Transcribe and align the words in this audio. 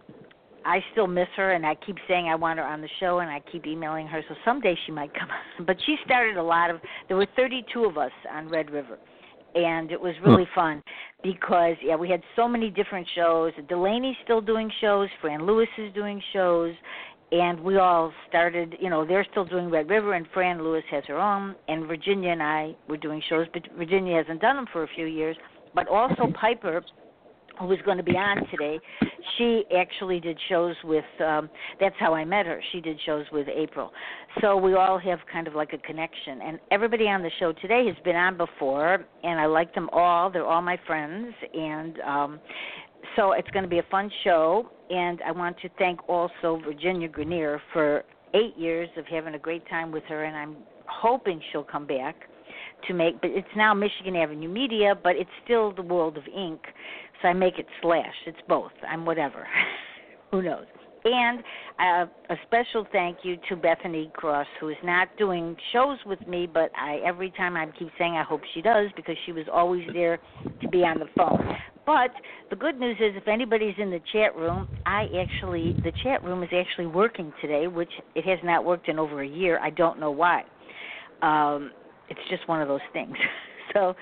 I 0.67 0.83
still 0.91 1.07
miss 1.07 1.29
her, 1.37 1.53
and 1.53 1.65
I 1.65 1.75
keep 1.75 1.95
saying 2.09 2.27
I 2.27 2.35
want 2.35 2.59
her 2.59 2.65
on 2.65 2.81
the 2.81 2.89
show, 2.99 3.19
and 3.19 3.29
I 3.29 3.41
keep 3.51 3.65
emailing 3.65 4.05
her. 4.07 4.21
So 4.27 4.35
someday 4.43 4.75
she 4.85 4.91
might 4.91 5.13
come 5.13 5.29
on. 5.59 5.65
But 5.65 5.77
she 5.85 5.95
started 6.05 6.35
a 6.35 6.43
lot 6.43 6.69
of. 6.69 6.81
There 7.07 7.15
were 7.15 7.27
32 7.37 7.85
of 7.85 7.97
us 7.97 8.11
on 8.29 8.49
Red 8.49 8.69
River, 8.69 8.99
and 9.55 9.91
it 9.91 9.99
was 9.99 10.13
hmm. 10.21 10.29
really 10.29 10.47
fun 10.53 10.83
because 11.23 11.75
yeah, 11.81 11.95
we 11.95 12.09
had 12.09 12.21
so 12.35 12.49
many 12.49 12.69
different 12.69 13.07
shows. 13.15 13.53
Delaney's 13.69 14.17
still 14.25 14.41
doing 14.41 14.69
shows. 14.81 15.07
Fran 15.21 15.45
Lewis 15.45 15.69
is 15.77 15.93
doing 15.93 16.21
shows. 16.33 16.73
And 17.29 17.59
we 17.59 17.75
all 17.75 18.13
started, 18.29 18.75
you 18.79 18.89
know, 18.89 19.05
they're 19.05 19.25
still 19.31 19.43
doing 19.43 19.69
Red 19.69 19.89
River, 19.89 20.13
and 20.13 20.25
Fran 20.33 20.63
Lewis 20.63 20.83
has 20.89 21.03
her 21.09 21.19
own, 21.19 21.55
and 21.67 21.85
Virginia 21.85 22.29
and 22.29 22.41
I 22.41 22.73
were 22.87 22.95
doing 22.95 23.21
shows, 23.27 23.47
but 23.51 23.63
Virginia 23.77 24.15
hasn't 24.15 24.39
done 24.39 24.55
them 24.55 24.65
for 24.71 24.83
a 24.83 24.87
few 24.95 25.07
years. 25.07 25.35
But 25.75 25.89
also 25.89 26.31
Piper, 26.41 26.81
who 27.59 27.67
was 27.67 27.79
going 27.85 27.97
to 27.97 28.03
be 28.03 28.17
on 28.17 28.45
today, 28.49 28.79
she 29.37 29.63
actually 29.75 30.19
did 30.19 30.37
shows 30.49 30.75
with 30.83 31.05
um 31.25 31.49
that's 31.79 31.95
how 31.99 32.13
I 32.13 32.25
met 32.25 32.45
her. 32.45 32.61
She 32.71 32.81
did 32.81 32.99
shows 33.05 33.25
with 33.31 33.47
April. 33.47 33.91
So 34.41 34.57
we 34.57 34.75
all 34.75 34.97
have 34.99 35.19
kind 35.31 35.47
of 35.47 35.55
like 35.55 35.73
a 35.73 35.77
connection 35.79 36.41
and 36.41 36.59
everybody 36.71 37.05
on 37.05 37.21
the 37.21 37.31
show 37.39 37.53
today 37.53 37.85
has 37.87 37.95
been 38.03 38.15
on 38.15 38.37
before 38.37 39.05
and 39.23 39.39
I 39.39 39.45
like 39.45 39.73
them 39.73 39.89
all. 39.91 40.29
They're 40.29 40.45
all 40.45 40.61
my 40.61 40.79
friends 40.85 41.33
and 41.53 41.99
um 42.01 42.39
so 43.15 43.31
it's 43.31 43.49
going 43.51 43.63
to 43.63 43.69
be 43.69 43.79
a 43.79 43.85
fun 43.89 44.11
show 44.23 44.69
and 44.89 45.21
I 45.25 45.31
want 45.31 45.57
to 45.59 45.69
thank 45.77 46.07
also 46.09 46.59
Virginia 46.63 47.07
Grenier 47.07 47.61
for 47.73 48.03
8 48.33 48.57
years 48.57 48.89
of 48.97 49.05
having 49.05 49.35
a 49.35 49.39
great 49.39 49.67
time 49.69 49.91
with 49.91 50.03
her 50.05 50.25
and 50.25 50.35
I'm 50.35 50.57
hoping 50.87 51.41
she'll 51.51 51.63
come 51.63 51.85
back 51.85 52.15
to 52.87 52.93
make 52.93 53.21
but 53.21 53.31
it's 53.31 53.47
now 53.55 53.73
Michigan 53.73 54.15
Avenue 54.15 54.49
Media, 54.49 54.93
but 55.01 55.15
it's 55.15 55.29
still 55.43 55.73
the 55.73 55.81
world 55.81 56.17
of 56.17 56.23
ink. 56.27 56.61
So 57.21 57.29
I 57.29 57.33
make 57.33 57.57
it 57.57 57.65
slash. 57.81 58.13
It's 58.25 58.37
both. 58.47 58.71
I'm 58.87 59.05
whatever. 59.05 59.47
Who 60.31 60.41
knows? 60.41 60.65
And 61.05 61.39
uh, 61.79 62.33
a 62.33 62.35
special 62.47 62.85
thank 62.91 63.19
you 63.23 63.37
to 63.49 63.55
Bethany 63.55 64.11
Cross, 64.13 64.47
who 64.59 64.69
is 64.69 64.77
not 64.83 65.07
doing 65.17 65.55
shows 65.71 65.97
with 66.05 66.25
me, 66.27 66.47
but 66.51 66.71
I 66.75 66.99
every 67.05 67.31
time 67.31 67.55
I 67.55 67.65
keep 67.77 67.89
saying 67.97 68.13
I 68.13 68.23
hope 68.23 68.41
she 68.53 68.61
does 68.61 68.89
because 68.95 69.15
she 69.25 69.31
was 69.31 69.45
always 69.51 69.83
there 69.93 70.19
to 70.61 70.67
be 70.67 70.79
on 70.79 70.99
the 70.99 71.07
phone. 71.15 71.55
But 71.85 72.11
the 72.49 72.57
good 72.57 72.77
news 72.77 72.97
is, 72.99 73.13
if 73.15 73.27
anybody's 73.29 73.75
in 73.77 73.89
the 73.89 74.01
chat 74.11 74.35
room, 74.35 74.67
I 74.85 75.05
actually 75.17 75.73
the 75.83 75.93
chat 76.03 76.23
room 76.23 76.43
is 76.43 76.49
actually 76.53 76.87
working 76.87 77.31
today, 77.41 77.67
which 77.67 77.91
it 78.15 78.25
has 78.25 78.39
not 78.43 78.65
worked 78.65 78.89
in 78.89 78.99
over 78.99 79.21
a 79.21 79.27
year. 79.27 79.59
I 79.59 79.69
don't 79.69 79.99
know 79.99 80.11
why. 80.11 80.43
Um, 81.21 81.71
it's 82.09 82.19
just 82.29 82.47
one 82.47 82.61
of 82.61 82.67
those 82.67 82.81
things. 82.93 83.15
so 83.73 83.95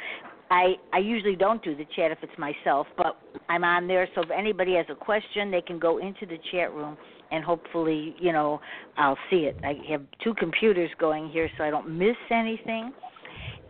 I 0.50 0.76
I 0.94 1.00
usually 1.00 1.36
don't 1.36 1.64
do 1.64 1.76
the 1.76 1.86
chat 1.96 2.12
if 2.12 2.20
it's 2.22 2.38
myself, 2.38 2.88
but 2.98 3.18
I'm 3.50 3.64
on 3.64 3.88
there. 3.88 4.08
So 4.16 4.22
if 4.22 4.30
anybody 4.32 4.76
has 4.76 4.86
a 4.90 4.96
question, 4.96 5.52
they 5.52 5.62
can 5.62 5.80
go 5.80 5.98
into 5.98 6.26
the 6.26 6.38
chat 6.52 6.74
room, 6.74 6.98
and 7.32 7.44
hopefully, 7.44 8.16
you 8.20 8.32
know, 8.32 8.60
I'll 8.98 9.18
see 9.30 9.48
it. 9.48 9.58
I 9.64 9.74
have 9.92 10.02
two 10.24 10.34
computers 10.36 10.90
going 11.00 11.30
here, 11.30 11.50
so 11.58 11.64
I 11.64 11.70
don't 11.70 11.98
miss 11.98 12.16
anything. 12.32 12.94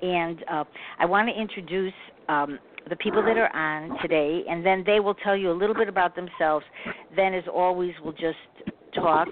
And 0.01 0.43
uh, 0.51 0.63
I 0.99 1.05
want 1.05 1.29
to 1.29 1.41
introduce 1.41 1.93
um, 2.27 2.59
the 2.89 2.95
people 2.97 3.23
that 3.23 3.37
are 3.37 3.53
on 3.55 3.97
today, 4.01 4.43
and 4.49 4.65
then 4.65 4.83
they 4.85 4.99
will 4.99 5.15
tell 5.15 5.37
you 5.37 5.51
a 5.51 5.57
little 5.57 5.75
bit 5.75 5.87
about 5.87 6.15
themselves. 6.15 6.65
Then, 7.15 7.33
as 7.33 7.45
always, 7.51 7.93
we'll 8.03 8.13
just 8.13 8.37
talk 8.93 9.29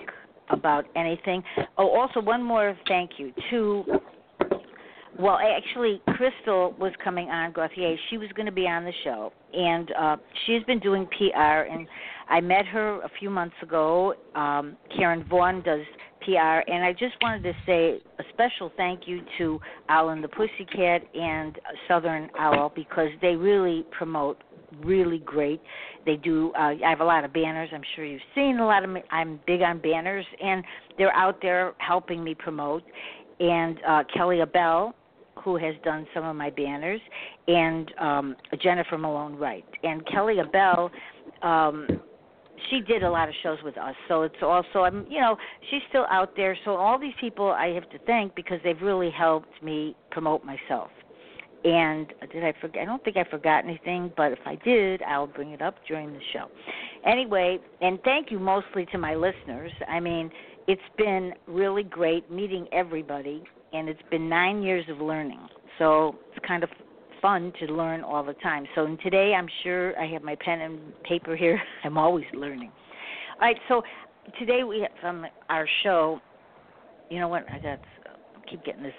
about 0.49 0.85
anything. 0.95 1.43
Oh, 1.77 1.89
also 1.89 2.21
one 2.21 2.41
more 2.41 2.77
thank 2.87 3.11
you 3.17 3.33
to 3.51 3.83
well, 5.19 5.37
actually, 5.37 6.01
Crystal 6.15 6.73
was 6.79 6.91
coming 7.03 7.29
on 7.29 7.51
Gauthier. 7.51 7.95
She 8.09 8.17
was 8.17 8.29
going 8.35 8.47
to 8.47 8.51
be 8.51 8.67
on 8.67 8.83
the 8.83 8.93
show, 9.03 9.31
and 9.53 9.91
uh, 9.91 10.17
she's 10.45 10.63
been 10.63 10.79
doing 10.79 11.07
PR. 11.17 11.37
And 11.37 11.87
I 12.29 12.41
met 12.41 12.65
her 12.65 13.01
a 13.01 13.09
few 13.19 13.29
months 13.29 13.55
ago. 13.61 14.15
Um, 14.35 14.75
Karen 14.95 15.23
Vaughn 15.29 15.61
does 15.61 15.81
PR, 16.21 16.61
and 16.67 16.83
I 16.83 16.93
just 16.93 17.13
wanted 17.21 17.43
to 17.43 17.53
say 17.65 18.01
a 18.17 18.23
special 18.33 18.71
thank 18.75 19.01
you 19.07 19.21
to 19.37 19.59
Alan 19.87 20.21
the 20.21 20.29
Pussycat 20.29 21.03
and 21.13 21.59
Southern 21.87 22.29
Owl 22.39 22.71
because 22.75 23.09
they 23.21 23.35
really 23.35 23.85
promote 23.91 24.43
really 24.83 25.19
great. 25.19 25.61
They 26.07 26.15
do. 26.15 26.51
Uh, 26.57 26.73
I 26.83 26.89
have 26.89 27.01
a 27.01 27.05
lot 27.05 27.23
of 27.23 27.31
banners. 27.33 27.69
I'm 27.71 27.83
sure 27.95 28.03
you've 28.03 28.21
seen 28.33 28.57
a 28.57 28.65
lot 28.65 28.83
of. 28.83 28.95
I'm 29.11 29.39
big 29.45 29.61
on 29.61 29.79
banners, 29.79 30.25
and 30.43 30.63
they're 30.97 31.13
out 31.13 31.37
there 31.41 31.73
helping 31.77 32.23
me 32.23 32.33
promote. 32.33 32.81
And 33.39 33.77
uh, 33.87 34.03
Kelly 34.13 34.39
Abell 34.41 34.95
who 35.43 35.57
has 35.57 35.75
done 35.83 36.07
some 36.13 36.23
of 36.23 36.35
my 36.35 36.49
banners, 36.49 37.01
and 37.47 37.93
um, 37.99 38.35
Jennifer 38.61 38.97
Malone 38.97 39.35
Wright. 39.35 39.65
And 39.83 40.05
Kelly 40.07 40.39
Abell, 40.39 40.89
um, 41.41 41.87
she 42.69 42.81
did 42.81 43.03
a 43.03 43.09
lot 43.09 43.27
of 43.27 43.35
shows 43.43 43.57
with 43.63 43.77
us. 43.77 43.95
So 44.07 44.23
it's 44.23 44.35
also, 44.41 44.79
I'm, 44.79 45.05
you 45.09 45.19
know, 45.19 45.35
she's 45.69 45.81
still 45.89 46.05
out 46.09 46.35
there. 46.35 46.57
So 46.65 46.75
all 46.75 46.99
these 46.99 47.13
people 47.19 47.51
I 47.51 47.67
have 47.73 47.89
to 47.89 47.99
thank 48.05 48.35
because 48.35 48.59
they've 48.63 48.81
really 48.81 49.11
helped 49.11 49.61
me 49.61 49.95
promote 50.11 50.45
myself. 50.45 50.89
And 51.65 52.07
did 52.31 52.43
I 52.43 52.53
forget? 52.59 52.81
I 52.81 52.85
don't 52.85 53.03
think 53.05 53.15
I 53.15 53.23
forgot 53.29 53.63
anything, 53.63 54.11
but 54.17 54.33
if 54.33 54.39
I 54.45 54.55
did, 54.65 55.01
I'll 55.03 55.27
bring 55.27 55.51
it 55.51 55.61
up 55.61 55.75
during 55.87 56.11
the 56.11 56.19
show. 56.33 56.47
Anyway, 57.05 57.57
and 57.81 57.99
thank 58.03 58.31
you 58.31 58.39
mostly 58.39 58.85
to 58.87 58.97
my 58.97 59.15
listeners. 59.15 59.71
I 59.87 60.01
mean, 60.01 60.29
it's 60.67 60.81
been 60.97 61.33
really 61.47 61.83
great 61.83 62.29
meeting 62.29 62.67
everybody, 62.73 63.43
and 63.73 63.89
it's 63.89 64.01
been 64.09 64.29
nine 64.29 64.61
years 64.61 64.85
of 64.89 64.99
learning. 64.99 65.39
So 65.79 66.15
it's 66.31 66.45
kind 66.45 66.63
of 66.63 66.69
fun 67.21 67.51
to 67.59 67.73
learn 67.73 68.01
all 68.01 68.23
the 68.23 68.33
time. 68.35 68.65
So 68.75 68.95
today, 69.03 69.33
I'm 69.35 69.47
sure 69.63 69.99
I 69.99 70.05
have 70.13 70.23
my 70.23 70.35
pen 70.43 70.61
and 70.61 70.79
paper 71.03 71.35
here. 71.35 71.59
I'm 71.83 71.97
always 71.97 72.25
learning. 72.33 72.71
All 73.41 73.47
right, 73.47 73.57
so 73.67 73.81
today 74.39 74.63
we 74.63 74.81
have 74.81 74.91
from 75.01 75.25
our 75.49 75.67
show. 75.83 76.19
You 77.09 77.19
know 77.19 77.27
what? 77.27 77.45
I 77.51 77.57
got 77.57 77.79
I 78.05 78.49
keep 78.49 78.63
getting 78.63 78.83
this 78.83 78.93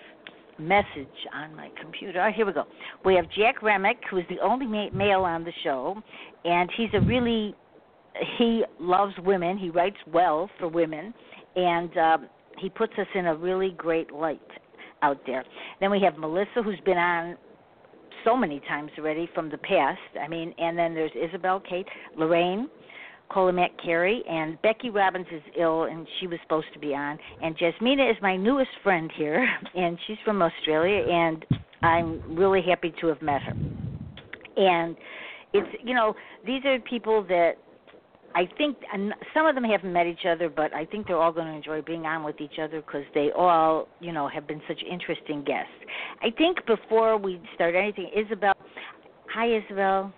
message 0.59 1.09
on 1.35 1.55
my 1.55 1.71
computer. 1.81 2.31
Here 2.33 2.47
we 2.47 2.53
go. 2.53 2.65
We 3.05 3.15
have 3.15 3.27
Jack 3.37 3.63
Remick, 3.63 3.99
who 4.11 4.19
is 4.19 4.25
the 4.29 4.41
only 4.41 4.67
male 4.91 5.21
on 5.21 5.45
the 5.45 5.53
show, 5.63 5.97
and 6.45 6.71
he's 6.77 6.91
a 6.95 7.01
really 7.01 7.55
he 8.39 8.65
loves 8.81 9.15
women. 9.25 9.59
He 9.59 9.71
writes 9.71 9.97
well 10.13 10.49
for 10.59 10.69
women, 10.69 11.13
and 11.57 11.97
um, 11.99 12.29
he 12.59 12.69
puts 12.69 12.93
us 12.99 13.07
in 13.15 13.27
a 13.27 13.35
really 13.35 13.71
great 13.77 14.13
light 14.13 14.41
out 15.05 15.21
there. 15.27 15.45
Then 15.81 15.91
we 15.91 16.01
have 16.01 16.17
Melissa, 16.19 16.63
who's 16.65 16.81
been 16.85 16.97
on 16.97 17.37
so 18.25 18.37
many 18.37 18.61
times 18.61 18.91
already 18.99 19.29
from 19.35 19.51
the 19.51 19.59
past. 19.59 20.01
I 20.21 20.29
mean, 20.29 20.55
and 20.59 20.79
then 20.79 20.95
there's 20.95 21.13
Isobelle, 21.13 21.61
Cate, 21.69 21.87
Lorraine, 22.17 22.69
Kolmacic 23.31 23.71
Carey, 23.83 24.23
and 24.29 24.61
Becky 24.63 24.91
Robbins 24.91 25.27
is 25.33 25.43
ill, 25.59 25.85
and 25.85 26.07
she 26.21 26.27
was 26.27 26.39
supposed 26.43 26.69
to 26.73 26.79
be 26.79 26.95
on. 26.95 27.19
And 27.43 27.57
Jasmina 27.57 28.11
is 28.11 28.17
my 28.23 28.37
newest 28.37 28.71
friend 28.83 29.11
here, 29.17 29.47
and 29.75 29.99
she's 30.07 30.17
from 30.25 30.41
Australia, 30.41 31.05
and 31.07 31.45
I'm 31.83 32.37
really 32.37 32.63
happy 32.67 32.95
to 33.01 33.07
have 33.09 33.21
met 33.21 33.43
her. 33.43 33.53
And 34.57 34.97
it's 35.53 35.69
you 35.85 35.95
know 35.95 36.15
these 36.47 36.65
are 36.65 36.79
people 36.81 37.25
that 37.25 37.53
I 38.35 38.49
think 38.59 38.79
some 39.33 39.47
of 39.47 39.55
them 39.55 39.65
haven't 39.65 39.93
met 39.93 40.07
each 40.07 40.27
other, 40.29 40.49
but 40.49 40.75
I 40.75 40.85
think 40.85 41.07
they're 41.07 41.21
all 41.21 41.33
going 41.33 41.47
to 41.47 41.53
enjoy 41.53 41.83
being 41.83 42.05
on 42.05 42.25
with 42.25 42.41
each 42.41 42.59
other 42.61 42.81
because 42.81 43.05
they 43.15 43.31
all, 43.37 43.87
you 44.01 44.13
know, 44.13 44.29
have 44.29 44.47
been 44.49 44.61
such 44.67 44.81
interesting 44.91 45.45
guests. 45.45 45.71
I 46.21 46.31
think 46.37 46.59
before 46.67 47.17
we 47.17 47.41
start 47.55 47.75
anything, 47.77 48.11
Isobelle, 48.17 48.55
hi 49.33 49.47
Isobelle. 49.47 50.13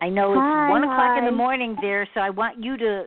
I 0.00 0.08
know 0.08 0.32
it's 0.32 0.40
hi, 0.40 0.70
one 0.70 0.82
o'clock 0.82 1.18
in 1.18 1.26
the 1.26 1.30
morning 1.30 1.76
there, 1.80 2.08
so 2.14 2.20
I 2.20 2.30
want 2.30 2.62
you 2.62 2.76
to 2.78 3.04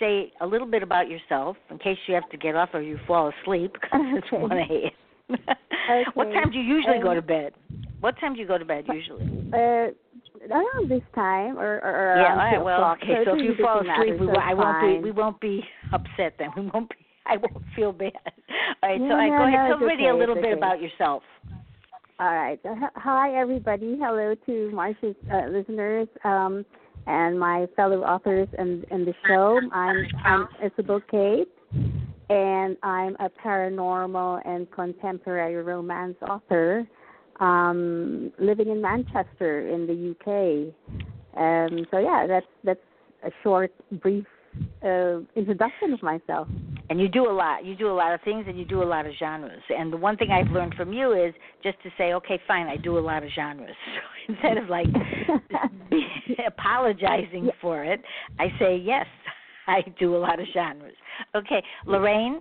say 0.00 0.32
a 0.40 0.46
little 0.46 0.66
bit 0.66 0.82
about 0.82 1.08
yourself 1.08 1.56
in 1.70 1.78
case 1.78 1.96
you 2.06 2.14
have 2.14 2.28
to 2.30 2.36
get 2.36 2.56
off 2.56 2.70
or 2.74 2.82
you 2.82 2.98
fall 3.06 3.32
asleep 3.42 3.72
because 3.80 4.00
it's 4.16 4.32
one 4.32 4.52
a.m. 4.58 4.90
okay. 5.30 6.04
What 6.14 6.24
time 6.24 6.50
do 6.50 6.58
you 6.58 6.64
usually 6.76 6.98
go 7.00 7.10
Um, 7.10 7.16
to 7.16 7.22
bed? 7.22 7.52
What 8.00 8.18
time 8.20 8.34
do 8.34 8.40
you 8.40 8.46
go 8.46 8.58
to 8.58 8.64
bed 8.64 8.84
usually? 8.92 9.24
Uh, 9.52 9.92
around 10.50 10.90
this 10.90 11.02
time 11.14 11.58
or, 11.58 11.76
or 11.80 12.14
Yeah, 12.16 12.36
around 12.36 12.38
all 12.38 12.44
right. 12.44 12.64
Well, 12.64 12.76
o'clock. 12.76 12.98
okay. 13.02 13.24
So 13.24 13.34
if 13.36 13.42
you 13.42 13.54
fall 13.62 13.80
asleep, 13.80 14.14
we 14.20 14.26
so 14.26 14.32
won't, 14.32 14.38
I 14.38 14.54
won't 14.54 14.80
be 14.82 15.04
we 15.04 15.10
won't 15.12 15.40
be 15.40 15.62
upset 15.92 16.34
then. 16.38 16.50
We 16.56 16.70
won't 16.72 16.88
be. 16.88 16.96
I 17.26 17.36
won't 17.38 17.64
feel 17.74 17.92
bad. 17.92 18.12
All 18.82 18.90
right. 18.90 18.98
so 19.00 19.04
No, 19.06 19.14
all 19.14 19.16
right, 19.16 19.28
go 19.30 19.44
ahead. 19.48 19.52
no, 19.52 19.66
Tell 19.68 19.72
everybody 19.88 20.08
a 20.08 20.14
little 20.14 20.34
bit 20.34 20.44
okay. 20.44 20.52
about 20.52 20.82
yourself. 20.82 21.22
All 22.20 22.34
right. 22.34 22.60
Uh, 22.64 22.74
Hi, 22.96 23.34
everybody. 23.34 23.96
Hello 23.98 24.34
to 24.46 24.70
Marsha's 24.74 25.16
uh, 25.32 25.48
listeners 25.48 26.06
um, 26.24 26.66
and 27.06 27.40
my 27.40 27.66
fellow 27.76 28.02
authors 28.02 28.46
in, 28.58 28.84
in 28.90 29.06
the 29.06 29.14
show. 29.26 29.58
I'm, 29.72 30.04
I'm 30.22 30.48
Isobelle 30.62 31.00
Cate, 31.10 31.48
and 32.28 32.76
I'm 32.82 33.16
a 33.20 33.30
paranormal 33.42 34.46
and 34.46 34.70
contemporary 34.70 35.56
romance 35.62 36.16
author 36.28 36.86
um, 37.40 38.32
living 38.38 38.68
in 38.68 38.80
Manchester 38.80 39.68
in 39.68 39.86
the 39.86 40.10
UK. 40.12 40.74
Um, 41.36 41.86
so 41.90 41.98
yeah, 41.98 42.26
that's 42.28 42.46
that's 42.62 42.80
a 43.24 43.30
short, 43.42 43.72
brief 44.02 44.24
uh, 44.84 45.18
introduction 45.34 45.92
of 45.92 46.02
myself. 46.02 46.48
And 46.90 47.00
you 47.00 47.08
do 47.08 47.28
a 47.30 47.32
lot. 47.32 47.64
You 47.64 47.74
do 47.74 47.90
a 47.90 47.94
lot 47.94 48.12
of 48.12 48.20
things, 48.22 48.44
and 48.46 48.58
you 48.58 48.64
do 48.64 48.82
a 48.82 48.84
lot 48.84 49.06
of 49.06 49.12
genres. 49.18 49.62
And 49.70 49.92
the 49.92 49.96
one 49.96 50.16
thing 50.16 50.30
I've 50.30 50.50
learned 50.52 50.74
from 50.74 50.92
you 50.92 51.12
is 51.12 51.34
just 51.62 51.82
to 51.82 51.90
say, 51.96 52.12
okay, 52.12 52.38
fine, 52.46 52.66
I 52.66 52.76
do 52.76 52.98
a 52.98 53.00
lot 53.00 53.22
of 53.22 53.30
genres. 53.34 53.74
So 54.26 54.32
instead 54.32 54.56
of 54.56 54.70
like 54.70 54.86
apologizing 56.46 57.44
Yeah. 57.44 57.50
for 57.60 57.84
it, 57.84 58.00
I 58.38 58.46
say 58.58 58.76
yes, 58.76 59.06
I 59.66 59.82
do 59.98 60.16
a 60.16 60.18
lot 60.18 60.40
of 60.40 60.46
genres. 60.52 60.94
Okay, 61.34 61.62
Lorraine. 61.86 62.40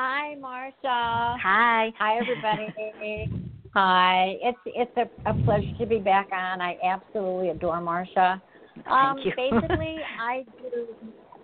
Hi, 0.00 0.36
Marsha. 0.36 1.40
Hi. 1.42 1.92
Hi, 1.98 2.18
everybody. 2.18 3.28
Hi. 3.74 4.36
It's 4.40 4.58
it's 4.66 4.96
a, 4.96 5.28
a 5.28 5.34
pleasure 5.34 5.66
to 5.76 5.86
be 5.86 5.98
back 5.98 6.28
on. 6.30 6.60
I 6.60 6.76
absolutely 6.84 7.48
adore 7.48 7.78
Marsha. 7.78 8.40
Um, 8.86 9.16
Thank 9.16 9.24
you. 9.26 9.32
basically, 9.36 9.96
I 10.20 10.44
do 10.56 10.86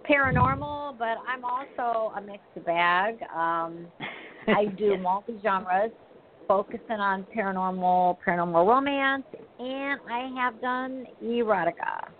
paranormal, 0.09 0.99
but 0.99 1.17
I'm 1.27 1.45
also 1.45 2.13
a 2.17 2.21
mixed 2.21 2.65
bag. 2.65 3.17
Um, 3.35 3.89
I 4.47 4.67
do 4.79 4.99
multi 4.99 5.41
genres, 5.43 5.91
focusing 6.47 7.01
on 7.01 7.27
paranormal, 7.37 8.19
paranormal 8.25 8.69
romance, 8.69 9.25
and 9.59 9.99
I 10.09 10.31
have 10.37 10.61
done 10.61 11.07
erotica. 11.21 12.15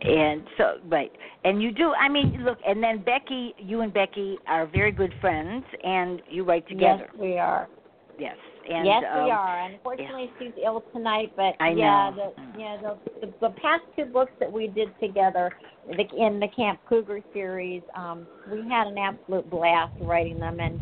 And 0.00 0.42
so, 0.56 0.64
right, 0.86 1.10
and 1.44 1.60
you 1.60 1.72
do. 1.72 1.92
I 1.92 2.08
mean, 2.08 2.44
look, 2.44 2.58
and 2.64 2.80
then 2.82 3.02
Becky, 3.02 3.52
you 3.58 3.80
and 3.80 3.92
Becky 3.92 4.38
are 4.46 4.66
very 4.66 4.92
good 4.92 5.12
friends, 5.20 5.64
and 5.82 6.22
you 6.30 6.44
write 6.44 6.68
together. 6.68 7.08
Yes, 7.12 7.20
we 7.20 7.38
are. 7.38 7.68
Yes, 8.16 8.36
and 8.70 8.86
yes, 8.86 9.02
um, 9.12 9.24
we 9.24 9.30
are. 9.30 9.66
Unfortunately, 9.66 10.30
she's 10.38 10.52
ill 10.64 10.84
tonight, 10.92 11.32
but 11.36 11.54
I 11.58 11.70
yeah, 11.70 12.10
know. 12.10 12.32
the 12.36 12.60
yeah 12.60 12.76
the, 12.80 13.26
the 13.26 13.32
the 13.40 13.54
past 13.60 13.82
two 13.96 14.04
books 14.04 14.32
that 14.38 14.52
we 14.52 14.68
did 14.68 14.88
together 15.00 15.52
the, 15.88 16.04
in 16.16 16.38
the 16.38 16.48
Camp 16.54 16.80
Cougar 16.88 17.20
series, 17.32 17.82
um, 17.96 18.26
we 18.50 18.58
had 18.68 18.88
an 18.88 18.98
absolute 18.98 19.48
blast 19.50 19.92
writing 20.00 20.38
them, 20.38 20.60
and 20.60 20.80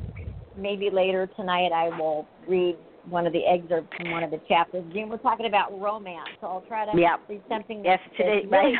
maybe 0.56 0.90
later 0.90 1.28
tonight 1.36 1.70
I 1.72 1.88
will 1.98 2.26
read 2.48 2.76
one 3.08 3.26
of 3.26 3.32
the 3.32 3.44
excerpts 3.46 3.94
from 3.96 4.10
one 4.10 4.22
of 4.22 4.30
the 4.30 4.40
chapters. 4.48 4.84
Again, 4.90 5.08
we're 5.08 5.18
talking 5.18 5.46
about 5.46 5.78
romance, 5.80 6.28
so 6.40 6.46
I'll 6.46 6.64
try 6.68 6.84
to 6.84 6.98
Yep. 6.98 7.20
read 7.28 7.42
something 7.48 7.84
Yes, 7.84 8.00
today, 8.16 8.44
really. 8.46 8.74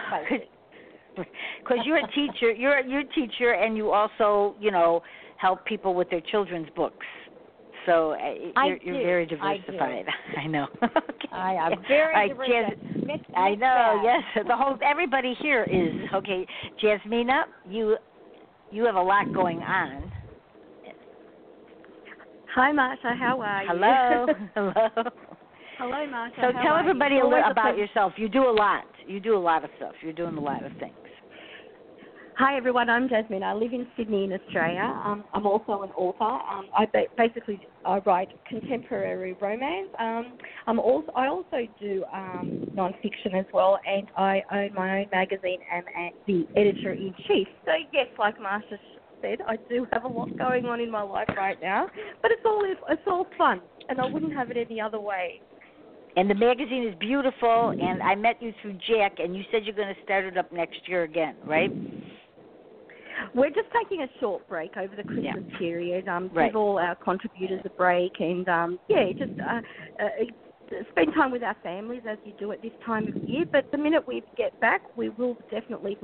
Because 1.14 1.78
you're 1.84 1.98
a 1.98 2.08
teacher, 2.12 2.52
you're 2.52 2.80
you're 2.80 3.00
a 3.00 3.12
teacher, 3.14 3.52
and 3.52 3.76
you 3.76 3.92
also, 3.92 4.54
you 4.60 4.70
know, 4.70 5.02
help 5.36 5.64
people 5.64 5.94
with 5.94 6.10
their 6.10 6.20
children's 6.20 6.68
books. 6.76 7.06
So 7.86 8.12
uh, 8.12 8.66
you're, 8.66 8.78
you're 8.78 9.02
very 9.02 9.26
diversified. 9.26 10.06
I, 10.36 10.46
know. 10.48 10.66
okay. 10.82 11.28
I 11.30 11.54
am 11.54 11.72
very 11.86 12.14
right, 12.14 12.28
diverse. 12.28 12.48
Jas- 12.48 13.20
I 13.36 13.50
know. 13.50 14.02
bag. 14.02 14.22
Yes, 14.34 14.44
the 14.46 14.56
whole 14.56 14.76
everybody 14.84 15.34
here 15.40 15.64
is 15.64 15.92
okay. 16.14 16.44
Jasmina, 16.82 17.44
you 17.68 17.96
you 18.72 18.84
have 18.84 18.96
a 18.96 19.02
lot 19.02 19.32
going 19.32 19.60
on. 19.60 20.10
Hi, 22.56 22.72
Marsha. 22.72 23.14
How 23.14 23.38
are 23.42 23.64
you? 23.64 23.68
Hello, 23.68 24.26
hello. 24.54 25.10
Hello, 25.76 26.06
Marsha. 26.06 26.36
So 26.36 26.52
how 26.54 26.62
tell 26.62 26.72
are 26.72 26.82
you? 26.82 26.88
everybody 26.88 27.16
It's 27.16 27.24
a 27.24 27.28
little 27.28 27.50
about 27.50 27.76
yourself. 27.76 28.14
You 28.16 28.30
do 28.30 28.48
a 28.48 28.50
lot. 28.50 28.86
You 29.06 29.20
do 29.20 29.36
a 29.36 29.38
lot 29.38 29.62
of 29.62 29.68
stuff. 29.76 29.92
You're 30.00 30.14
doing 30.14 30.38
a 30.38 30.40
lot 30.40 30.64
of 30.64 30.72
things. 30.80 30.94
Hi, 32.38 32.56
everyone. 32.56 32.88
I'm 32.88 33.10
Jasmine. 33.10 33.42
I 33.42 33.52
live 33.52 33.74
in 33.74 33.86
Sydney, 33.94 34.24
in 34.24 34.32
Australia. 34.32 34.90
Um, 35.04 35.26
I'm 35.34 35.46
also 35.46 35.82
an 35.82 35.90
author. 35.90 36.24
Um, 36.24 36.70
I 36.74 36.86
ba- 36.86 37.08
basically 37.18 37.60
I 37.84 37.98
write 38.06 38.28
contemporary 38.48 39.36
romance. 39.38 39.90
Um, 39.98 40.38
I'm 40.66 40.78
also 40.78 41.12
I 41.14 41.28
also 41.28 41.58
do 41.78 42.06
um, 42.10 42.66
non-fiction 42.74 43.34
as 43.34 43.44
well, 43.52 43.78
and 43.86 44.08
I 44.16 44.42
own 44.50 44.72
my 44.74 45.00
own 45.00 45.06
magazine 45.12 45.58
and 45.70 45.84
am 45.94 46.12
the 46.26 46.46
editor 46.56 46.92
in 46.92 47.14
chief. 47.26 47.48
So 47.66 47.72
yes, 47.92 48.06
like 48.18 48.38
Marsha 48.38 48.78
said, 49.26 49.38
I 49.46 49.56
do 49.68 49.86
have 49.92 50.04
a 50.04 50.08
lot 50.08 50.28
going 50.38 50.64
on 50.66 50.80
in 50.80 50.90
my 50.90 51.02
life 51.02 51.28
right 51.36 51.58
now, 51.60 51.86
but 52.22 52.30
it's 52.30 52.42
all 52.44 52.64
it's 52.88 53.02
all 53.06 53.26
fun, 53.36 53.60
and 53.88 54.00
I 54.00 54.06
wouldn't 54.06 54.32
have 54.34 54.50
it 54.50 54.56
any 54.56 54.80
other 54.80 55.00
way. 55.00 55.40
And 56.16 56.30
the 56.30 56.34
magazine 56.34 56.86
is 56.88 56.94
beautiful. 56.98 57.74
And 57.78 58.02
I 58.02 58.14
met 58.14 58.40
you 58.40 58.52
through 58.62 58.78
Jack, 58.88 59.16
and 59.18 59.36
you 59.36 59.42
said 59.50 59.64
you're 59.64 59.74
going 59.74 59.94
to 59.94 60.02
start 60.02 60.24
it 60.24 60.38
up 60.38 60.50
next 60.50 60.78
year 60.86 61.02
again, 61.02 61.36
right? 61.46 61.70
We're 63.34 63.50
just 63.50 63.68
taking 63.82 64.02
a 64.02 64.08
short 64.20 64.46
break 64.48 64.76
over 64.76 64.94
the 64.96 65.04
Christmas 65.04 65.44
period. 65.58 66.08
Um, 66.08 66.30
Right. 66.32 66.48
give 66.48 66.56
all 66.56 66.78
our 66.78 66.94
contributors 66.96 67.60
a 67.64 67.70
break, 67.70 68.12
and 68.18 68.48
um, 68.48 68.78
yeah, 68.88 69.04
just 69.18 69.32
uh, 69.40 69.60
uh, 70.02 70.08
spend 70.90 71.14
time 71.14 71.30
with 71.30 71.42
our 71.42 71.56
families 71.62 72.02
as 72.08 72.18
you 72.24 72.32
do 72.38 72.52
at 72.52 72.62
this 72.62 72.72
time 72.84 73.08
of 73.08 73.16
year. 73.28 73.44
But 73.50 73.70
the 73.70 73.78
minute 73.78 74.06
we 74.06 74.22
get 74.36 74.58
back, 74.60 74.82
we 74.96 75.08
will 75.10 75.36
definitely 75.50 75.96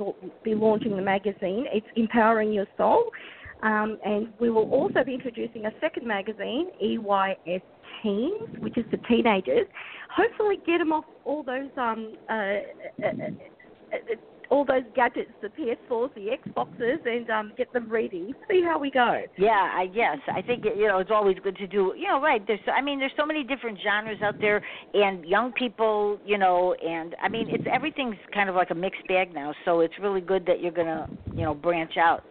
be 0.43 0.55
launching 0.55 0.95
the 0.95 1.01
magazine. 1.01 1.65
It's 1.71 1.85
empowering 1.95 2.53
your 2.53 2.67
soul, 2.77 3.11
um, 3.61 3.97
and 4.05 4.33
we 4.39 4.49
will 4.49 4.69
also 4.71 5.03
be 5.05 5.13
introducing 5.13 5.65
a 5.65 5.71
second 5.79 6.07
magazine, 6.07 6.69
EYS 6.81 7.61
Teens, 8.01 8.49
which 8.59 8.77
is 8.77 8.85
for 8.89 8.97
teenagers. 9.07 9.67
Hopefully, 10.15 10.57
get 10.65 10.79
them 10.79 10.91
off 10.91 11.05
all 11.25 11.43
those 11.43 11.69
um, 11.77 12.15
uh, 12.29 12.33
uh, 12.33 12.57
uh, 13.03 13.95
uh, 13.95 14.15
all 14.53 14.63
those 14.63 14.83
gadgets, 14.95 15.31
the 15.41 15.47
PS4s, 15.47 16.13
the 16.13 16.27
Xboxes, 16.37 17.05
and 17.07 17.27
um, 17.31 17.51
get 17.57 17.73
them 17.73 17.89
ready. 17.89 18.35
See 18.49 18.61
how 18.63 18.77
we 18.77 18.91
go. 18.91 19.23
Yeah, 19.35 19.49
I 19.49 19.89
yes, 19.91 20.19
I 20.31 20.43
think 20.43 20.63
you 20.63 20.87
know 20.87 20.99
it's 20.99 21.09
always 21.11 21.37
good 21.43 21.57
to 21.57 21.65
do. 21.65 21.93
You 21.97 22.07
know, 22.07 22.21
right? 22.21 22.45
There's 22.45 22.59
I 22.67 22.79
mean, 22.79 22.99
there's 22.99 23.11
so 23.17 23.25
many 23.25 23.43
different 23.43 23.79
genres 23.83 24.21
out 24.21 24.39
there, 24.39 24.63
and 24.93 25.25
young 25.25 25.53
people, 25.53 26.19
you 26.23 26.37
know, 26.37 26.75
and 26.75 27.15
I 27.19 27.29
mean, 27.29 27.47
it's 27.49 27.63
everything's 27.71 28.15
kind 28.31 28.47
of 28.47 28.55
like 28.55 28.69
a 28.69 28.75
mixed 28.75 29.07
bag 29.07 29.33
now. 29.33 29.55
So 29.65 29.79
it's 29.79 29.95
really 29.99 30.21
good 30.21 30.45
that 30.45 30.61
you're 30.61 30.71
gonna, 30.71 31.09
you 31.35 31.41
know, 31.41 31.55
branch 31.55 31.97
out 31.97 32.23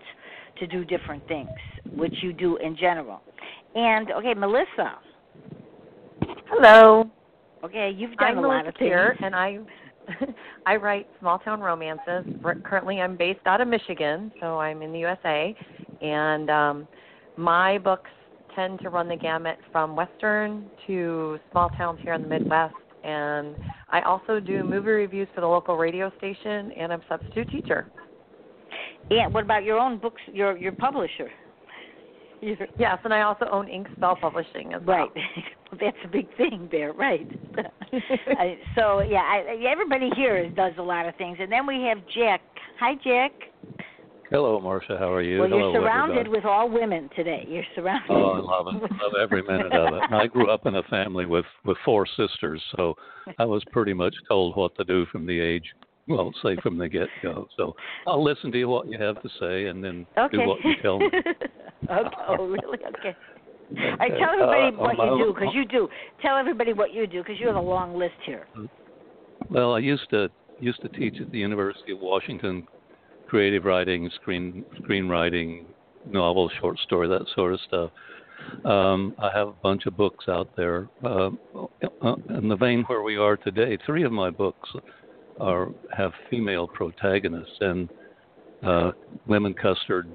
to 0.61 0.67
do 0.69 0.85
different 0.85 1.27
things, 1.27 1.49
which 1.93 2.15
you 2.23 2.33
do 2.33 2.57
in 2.59 2.77
general. 2.77 3.21
And 3.75 4.13
okay, 4.13 4.35
Melissa. 4.35 4.99
Hello. 6.49 7.11
Okay, 7.65 7.93
you've 7.97 8.17
done 8.17 8.39
I'm 8.39 8.45
a 8.45 8.47
lot 8.49 8.69
of 8.69 8.75
things. 8.75 8.89
here, 8.89 9.17
and 9.23 9.35
I 9.35 9.59
I 10.67 10.77
write 10.77 11.07
small 11.21 11.39
town 11.39 11.61
romances. 11.61 12.25
Currently, 12.65 13.01
I'm 13.01 13.17
based 13.17 13.41
out 13.47 13.61
of 13.61 13.69
Michigan, 13.69 14.33
so 14.41 14.59
I'm 14.59 14.83
in 14.83 14.93
the 14.93 14.99
USA, 15.01 15.57
and 16.01 16.51
um, 16.51 16.89
my 17.37 17.79
books 17.79 18.11
tend 18.55 18.81
to 18.81 18.91
run 18.91 19.09
the 19.09 19.17
gamut 19.17 19.59
from 19.71 19.97
western 19.97 20.71
to 20.87 21.39
small 21.51 21.71
towns 21.71 21.99
here 22.03 22.15
in 22.15 22.23
the 22.23 22.29
Midwest. 22.29 22.75
And 23.05 23.57
I 23.91 24.03
also 24.03 24.39
do 24.39 24.63
movie 24.63 24.91
reviews 24.91 25.29
for 25.35 25.41
the 25.41 25.47
local 25.47 25.77
radio 25.77 26.13
station, 26.19 26.73
and 26.73 26.93
I'm 26.93 27.03
substitute 27.09 27.51
teacher. 27.51 27.91
And 29.11 29.35
what 29.35 29.45
about 29.45 29.65
your 29.65 29.79
own 29.79 29.99
books? 29.99 30.21
Your 30.33 30.57
your 30.57 30.73
publisher? 30.73 31.29
Yes, 32.43 32.99
and 33.05 33.15
I 33.15 33.23
also 33.23 33.47
own 33.53 33.67
Inkspell 33.67 34.21
Publishing 34.21 34.75
as 34.75 34.83
well. 34.85 34.99
Right. 34.99 35.11
well, 35.71 35.81
that's 35.81 35.97
a 36.05 36.09
big 36.09 36.27
thing 36.37 36.69
there, 36.73 36.93
right? 36.93 37.29
so 38.75 39.01
yeah, 39.01 39.21
I, 39.21 39.65
everybody 39.71 40.11
here 40.17 40.49
does 40.51 40.73
a 40.79 40.83
lot 40.83 41.07
of 41.07 41.15
things, 41.17 41.39
and 41.41 41.51
then 41.53 41.67
we 41.67 41.83
have 41.83 41.99
Jack. 42.13 42.41
Hi, 42.81 42.95
Jack. 43.05 43.33
Hello, 44.31 44.61
Marsha. 44.61 44.99
How 44.99 45.13
are 45.13 45.23
you? 45.23 45.39
Well, 45.41 45.49
Hello, 45.49 45.73
you're 45.73 45.83
surrounded 45.83 46.19
everybody. 46.21 46.39
with 46.41 46.45
all 46.45 46.69
women 46.69 47.11
today. 47.15 47.45
You're 47.47 47.65
surrounded. 47.77 48.11
Oh, 48.11 48.33
I 48.33 48.39
love 48.39 48.67
it. 48.69 48.91
I 48.91 49.05
love 49.05 49.13
every 49.23 49.43
minute 49.43 49.73
of 49.73 49.95
it. 49.95 50.03
And 50.03 50.15
I 50.15 50.27
grew 50.27 50.51
up 50.51 50.67
in 50.67 50.75
a 50.75 50.83
family 50.85 51.27
with 51.27 51.45
with 51.65 51.77
four 51.85 52.07
sisters, 52.07 52.61
so 52.77 52.95
I 53.39 53.45
was 53.45 53.63
pretty 53.71 53.95
much 53.95 54.15
told 54.29 54.57
what 54.57 54.75
to 54.77 54.85
do 54.85 55.07
from 55.13 55.27
the 55.27 55.39
age 55.39 55.67
well, 56.09 56.33
say 56.43 56.57
from 56.63 56.79
the 56.79 56.89
get 56.89 57.09
go. 57.23 57.47
So 57.57 57.77
I'll 58.07 58.23
listen 58.23 58.51
to 58.53 58.65
what 58.65 58.89
you 58.89 58.99
have 58.99 59.23
to 59.23 59.29
say 59.41 59.67
and 59.67 59.83
then 59.83 60.07
okay. 60.19 60.39
do 60.39 60.49
what 60.49 60.65
you 60.65 60.75
tell 60.83 60.99
me. 60.99 61.09
okay. 61.91 62.17
Oh, 62.29 62.47
really? 62.47 62.79
Okay. 62.99 63.17
All 63.79 63.97
right, 63.99 64.13
tell 64.19 64.31
everybody 64.31 64.77
uh, 64.77 64.81
what 64.81 64.97
you 64.99 65.25
do 65.25 65.33
because 65.33 65.55
you 65.55 65.65
do. 65.65 65.89
Tell 66.21 66.37
everybody 66.37 66.73
what 66.73 66.93
you 66.93 67.07
do 67.07 67.23
because 67.23 67.41
you 67.41 67.47
have 67.47 67.57
a 67.57 67.61
long 67.61 67.97
list 67.99 68.15
here. 68.27 68.47
Well, 69.51 69.75
I 69.75 69.79
used 69.79 70.09
to 70.11 70.29
used 70.61 70.83
to 70.83 70.89
teach 70.89 71.21
at 71.21 71.31
the 71.33 71.39
University 71.39 71.93
of 71.93 72.01
Washington, 72.01 72.67
creative 73.29 73.65
writing, 73.65 74.11
screen 74.21 74.65
screenwriting, 74.81 75.65
novel, 76.07 76.51
short 76.61 76.79
story, 76.81 77.09
that 77.09 77.27
sort 77.35 77.55
of 77.55 77.61
stuff. 77.67 77.91
Um, 78.65 79.15
I 79.19 79.31
have 79.33 79.49
a 79.49 79.55
bunch 79.63 79.87
of 79.87 79.97
books 79.97 80.27
out 80.29 80.55
there. 80.57 80.89
Uh, 81.05 81.31
in 82.31 82.49
the 82.49 82.57
vein 82.57 82.85
where 82.89 83.03
we 83.03 83.17
are 83.17 83.37
today, 83.37 83.79
three 83.87 84.05
of 84.05 84.13
my 84.13 84.31
books 84.31 84.69
are 85.41 85.69
have 85.97 86.13
female 86.29 86.67
protagonists, 86.67 87.57
and 87.61 87.89
uh, 88.63 88.93
Lemon 89.27 89.55
Custard, 89.55 90.09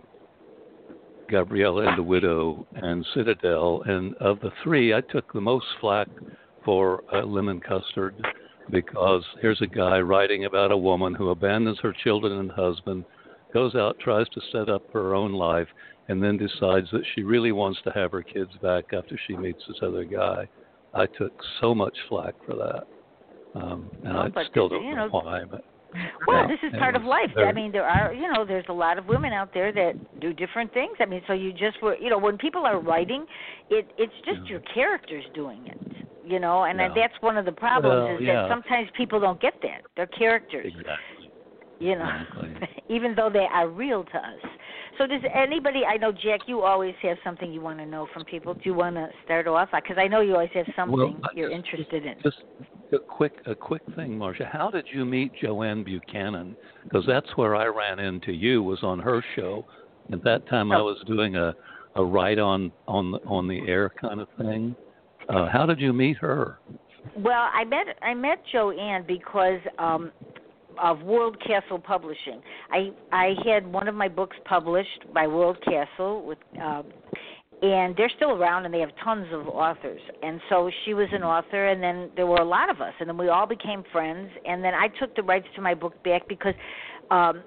Gabriella 1.30 1.88
and 1.88 1.98
the 1.98 2.04
Widow, 2.04 2.66
and 2.76 3.06
Citadel. 3.14 3.84
And 3.86 4.16
of 4.16 4.40
the 4.40 4.52
three, 4.64 4.94
I 4.94 5.02
took 5.02 5.32
the 5.34 5.42
most 5.42 5.66
flack 5.80 6.08
for 6.64 7.04
uh, 7.14 7.24
Lemon 7.24 7.60
Custard 7.60 8.16
because 8.70 9.24
here's 9.42 9.62
a 9.62 9.68
guy 9.68 10.00
writing 10.00 10.46
about 10.46 10.72
a 10.72 10.78
woman 10.78 11.14
who 11.14 11.30
abandons 11.30 11.80
her 11.82 11.94
children 12.04 12.34
and 12.34 12.52
husband, 12.52 13.06
goes 13.54 13.76
out, 13.76 13.98
tries 14.00 14.28
to 14.30 14.42
set 14.52 14.70
up 14.70 14.84
her 14.92 15.16
own 15.16 15.32
life, 15.34 15.68
and 16.10 16.22
then 16.22 16.38
decides 16.38 16.90
that 16.92 17.04
she 17.16 17.24
really 17.24 17.52
wants 17.52 17.80
to 17.84 17.92
have 17.92 18.12
her 18.12 18.22
kids 18.22 18.52
back 18.62 18.86
after 18.94 19.20
she 19.28 19.36
meets 19.36 19.62
this 19.68 19.78
other 19.82 20.04
guy. 20.04 20.48
I 20.94 21.06
took 21.06 21.34
so 21.62 21.74
much 21.74 21.96
flack 22.10 22.34
for 22.46 22.56
that. 22.56 22.88
Um, 23.56 23.90
and 24.04 24.18
oh, 24.18 24.30
I 24.36 24.46
still 24.50 24.70
don't 24.70 24.96
know 24.96 25.08
why. 25.10 25.44
But 25.50 25.64
well, 26.28 26.48
this 26.48 26.60
is 26.64 26.72
part 26.78 26.96
of 26.96 27.04
life. 27.04 27.32
I 27.38 27.52
mean, 27.52 27.72
there 27.72 27.86
are, 27.86 28.14
you 28.14 28.32
know, 28.32 28.46
there's 28.46 28.66
a 28.70 28.74
lot 28.74 28.98
of 28.98 29.06
women 29.08 29.34
out 29.34 29.54
there 29.54 29.72
that 29.72 30.20
do 30.20 30.34
different 30.34 30.74
things. 30.74 30.96
I 31.00 31.06
mean, 31.06 31.22
so 31.28 31.34
you 31.34 31.52
just 31.52 31.82
were, 31.82 31.96
you 31.98 32.10
know, 32.10 32.18
when 32.18 32.38
people 32.38 32.66
are 32.66 32.80
writing, 32.80 33.26
it 33.70 33.90
it's 33.98 34.14
just 34.26 34.40
yeah. 34.44 34.50
your 34.50 34.60
characters 34.74 35.24
doing 35.34 35.66
it, 35.68 35.80
you 36.26 36.40
know, 36.40 36.64
and 36.64 36.80
that's 36.80 37.14
one 37.22 37.38
of 37.38 37.46
the 37.46 37.52
problems 37.52 38.08
well, 38.08 38.16
is 38.16 38.22
yeah. 38.22 38.44
that 38.44 38.50
sometimes 38.50 38.90
people 38.96 39.20
don't 39.20 39.42
get 39.42 39.54
that. 39.62 39.82
They're 39.96 40.08
characters. 40.08 40.68
Exactly. 40.68 41.32
You 41.80 41.96
know, 41.96 42.10
exactly. 42.40 42.84
even 42.96 43.16
though 43.16 43.30
they 43.32 43.48
are 43.52 43.68
real 43.68 44.04
to 44.04 44.18
us. 44.18 44.52
So 44.98 45.06
does 45.06 45.22
anybody? 45.34 45.82
I 45.86 45.98
know 45.98 46.12
Jack. 46.12 46.42
You 46.48 46.62
always 46.62 46.96
have 47.04 47.18
something 47.24 47.52
you 47.52 47.62
want 47.62 47.80
to 47.80 47.86
know 47.86 48.08
from 48.14 48.26
people. 48.26 48.54
Do 48.54 48.62
you 48.64 48.74
want 48.74 48.96
to 48.96 49.10
start 49.26 49.48
off? 49.48 49.70
Because 49.74 49.98
I 50.00 50.08
know 50.08 50.22
you 50.22 50.34
always 50.34 50.50
have 50.54 50.66
something 50.76 50.98
well, 50.98 51.16
you're 51.36 51.50
just, 51.50 51.58
interested 51.58 52.06
in. 52.06 52.16
Just 52.24 52.38
a 52.94 53.00
quick, 53.00 53.34
a 53.46 53.54
quick 53.54 53.84
thing, 53.96 54.18
Marsha. 54.18 54.50
How 54.52 54.72
did 54.72 54.86
you 54.92 55.06
meet 55.06 55.32
Joanne 55.42 55.84
Buchanan? 55.84 56.56
Because 56.84 57.06
that's 57.08 57.28
where 57.36 57.56
I 57.56 57.66
ran 57.66 58.00
into 58.00 58.32
you. 58.32 58.64
Was 58.64 58.80
on 58.82 59.00
her 59.00 59.24
show. 59.36 59.66
At 60.12 60.24
that 60.24 60.48
time, 60.48 60.72
oh. 60.72 60.76
I 60.76 60.82
was 60.82 60.98
doing 61.06 61.36
a 61.36 61.54
a 61.96 62.04
write 62.04 62.40
on 62.40 62.72
on 62.88 63.12
the, 63.12 63.20
on 63.26 63.48
the 63.48 63.60
air 63.68 63.92
kind 64.00 64.22
of 64.22 64.28
thing. 64.38 64.76
Uh, 65.30 65.48
how 65.52 65.66
did 65.66 65.80
you 65.80 65.92
meet 65.92 66.18
her? 66.18 66.60
Well, 67.18 67.50
I 67.54 67.64
met 67.66 67.88
I 68.02 68.14
met 68.14 68.42
Joanne 68.52 69.04
because 69.08 69.60
um 69.78 70.12
of 70.82 71.02
World 71.02 71.38
Castle 71.46 71.80
Publishing. 71.80 72.42
I 72.72 72.92
I 73.12 73.34
had 73.46 73.66
one 73.72 73.88
of 73.88 73.96
my 73.96 74.08
books 74.08 74.38
published 74.46 75.06
by 75.14 75.28
World 75.28 75.58
Castle 75.64 76.26
with 76.26 76.38
um 76.62 76.86
and 77.62 77.96
they're 77.98 78.12
still 78.16 78.32
around 78.32 78.66
and 78.66 78.74
they 78.74 78.80
have 78.80 78.92
tons 79.04 79.26
of 79.34 79.48
authors. 79.48 80.02
And 80.22 80.40
so 80.48 80.70
she 80.86 80.94
was 80.94 81.08
an 81.12 81.24
author 81.24 81.70
and 81.70 81.82
then 81.82 82.12
there 82.16 82.28
were 82.28 82.38
a 82.38 82.46
lot 82.46 82.70
of 82.70 82.82
us 82.82 82.94
and 83.00 83.10
then 83.10 83.18
we 83.18 83.30
all 83.30 83.48
became 83.48 83.84
friends 83.92 84.30
and 84.46 84.64
then 84.64 84.74
I 84.74 84.88
took 85.00 85.16
the 85.16 85.24
rights 85.24 85.48
to 85.56 85.62
my 85.62 85.74
book 85.74 86.02
back 86.04 86.28
because 86.28 86.54
um 87.10 87.44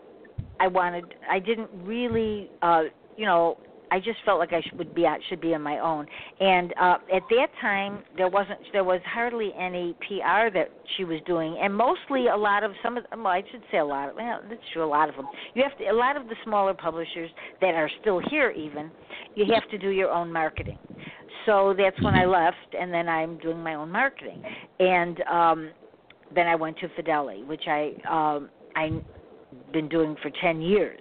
I 0.59 0.67
wanted 0.67 1.05
I 1.31 1.39
didn't 1.39 1.71
really 1.85 2.51
uh 2.63 2.83
you 3.17 3.27
know 3.27 3.59
I 3.91 3.99
just 3.99 4.19
felt 4.25 4.39
like 4.39 4.53
I 4.53 4.61
should 4.63 4.79
would 4.79 4.95
be 4.95 5.07
should 5.29 5.41
be 5.41 5.55
on 5.55 5.63
my 5.63 5.79
own. 5.79 6.07
And 6.39 6.73
uh, 6.81 6.99
at 7.15 7.23
that 7.31 7.49
time, 7.61 8.03
there 8.17 8.29
wasn't 8.29 8.61
there 8.73 8.85
was 8.85 9.01
hardly 9.05 9.53
any 9.59 9.95
PR 10.07 10.53
that 10.55 10.71
she 10.97 11.05
was 11.05 11.21
doing, 11.27 11.59
and 11.61 11.75
mostly 11.75 12.29
a 12.29 12.37
lot 12.37 12.63
of 12.63 12.73
some 12.83 12.97
of 12.97 13.05
well, 13.17 13.27
I 13.27 13.43
should 13.51 13.63
say 13.71 13.79
a 13.79 13.85
lot 13.85 14.11
of 14.11 14.17
well, 14.17 14.41
that's 14.49 14.61
true, 14.73 14.85
a 14.85 14.87
lot 14.87 15.09
of 15.09 15.17
them. 15.17 15.27
You 15.55 15.63
have 15.63 15.77
to 15.79 15.85
a 15.85 15.93
lot 15.93 16.17
of 16.17 16.29
the 16.29 16.37
smaller 16.45 16.75
publishers 16.75 17.31
that 17.61 17.75
are 17.75 17.91
still 18.01 18.21
here 18.31 18.51
even, 18.51 18.91
you 19.35 19.45
have 19.53 19.69
to 19.71 19.79
do 19.79 19.89
your 19.89 20.11
own 20.11 20.33
marketing. 20.33 20.79
So 21.47 21.75
that's 21.77 22.01
when 22.03 22.15
I 22.15 22.27
left, 22.27 22.75
and 22.79 22.93
then 22.93 23.09
I'm 23.09 23.39
doing 23.39 23.61
my 23.61 23.75
own 23.75 23.91
marketing, 23.91 24.43
and 24.79 25.21
um, 25.23 25.71
then 26.35 26.47
I 26.47 26.55
went 26.55 26.79
to 26.79 26.89
Fidelity, 26.95 27.43
which 27.45 27.65
I 27.67 27.93
um, 28.09 28.51
I 28.77 28.91
been 29.73 29.89
doing 29.89 30.17
for 30.23 30.31
10 30.41 30.61
years 30.61 31.01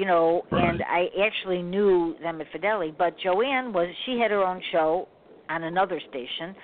you 0.00 0.06
know 0.06 0.42
right. 0.50 0.70
and 0.70 0.82
i 0.84 1.08
actually 1.22 1.62
knew 1.62 2.16
them 2.22 2.40
at 2.40 2.46
fidelity 2.50 2.92
but 2.96 3.14
joanne 3.22 3.70
was 3.70 3.86
she 4.06 4.18
had 4.18 4.30
her 4.30 4.42
own 4.42 4.60
show 4.72 5.06
on 5.50 5.64
another 5.64 6.00
station 6.08 6.54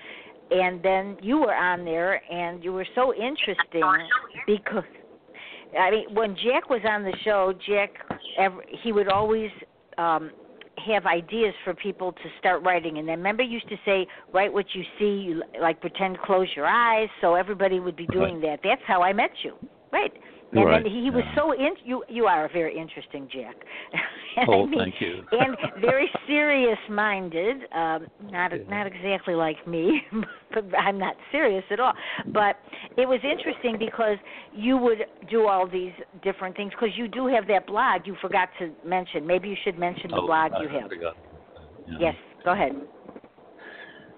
and 0.51 0.83
then 0.83 1.19
you 1.21 1.39
were 1.39 1.55
on 1.55 1.85
there 1.85 2.23
and 2.33 2.65
you 2.65 2.73
were 2.73 2.87
so 2.95 3.13
interesting 3.13 3.83
because 4.47 4.85
i 5.79 5.91
mean 5.91 6.15
when 6.15 6.35
jack 6.37 6.71
was 6.71 6.81
on 6.89 7.03
the 7.03 7.13
show 7.25 7.53
jack 7.67 7.91
he 8.83 8.91
would 8.91 9.09
always 9.09 9.51
um 9.99 10.31
have 10.87 11.05
ideas 11.05 11.55
for 11.65 11.75
people 11.75 12.13
to 12.13 12.29
start 12.39 12.63
writing 12.63 12.99
and 12.99 13.07
then 13.07 13.19
remember 13.19 13.43
you 13.43 13.53
used 13.53 13.69
to 13.69 13.77
say 13.85 14.07
write 14.33 14.53
what 14.53 14.65
you 14.75 14.83
see 14.99 15.27
you 15.27 15.43
like 15.61 15.79
pretend 15.81 16.17
close 16.21 16.49
your 16.57 16.67
eyes 16.67 17.09
so 17.21 17.35
everybody 17.35 17.81
would 17.81 17.97
be 17.97 18.07
doing 18.07 18.41
right. 18.41 18.43
that 18.43 18.61
that's 18.63 18.83
how 18.87 19.03
i 19.03 19.13
met 19.13 19.31
you 19.43 19.55
right 19.93 20.13
and 20.53 20.65
right. 20.65 20.83
then 20.85 20.93
he 20.93 21.11
was 21.11 21.25
yeah. 21.27 21.35
so 21.35 21.53
in 21.53 21.75
you 21.85 22.05
you 22.09 22.27
are 22.27 22.47
a 22.47 22.49
very 22.49 22.79
interesting 22.79 23.29
Jack. 23.33 23.57
and 24.37 24.49
oh, 24.49 24.63
I 24.63 24.67
mean, 24.67 24.79
thank 24.79 24.95
you. 25.01 25.23
and 25.33 25.57
very 25.81 26.09
serious 26.27 26.79
minded, 26.89 27.57
um 27.75 28.07
not 28.31 28.53
yeah. 28.53 28.69
not 28.69 28.87
exactly 28.87 29.35
like 29.35 29.67
me, 29.67 30.03
but 30.55 30.65
I'm 30.79 30.99
not 30.99 31.17
serious 31.33 31.65
at 31.71 31.81
all. 31.81 31.93
But 32.33 32.57
it 32.97 33.09
was 33.09 33.21
interesting 33.25 33.77
because 33.79 34.19
you 34.55 34.77
would 34.77 34.99
do 35.31 35.49
all 35.49 35.69
these 35.69 35.93
different 36.23 36.57
things 36.57 36.73
because 36.73 36.97
you 36.97 37.09
do 37.09 37.27
have 37.27 37.47
that 37.49 37.67
blog 37.67 38.03
you 38.05 38.17
forgot 38.21 38.49
to 38.61 38.71
mention. 38.85 39.27
Maybe 39.27 39.49
you 39.49 39.57
should 39.65 39.79
mention 39.79 40.11
the 40.11 40.19
oh, 40.19 40.27
blog 40.27 40.53
I 40.53 40.63
you 40.63 40.69
have. 40.69 40.89
Forgot. 40.89 41.17
Yeah. 41.89 41.97
Yes, 42.01 42.15
go 42.45 42.53
ahead. 42.53 42.73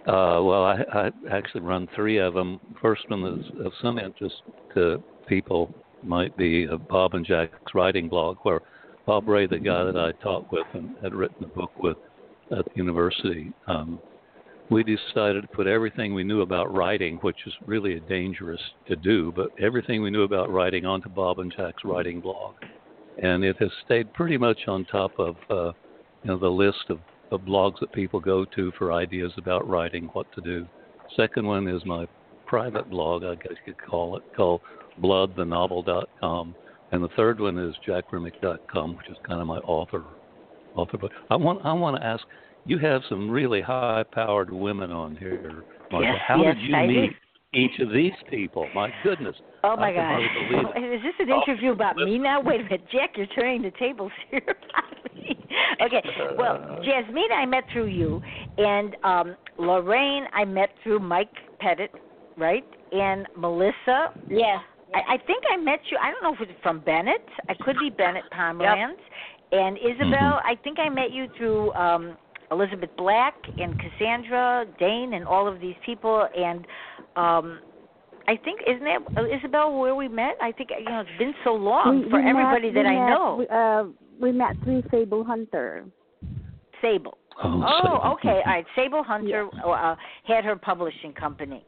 Uh, 0.06 0.40
well, 0.42 0.64
I, 0.64 0.78
I 0.92 1.10
actually 1.30 1.60
run 1.60 1.86
three 1.94 2.18
of 2.18 2.32
them. 2.32 2.60
First 2.80 3.08
one 3.10 3.24
is 3.24 3.44
of 3.64 3.72
some 3.82 3.98
interest 3.98 4.36
to 4.74 5.02
people 5.26 5.74
might 6.02 6.36
be 6.36 6.66
Bob 6.88 7.14
and 7.14 7.24
Jack's 7.24 7.74
writing 7.74 8.08
blog, 8.08 8.38
where 8.42 8.60
Bob 9.06 9.28
Ray, 9.28 9.46
the 9.46 9.58
guy 9.58 9.84
that 9.84 9.96
I 9.96 10.12
taught 10.22 10.50
with 10.52 10.66
and 10.74 10.94
had 11.02 11.14
written 11.14 11.44
a 11.44 11.48
book 11.48 11.70
with 11.78 11.96
at 12.50 12.64
the 12.64 12.70
university, 12.74 13.52
um, 13.66 13.98
we 14.70 14.82
decided 14.82 15.42
to 15.42 15.48
put 15.48 15.66
everything 15.66 16.12
we 16.12 16.24
knew 16.24 16.42
about 16.42 16.72
writing, 16.74 17.16
which 17.22 17.38
is 17.46 17.54
really 17.64 18.00
dangerous 18.00 18.60
to 18.86 18.96
do, 18.96 19.32
but 19.34 19.48
everything 19.58 20.02
we 20.02 20.10
knew 20.10 20.22
about 20.22 20.52
writing 20.52 20.84
onto 20.84 21.08
Bob 21.08 21.38
and 21.38 21.52
Jack's 21.56 21.84
writing 21.84 22.20
blog, 22.20 22.54
and 23.22 23.44
it 23.44 23.56
has 23.58 23.70
stayed 23.84 24.12
pretty 24.12 24.36
much 24.36 24.68
on 24.68 24.84
top 24.84 25.18
of 25.18 25.36
uh, 25.50 25.72
you 26.22 26.30
know 26.30 26.38
the 26.38 26.48
list 26.48 26.90
of, 26.90 26.98
of 27.30 27.40
blogs 27.42 27.80
that 27.80 27.92
people 27.92 28.20
go 28.20 28.44
to 28.44 28.72
for 28.72 28.92
ideas 28.92 29.32
about 29.38 29.66
writing, 29.68 30.04
what 30.12 30.30
to 30.34 30.40
do. 30.42 30.66
Second 31.16 31.46
one 31.46 31.66
is 31.66 31.82
my 31.86 32.06
private 32.46 32.90
blog, 32.90 33.24
I 33.24 33.34
guess 33.36 33.52
you 33.66 33.72
could 33.72 33.90
call 33.90 34.16
it, 34.16 34.22
called 34.36 34.60
bloodthenovel.com, 35.02 36.54
and 36.92 37.02
the 37.02 37.08
third 37.16 37.40
one 37.40 37.58
is 37.58 37.74
jackremick.com, 37.86 38.96
which 38.96 39.08
is 39.10 39.16
kind 39.26 39.40
of 39.40 39.46
my 39.46 39.58
author 39.58 40.04
author 40.74 40.98
book. 40.98 41.12
I 41.30 41.36
want 41.36 41.64
I 41.64 41.72
want 41.72 41.96
to 42.00 42.04
ask 42.06 42.24
you 42.64 42.78
have 42.78 43.02
some 43.08 43.30
really 43.30 43.60
high 43.60 44.04
powered 44.12 44.52
women 44.52 44.90
on 44.92 45.16
here, 45.16 45.64
Martha. 45.90 46.06
Yes, 46.06 46.16
How 46.26 46.42
yes, 46.42 46.54
did 46.54 46.64
you 46.68 46.74
I 46.74 46.86
meet 46.86 47.10
do. 47.52 47.58
each 47.58 47.80
of 47.80 47.92
these 47.92 48.12
people? 48.30 48.68
My 48.74 48.90
goodness. 49.02 49.34
Oh 49.64 49.74
my 49.76 49.88
I 49.90 49.92
can 49.94 50.04
hardly 50.04 50.28
believe 50.50 50.64
God! 50.74 50.76
it. 50.76 50.94
Is 50.96 51.02
this 51.02 51.14
an 51.26 51.28
interview 51.30 51.72
about 51.72 51.96
me 51.96 52.18
now? 52.18 52.40
Wait 52.40 52.60
a 52.60 52.64
minute, 52.64 52.82
Jack, 52.92 53.16
you're 53.16 53.26
turning 53.28 53.62
the 53.62 53.72
tables 53.78 54.12
here 54.30 54.40
about 54.44 55.14
me. 55.14 55.46
Okay, 55.84 56.02
well, 56.36 56.78
Jasmine, 56.84 57.32
I 57.34 57.46
met 57.46 57.64
through 57.72 57.86
you, 57.88 58.22
and 58.58 58.96
um 59.02 59.36
Lorraine, 59.58 60.24
I 60.34 60.44
met 60.44 60.70
through 60.82 61.00
Mike 61.00 61.32
Pettit, 61.58 61.90
right? 62.36 62.64
And 62.92 63.26
Melissa, 63.36 64.12
Yes. 64.28 64.60
I, 64.94 65.14
I 65.14 65.18
think 65.26 65.44
I 65.52 65.56
met 65.56 65.80
you. 65.90 65.98
I 66.00 66.10
don't 66.10 66.22
know 66.22 66.32
if 66.34 66.40
it's 66.48 66.58
from 66.62 66.80
Bennett. 66.80 67.24
I 67.48 67.54
could 67.54 67.76
be 67.78 67.90
Bennett 67.90 68.24
Pomeranz. 68.32 68.96
And 69.52 69.76
Isobelle, 69.78 70.40
I 70.44 70.54
think 70.62 70.78
I 70.78 70.88
met 70.88 71.10
you 71.12 71.26
through 71.36 71.72
um 71.74 72.16
Elizabeth 72.50 72.90
Black 72.96 73.34
and 73.58 73.78
Cassandra 73.78 74.64
Dane 74.78 75.12
and 75.14 75.26
all 75.26 75.46
of 75.46 75.60
these 75.60 75.76
people. 75.84 76.26
And 76.36 76.66
um 77.16 77.60
I 78.26 78.36
think 78.44 78.60
isn't 78.66 78.84
that 78.84 78.98
uh, 79.16 79.24
Isobelle 79.24 79.78
where 79.80 79.94
we 79.94 80.08
met? 80.08 80.36
I 80.42 80.52
think 80.52 80.70
you 80.78 80.84
know 80.84 81.00
it's 81.00 81.18
been 81.18 81.34
so 81.44 81.54
long 81.54 82.04
We- 82.04 82.10
for 82.10 82.16
we 82.18 82.22
met- 82.24 82.30
everybody 82.30 82.70
that 82.72 82.86
I 82.86 82.94
met- 82.94 83.10
know. 83.10 83.36
We, 83.38 83.46
uh, 83.48 83.84
we 84.20 84.32
met 84.32 84.56
through 84.64 84.82
Sable 84.90 85.24
Hunter. 85.24 85.84
Sable. 86.82 87.18
Oh, 87.42 87.62
Oh, 87.66 87.80
so- 87.84 88.12
okay. 88.14 88.40
All 88.44 88.52
right. 88.52 88.66
Sable 88.76 89.02
Hunter 89.02 89.48
uh, 89.64 89.94
had 90.24 90.44
her 90.44 90.56
publishing 90.56 91.12
company. 91.12 91.64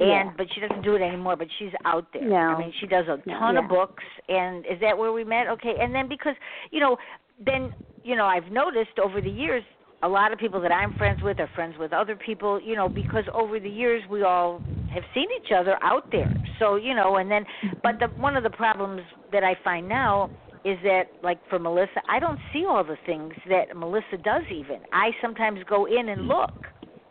And 0.00 0.08
Yeah. 0.08 0.32
but 0.36 0.46
she 0.52 0.60
doesn't 0.60 0.82
do 0.82 0.94
it 0.94 1.02
anymore. 1.02 1.36
But 1.36 1.48
she's 1.58 1.72
out 1.84 2.06
there. 2.12 2.22
No. 2.22 2.36
I 2.36 2.58
mean, 2.58 2.72
she 2.80 2.86
does 2.86 3.04
a 3.06 3.18
ton 3.28 3.54
yeah. 3.54 3.58
of 3.62 3.68
books. 3.68 4.02
And 4.28 4.64
is 4.66 4.80
that 4.80 4.96
where 4.96 5.12
we 5.12 5.24
met? 5.24 5.46
Okay. 5.48 5.74
And 5.78 5.94
then 5.94 6.08
because 6.08 6.34
you 6.70 6.80
know, 6.80 6.96
then 7.44 7.72
you 8.02 8.16
know, 8.16 8.24
I've 8.24 8.50
noticed 8.50 8.98
over 8.98 9.20
the 9.20 9.30
years, 9.30 9.62
a 10.02 10.08
lot 10.08 10.32
of 10.32 10.38
people 10.38 10.60
that 10.62 10.72
I'm 10.72 10.94
friends 10.94 11.22
with 11.22 11.38
are 11.38 11.50
friends 11.54 11.74
with 11.78 11.92
other 11.92 12.16
people. 12.16 12.60
You 12.60 12.74
know, 12.76 12.88
because 12.88 13.24
over 13.32 13.60
the 13.60 13.68
years 13.68 14.02
we 14.10 14.22
all 14.22 14.62
have 14.92 15.04
seen 15.14 15.26
each 15.38 15.52
other 15.52 15.76
out 15.82 16.10
there. 16.10 16.32
So 16.58 16.76
you 16.76 16.94
know, 16.94 17.16
and 17.16 17.30
then, 17.30 17.44
mm-hmm. 17.44 17.76
but 17.82 17.98
the 17.98 18.08
one 18.20 18.36
of 18.36 18.42
the 18.42 18.50
problems 18.50 19.02
that 19.32 19.44
I 19.44 19.54
find 19.62 19.88
now 19.88 20.30
is 20.64 20.78
that 20.82 21.04
like 21.22 21.38
for 21.48 21.58
Melissa, 21.58 22.02
I 22.08 22.18
don't 22.18 22.38
see 22.52 22.64
all 22.68 22.84
the 22.84 22.98
things 23.06 23.32
that 23.48 23.76
Melissa 23.76 24.16
does 24.22 24.42
even. 24.50 24.80
I 24.92 25.10
sometimes 25.22 25.60
go 25.68 25.86
in 25.86 26.08
and 26.08 26.22
mm-hmm. 26.22 26.30
look, 26.30 26.66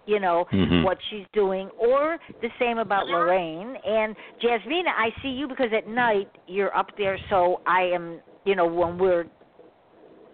you 0.09 0.19
know, 0.19 0.47
Mhm. 0.51 0.83
what 0.83 0.97
she's 1.09 1.25
doing 1.33 1.69
or 1.77 2.17
the 2.41 2.49
same 2.57 2.79
about 2.79 3.07
Lorraine 3.07 3.75
and 3.85 4.15
Jasmina, 4.41 4.91
I 4.95 5.13
see 5.21 5.29
you 5.29 5.47
because 5.47 5.71
at 5.71 5.87
night 5.87 6.29
you're 6.47 6.75
up 6.75 6.89
there 6.97 7.17
so 7.29 7.61
I 7.67 7.83
am, 7.83 8.19
you 8.43 8.55
know, 8.55 8.65
when 8.65 8.97
we're 8.97 9.25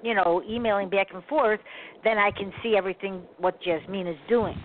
you 0.03 0.13
know, 0.13 0.43
emailing 0.47 0.87
back 0.87 1.07
and 1.15 1.23
forth, 1.25 1.59
then 2.03 2.19
I 2.19 2.29
can 2.29 2.53
see 2.61 2.77
everything 2.77 3.23
what 3.39 3.59
Jasmine 3.63 4.05
is 4.05 4.17
doing. 4.29 4.55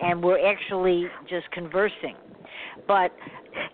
And 0.00 0.22
we're 0.22 0.38
actually 0.46 1.08
just 1.28 1.50
conversing. 1.50 2.14
But 2.86 3.10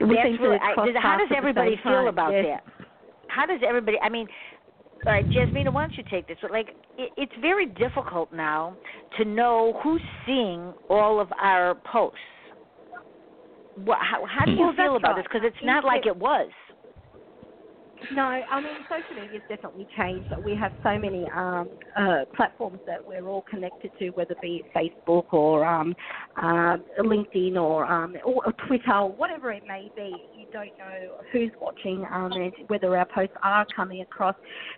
We 0.00 0.16
that's 0.16 0.40
really, 0.40 0.56
I, 0.56 0.72
how 0.98 1.18
does 1.18 1.30
everybody 1.36 1.76
feel 1.82 1.92
time, 1.92 2.06
about 2.06 2.32
yes. 2.32 2.46
that? 2.46 2.86
How 3.28 3.44
does 3.44 3.60
everybody? 3.66 3.98
I 4.02 4.08
mean, 4.08 4.26
all 5.06 5.12
right, 5.12 5.24
Jasmina, 5.30 5.72
why 5.72 5.82
don't 5.82 5.96
you 5.96 6.04
take 6.10 6.28
this? 6.28 6.36
But 6.42 6.50
like, 6.50 6.68
it, 6.98 7.10
it's 7.16 7.32
very 7.40 7.66
difficult 7.66 8.32
now 8.32 8.76
to 9.18 9.24
know 9.24 9.80
who's 9.82 10.02
seeing 10.26 10.74
all 10.90 11.20
of 11.20 11.28
our 11.40 11.74
posts. 11.90 12.18
What, 13.76 13.98
how, 14.00 14.26
how 14.26 14.44
do 14.44 14.52
you 14.52 14.58
Well, 14.58 14.74
feel 14.76 14.96
about 14.96 15.12
right. 15.12 15.16
this? 15.16 15.26
Because 15.32 15.42
it's 15.44 15.64
not 15.64 15.84
like 15.84 16.06
it 16.06 16.16
was. 16.16 16.50
No, 18.14 18.22
I 18.22 18.60
mean 18.60 18.72
social 18.88 19.22
media's 19.22 19.42
definitely 19.48 19.86
changed. 19.96 20.26
But 20.30 20.44
we 20.44 20.56
have 20.56 20.72
so 20.82 20.98
many 20.98 21.26
um, 21.34 21.68
uh, 21.96 22.24
platforms 22.34 22.80
that 22.86 23.06
we're 23.06 23.26
all 23.26 23.44
connected 23.48 23.90
to, 23.98 24.10
whether 24.10 24.32
it 24.32 24.40
be 24.40 24.64
Facebook 24.74 25.32
or 25.32 25.64
um, 25.64 25.94
uh, 26.36 26.76
LinkedIn 27.00 27.56
or, 27.56 27.84
um, 27.84 28.16
or 28.24 28.52
Twitter, 28.66 29.04
whatever 29.04 29.52
it 29.52 29.62
may 29.66 29.90
be. 29.94 30.14
Don't 30.52 30.76
know 30.78 31.16
who's 31.32 31.50
watching 31.60 32.04
um, 32.12 32.32
and 32.32 32.52
whether 32.68 32.96
our 32.96 33.06
posts 33.06 33.34
are 33.42 33.66
coming 33.74 34.02
across. 34.02 34.34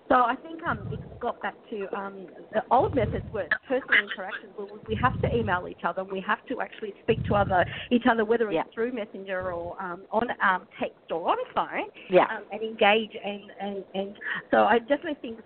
So 0.09 0.17
I 0.17 0.37
think 0.37 0.63
um, 0.65 0.87
it's 0.91 1.03
got 1.21 1.41
back 1.41 1.55
to 1.71 1.87
um, 1.97 2.27
the 2.53 2.63
old 2.71 2.95
methods 2.95 3.25
were 3.33 3.47
personal 3.69 4.03
interactions 4.03 4.53
where 4.57 4.67
we 4.87 4.99
have 5.01 5.19
to 5.21 5.35
email 5.35 5.67
each 5.69 5.81
other. 5.85 6.05
We 6.05 6.21
have 6.27 6.45
to 6.49 6.61
actually 6.61 6.95
speak 7.03 7.25
to 7.29 7.35
other 7.37 7.65
each 7.91 8.05
other, 8.11 8.25
whether 8.25 8.47
it's 8.47 8.55
Yeah. 8.57 8.65
through 8.75 8.93
Messenger 8.93 9.53
or 9.53 9.81
um, 9.83 10.05
on 10.11 10.29
um, 10.43 10.67
text 10.79 11.11
or 11.11 11.31
on 11.31 11.37
phone 11.55 11.89
Yeah. 12.11 12.27
um, 12.31 12.45
and 12.51 12.63
engage 12.63 13.17
and, 13.25 13.43
and, 13.61 13.85
and 13.95 14.17
so 14.51 14.65
I 14.65 14.79
definitely 14.79 15.19
think 15.23 15.41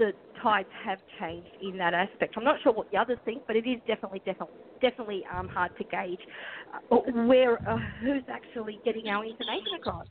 the 0.00 0.12
tides 0.42 0.68
have 0.82 0.98
changed 1.20 1.50
in 1.62 1.76
that 1.76 1.92
aspect. 1.92 2.34
I'm 2.36 2.44
not 2.44 2.56
sure 2.62 2.72
what 2.72 2.90
the 2.90 2.96
others 2.96 3.18
think, 3.26 3.42
but 3.46 3.54
it 3.54 3.68
is 3.68 3.78
definitely 3.86 4.22
definitely 4.24 4.56
definitely 4.80 5.22
um, 5.32 5.46
hard 5.46 5.70
to 5.76 5.84
gauge 5.84 6.18
uh, 6.90 6.96
where 7.26 7.56
uh, 7.68 7.76
who's 8.00 8.24
actually 8.28 8.80
getting 8.84 9.06
our 9.08 9.22
information 9.24 9.74
across. 9.76 10.06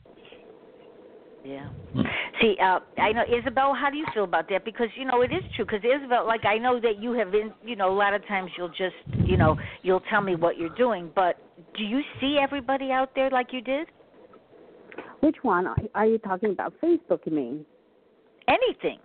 Yeah. 1.44 1.68
Hmm. 1.92 2.02
See, 2.40 2.54
uh, 2.62 2.78
I 2.98 3.12
know 3.12 3.24
Isobelle. 3.24 3.76
How 3.76 3.88
do 3.90 3.96
you 3.96 4.06
feel 4.14 4.24
about 4.24 4.48
that? 4.50 4.64
Because 4.64 4.88
you 4.96 5.04
know 5.04 5.22
it 5.22 5.32
is 5.32 5.42
true. 5.56 5.64
Because 5.64 5.80
Isobelle, 5.82 6.26
like 6.26 6.44
I 6.44 6.56
know 6.56 6.80
that 6.80 7.02
you 7.02 7.12
have 7.12 7.32
been. 7.32 7.52
You 7.64 7.74
know, 7.74 7.92
a 7.92 7.96
lot 7.96 8.14
of 8.14 8.24
times 8.28 8.50
you'll 8.56 8.68
just, 8.68 8.94
you 9.24 9.36
know, 9.36 9.58
you'll 9.82 10.02
tell 10.08 10.20
me 10.20 10.36
what 10.36 10.56
you're 10.56 10.74
doing. 10.76 11.10
But 11.14 11.36
do 11.76 11.82
you 11.82 12.00
see 12.20 12.38
everybody 12.40 12.92
out 12.92 13.10
there 13.16 13.30
like 13.30 13.48
you 13.52 13.60
did? 13.60 13.88
Which 15.20 15.36
one 15.42 15.66
are- 15.66 15.76
are 15.94 16.06
you 16.06 16.18
talking 16.18 16.50
about? 16.50 16.72
Facebook, 16.82 17.20
you 17.26 17.32
mean? 17.32 17.66
Anything, 18.48 18.98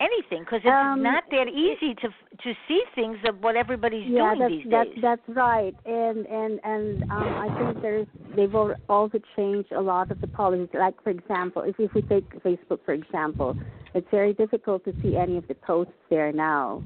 anything. 0.00 0.40
Because 0.44 0.60
it's 0.64 0.68
Um, 0.68 1.02
not 1.02 1.24
that 1.30 1.48
easy 1.48 1.94
to 1.94 2.08
to 2.44 2.54
see 2.68 2.82
things 2.94 3.18
of 3.28 3.42
what 3.42 3.56
everybody's 3.56 4.06
yeah, 4.06 4.34
doing 4.34 4.38
that's 4.40 4.50
these 4.52 4.66
that's 4.70 4.90
days. 4.90 5.02
that's 5.02 5.22
that's 5.26 5.36
right. 5.36 5.74
And 5.86 6.26
and 6.26 6.60
and 6.64 7.02
um, 7.10 7.28
I 7.44 7.48
think 7.58 7.82
there's 7.82 8.06
they've 8.36 8.54
also 8.88 9.18
changed 9.36 9.72
a 9.72 9.80
lot 9.80 10.10
of 10.10 10.20
the 10.20 10.26
policies. 10.26 10.68
Like 10.74 11.00
for 11.02 11.10
example, 11.10 11.62
if 11.62 11.78
if 11.78 11.94
we 11.94 12.02
take 12.02 12.28
Facebook 12.42 12.80
for 12.84 12.92
example, 12.92 13.56
it's 13.94 14.10
very 14.10 14.32
difficult 14.34 14.84
to 14.84 14.92
see 15.02 15.16
any 15.16 15.36
of 15.36 15.46
the 15.48 15.54
posts 15.54 15.92
there 16.10 16.32
now. 16.32 16.82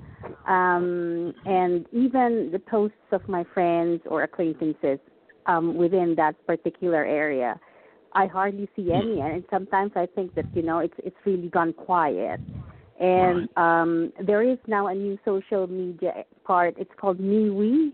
Um, 0.47 1.35
and 1.47 1.87
even 1.93 2.51
the 2.53 2.59
posts 2.59 3.09
of 3.13 3.27
my 3.29 3.45
friends 3.55 4.03
or 4.07 4.23
acquaintances 4.23 4.99
um, 5.47 5.77
within 5.77 6.15
that 6.17 6.35
particular 6.47 7.05
area, 7.05 7.59
I 8.13 8.27
hardly 8.27 8.69
see 8.77 8.93
any. 8.93 9.21
And 9.21 9.45
sometimes 9.51 9.93
I 9.97 10.07
think 10.15 10.35
that 10.35 10.45
you 10.55 10.63
know 10.63 10.79
it's 10.81 10.99
it's 10.99 11.17
really 11.25 11.49
gone 11.49 11.73
quiet. 11.73 12.41
And 13.01 13.49
um, 13.57 14.13
there 14.27 14.43
is 14.43 14.59
now 14.67 14.89
a 14.89 14.95
new 14.95 15.19
social 15.25 15.67
media 15.67 16.25
part. 16.45 16.75
It's 16.79 16.91
called 17.01 17.19
MeWe, 17.19 17.93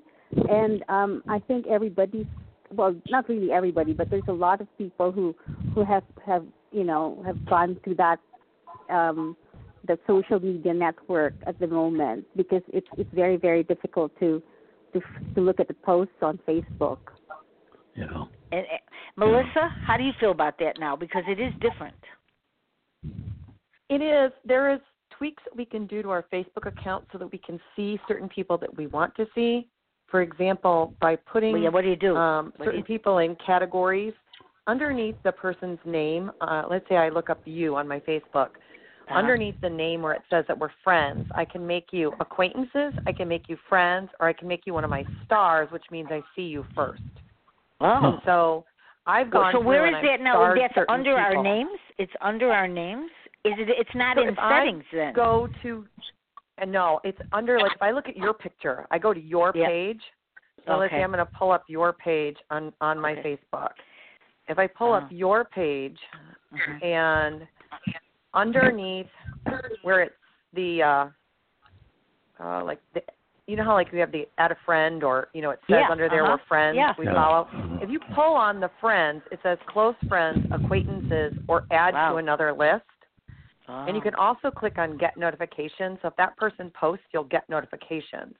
and 0.49 0.83
um, 0.89 1.23
I 1.29 1.41
think 1.41 1.67
everybody's 1.67 2.27
well, 2.73 2.95
not 3.09 3.29
really 3.29 3.53
everybody, 3.53 3.93
but 3.93 4.11
there's 4.11 4.23
a 4.29 4.33
lot 4.33 4.61
of 4.61 4.79
people 4.79 5.13
who 5.13 5.35
who 5.75 5.85
have 5.85 6.05
have 6.25 6.45
you 6.73 6.85
know 6.85 7.23
have 7.27 7.45
gone 7.47 7.79
through 7.85 7.97
that 7.97 8.19
um, 8.91 9.37
the 9.87 9.99
social 10.07 10.41
media 10.41 10.73
network 10.73 11.35
at 11.47 11.59
the 11.59 11.67
moment 11.67 12.25
because 12.37 12.63
it's 12.73 12.87
it's 12.97 13.11
very 13.13 13.37
very 13.37 13.63
difficult 13.63 14.13
to 14.21 14.43
to 14.93 15.01
to 15.35 15.41
look 15.41 15.61
at 15.61 15.69
the 15.69 15.75
posts 15.75 16.15
on 16.23 16.39
Facebook. 16.49 16.99
Yeah. 17.95 18.25
And, 18.53 18.63
uh, 18.63 18.79
Melissa, 19.17 19.69
how 19.87 19.97
do 19.97 20.03
you 20.03 20.13
feel 20.19 20.31
about 20.31 20.59
that 20.59 20.79
now? 20.79 20.97
Because 20.97 21.23
it 21.29 21.41
is 21.41 21.53
different. 21.61 21.95
It 23.89 24.03
is. 24.03 24.33
There 24.45 24.73
is 24.73 24.81
tweaks 25.19 25.43
we 25.57 25.65
can 25.65 25.87
do 25.87 26.03
to 26.03 26.11
our 26.11 26.25
Facebook 26.33 26.67
account 26.67 27.05
so 27.13 27.19
that 27.19 27.31
we 27.31 27.39
can 27.39 27.61
see 27.77 27.99
certain 28.09 28.29
people 28.29 28.59
that 28.59 28.75
we 28.77 28.87
want 28.89 29.15
to 29.17 29.27
see. 29.35 29.69
For 30.09 30.23
example, 30.23 30.93
by 31.01 31.17
putting 31.17 31.61
Well. 31.63 31.73
What 31.73 31.83
do 31.83 31.89
you 31.91 31.97
do? 31.97 32.17
um, 32.17 32.47
What 32.47 32.59
do 32.59 32.65
certain 32.65 32.79
you- 32.81 32.85
people 32.85 33.19
in 33.19 33.37
categories 33.37 34.15
underneath 34.67 35.17
the 35.23 35.33
person's 35.33 35.79
name. 35.85 36.31
Uh, 36.41 36.65
let's 36.69 36.89
say 36.89 36.97
I 36.97 37.09
look 37.11 37.29
up 37.31 37.41
you 37.45 37.77
on 37.77 37.87
my 37.89 38.01
Facebook. 38.01 38.51
Uh-huh. 39.07 39.19
Underneath 39.19 39.61
the 39.61 39.69
name 39.69 40.01
where 40.01 40.15
it 40.15 40.23
says 40.31 40.47
that 40.49 40.59
we're 40.59 40.71
friends, 40.83 41.27
I 41.35 41.45
can 41.45 41.67
make 41.67 41.93
you 41.93 42.15
acquaintances, 42.21 42.95
I 43.07 43.13
can 43.13 43.29
make 43.29 43.51
you 43.51 43.59
friends, 43.69 44.09
or 44.19 44.29
I 44.29 44.33
can 44.33 44.49
make 44.49 44.67
you 44.67 44.73
one 44.73 44.83
of 44.83 44.89
my 44.89 45.05
stars, 45.27 45.71
which 45.71 45.85
means 45.91 46.09
I 46.11 46.23
see 46.35 46.43
you 46.45 46.65
first. 46.75 47.03
Oh. 47.83 48.19
So 48.25 48.65
I've 49.07 49.31
Well, 49.31 49.43
gone. 49.43 49.53
so 49.53 49.59
through 49.59 49.69
where 49.69 49.87
is 49.87 50.03
that 50.03 50.21
now? 50.23 50.55
That's 50.55 50.75
certain 50.75 50.95
under 50.95 51.19
our 51.19 51.43
names. 51.43 51.79
It's 51.99 52.13
under 52.23 52.51
our 52.51 52.67
names. 52.67 53.11
Is 53.45 53.53
it? 53.59 53.69
It's 53.69 53.95
not 53.95 54.17
So 54.17 54.23
in 54.23 54.29
if 54.31 54.39
I 54.39 54.61
settings 54.61 54.85
then. 54.93 55.13
Go 55.13 55.49
to, 55.63 55.87
and 56.59 56.73
no, 56.73 57.01
it's 57.05 57.19
under 57.33 57.61
like 57.61 57.73
if 57.75 57.83
I 57.83 57.91
look 57.91 58.09
at 58.09 58.17
your 58.17 58.33
picture, 58.33 58.87
I 58.91 58.99
go 58.99 59.13
to 59.13 59.21
your 59.21 59.53
Yeah. 59.55 59.67
page. 59.69 60.01
So 60.67 60.79
let's 60.79 60.91
Okay. 60.91 61.01
say 61.01 61.05
I'm 61.05 61.13
going 61.13 61.19
to 61.25 61.31
pull 61.39 61.51
up 61.51 61.65
your 61.69 61.93
page 61.93 62.39
on 62.51 62.73
on 62.81 62.99
my 62.99 63.13
Okay. 63.13 63.39
Facebook. 63.53 63.73
If 64.49 64.59
I 64.59 64.67
pull 64.67 64.95
up 64.95 65.05
Uh-huh. 65.05 65.15
your 65.15 65.45
page 65.45 65.99
Mhm. 66.53 66.83
and 66.83 67.49
underneath 68.33 69.11
where 69.83 70.01
it's 70.03 70.17
the 70.55 70.83
uh 70.83 71.09
uh 72.41 72.65
like 72.65 72.81
the 72.95 73.03
you 73.47 73.57
know 73.57 73.65
how 73.65 73.75
like 73.75 73.93
we 73.93 73.99
have 73.99 74.11
the 74.11 74.27
add 74.39 74.51
a 74.51 74.57
friend 74.65 75.05
or 75.05 75.29
you 75.35 75.43
know 75.43 75.51
it 75.51 75.61
says 75.69 75.81
Yeah, 75.81 75.91
under 75.91 76.09
there 76.09 76.25
uh-huh. 76.25 76.39
we're 76.41 76.47
friends 76.47 76.77
Yeah. 76.77 76.95
we 76.99 77.05
Yeah. 77.07 77.15
follow 77.15 77.45
Mhm. 77.53 77.83
if 77.83 77.91
you 77.91 78.01
pull 78.15 78.35
on 78.35 78.59
the 78.61 78.71
friends 78.81 79.23
it 79.31 79.41
says 79.43 79.59
close 79.67 79.95
friends 80.09 80.47
acquaintances 80.51 81.37
or 81.49 81.67
add 81.71 81.95
Wow. 81.95 82.13
to 82.13 82.17
another 82.17 82.53
list 82.53 82.85
Oh. 83.69 83.85
and 83.87 83.97
you 83.97 84.03
can 84.03 84.15
also 84.15 84.51
click 84.51 84.77
on 84.79 84.99
get 84.99 85.17
notifications 85.17 85.99
so 86.03 86.09
if 86.09 86.17
that 86.17 86.37
person 86.37 86.71
posts 86.79 87.05
you'll 87.13 87.25
get 87.25 87.49
notifications 87.49 88.35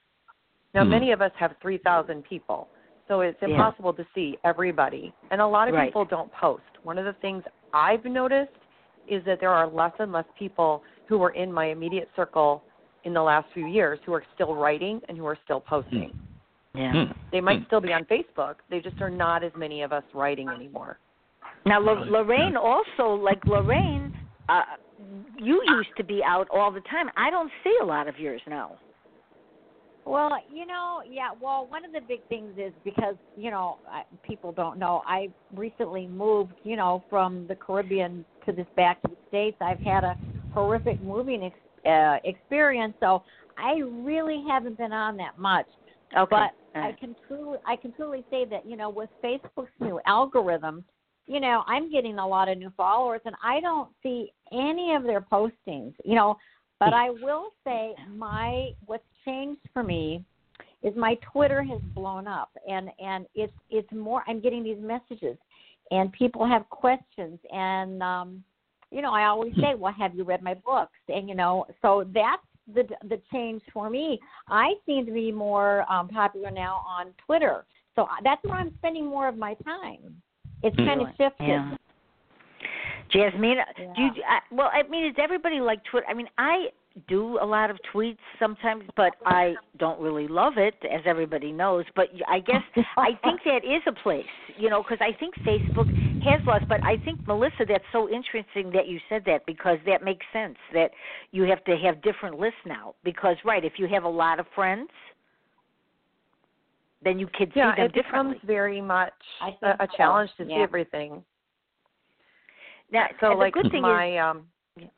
now 0.73 0.83
Hmm. 0.83 0.91
many 0.91 1.11
of 1.11 1.21
us 1.21 1.31
have 1.39 1.55
3000 1.61 2.23
people 2.23 2.67
so 3.07 3.21
it's 3.21 3.37
Yeah. 3.41 3.49
impossible 3.49 3.93
to 3.93 4.05
see 4.13 4.37
everybody 4.43 5.13
and 5.31 5.41
a 5.41 5.47
lot 5.47 5.67
of 5.67 5.73
Right. 5.73 5.87
people 5.87 6.05
don't 6.05 6.31
post 6.31 6.63
one 6.83 6.97
of 6.99 7.05
the 7.05 7.13
things 7.13 7.43
i've 7.73 8.05
noticed 8.05 8.51
is 9.07 9.23
that 9.25 9.39
there 9.39 9.51
are 9.51 9.67
less 9.67 9.93
and 9.99 10.11
less 10.11 10.25
people 10.37 10.83
who 11.07 11.21
are 11.23 11.31
in 11.31 11.51
my 11.51 11.65
immediate 11.65 12.09
circle 12.15 12.63
in 13.03 13.13
the 13.13 13.21
last 13.21 13.47
few 13.53 13.67
years 13.67 13.99
who 14.05 14.13
are 14.13 14.23
still 14.33 14.55
writing 14.55 14.99
and 15.07 15.15
who 15.17 15.27
are 15.27 15.37
still 15.43 15.59
posting. 15.61 16.11
Yeah. 16.73 16.91
Hmm. 17.05 17.11
They 17.31 17.39
might 17.39 17.59
Hmm. 17.59 17.65
still 17.65 17.81
be 17.81 17.93
on 17.93 18.03
Facebook. 18.05 18.55
They 18.69 18.79
just 18.79 18.99
are 18.99 19.11
not 19.11 19.43
as 19.43 19.55
many 19.55 19.83
of 19.83 19.93
us 19.93 20.03
writing 20.15 20.49
anymore. 20.49 20.97
Now, 21.67 21.79
Lo- 21.79 22.03
Lorraine 22.07 22.57
also, 22.57 23.13
like 23.13 23.45
Lorraine, 23.45 24.11
uh, 24.49 24.63
you 25.39 25.61
used 25.67 25.89
to 25.97 26.03
be 26.03 26.21
out 26.25 26.47
all 26.51 26.71
the 26.71 26.81
time. 26.81 27.09
I 27.17 27.29
don't 27.29 27.51
see 27.63 27.75
a 27.81 27.85
lot 27.85 28.07
of 28.07 28.19
yours 28.19 28.41
now. 28.47 28.77
Well, 30.05 30.37
you 30.53 30.67
know, 30.67 31.01
yeah. 31.09 31.29
Well, 31.41 31.65
one 31.67 31.83
of 31.83 31.91
the 31.91 32.01
big 32.07 32.21
things 32.29 32.53
is 32.57 32.71
because 32.83 33.15
you 33.35 33.49
know 33.49 33.77
people 34.23 34.51
don't 34.51 34.77
know. 34.77 35.01
I 35.05 35.29
recently 35.55 36.05
moved, 36.05 36.53
you 36.63 36.75
know, 36.75 37.03
from 37.09 37.47
the 37.47 37.55
Caribbean 37.55 38.23
to 38.45 38.51
this 38.51 38.67
back 38.75 39.01
to 39.01 39.09
the 39.09 39.17
states. 39.27 39.57
I've 39.61 39.79
had 39.79 40.03
a 40.03 40.15
horrific 40.53 41.01
moving 41.01 41.45
ex- 41.45 41.87
uh, 41.87 42.17
experience, 42.23 42.93
so 42.99 43.23
I 43.57 43.79
really 43.79 44.43
haven't 44.47 44.77
been 44.77 44.93
on 44.93 45.17
that 45.17 45.39
much. 45.39 45.65
Okay. 46.15 46.29
But 46.29 46.79
I 46.79 46.91
can 46.91 47.15
truly, 47.27 47.57
I 47.65 47.75
can 47.75 47.91
truly 47.93 48.23
say 48.29 48.45
that 48.45 48.65
you 48.65 48.77
know, 48.77 48.89
with 48.89 49.09
Facebook's 49.23 49.71
new 49.79 49.99
algorithm, 50.05 50.83
you 51.27 51.39
know, 51.39 51.63
I'm 51.67 51.91
getting 51.91 52.19
a 52.19 52.27
lot 52.27 52.49
of 52.49 52.57
new 52.57 52.71
followers, 52.77 53.21
and 53.25 53.35
I 53.43 53.59
don't 53.59 53.89
see 54.03 54.31
any 54.51 54.93
of 54.95 55.03
their 55.03 55.21
postings. 55.21 55.93
You 56.03 56.15
know, 56.15 56.37
but 56.79 56.93
I 56.93 57.09
will 57.09 57.51
say 57.63 57.95
my 58.09 58.69
what's 58.85 59.03
changed 59.23 59.61
for 59.73 59.83
me 59.83 60.23
is 60.83 60.93
my 60.95 61.17
Twitter 61.31 61.63
has 61.63 61.81
blown 61.93 62.27
up, 62.27 62.51
and 62.69 62.89
and 62.99 63.25
it's 63.33 63.53
it's 63.69 63.91
more. 63.91 64.23
I'm 64.27 64.39
getting 64.39 64.63
these 64.63 64.79
messages, 64.79 65.37
and 65.91 66.11
people 66.11 66.45
have 66.45 66.69
questions, 66.69 67.39
and 67.51 68.03
um, 68.03 68.43
you 68.91 69.01
know, 69.01 69.11
I 69.11 69.25
always 69.25 69.53
say, 69.55 69.73
well, 69.75 69.93
have 69.97 70.15
you 70.15 70.23
read 70.23 70.43
my 70.43 70.53
books? 70.53 70.99
And 71.07 71.27
you 71.27 71.35
know, 71.35 71.65
so 71.81 72.05
that's 72.13 72.43
the 72.73 72.83
the 73.09 73.19
change 73.31 73.61
for 73.73 73.89
me. 73.89 74.19
I 74.47 74.73
seem 74.85 75.05
to 75.05 75.11
be 75.11 75.31
more 75.31 75.91
um, 75.91 76.07
popular 76.07 76.51
now 76.51 76.83
on 76.87 77.07
Twitter, 77.25 77.65
so 77.95 78.07
that's 78.23 78.43
where 78.43 78.55
I'm 78.55 78.73
spending 78.77 79.05
more 79.05 79.27
of 79.27 79.37
my 79.37 79.55
time. 79.65 80.21
It's 80.65 80.75
hmm. 80.75 80.85
kind 80.85 81.01
of 81.01 81.07
shifted. 81.09 81.47
Yeah. 81.47 81.75
Jasmine, 83.11 83.57
Yeah. 83.57 83.93
do 83.95 84.01
you? 84.01 84.11
I, 84.27 84.39
well, 84.51 84.69
I 84.73 84.83
mean, 84.89 85.05
is 85.05 85.15
everybody 85.17 85.59
like 85.59 85.83
Twitter? 85.85 86.07
I 86.09 86.13
mean, 86.15 86.27
I 86.37 86.69
do 87.07 87.37
a 87.41 87.45
lot 87.45 87.69
of 87.69 87.77
tweets 87.93 88.17
sometimes, 88.39 88.83
but 88.95 89.13
I 89.25 89.55
don't 89.77 89.99
really 89.99 90.27
love 90.27 90.53
it, 90.57 90.75
as 90.89 91.01
everybody 91.05 91.51
knows. 91.51 91.85
But 91.95 92.07
I 92.27 92.39
guess 92.39 92.63
I 92.97 93.11
think 93.23 93.41
that 93.45 93.63
is 93.65 93.81
a 93.85 93.91
place, 93.91 94.25
you 94.57 94.69
know, 94.69 94.81
because 94.81 94.97
I 95.01 95.15
think 95.17 95.35
Facebook 95.45 95.87
has 96.23 96.41
lost. 96.47 96.67
But 96.67 96.83
I 96.83 96.97
think 96.97 97.25
Melissa, 97.27 97.65
that's 97.67 97.83
so 97.91 98.09
interesting 98.09 98.71
that 98.71 98.87
you 98.87 98.99
said 99.07 99.23
that 99.25 99.45
because 99.45 99.77
that 99.85 100.03
makes 100.03 100.25
sense 100.33 100.57
that 100.73 100.91
you 101.31 101.43
have 101.43 101.63
to 101.65 101.77
have 101.77 102.01
different 102.01 102.39
lists 102.39 102.59
now. 102.65 102.95
Because 103.03 103.35
right, 103.45 103.63
if 103.63 103.73
you 103.77 103.87
have 103.87 104.03
a 104.03 104.09
lot 104.09 104.39
of 104.39 104.45
friends, 104.55 104.89
then 107.03 107.19
you 107.19 107.27
can 107.27 107.51
Yeah, 107.55 107.75
see 107.75 107.81
them 107.81 107.85
it 107.85 107.93
becomes 107.93 108.35
very 108.45 108.81
much 108.81 109.13
a, 109.41 109.67
a 109.67 109.87
so. 109.91 109.97
challenge 109.97 110.31
to 110.37 110.45
see 110.45 110.51
Yeah. 110.51 110.63
everything. 110.63 111.23
Now, 112.91 113.07
so 113.19 113.33
like 113.33 113.53
good 113.53 113.71
thing 113.71 113.79
is, 113.79 113.81
my 113.81 114.17
um 114.17 114.47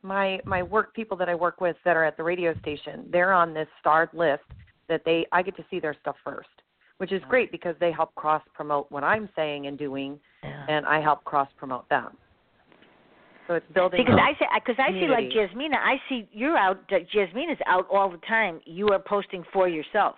my 0.02 0.40
my 0.46 0.64
work 0.64 0.94
people 0.94 1.16
that 1.18 1.30
I 1.30 1.36
work 1.36 1.62
with 1.62 1.78
that 1.86 1.96
are 1.96 2.04
at 2.04 2.18
the 2.18 2.24
radio 2.24 2.54
station, 2.60 3.08
they're 3.12 3.34
on 3.34 3.54
this 3.54 3.68
starred 3.80 4.10
list 4.14 4.44
that 4.90 5.04
they 5.06 5.26
I 5.32 5.42
get 5.42 5.56
to 5.58 5.66
see 5.70 5.80
their 5.80 5.96
stuff 6.02 6.16
first, 6.24 6.50
which 6.98 7.12
is 7.12 7.22
great 7.30 7.52
because 7.52 7.76
they 7.80 7.92
help 7.92 8.14
cross 8.16 8.44
promote 8.54 8.92
what 8.92 9.04
I'm 9.04 9.30
saying 9.36 9.68
and 9.68 9.78
doing, 9.78 10.20
Yeah. 10.44 10.66
and 10.68 10.86
I 10.86 11.02
help 11.02 11.24
cross 11.24 11.50
promote 11.58 11.88
them. 11.90 12.18
So 13.48 13.54
it's 13.54 13.66
building. 13.74 14.04
Because 14.06 14.20
I 14.22 14.34
say, 14.38 14.46
because 14.56 14.76
I 14.78 14.92
see 15.00 15.08
like. 15.08 15.30
Jasmina, 15.30 15.78
I 15.78 16.02
see 16.10 16.28
you're 16.34 16.58
out. 16.58 16.86
Jasmina's 16.90 17.60
out 17.66 17.88
all 17.90 18.10
the 18.10 18.18
time. 18.28 18.60
You 18.66 18.90
are 18.90 19.00
posting 19.00 19.44
for 19.54 19.70
yourself. 19.70 20.16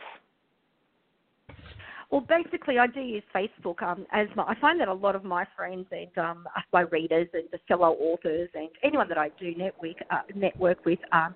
Well, 2.11 2.21
basically, 2.21 2.79
I 2.79 2.87
do 2.87 3.01
use 3.01 3.21
Facebook 3.35 3.83
um, 3.83 4.07
as 4.11 4.27
my, 4.35 4.43
I 4.43 4.59
find 4.59 4.79
that 4.81 4.87
a 4.87 4.93
lot 4.93 5.15
of 5.15 5.23
my 5.23 5.45
friends 5.55 5.85
and 5.91 6.17
um, 6.17 6.47
my 6.73 6.81
readers 6.81 7.27
and 7.33 7.43
the 7.51 7.59
fellow 7.67 7.95
authors 7.99 8.49
and 8.55 8.67
anyone 8.83 9.07
that 9.09 9.19
I 9.19 9.29
do 9.39 9.53
network 9.55 9.97
uh, 10.09 10.21
network 10.33 10.83
with, 10.85 10.97
um, 11.11 11.35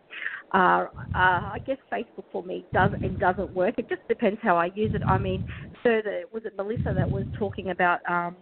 are, 0.52 0.88
uh, 0.88 1.52
I 1.54 1.60
guess 1.66 1.78
Facebook 1.92 2.26
for 2.32 2.42
me 2.42 2.66
does 2.74 2.90
and 2.94 3.20
doesn't 3.20 3.54
work. 3.54 3.76
It 3.78 3.88
just 3.88 4.02
depends 4.08 4.40
how 4.42 4.58
I 4.58 4.72
use 4.74 4.96
it. 4.96 5.04
I 5.08 5.20
mean, 5.20 5.48
further, 5.84 6.24
was 6.32 6.44
it 6.46 6.56
Melissa 6.58 6.94
that 6.96 7.10
was 7.10 7.26
talking 7.38 7.70
about? 7.70 8.00
Um, 8.10 8.36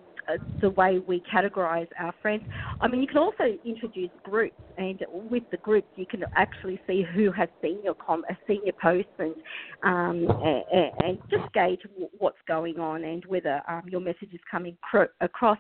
the 0.62 0.70
way 0.72 1.00
we 1.08 1.22
categorize 1.32 1.88
our 2.00 2.14
friends. 2.22 2.44
I 2.80 2.88
mean, 2.88 3.02
you 3.02 3.08
can 3.08 3.18
also 3.18 3.56
introduce 3.66 4.12
groups, 4.24 4.56
and 4.78 5.04
with 5.12 5.44
the 5.52 5.58
groups, 5.58 5.88
you 5.96 6.06
can 6.06 6.24
actually 6.36 6.80
see 6.88 7.06
who 7.14 7.32
has 7.32 7.50
seen 7.62 7.80
your 7.84 7.96
com- 7.96 8.26
uh, 8.30 8.34
seen 8.48 8.62
your 8.64 8.76
posts, 8.82 9.12
and 9.20 9.36
um, 9.84 10.28
and, 10.44 10.92
and 11.00 11.20
just 11.30 11.52
gauge 11.54 11.82
what's 12.18 12.38
going 12.48 12.80
on 12.80 13.04
and 13.04 13.26
whether 13.26 13.62
um, 13.68 13.84
your 13.88 14.02
message 14.02 14.34
is 14.34 14.40
coming 14.50 14.78
cro- 14.82 15.08
across. 15.22 15.58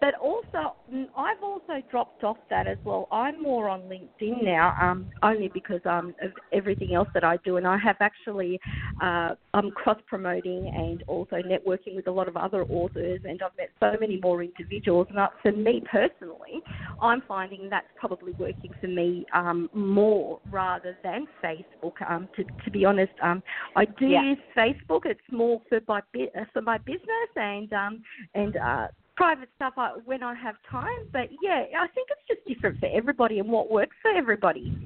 But 0.00 0.14
also, 0.14 0.76
mm, 0.92 1.06
I've 1.16 1.42
also 1.42 1.82
dropped 1.90 2.24
off 2.24 2.38
that 2.48 2.66
as 2.66 2.78
well. 2.84 3.06
I'm 3.12 3.42
more 3.42 3.68
on 3.68 3.82
LinkedIn 3.82 4.42
now, 4.42 4.74
um, 4.80 5.08
only 5.22 5.48
because 5.48 5.80
um, 5.84 6.14
of 6.22 6.30
everything 6.52 6.94
else 6.94 7.08
that 7.14 7.24
I 7.24 7.38
do, 7.38 7.56
and 7.56 7.66
I 7.66 7.76
have 7.78 7.96
actually 8.00 8.58
uh, 9.00 9.34
I'm 9.54 9.70
cross 9.70 9.98
promoting 10.06 10.70
and 10.74 11.02
also 11.06 11.36
networking 11.36 11.96
with 11.96 12.06
a 12.06 12.10
lot 12.10 12.28
of 12.28 12.36
other 12.36 12.64
authors, 12.64 13.20
and 13.24 13.40
I've 13.42 13.56
met 13.56 13.70
so 13.80 13.98
many 14.00 14.18
more 14.20 14.42
individuals. 14.42 15.06
And 15.10 15.18
uh, 15.18 15.28
for 15.42 15.52
me 15.52 15.82
personally, 15.90 16.60
I'm 17.00 17.22
finding 17.28 17.68
that's 17.70 17.86
probably 17.96 18.32
working 18.32 18.72
for 18.80 18.88
me 18.88 19.26
um, 19.34 19.68
more 19.74 20.40
rather 20.50 20.96
than 21.04 21.26
Facebook. 21.44 21.94
Um, 22.08 22.28
to, 22.36 22.44
to 22.64 22.70
be 22.70 22.84
honest, 22.84 23.12
um, 23.22 23.42
I 23.76 23.84
do 23.84 24.06
Yeah. 24.06 24.22
use 24.22 24.38
Facebook. 24.56 25.02
It's 25.04 25.20
more 25.30 25.60
for 25.68 25.80
my 25.86 26.00
uh, 26.18 26.44
for 26.52 26.62
my 26.62 26.78
business 26.78 27.30
and 27.36 27.72
um, 27.72 28.02
and 28.34 28.56
uh, 28.56 28.88
private 29.16 29.50
stuff 29.56 29.74
when 30.06 30.22
I 30.22 30.34
have 30.34 30.56
time. 30.70 31.02
But 31.12 31.28
yeah, 31.42 31.64
I 31.78 31.86
think 31.94 32.08
it's 32.10 32.26
just 32.26 32.46
different 32.48 32.80
for 32.80 32.88
everybody 32.92 33.38
and 33.38 33.48
what 33.48 33.70
works 33.70 33.96
for 34.02 34.10
everybody. 34.10 34.76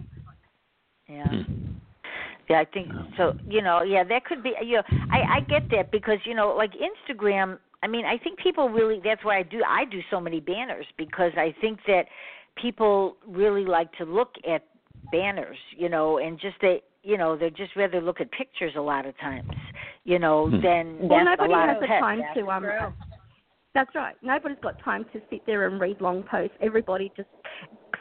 Yeah. 1.09 1.29
Hmm. 1.29 1.71
Yeah, 2.49 2.61
I 2.61 2.67
think 2.67 2.89
so. 3.17 3.33
You 3.49 3.63
know, 3.63 3.83
yeah, 3.83 4.05
that 4.05 4.27
could 4.27 4.43
be. 4.43 4.53
You 4.63 4.77
know, 4.77 4.83
I 5.11 5.37
I 5.37 5.41
get 5.41 5.71
that 5.71 5.91
because 5.91 6.19
you 6.25 6.35
know, 6.35 6.55
like 6.55 6.73
Instagram. 6.73 7.59
I 7.85 7.87
mean, 7.87 8.05
I 8.07 8.17
think 8.19 8.39
people 8.39 8.69
really. 8.69 9.01
That's 9.05 9.25
why 9.25 9.39
I 9.39 9.43
do. 9.43 9.61
I 9.69 9.85
do 9.85 10.01
so 10.11 10.19
many 10.21 10.41
banners 10.41 10.87
because 10.97 11.33
I 11.37 11.55
think 11.61 11.79
that 11.87 12.05
people 12.61 13.17
really 13.27 13.67
like 13.67 13.93
to 13.99 14.05
look 14.05 14.33
at 14.49 14.63
banners. 15.13 15.59
You 15.77 15.89
know, 15.91 16.19
and 16.19 16.41
just 16.41 16.57
they. 16.63 16.83
You 17.07 17.19
know, 17.19 17.37
they 17.37 17.51
just 17.51 17.77
rather 17.77 18.01
look 18.01 18.23
at 18.23 18.33
pictures 18.33 18.73
a 18.79 18.81
lot 18.81 19.05
of 19.05 19.15
times. 19.19 19.51
You 20.05 20.19
know, 20.19 20.47
Hmm. 20.49 20.63
than 20.63 20.99
Well, 21.01 21.19
than 21.19 21.25
nobody 21.27 21.53
a 21.53 21.57
lot 21.57 21.69
has 21.69 21.77
of 21.77 21.83
the 21.83 21.87
text. 21.89 22.01
time 22.01 22.23
to 22.35 22.51
um. 22.51 22.95
That's 23.75 23.95
right. 23.95 24.15
Nobody's 24.23 24.57
got 24.63 24.79
time 24.83 25.05
to 25.13 25.21
sit 25.29 25.45
there 25.45 25.67
and 25.67 25.79
read 25.81 26.01
long 26.01 26.23
posts. 26.23 26.57
Everybody 26.61 27.13
just 27.17 27.29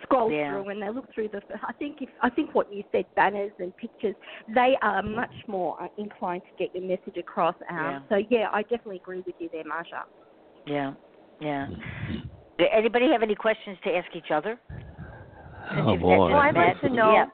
scrolls 0.03 0.31
Yeah. 0.31 0.51
through 0.51 0.69
and 0.69 0.81
they 0.81 0.89
look 0.89 1.11
through 1.13 1.29
the. 1.29 1.41
I 1.63 1.73
think 1.73 2.01
if 2.01 2.09
I 2.21 2.29
think 2.29 2.53
what 2.53 2.71
you 2.73 2.83
said, 2.91 3.05
banners 3.15 3.51
and 3.59 3.75
pictures, 3.77 4.15
they 4.53 4.77
are 4.81 5.01
much 5.01 5.33
more 5.47 5.81
uh, 5.81 5.87
inclined 5.97 6.43
to 6.43 6.63
get 6.63 6.73
your 6.75 6.87
message 6.87 7.17
across. 7.17 7.55
Um, 7.69 7.77
Yeah. 7.77 7.99
So 8.09 8.15
yeah, 8.29 8.47
I 8.51 8.61
definitely 8.63 8.97
agree 8.97 9.23
with 9.25 9.35
you 9.39 9.49
there, 9.51 9.63
Marsha. 9.63 10.03
Yeah, 10.65 10.93
yeah. 11.39 11.67
Do 12.57 12.65
anybody 12.71 13.09
have 13.11 13.23
any 13.23 13.35
questions 13.35 13.77
to 13.83 13.95
ask 13.95 14.07
each 14.15 14.31
other? 14.31 14.59
Since 14.69 15.81
Oh 15.85 15.91
you've 15.93 16.01
boy. 16.01 16.09
met- 16.11 16.33
Well, 16.33 16.35
I'd 16.37 16.55
like 16.55 16.81
to 16.81 16.89
know. 16.89 17.13
Yeah. 17.13 17.25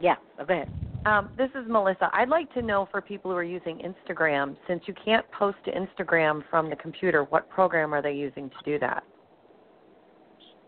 Yeah. 0.00 0.16
oh, 0.38 0.44
Go 0.44 0.54
ahead. 0.54 0.68
Um, 1.06 1.30
this 1.38 1.48
is 1.54 1.66
Melissa. 1.66 2.10
I'd 2.12 2.28
like 2.28 2.52
to 2.54 2.60
know 2.62 2.86
for 2.90 3.00
people 3.00 3.30
who 3.30 3.36
are 3.36 3.42
using 3.44 3.78
Instagram, 3.80 4.56
since 4.66 4.82
you 4.86 4.94
can't 5.02 5.24
post 5.30 5.56
to 5.64 5.70
Instagram 5.72 6.42
from 6.50 6.68
the 6.68 6.76
computer, 6.76 7.24
what 7.24 7.48
program 7.48 7.94
are 7.94 8.02
they 8.02 8.12
using 8.12 8.50
to 8.50 8.56
do 8.64 8.78
that? 8.80 9.02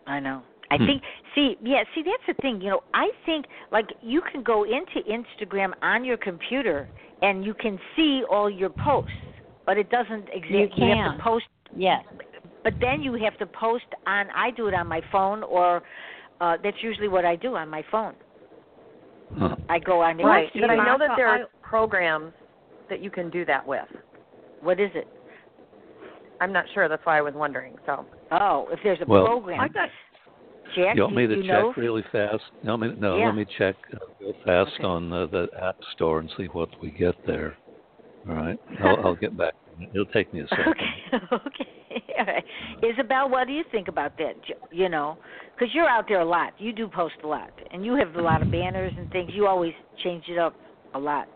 I 0.07 0.21
know. 0.21 0.43
I 0.73 0.77
Hmm. 0.79 0.87
think 0.87 1.03
see, 1.35 1.57
yeah, 1.63 1.85
see 1.95 2.03
that's 2.03 2.25
the 2.27 2.35
thing, 2.41 2.61
you 2.63 2.71
know, 2.71 2.83
I 2.95 3.11
think 3.27 3.47
like 3.71 3.91
you 4.03 4.23
can 4.23 4.43
go 4.43 4.65
into 4.65 5.01
Instagram 5.07 5.73
on 5.83 6.03
your 6.05 6.17
computer 6.17 6.89
and 7.21 7.45
you 7.45 7.53
can 7.55 7.79
see 7.95 8.25
all 8.31 8.49
your 8.49 8.71
posts. 8.71 9.13
but 9.65 9.79
it 9.79 9.89
doesn't 9.91 10.29
exist. 10.31 10.51
You 10.53 10.69
can. 10.75 10.89
you 10.89 10.97
have 10.97 11.11
can. 11.13 11.17
to 11.19 11.23
post, 11.23 11.47
Yes. 11.77 12.05
but 12.65 12.75
then 12.81 13.01
you 13.01 13.13
have 13.15 13.37
to 13.39 13.47
post 13.47 13.85
on. 14.09 14.29
I 14.35 14.51
do 14.51 14.67
it 14.67 14.75
on 14.75 14.89
my 14.89 15.01
phone, 15.13 15.45
or 15.45 15.83
uh 16.41 16.57
that's 16.65 16.83
usually 16.83 17.07
what 17.07 17.25
I 17.25 17.37
do 17.37 17.55
on 17.55 17.69
my 17.69 17.83
phone. 17.93 18.15
Huh. 19.39 19.55
I 19.69 19.79
go 19.79 20.03
on 20.03 20.19
Right, 20.19 20.53
Instagram. 20.53 20.61
but 20.63 20.71
I 20.71 20.85
know 20.85 20.99
that 20.99 21.11
there 21.17 21.29
are 21.29 21.47
programs 21.63 22.33
that 22.91 23.01
you 23.05 23.11
can 23.11 23.31
do 23.31 23.45
that 23.45 23.65
with. 23.65 23.87
What 24.63 24.81
is 24.81 24.91
it? 24.97 25.07
I'm 26.41 26.53
not 26.53 26.65
sure. 26.75 26.89
That's 26.89 27.07
why 27.07 27.19
I 27.19 27.23
was 27.23 27.35
wondering. 27.35 27.75
So 27.87 28.05
Oh, 28.33 28.67
if 28.73 28.81
there's 28.83 29.01
a 29.01 29.05
Well- 29.07 29.27
program. 29.27 29.61
I 29.61 29.69
don't. 29.69 29.91
Jack, 30.75 30.97
You 30.97 31.03
want 31.03 31.15
me 31.17 31.27
to 31.27 31.37
you 31.37 31.43
check 31.43 31.53
know? 31.53 31.75
really 31.77 32.05
fast? 32.13 32.43
No, 32.63 32.77
me, 32.77 32.93
no. 32.99 33.17
Yeah. 33.19 33.27
Let 33.27 33.35
me 33.37 33.47
check 33.59 33.77
uh, 33.95 33.99
real 34.21 34.35
fast 34.45 34.71
Okay. 34.75 34.85
on 34.85 35.13
uh, 35.13 35.27
the 35.27 35.49
app 35.61 35.77
store 35.93 36.21
and 36.21 36.31
see 36.37 36.47
what 36.47 36.69
we 36.81 36.91
get 36.91 37.15
there. 37.27 37.57
All 38.29 38.35
right, 38.37 38.59
I'll, 38.81 38.97
I'll 39.05 39.17
get 39.17 39.37
back. 39.37 39.55
It'll 39.93 40.07
take 40.07 40.33
me 40.33 40.41
a 40.41 40.47
second. 40.49 40.67
Okay. 40.69 41.27
okay. 41.33 42.05
All 42.19 42.27
right. 42.27 42.45
Isobelle, 42.83 43.31
what 43.31 43.47
do 43.47 43.53
you 43.53 43.65
think 43.73 43.89
about 43.89 44.17
that? 44.19 44.35
You 44.71 44.89
know, 44.89 45.19
because 45.55 45.75
you're 45.75 45.89
out 45.89 46.05
there 46.09 46.21
a 46.21 46.25
lot. 46.25 46.53
You 46.59 46.73
do 46.73 46.89
post 46.89 47.15
a 47.25 47.27
lot, 47.27 47.51
and 47.73 47.85
you 47.85 47.95
have 47.97 48.15
a 48.15 48.23
lot 48.23 48.43
of 48.43 48.51
banners 48.51 48.93
and 48.97 49.11
things. 49.11 49.33
You 49.35 49.47
always 49.47 49.73
change 50.05 50.25
it 50.29 50.39
up 50.39 50.55
a 50.95 50.99
lot. 50.99 51.29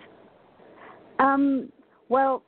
Um, 1.19 1.71
well, 2.09 2.43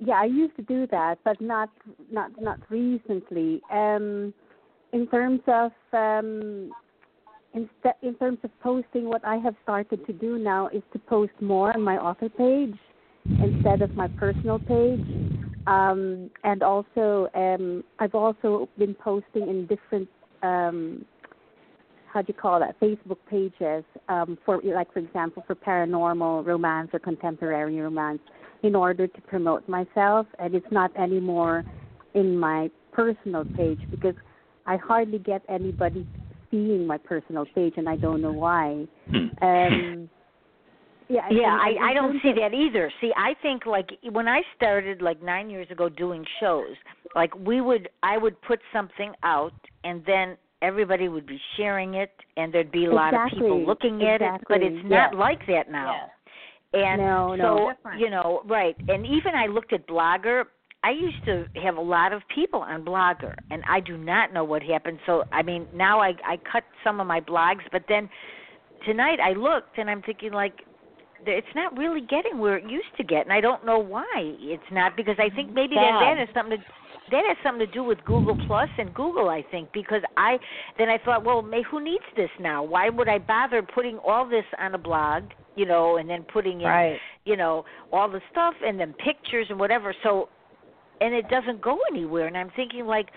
yeah, 0.00 0.14
I 0.14 0.24
used 0.24 0.56
to 0.56 0.62
do 0.62 0.86
that, 0.90 1.18
but 1.24 1.40
not 1.40 1.68
not 2.10 2.30
not 2.40 2.58
recently. 2.68 3.60
Um, 3.72 4.34
in 4.94 5.08
terms 5.08 5.40
of 5.48 5.72
um, 5.92 6.70
in, 7.52 7.68
in 8.02 8.14
terms 8.14 8.38
of 8.44 8.50
posting, 8.60 9.04
what 9.04 9.24
I 9.24 9.36
have 9.36 9.54
started 9.62 10.06
to 10.06 10.12
do 10.12 10.38
now 10.38 10.68
is 10.68 10.82
to 10.92 10.98
post 10.98 11.32
more 11.40 11.74
on 11.74 11.82
my 11.82 11.96
author 11.98 12.28
page 12.28 12.76
instead 13.26 13.82
of 13.82 13.94
my 13.94 14.08
personal 14.08 14.58
page. 14.58 15.04
Um, 15.66 16.30
and 16.42 16.62
also, 16.62 17.28
um, 17.34 17.84
I've 17.98 18.14
also 18.14 18.68
been 18.78 18.94
posting 18.94 19.48
in 19.48 19.66
different 19.66 20.08
um, 20.42 21.04
how 22.12 22.22
do 22.22 22.26
you 22.28 22.34
call 22.34 22.60
that 22.60 22.78
Facebook 22.78 23.18
pages 23.28 23.84
um, 24.08 24.38
for 24.44 24.60
like 24.62 24.92
for 24.92 25.00
example 25.00 25.42
for 25.48 25.56
paranormal 25.56 26.46
romance 26.46 26.90
or 26.92 27.00
contemporary 27.00 27.76
romance 27.80 28.20
in 28.62 28.76
order 28.76 29.08
to 29.08 29.20
promote 29.22 29.68
myself 29.68 30.26
and 30.38 30.54
it's 30.54 30.70
not 30.70 30.96
anymore 30.96 31.64
in 32.14 32.38
my 32.38 32.70
personal 32.92 33.44
page 33.56 33.80
because 33.90 34.14
I 34.66 34.76
hardly 34.76 35.18
get 35.18 35.42
anybody 35.48 36.06
seeing 36.50 36.86
my 36.86 36.98
personal 36.98 37.46
page 37.54 37.74
and 37.76 37.88
I 37.88 37.96
don't 37.96 38.22
know 38.22 38.32
why. 38.32 38.86
Hmm. 39.10 39.44
Um, 39.44 40.10
yeah, 41.08 41.26
Yeah, 41.30 41.58
and 41.60 41.76
in 41.76 41.82
I 41.82 41.90
I 41.90 41.94
don't 41.94 42.20
see 42.22 42.32
that 42.40 42.54
either. 42.54 42.90
See, 43.00 43.12
I 43.16 43.34
think 43.42 43.66
like 43.66 43.90
when 44.10 44.28
I 44.28 44.40
started 44.56 45.02
like 45.02 45.22
9 45.22 45.50
years 45.50 45.70
ago 45.70 45.88
doing 45.88 46.24
shows, 46.40 46.76
like 47.14 47.34
we 47.34 47.60
would 47.60 47.88
I 48.02 48.16
would 48.18 48.40
put 48.42 48.60
something 48.72 49.12
out 49.22 49.52
and 49.84 50.02
then 50.06 50.36
everybody 50.62 51.08
would 51.08 51.26
be 51.26 51.38
sharing 51.56 51.94
it 51.94 52.12
and 52.36 52.52
there'd 52.52 52.72
be 52.72 52.86
a 52.86 52.92
lot 52.92 53.12
of 53.12 53.30
people 53.30 53.64
looking 53.66 54.02
at 54.02 54.22
it, 54.22 54.40
but 54.48 54.62
it's 54.62 54.84
not 54.84 55.12
yes. 55.12 55.14
like 55.18 55.46
that 55.46 55.70
now. 55.70 55.92
Yes. 55.92 56.10
And 56.72 57.00
No, 57.00 57.34
so 57.38 57.42
no. 57.42 57.72
Different. 57.72 58.00
you 58.00 58.10
know, 58.10 58.42
right. 58.46 58.74
And 58.88 59.06
even 59.06 59.34
I 59.34 59.46
looked 59.46 59.72
at 59.72 59.86
Blogger. 59.86 60.44
I 60.84 60.90
used 60.90 61.24
to 61.24 61.46
have 61.62 61.76
a 61.76 61.80
lot 61.80 62.12
of 62.12 62.20
people 62.34 62.60
on 62.60 62.84
Blogger, 62.84 63.34
and 63.50 63.62
I 63.68 63.80
do 63.80 63.96
not 63.96 64.34
know 64.34 64.44
what 64.44 64.62
happened. 64.62 64.98
So 65.06 65.24
I 65.32 65.42
mean, 65.42 65.66
now 65.74 66.00
I 66.00 66.12
I 66.24 66.36
cut 66.50 66.64
some 66.84 67.00
of 67.00 67.06
my 67.06 67.20
blogs, 67.20 67.62
but 67.72 67.84
then 67.88 68.08
tonight 68.84 69.18
I 69.18 69.32
looked 69.32 69.78
and 69.78 69.88
I'm 69.88 70.02
thinking 70.02 70.32
like 70.32 70.52
it's 71.26 71.54
not 71.54 71.76
really 71.78 72.02
getting 72.02 72.38
where 72.38 72.58
it 72.58 72.68
used 72.68 72.94
to 72.98 73.04
get, 73.04 73.22
and 73.24 73.32
I 73.32 73.40
don't 73.40 73.64
know 73.64 73.78
why 73.78 74.04
it's 74.54 74.70
not 74.70 74.94
because 74.94 75.16
I 75.18 75.34
think 75.34 75.52
maybe 75.52 75.74
that 75.74 75.98
that 76.00 76.18
has 76.18 76.28
something 76.34 76.58
to 76.58 76.64
that 77.10 77.22
has 77.26 77.36
something 77.42 77.66
to 77.66 77.72
do 77.72 77.82
with 77.84 77.98
Google 78.04 78.36
Plus 78.46 78.68
and 78.78 78.92
Google, 78.94 79.28
I 79.28 79.44
think, 79.50 79.72
because 79.72 80.02
I 80.16 80.38
then 80.78 80.88
I 80.88 80.98
thought, 81.04 81.24
well, 81.24 81.42
may, 81.42 81.62
who 81.70 81.82
needs 81.82 82.04
this 82.16 82.30
now? 82.40 82.62
Why 82.62 82.88
would 82.88 83.08
I 83.08 83.18
bother 83.18 83.62
putting 83.62 83.98
all 83.98 84.28
this 84.28 84.44
on 84.58 84.74
a 84.74 84.78
blog, 84.78 85.24
you 85.56 85.66
know, 85.66 85.98
and 85.98 86.08
then 86.08 86.24
putting 86.32 86.60
in, 86.60 86.66
Right. 86.66 86.98
you 87.24 87.36
know, 87.36 87.64
all 87.92 88.10
the 88.10 88.20
stuff 88.30 88.54
and 88.64 88.80
then 88.80 88.94
pictures 88.94 89.46
and 89.50 89.58
whatever. 89.58 89.94
So, 90.02 90.28
and 91.00 91.14
it 91.14 91.28
doesn't 91.28 91.60
go 91.60 91.78
anywhere. 91.90 92.26
And 92.26 92.36
I'm 92.36 92.50
thinking, 92.56 92.86
like, 92.86 93.08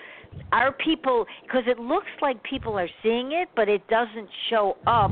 are 0.51 0.71
people 0.71 1.25
because 1.45 1.63
it 1.67 1.79
looks 1.79 2.07
like 2.21 2.41
people 2.43 2.77
are 2.77 2.89
seeing 3.03 3.31
it, 3.31 3.49
but 3.55 3.67
it 3.69 3.87
doesn't 3.87 4.29
show 4.49 4.77
up 4.87 5.11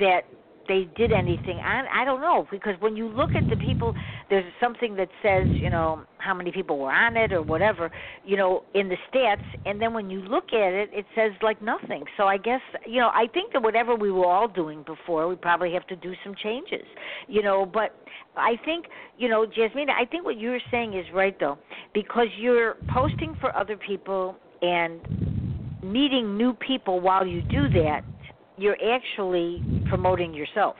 that 0.00 0.22
they 0.68 0.88
did 0.96 1.12
anything 1.12 1.58
on 1.58 1.84
I 1.92 2.04
don't 2.04 2.20
know 2.20 2.46
because 2.50 2.74
when 2.80 2.96
you 2.96 3.08
look 3.08 3.30
at 3.34 3.48
the 3.50 3.56
people 3.56 3.94
there's 4.30 4.50
something 4.60 4.96
that 4.96 5.08
says, 5.22 5.46
you 5.48 5.70
know, 5.70 6.02
how 6.18 6.34
many 6.34 6.52
people 6.52 6.78
were 6.78 6.92
on 6.92 7.16
it 7.16 7.32
or 7.32 7.42
whatever, 7.42 7.90
you 8.24 8.36
know, 8.36 8.64
in 8.74 8.88
the 8.88 8.96
stats 9.12 9.44
and 9.66 9.80
then 9.80 9.92
when 9.94 10.10
you 10.10 10.20
look 10.20 10.52
at 10.52 10.72
it 10.72 10.90
it 10.92 11.06
says 11.14 11.32
like 11.42 11.60
nothing. 11.62 12.04
So 12.16 12.24
I 12.24 12.36
guess, 12.36 12.60
you 12.86 13.00
know, 13.00 13.08
I 13.08 13.26
think 13.32 13.52
that 13.52 13.62
whatever 13.62 13.94
we 13.94 14.10
were 14.10 14.26
all 14.26 14.48
doing 14.48 14.82
before, 14.84 15.28
we 15.28 15.36
probably 15.36 15.72
have 15.72 15.86
to 15.88 15.96
do 15.96 16.14
some 16.24 16.34
changes. 16.42 16.86
You 17.28 17.42
know, 17.42 17.66
but 17.66 17.94
I 18.36 18.56
think, 18.64 18.86
you 19.18 19.28
know, 19.28 19.46
Jasmine, 19.46 19.88
I 19.90 20.04
think 20.04 20.24
what 20.24 20.38
you're 20.38 20.60
saying 20.70 20.94
is 20.94 21.04
right 21.12 21.38
though, 21.38 21.58
because 21.92 22.28
you're 22.38 22.76
posting 22.92 23.36
for 23.40 23.54
other 23.56 23.76
people 23.76 24.36
and 24.62 25.00
meeting 25.82 26.36
new 26.36 26.54
people 26.54 27.00
while 27.00 27.26
you 27.26 27.42
do 27.42 27.68
that, 27.68 28.02
you're 28.56 28.76
actually 28.82 29.62
promoting 29.88 30.34
yourself. 30.34 30.76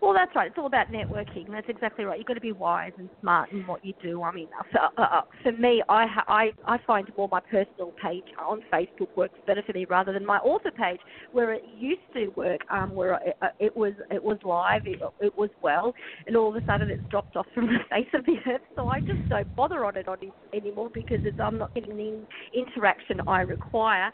Well, 0.00 0.14
that's 0.14 0.34
right. 0.34 0.48
It's 0.48 0.56
all 0.56 0.66
about 0.66 0.90
networking. 0.90 1.50
That's 1.50 1.68
exactly 1.68 2.04
right. 2.04 2.18
You've 2.18 2.26
got 2.26 2.34
to 2.34 2.40
be 2.40 2.52
wise 2.52 2.92
and 2.96 3.10
smart 3.20 3.52
in 3.52 3.66
what 3.66 3.84
you 3.84 3.92
do. 4.02 4.22
I 4.22 4.32
mean, 4.32 4.48
for, 4.72 4.80
uh, 4.80 5.02
uh, 5.02 5.20
for 5.42 5.52
me, 5.52 5.82
I, 5.90 6.06
I 6.26 6.50
I 6.64 6.78
find 6.86 7.06
more 7.18 7.28
my 7.30 7.40
personal 7.40 7.92
page 8.02 8.24
on 8.38 8.62
Facebook 8.72 9.14
works 9.14 9.38
better 9.46 9.62
for 9.64 9.74
me 9.74 9.84
rather 9.84 10.12
than 10.12 10.24
my 10.24 10.38
author 10.38 10.70
page, 10.70 11.00
where 11.32 11.52
it 11.52 11.62
used 11.76 12.00
to 12.14 12.28
work, 12.28 12.60
um, 12.70 12.94
where 12.94 13.14
it, 13.24 13.36
uh, 13.42 13.48
it 13.58 13.76
was 13.76 13.92
it 14.10 14.22
was 14.22 14.38
live, 14.42 14.86
it, 14.86 15.00
it 15.20 15.36
was 15.36 15.50
well, 15.62 15.94
and 16.26 16.34
all 16.34 16.48
of 16.48 16.62
a 16.62 16.66
sudden 16.66 16.88
it's 16.90 17.04
dropped 17.10 17.36
off 17.36 17.46
from 17.54 17.66
the 17.66 17.78
face 17.90 18.08
of 18.14 18.24
the 18.24 18.36
earth. 18.50 18.62
So 18.76 18.88
I 18.88 19.00
just 19.00 19.28
don't 19.28 19.54
bother 19.54 19.84
on 19.84 19.96
it 19.96 20.08
on 20.08 20.16
anymore 20.54 20.88
because 20.92 21.18
it's, 21.24 21.38
I'm 21.38 21.58
not 21.58 21.74
getting 21.74 21.96
the 21.96 22.26
interaction 22.58 23.20
I 23.28 23.42
require. 23.42 24.10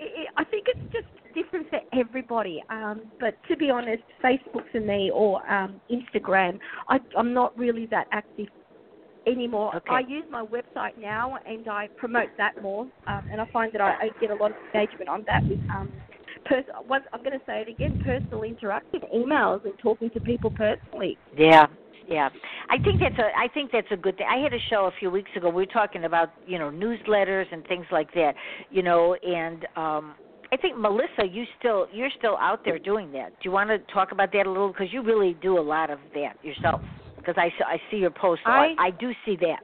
I 0.00 0.26
I 0.36 0.44
think 0.44 0.66
it's 0.68 0.92
just 0.92 1.34
different 1.34 1.68
for 1.70 1.80
everybody. 1.98 2.62
Um, 2.70 3.02
but 3.20 3.34
to 3.48 3.56
be 3.56 3.70
honest, 3.70 4.02
Facebook 4.22 4.64
for 4.72 4.80
me 4.80 5.10
or 5.12 5.48
um, 5.50 5.80
Instagram, 5.90 6.58
I, 6.88 6.98
I'm 7.16 7.32
not 7.32 7.56
really 7.58 7.86
that 7.86 8.06
active 8.12 8.48
anymore. 9.26 9.74
Okay. 9.76 9.94
I 9.94 10.00
use 10.00 10.24
my 10.30 10.44
website 10.44 10.96
now 10.96 11.36
and 11.46 11.68
I 11.68 11.88
promote 11.96 12.28
that 12.38 12.60
more, 12.62 12.86
um, 13.06 13.22
and 13.30 13.40
I 13.40 13.46
find 13.52 13.72
that 13.72 13.80
I, 13.80 13.94
I 14.00 14.10
get 14.20 14.30
a 14.30 14.34
lot 14.34 14.52
of 14.52 14.56
engagement 14.74 15.08
on 15.08 15.24
that 15.26 15.42
with. 15.48 15.58
Um, 15.74 15.92
Pers- 16.44 16.64
once, 16.86 17.04
I'm 17.12 17.22
going 17.22 17.38
to 17.38 17.44
say 17.46 17.62
it 17.62 17.68
again: 17.68 17.96
personal 18.04 18.42
interaction, 18.44 19.00
emails, 19.14 19.64
and 19.64 19.74
talking 19.78 20.10
to 20.10 20.20
people 20.20 20.50
personally. 20.50 21.18
Yeah. 21.36 21.66
Yeah. 22.08 22.28
I 22.70 22.78
think 22.78 23.00
that's 23.00 23.18
a 23.18 23.30
I 23.36 23.48
think 23.52 23.72
that's 23.72 23.90
a 23.90 23.96
good 23.96 24.16
thing. 24.16 24.26
I 24.30 24.38
had 24.38 24.52
a 24.52 24.58
show 24.70 24.86
a 24.86 24.92
few 24.98 25.10
weeks 25.10 25.30
ago. 25.36 25.48
We 25.48 25.62
were 25.62 25.66
talking 25.66 26.04
about, 26.04 26.30
you 26.46 26.58
know, 26.58 26.70
newsletters 26.70 27.46
and 27.52 27.66
things 27.66 27.86
like 27.90 28.12
that. 28.14 28.34
You 28.70 28.82
know, 28.82 29.14
and 29.14 29.66
um 29.76 30.14
I 30.52 30.56
think 30.56 30.78
Melissa, 30.78 31.26
you 31.28 31.44
still 31.58 31.88
you're 31.92 32.10
still 32.18 32.36
out 32.38 32.64
there 32.64 32.78
doing 32.78 33.10
that. 33.12 33.30
Do 33.30 33.36
you 33.44 33.50
want 33.50 33.70
to 33.70 33.78
talk 33.92 34.12
about 34.12 34.32
that 34.32 34.46
a 34.46 34.50
little 34.50 34.68
because 34.68 34.92
you 34.92 35.02
really 35.02 35.36
do 35.42 35.58
a 35.58 35.60
lot 35.60 35.90
of 35.90 35.98
that 36.14 36.36
yourself? 36.44 36.80
Because 37.16 37.34
I 37.36 37.50
I 37.66 37.80
see 37.90 37.96
your 37.98 38.10
posts. 38.10 38.44
a 38.46 38.50
lot. 38.50 38.56
I- 38.78 38.86
I 38.86 38.90
do 38.90 39.12
see 39.24 39.36
that. 39.40 39.62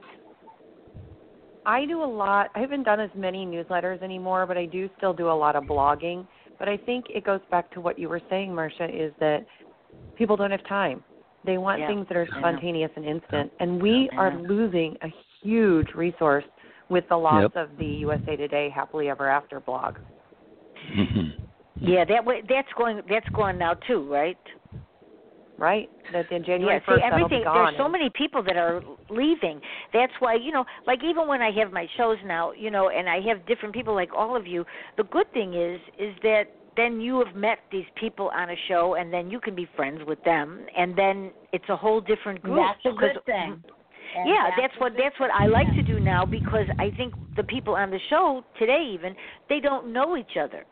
I 1.65 1.85
do 1.85 2.03
a 2.03 2.05
lot. 2.05 2.49
I 2.55 2.59
haven't 2.59 2.83
done 2.83 2.99
as 2.99 3.09
many 3.15 3.45
newsletters 3.45 4.01
anymore, 4.01 4.45
but 4.45 4.57
I 4.57 4.65
do 4.65 4.89
still 4.97 5.13
do 5.13 5.29
a 5.29 5.33
lot 5.33 5.55
of 5.55 5.63
blogging. 5.63 6.27
But 6.59 6.67
I 6.67 6.75
think 6.75 7.05
it 7.09 7.23
goes 7.23 7.39
back 7.49 7.71
to 7.71 7.81
what 7.81 7.97
you 7.97 8.09
were 8.09 8.21
saying, 8.29 8.51
Marsha, 8.51 8.89
is 8.93 9.13
that 9.21 9.45
people 10.17 10.35
don't 10.35 10.51
have 10.51 10.65
time. 10.67 11.03
They 11.45 11.57
want 11.57 11.79
Yeah, 11.79 11.87
things 11.87 12.07
that 12.07 12.17
are 12.17 12.27
spontaneous 12.37 12.91
and 12.95 13.05
instant, 13.05 13.51
and 13.59 13.81
we 13.81 14.09
I 14.13 14.15
are 14.17 14.37
losing 14.37 14.95
a 15.01 15.07
huge 15.41 15.87
resource 15.93 16.45
with 16.89 17.07
the 17.09 17.17
loss 17.17 17.51
Yep. 17.53 17.55
of 17.55 17.77
the 17.77 17.85
USA 17.85 18.35
Today 18.35 18.69
Happily 18.69 19.09
Ever 19.09 19.27
After 19.29 19.59
blog. 19.59 19.95
Mm-hmm. 20.95 21.29
Yeah, 21.81 22.05
that 22.05 22.23
way 22.23 22.41
that's 22.47 22.71
going 22.77 23.01
that's 23.09 23.27
going 23.29 23.57
now 23.57 23.73
too, 23.87 24.09
right? 24.11 24.37
Right? 25.57 25.89
That 26.11 26.31
in 26.31 26.43
January 26.43 26.75
yeah, 26.75 26.95
see, 26.95 27.01
1st 27.01 27.09
that'll 27.09 27.25
everything. 27.25 27.43
There's 27.53 27.77
so 27.77 27.89
many 27.89 28.09
people 28.15 28.41
that 28.43 28.57
are 28.57 28.81
leaving. 29.09 29.59
That's 29.93 30.13
why 30.19 30.35
you 30.35 30.51
know, 30.51 30.65
like 30.87 31.03
even 31.03 31.27
when 31.27 31.41
I 31.41 31.51
have 31.51 31.71
my 31.71 31.87
shows 31.97 32.17
now, 32.25 32.51
you 32.53 32.71
know, 32.71 32.89
and 32.89 33.09
I 33.09 33.19
have 33.21 33.45
different 33.47 33.73
people 33.73 33.93
like 33.93 34.09
all 34.15 34.35
of 34.35 34.47
you. 34.47 34.65
The 34.97 35.03
good 35.03 35.31
thing 35.33 35.53
is, 35.53 35.79
is 35.97 36.15
that 36.23 36.45
then 36.75 36.99
you 36.99 37.23
have 37.23 37.35
met 37.35 37.59
these 37.71 37.85
people 37.99 38.31
on 38.33 38.49
a 38.49 38.55
show, 38.67 38.95
and 38.95 39.13
then 39.13 39.29
you 39.29 39.39
can 39.39 39.55
be 39.55 39.67
friends 39.75 40.01
with 40.05 40.23
them, 40.23 40.65
and 40.77 40.97
then 40.97 41.31
it's 41.51 41.67
a 41.69 41.75
whole 41.75 42.01
different 42.01 42.41
group. 42.41 42.57
That's 42.57 42.95
a 42.95 42.97
good 42.97 43.23
thing. 43.25 43.63
And 44.15 44.29
yeah, 44.29 44.49
that's 44.59 44.73
a 44.77 44.79
what 44.79 44.93
that's 44.97 45.19
what. 45.19 45.31
I 45.31 45.47
like 45.47 45.67
to 45.75 45.81
do 45.81 45.99
now 45.99 46.25
because 46.25 46.67
I 46.79 46.91
think 46.97 47.13
the 47.35 47.43
people 47.43 47.75
on 47.75 47.89
the 47.89 47.99
show 48.09 48.43
today 48.59 48.91
even 48.93 49.15
they 49.49 49.59
don't 49.59 49.91
know 49.91 50.17
each 50.17 50.37
other. 50.39 50.65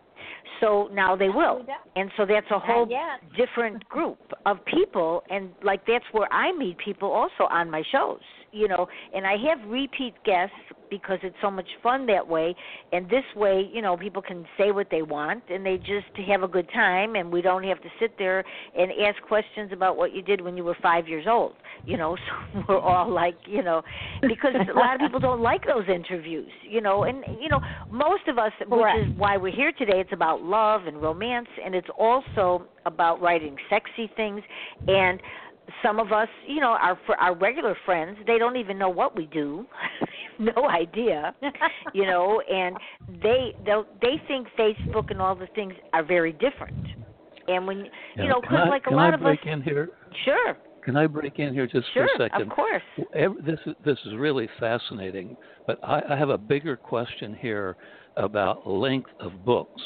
So 0.60 0.90
now 0.94 1.16
they 1.16 1.30
will. 1.30 1.66
And 1.96 2.12
so 2.18 2.26
that's 2.26 2.46
a 2.52 2.60
whole 2.60 2.88
different 3.38 3.88
group 3.90 4.20
of 4.46 4.58
people 4.66 5.24
and 5.30 5.50
like 5.64 5.86
that's 5.88 6.06
where 6.12 6.32
I 6.32 6.56
meet 6.56 6.78
people 6.78 7.12
also 7.12 7.46
on 7.50 7.70
my 7.70 7.84
shows, 7.92 8.22
you 8.52 8.68
know, 8.68 8.88
and 9.14 9.26
I 9.26 9.36
have 9.50 9.68
repeat 9.70 10.14
guests 10.24 10.56
because 10.92 11.18
it's 11.24 11.36
so 11.42 11.50
much 11.50 11.66
fun 11.82 12.06
that 12.06 12.28
way. 12.28 12.54
And 12.92 13.10
this 13.10 13.24
way, 13.36 13.68
you 13.74 13.82
know, 13.82 13.98
people 13.98 14.22
can 14.22 14.46
say 14.58 14.72
what 14.72 14.88
they 14.92 15.02
want 15.02 15.44
and 15.50 15.66
they 15.66 15.78
just 15.78 16.06
have 16.28 16.44
a 16.44 16.48
good 16.48 16.70
time, 16.72 17.16
and 17.16 17.32
we 17.32 17.42
don't 17.42 17.64
have 17.64 17.82
to 17.82 17.90
sit 18.00 18.16
there 18.20 18.44
and 18.78 18.92
ask 19.04 19.20
questions 19.24 19.72
about 19.74 19.98
what 19.98 20.14
you 20.14 20.22
did 20.22 20.42
when 20.42 20.56
you 20.56 20.64
were 20.64 20.78
five 20.84 21.08
years 21.08 21.26
old. 21.28 21.54
You 21.86 21.98
know, 21.98 22.16
so 22.54 22.64
we're 22.70 22.80
all 22.80 23.10
like, 23.10 23.38
you 23.48 23.64
know, 23.64 23.82
because 24.22 24.54
a 24.54 24.78
lot 24.78 24.94
of 24.96 25.02
people 25.02 25.20
don't 25.20 25.42
like 25.42 25.66
those 25.66 25.86
interviews. 25.92 26.52
You 26.70 26.82
know, 26.82 27.06
and 27.06 27.24
you 27.42 27.50
know, 27.50 27.62
most 27.90 28.28
of 28.28 28.38
us, 28.38 28.52
Correct. 28.60 29.00
which 29.00 29.08
is 29.08 29.18
why 29.18 29.38
we're 29.38 29.56
here 29.56 29.72
today. 29.72 30.00
It's 30.00 30.14
about 30.14 30.44
love 30.44 30.86
and 30.86 31.02
romance, 31.02 31.48
and 31.64 31.74
it's 31.74 31.88
also 31.98 32.68
about 32.86 33.22
writing 33.22 33.56
sexy 33.70 34.12
things 34.16 34.42
and 34.88 35.22
some 35.84 36.00
of 36.00 36.12
us, 36.12 36.28
you 36.48 36.60
know, 36.60 36.72
our 36.80 36.98
our 37.20 37.36
regular 37.36 37.76
friends, 37.86 38.18
they 38.28 38.38
don't 38.38 38.58
even 38.58 38.78
know 38.78 38.90
what 38.90 39.16
we 39.16 39.26
do, 39.28 39.66
no 40.56 40.70
idea, 40.70 41.36
you 41.94 42.06
know, 42.06 42.42
and 42.52 42.76
they 43.22 43.54
they 43.66 43.82
they 44.02 44.22
think 44.28 44.48
Facebook 44.58 45.06
and 45.10 45.22
all 45.22 45.36
the 45.36 45.48
things 45.56 45.74
are 45.94 46.04
very 46.04 46.32
different. 46.34 46.74
And 47.48 47.68
when 47.68 47.78
you 47.80 47.90
Yeah, 48.18 48.30
know, 48.30 48.42
can 48.42 48.52
because 48.52 48.66
I, 48.66 48.70
like 48.70 48.86
a 48.86 48.90
can 48.90 48.98
lot 48.98 49.14
I 49.14 49.16
of 49.16 49.22
break 49.22 49.42
us, 49.42 49.48
in 49.54 49.62
here? 49.62 49.90
sure, 50.26 50.58
Can 50.84 50.96
I 50.98 51.08
break 51.08 51.40
in 51.40 51.54
here 51.54 51.68
just 51.68 51.88
sure, 51.94 52.08
for 52.18 52.24
a 52.24 52.30
second? 52.30 52.52
of 52.52 52.56
course, 52.56 52.84
This 53.46 53.60
is 53.66 53.76
this 53.84 54.00
is 54.06 54.16
really 54.16 54.48
fascinating, 54.60 55.38
but 55.68 55.78
I, 55.84 56.02
I 56.10 56.16
have 56.16 56.30
a 56.30 56.38
bigger 56.38 56.76
question 56.78 57.34
here 57.40 57.78
about 58.18 58.68
length 58.68 59.10
of 59.20 59.32
books. 59.46 59.82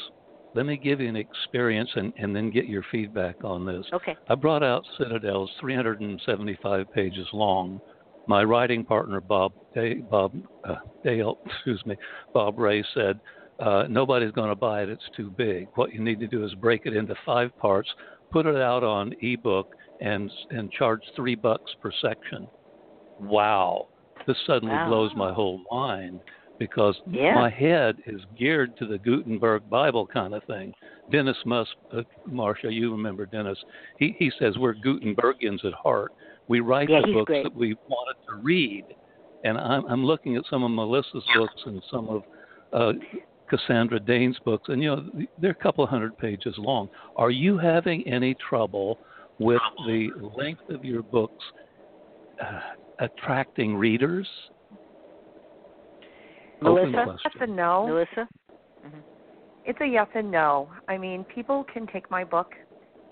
Let 0.54 0.66
me 0.66 0.78
give 0.78 1.02
you 1.02 1.10
an 1.10 1.18
experience 1.18 1.90
and, 1.96 2.14
and 2.18 2.34
then 2.34 2.50
get 2.50 2.66
your 2.66 2.84
feedback 2.92 3.36
on 3.44 3.66
this. 3.66 3.86
okay, 3.94 4.16
I 4.30 4.36
brought 4.36 4.64
out 4.64 4.84
Citadel's 4.98 5.52
375 5.60 6.92
pages 6.94 7.28
long. 7.34 7.82
My 8.28 8.44
writing 8.44 8.84
partner 8.84 9.22
Bob 9.22 9.54
Day, 9.74 9.96
Bob 9.96 10.34
uh, 10.64 10.76
Dale, 11.04 11.38
excuse 11.46 11.84
me, 11.86 11.96
Bob 12.34 12.58
Ray 12.58 12.84
said, 12.94 13.20
uh, 13.60 13.84
"Nobody's 13.90 14.32
going 14.32 14.50
to 14.50 14.56
buy 14.56 14.82
it. 14.84 14.90
It's 14.90 15.10
too 15.16 15.30
big. 15.32 15.68
What 15.76 15.94
you 15.94 16.02
need 16.04 16.20
to 16.20 16.28
do 16.28 16.44
is 16.44 16.54
break 16.56 16.86
it 16.86 16.96
into 16.96 17.16
five 17.26 17.56
parts, 17.58 17.90
put 18.32 18.46
it 18.46 18.56
out 18.58 18.84
on 18.84 19.14
ebook, 19.22 19.68
and 20.02 20.32
and 20.50 20.72
charge 20.72 21.02
three 21.16 21.36
bucks 21.36 21.72
per 21.82 21.92
section." 22.02 22.48
Wow, 23.20 23.88
this 24.28 24.38
suddenly 24.46 24.76
Wow. 24.76 24.90
blows 24.90 25.12
my 25.16 25.32
whole 25.32 25.62
mind 25.72 26.20
because 26.58 27.00
Yeah. 27.08 27.36
my 27.36 27.50
head 27.50 27.98
is 28.06 28.22
geared 28.38 28.76
to 28.78 28.86
the 28.86 28.98
Gutenberg 28.98 29.70
Bible 29.70 30.06
kind 30.08 30.34
of 30.34 30.44
thing. 30.46 30.74
Dennis 31.12 31.38
Musk, 31.46 31.76
uh, 31.92 32.02
Marsha, 32.30 32.74
you 32.74 32.92
remember 32.92 33.26
Dennis? 33.26 33.64
He 34.00 34.16
he 34.18 34.32
says 34.32 34.58
we're 34.58 34.74
Gutenbergians 34.74 35.64
at 35.64 35.74
heart. 35.74 36.12
We 36.48 36.60
write 36.60 36.90
Yeah, 36.90 37.02
the 37.02 37.14
books 37.14 37.28
great. 37.28 37.44
that 37.44 37.56
we 37.56 37.76
wanted 37.88 38.16
to 38.30 38.36
read, 38.44 38.86
and 39.44 39.58
I'm 39.58 39.86
I'm 39.88 40.06
looking 40.06 40.36
at 40.36 40.44
some 40.50 40.64
of 40.64 40.72
Melissa's 40.72 41.24
books 41.36 41.62
and 41.66 41.82
some 41.90 42.10
of 42.10 42.24
uh, 42.74 42.94
Cassandra 43.50 44.00
Dane's 44.00 44.38
books, 44.46 44.70
and 44.70 44.82
you 44.82 44.90
know 44.90 45.10
they're 45.38 45.52
a 45.52 45.64
couple 45.64 45.84
of 45.84 45.90
hundred 45.90 46.18
pages 46.18 46.56
long. 46.58 46.90
Are 47.16 47.32
you 47.32 47.58
having 47.58 48.08
any 48.08 48.36
trouble 48.48 49.00
with 49.40 49.62
the 49.86 50.10
length 50.38 50.70
of 50.70 50.84
your 50.84 51.04
books 51.04 51.44
uh, 52.42 52.60
attracting 53.00 53.76
readers? 53.76 54.28
Melissa, 56.62 56.92
question. 57.04 57.20
Yes 57.26 57.34
and 57.42 57.56
no. 57.56 57.88
Melissa, 57.88 58.28
It's 59.66 59.80
a 59.82 59.86
yes 59.86 60.08
and 60.16 60.32
no. 60.32 60.70
I 60.88 60.98
mean, 60.98 61.26
people 61.26 61.66
can 61.72 61.86
take 61.88 62.10
my 62.10 62.24
book, 62.24 62.54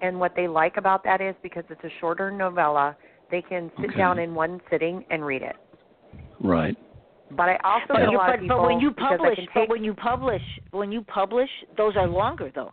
and 0.02 0.20
what 0.20 0.34
they 0.36 0.48
like 0.48 0.78
about 0.78 1.04
that 1.04 1.22
is 1.22 1.36
because 1.44 1.64
it's 1.70 1.84
a 1.84 1.92
shorter 2.00 2.32
novella, 2.32 2.96
they 3.34 3.42
can 3.42 3.72
sit 3.82 3.90
Okay. 3.90 3.98
down 3.98 4.20
in 4.20 4.36
one 4.36 4.62
sitting 4.70 5.04
and 5.10 5.26
read 5.26 5.42
it. 5.42 5.56
Right. 6.40 6.78
But 7.32 7.50
I 7.50 7.56
also 7.64 7.86
but, 7.90 7.98
get 7.98 8.08
a 8.10 8.12
you, 8.12 8.18
lot 8.18 8.28
but, 8.28 8.36
of 8.36 8.42
people 8.42 8.58
but 8.58 8.68
when 8.68 8.80
you 8.80 8.92
publish, 8.92 9.36
can 9.38 9.48
but 9.56 9.70
when 9.70 9.84
you 9.84 9.94
publish, 9.96 10.42
when 10.70 10.92
you 10.92 11.02
publish, 11.02 11.50
those 11.76 11.96
are 11.96 12.08
longer 12.08 12.52
though. 12.54 12.72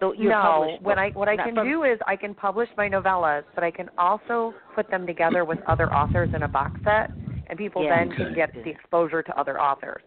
Though 0.00 0.12
your 0.12 0.30
no, 0.30 0.40
published 0.42 0.82
what 0.82 0.98
I 0.98 1.08
what 1.10 1.28
I 1.28 1.36
can 1.36 1.54
from- 1.56 1.66
do 1.68 1.82
is 1.82 1.98
I 2.06 2.14
can 2.14 2.34
publish 2.34 2.68
my 2.76 2.88
novellas, 2.88 3.42
but 3.56 3.64
I 3.64 3.72
can 3.72 3.88
also 3.98 4.54
put 4.76 4.88
them 4.90 5.06
together 5.06 5.44
with 5.44 5.58
other 5.66 5.92
authors 5.92 6.30
in 6.36 6.44
a 6.44 6.48
box 6.48 6.72
set, 6.84 7.10
and 7.48 7.58
people 7.58 7.82
Yeah. 7.82 7.96
then 7.96 8.12
can 8.16 8.32
get 8.34 8.52
the 8.54 8.70
exposure 8.70 9.22
to 9.24 9.38
other 9.38 9.60
authors. 9.60 10.02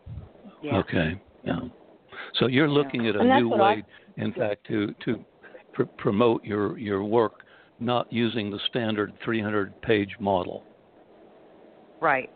Yeah. 0.62 0.78
Okay. 0.78 1.20
Yeah. 1.44 1.60
So 2.36 2.48
you're 2.48 2.70
looking 2.70 3.08
at 3.08 3.16
a 3.18 3.24
new 3.24 3.50
what 3.50 3.60
I- 3.62 3.76
way, 3.76 3.84
in 4.16 4.32
fact, 4.32 4.66
to 4.68 4.94
to 5.06 5.24
pr- 5.74 5.84
promote 5.98 6.46
your 6.46 6.78
your 6.78 7.04
work, 7.04 7.44
not 7.80 8.12
using 8.12 8.50
the 8.52 8.60
standard 8.70 9.14
300 9.24 9.82
page 9.82 10.16
model. 10.20 10.64
Right. 12.02 12.30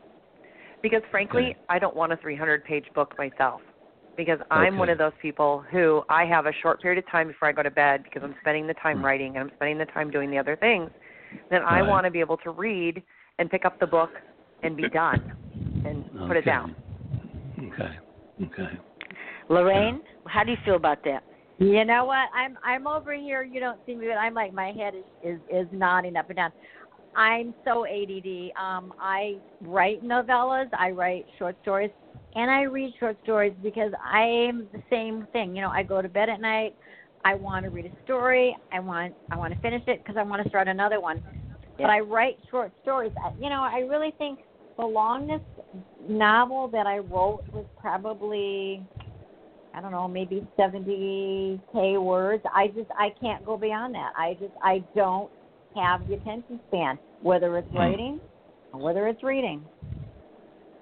Because 0.81 1.01
frankly, 1.11 1.49
Okay. 1.51 1.57
I 1.69 1.79
don't 1.79 1.95
want 1.95 2.11
a 2.11 2.17
300 2.17 2.63
page 2.63 2.85
book 2.93 3.17
myself. 3.17 3.61
Because 4.17 4.39
I'm 4.51 4.77
one 4.77 4.89
of 4.89 4.97
those 4.97 5.13
people 5.21 5.63
who 5.71 6.03
I 6.09 6.25
have 6.25 6.45
a 6.45 6.51
short 6.61 6.81
period 6.81 7.01
of 7.01 7.09
time 7.09 7.27
before 7.27 7.47
I 7.47 7.53
go 7.53 7.63
to 7.63 7.71
bed 7.71 8.03
because 8.03 8.21
I'm 8.21 8.35
spending 8.41 8.67
the 8.67 8.73
time 8.73 8.99
Mm. 8.99 9.03
writing 9.03 9.37
and 9.37 9.49
I'm 9.49 9.55
spending 9.55 9.77
the 9.77 9.85
time 9.85 10.11
doing 10.11 10.29
the 10.29 10.37
other 10.37 10.57
things. 10.57 10.91
Then 11.49 11.61
I 11.63 11.81
want 11.81 12.05
to 12.05 12.11
be 12.11 12.19
able 12.19 12.37
to 12.37 12.51
read 12.51 13.01
and 13.37 13.49
pick 13.49 13.63
up 13.63 13.79
the 13.79 13.87
book 13.87 14.11
and 14.61 14.75
be 14.75 14.89
done 14.89 15.21
and 15.85 16.27
put 16.27 16.35
it 16.35 16.43
down. 16.43 16.75
Okay. 17.59 17.97
Okay. 18.43 18.77
Lorraine, 19.47 20.01
how 20.27 20.43
do 20.43 20.51
you 20.51 20.57
feel 20.65 20.75
about 20.75 21.01
that? 21.05 21.23
You 21.59 21.83
know 21.83 22.05
what? 22.05 22.29
I'm 22.33 22.57
I'm 22.63 22.87
over 22.87 23.13
here. 23.13 23.43
You 23.43 23.59
don't 23.59 23.79
see 23.85 23.93
me, 23.93 24.07
but 24.07 24.13
I'm 24.13 24.33
like 24.33 24.53
my 24.53 24.71
head 24.71 24.93
is 24.95 25.03
is, 25.23 25.39
is 25.51 25.67
nodding 25.73 26.15
up 26.15 26.29
and 26.29 26.37
down. 26.37 26.51
I'm 27.15 27.53
so 27.65 27.85
ADD. 27.85 28.51
Um, 28.57 28.93
I 28.99 29.35
write 29.61 30.03
novellas, 30.03 30.69
I 30.77 30.91
write 30.91 31.25
short 31.37 31.57
stories, 31.63 31.91
and 32.35 32.49
I 32.49 32.61
read 32.61 32.93
short 32.99 33.17
stories 33.23 33.53
because 33.61 33.91
I'm 34.03 34.67
the 34.71 34.81
same 34.89 35.27
thing. 35.33 35.55
You 35.55 35.61
know, 35.61 35.69
I 35.69 35.83
go 35.83 36.01
to 36.01 36.07
bed 36.07 36.29
at 36.29 36.39
night. 36.39 36.75
I 37.25 37.35
want 37.35 37.65
to 37.65 37.71
read 37.71 37.85
a 37.85 38.03
story. 38.05 38.55
I 38.71 38.79
want 38.79 39.13
I 39.29 39.35
want 39.35 39.53
to 39.53 39.59
finish 39.59 39.83
it 39.87 40.01
because 40.01 40.15
I 40.17 40.23
want 40.23 40.41
to 40.43 40.49
start 40.49 40.69
another 40.69 41.01
one. 41.01 41.21
But 41.77 41.89
I 41.89 41.99
write 41.99 42.37
short 42.49 42.71
stories. 42.83 43.11
I- 43.21 43.33
You 43.37 43.49
know, 43.49 43.63
I 43.63 43.79
really 43.79 44.11
think 44.17 44.39
the 44.77 44.85
longest 44.85 45.43
novel 46.07 46.69
that 46.69 46.87
I 46.87 46.99
wrote 46.99 47.43
was 47.51 47.65
probably 47.81 48.81
I 49.73 49.81
don't 49.81 49.91
know, 49.91 50.07
maybe 50.07 50.47
70k 50.57 52.01
words. 52.01 52.43
I 52.53 52.67
just 52.67 52.89
I 52.97 53.13
can't 53.21 53.45
go 53.45 53.57
beyond 53.57 53.93
that. 53.95 54.11
I 54.17 54.33
just 54.39 54.53
I 54.63 54.83
don't 54.95 55.31
have 55.75 56.07
the 56.07 56.15
attention 56.15 56.59
span, 56.67 56.97
whether 57.21 57.57
it's 57.57 57.69
Hmm. 57.71 57.77
writing 57.77 58.19
or 58.73 58.79
whether 58.79 59.07
it's 59.07 59.23
reading. 59.23 59.63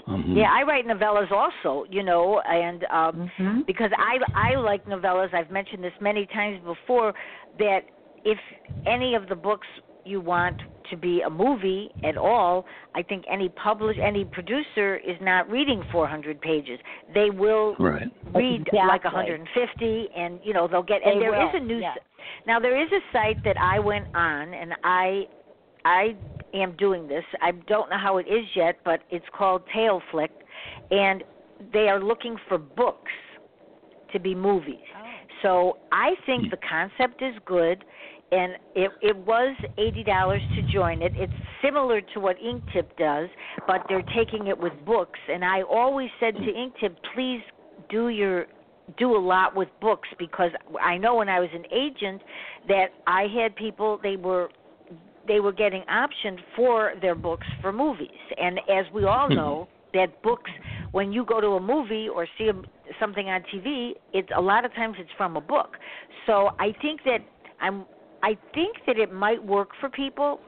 Mhm. 0.07 0.37
Yeah, 0.37 0.51
I 0.53 0.63
write 0.63 0.85
novellas 0.87 1.31
also, 1.31 1.85
you 1.89 2.03
know, 2.03 2.39
and 2.41 2.85
um 2.89 3.17
Mm-hmm. 3.17 3.61
because 3.63 3.91
I 3.97 4.19
I 4.33 4.55
like 4.55 4.85
novellas. 4.85 5.33
I've 5.33 5.51
mentioned 5.51 5.83
this 5.83 5.93
many 5.99 6.25
times 6.27 6.63
before 6.63 7.13
that 7.59 7.83
if 8.23 8.39
any 8.85 9.15
of 9.15 9.27
the 9.27 9.35
books 9.35 9.67
you 10.07 10.21
want 10.21 10.57
to 10.89 10.97
be 10.97 11.21
a 11.25 11.29
movie 11.29 11.89
at 12.03 12.17
all, 12.17 12.65
I 12.95 13.01
think 13.03 13.25
any 13.29 13.49
publish 13.49 13.97
any 14.01 14.23
producer 14.23 14.95
is 14.97 15.17
not 15.21 15.49
reading 15.49 15.83
400 15.91 16.39
pages. 16.39 16.79
They 17.13 17.29
will 17.29 17.75
Right. 17.77 18.07
read 18.33 18.67
like 18.73 19.01
Exactly. 19.03 19.11
150 19.11 20.09
and 20.15 20.39
you 20.43 20.53
know 20.53 20.67
they'll 20.67 20.83
get 20.83 21.01
and 21.05 21.17
They 21.17 21.25
there 21.25 21.35
is 21.47 21.53
will, 21.53 21.61
a 21.61 21.65
new 21.65 21.79
yes. 21.79 21.97
now 22.45 22.59
there 22.59 22.81
is 22.81 22.89
a 22.91 23.01
site 23.11 23.43
that 23.43 23.57
I 23.59 23.79
went 23.79 24.07
on 24.15 24.53
and 24.53 24.73
I 24.83 25.27
I 25.85 26.15
am 26.53 26.73
doing 26.77 27.07
this. 27.07 27.23
I 27.41 27.51
don't 27.67 27.89
know 27.89 27.97
how 27.97 28.17
it 28.17 28.27
is 28.27 28.45
yet, 28.55 28.79
but 28.83 29.01
it's 29.09 29.25
called 29.37 29.63
TaleFlick 29.75 30.29
and 30.91 31.23
they 31.73 31.87
are 31.89 31.99
looking 32.01 32.37
for 32.47 32.57
books 32.57 33.11
to 34.13 34.19
be 34.19 34.33
movies. 34.35 34.85
Oh. 34.97 35.03
So 35.43 35.77
I 35.91 36.11
think 36.25 36.49
the 36.49 36.57
concept 36.69 37.21
is 37.21 37.35
good 37.45 37.83
and 38.31 38.53
it 38.75 38.91
it 39.01 39.15
was 39.15 39.55
eighty 39.77 40.03
dollars 40.03 40.41
to 40.55 40.61
join 40.73 41.01
it. 41.01 41.13
It's 41.15 41.33
similar 41.63 42.01
to 42.01 42.19
what 42.19 42.37
Inktip 42.37 42.97
does, 42.97 43.29
but 43.65 43.85
they're 43.87 44.05
taking 44.15 44.47
it 44.47 44.57
with 44.57 44.73
books. 44.85 45.19
And 45.29 45.43
I 45.43 45.61
always 45.61 46.09
said 46.19 46.35
to 46.35 46.41
Inktip, 46.41 46.95
please 47.13 47.41
do 47.89 48.09
your 48.09 48.45
do 48.97 49.15
a 49.15 49.19
lot 49.19 49.55
with 49.55 49.67
books 49.81 50.07
because 50.17 50.51
I 50.81 50.97
know 50.97 51.15
when 51.15 51.29
I 51.29 51.39
was 51.39 51.49
an 51.53 51.65
agent 51.71 52.21
that 52.67 52.87
I 53.05 53.27
had 53.33 53.55
people 53.55 53.99
they 54.01 54.15
were 54.15 54.49
they 55.27 55.39
were 55.39 55.51
getting 55.51 55.83
optioned 55.91 56.39
for 56.55 56.93
their 57.01 57.15
books 57.15 57.45
for 57.61 57.73
movies. 57.73 58.07
And 58.37 58.59
as 58.69 58.85
we 58.93 59.03
all 59.05 59.27
hmm. 59.27 59.35
know, 59.35 59.67
that 59.93 60.21
books 60.21 60.51
when 60.91 61.11
you 61.11 61.25
go 61.25 61.41
to 61.41 61.47
a 61.47 61.59
movie 61.59 62.07
or 62.07 62.27
see 62.37 62.49
a, 62.49 62.53
something 62.99 63.27
on 63.27 63.43
TV, 63.53 63.91
it's 64.13 64.29
a 64.35 64.41
lot 64.41 64.65
of 64.65 64.73
times 64.73 64.95
it's 64.99 65.09
from 65.17 65.35
a 65.35 65.41
book. 65.41 65.75
So 66.25 66.51
I 66.59 66.73
think 66.81 67.01
that 67.05 67.19
I'm 67.59 67.85
I 68.23 68.37
think 68.53 68.77
that 68.85 68.97
it 68.97 69.13
might 69.13 69.43
work 69.43 69.69
for 69.79 69.89
people. 69.89 70.39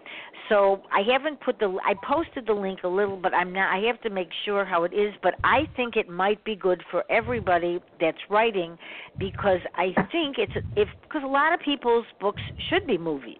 So 0.49 0.82
I 0.91 1.01
haven't 1.01 1.39
put 1.41 1.59
the 1.59 1.78
I 1.86 1.93
posted 2.07 2.47
the 2.47 2.53
link 2.53 2.80
a 2.84 2.88
little, 2.88 3.17
but 3.17 3.34
I'm 3.34 3.53
not. 3.53 3.72
I 3.72 3.80
have 3.86 4.01
to 4.01 4.09
make 4.09 4.30
sure 4.45 4.65
how 4.65 4.84
it 4.84 4.93
is. 4.93 5.13
But 5.22 5.36
I 5.43 5.70
think 5.76 5.95
it 5.95 6.09
might 6.09 6.43
be 6.43 6.55
good 6.55 6.82
for 6.89 7.03
everybody 7.09 7.80
that's 8.01 8.17
writing, 8.30 8.78
because 9.17 9.59
I 9.76 9.93
think 10.11 10.38
it's 10.39 10.53
if 10.76 10.88
because 11.03 11.22
a 11.24 11.28
lot 11.28 11.53
of 11.53 11.59
people's 11.59 12.05
books 12.20 12.41
should 12.70 12.88
be 12.88 12.97
movies, 12.97 13.38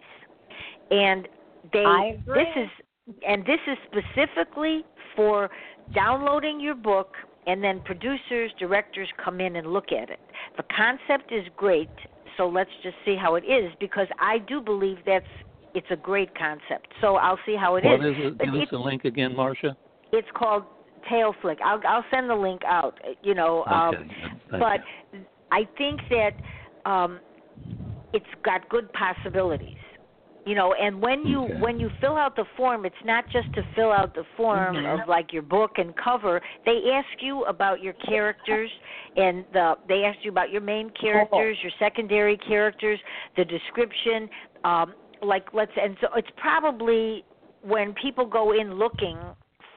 and 0.91 1.27
they 1.73 2.21
this 2.27 2.47
is 2.55 3.15
and 3.27 3.43
this 3.45 3.59
is 3.67 3.77
specifically 3.88 4.84
for 5.15 5.49
downloading 5.93 6.59
your 6.59 6.75
book 6.75 7.15
and 7.47 7.63
then 7.63 7.82
producers, 7.84 8.51
directors 8.59 9.07
come 9.23 9.41
in 9.41 9.55
and 9.55 9.73
look 9.73 9.91
at 9.91 10.09
it. 10.09 10.19
The 10.57 10.63
concept 10.75 11.32
is 11.32 11.43
great, 11.57 11.89
so 12.40 12.48
let's 12.48 12.70
just 12.82 12.96
see 13.04 13.18
how 13.22 13.36
it 13.36 13.44
is 13.44 13.70
because 13.82 14.08
I 14.18 14.38
do 14.40 14.62
believe 14.62 14.98
that's 15.06 15.26
it's 15.76 15.88
a 15.92 15.96
great 15.98 16.34
concept. 16.36 16.88
So 17.02 17.18
I'll 17.18 17.38
see 17.46 17.56
how 17.60 17.76
it 17.76 17.84
what 17.84 17.96
is. 17.96 18.00
What 18.00 18.10
is 18.10 18.16
it? 18.18 18.40
Give 18.40 18.54
us 18.56 18.68
the 18.72 18.78
link 18.78 19.04
again, 19.04 19.34
Marsha. 19.34 19.76
It's 20.14 20.28
called 20.34 20.64
TaleFlick. 21.12 21.58
I'll 21.64 21.82
I'll 21.86 22.06
send 22.10 22.30
the 22.30 22.36
link 22.36 22.62
out. 22.66 22.98
You 23.22 23.36
know, 23.36 23.66
um, 23.66 23.96
okay. 23.96 24.08
but 24.52 24.80
you. 25.12 25.20
I 25.52 25.68
think 25.78 26.00
that 26.10 26.90
um, 26.90 27.20
it's 28.14 28.26
got 28.46 28.68
good 28.70 28.90
possibilities 28.94 29.78
you 30.46 30.56
know 30.56 30.74
and 30.74 31.02
when 31.02 31.26
you 31.26 31.44
okay. 31.44 31.60
when 31.60 31.80
you 31.80 31.90
fill 32.00 32.16
out 32.16 32.36
the 32.36 32.46
form 32.56 32.86
it's 32.86 32.96
not 33.06 33.26
just 33.30 33.52
to 33.54 33.62
fill 33.76 33.92
out 33.92 34.14
the 34.16 34.24
form 34.38 34.76
mm-hmm. 34.76 35.02
of 35.02 35.08
like 35.08 35.32
your 35.34 35.42
book 35.42 35.72
and 35.78 35.94
cover 35.98 36.42
they 36.66 36.82
ask 36.94 37.22
you 37.22 37.44
about 37.46 37.82
your 37.82 37.94
characters 37.94 38.70
and 39.16 39.46
the 39.54 39.76
they 39.88 40.04
ask 40.04 40.18
you 40.24 40.32
about 40.32 40.50
your 40.50 40.62
main 40.62 40.92
characters 41.00 41.58
your 41.62 41.72
secondary 41.80 42.38
characters 42.38 43.00
the 43.38 43.46
description 43.46 44.30
um 44.64 44.94
like 45.22 45.46
let's 45.54 45.72
and 45.82 45.98
so 46.02 46.08
it's 46.16 46.30
probably 46.38 47.24
when 47.62 47.94
people 48.02 48.26
go 48.26 48.54
in 48.54 48.76
looking 48.76 49.18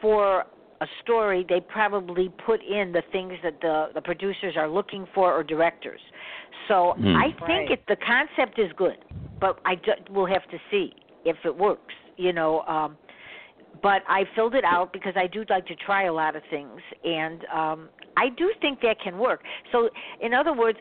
for 0.00 0.44
a 0.82 0.86
story 1.02 1.46
they 1.48 1.60
probably 1.60 2.28
put 2.44 2.60
in 2.62 2.92
the 2.92 3.02
things 3.12 3.34
that 3.42 3.60
the 3.60 3.88
the 3.94 4.00
producers 4.00 4.54
are 4.56 4.68
looking 4.68 5.06
for 5.14 5.32
or 5.32 5.42
directors 5.42 6.00
so 6.68 6.94
mm. 6.98 7.16
i 7.16 7.30
think 7.46 7.70
right. 7.70 7.70
it 7.70 7.82
the 7.88 7.96
concept 7.96 8.58
is 8.58 8.70
good 8.76 8.98
but 9.42 9.58
I 9.66 9.74
just, 9.74 10.08
we'll 10.08 10.26
have 10.26 10.48
to 10.50 10.58
see 10.70 10.94
if 11.26 11.36
it 11.44 11.54
works. 11.54 11.92
You 12.16 12.32
know, 12.32 12.60
um, 12.60 12.96
but 13.82 14.02
I 14.06 14.24
filled 14.36 14.54
it 14.54 14.64
out 14.64 14.92
because 14.92 15.14
I 15.16 15.26
do 15.26 15.44
like 15.50 15.66
to 15.66 15.74
try 15.74 16.04
a 16.04 16.12
lot 16.12 16.36
of 16.36 16.42
things, 16.48 16.80
and 17.04 17.44
um, 17.52 17.88
I 18.16 18.28
do 18.28 18.52
think 18.60 18.80
that 18.82 19.00
can 19.02 19.18
work. 19.18 19.42
So, 19.72 19.90
in 20.20 20.32
other 20.32 20.52
words, 20.52 20.78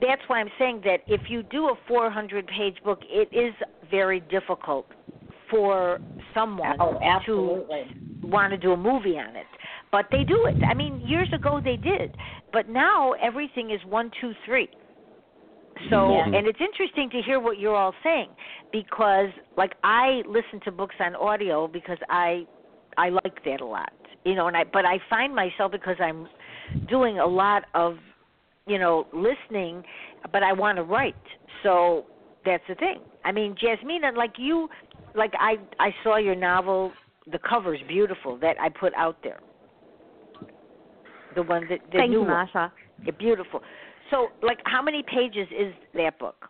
that's 0.00 0.20
why 0.26 0.40
I'm 0.40 0.50
saying 0.58 0.82
that 0.84 0.98
if 1.06 1.30
you 1.30 1.42
do 1.44 1.68
a 1.68 1.76
400-page 1.90 2.82
book, 2.84 3.00
it 3.08 3.28
is 3.32 3.54
very 3.90 4.20
difficult 4.20 4.86
for 5.50 6.00
someone 6.34 6.76
oh, 6.80 6.98
to 7.26 7.64
want 8.22 8.50
to 8.52 8.56
do 8.58 8.72
a 8.72 8.76
movie 8.76 9.16
on 9.18 9.36
it. 9.36 9.46
But 9.92 10.06
they 10.10 10.24
do 10.24 10.46
it. 10.46 10.62
I 10.64 10.74
mean, 10.74 11.00
years 11.06 11.28
ago 11.32 11.60
they 11.62 11.76
did, 11.76 12.16
but 12.52 12.68
now 12.68 13.12
everything 13.12 13.70
is 13.70 13.80
one, 13.86 14.10
two, 14.20 14.32
three. 14.44 14.68
So, 15.90 16.16
yeah. 16.16 16.24
and 16.24 16.46
it's 16.46 16.58
interesting 16.60 17.10
to 17.10 17.20
hear 17.22 17.38
what 17.38 17.58
you're 17.58 17.76
all 17.76 17.94
saying 18.02 18.30
because, 18.72 19.28
like, 19.56 19.74
I 19.84 20.22
listen 20.26 20.60
to 20.64 20.72
books 20.72 20.94
on 21.00 21.14
audio 21.14 21.68
because 21.68 21.98
I, 22.08 22.46
I 22.96 23.10
like 23.10 23.44
that 23.44 23.60
a 23.60 23.64
lot, 23.64 23.92
you 24.24 24.34
know. 24.34 24.48
And 24.48 24.56
I, 24.56 24.64
but 24.64 24.86
I 24.86 24.98
find 25.10 25.34
myself 25.34 25.72
because 25.72 25.96
I'm 26.00 26.28
doing 26.88 27.18
a 27.18 27.26
lot 27.26 27.64
of, 27.74 27.96
you 28.66 28.78
know, 28.78 29.06
listening, 29.12 29.82
but 30.32 30.42
I 30.42 30.52
want 30.52 30.76
to 30.76 30.82
write. 30.82 31.14
So 31.62 32.06
that's 32.46 32.64
the 32.68 32.74
thing. 32.76 33.00
I 33.24 33.32
mean, 33.32 33.54
Jasmina, 33.54 34.16
like 34.16 34.34
you, 34.38 34.68
like 35.16 35.32
I, 35.38 35.56
I 35.78 35.94
saw 36.02 36.16
your 36.16 36.34
novel. 36.34 36.92
The 37.30 37.38
cover's 37.38 37.80
beautiful 37.88 38.36
that 38.38 38.56
I 38.60 38.68
put 38.68 38.94
out 38.94 39.16
there. 39.22 39.40
The 41.34 41.42
one 41.42 41.66
that 41.68 41.80
the 41.90 41.98
Thank 41.98 42.10
new 42.10 42.20
you, 42.20 42.26
Marsha. 42.26 42.70
One. 43.02 43.14
beautiful. 43.18 43.60
So, 44.10 44.28
like, 44.42 44.58
how 44.64 44.80
many 44.80 45.02
pages 45.02 45.48
is 45.50 45.74
that 45.94 46.18
book? 46.18 46.48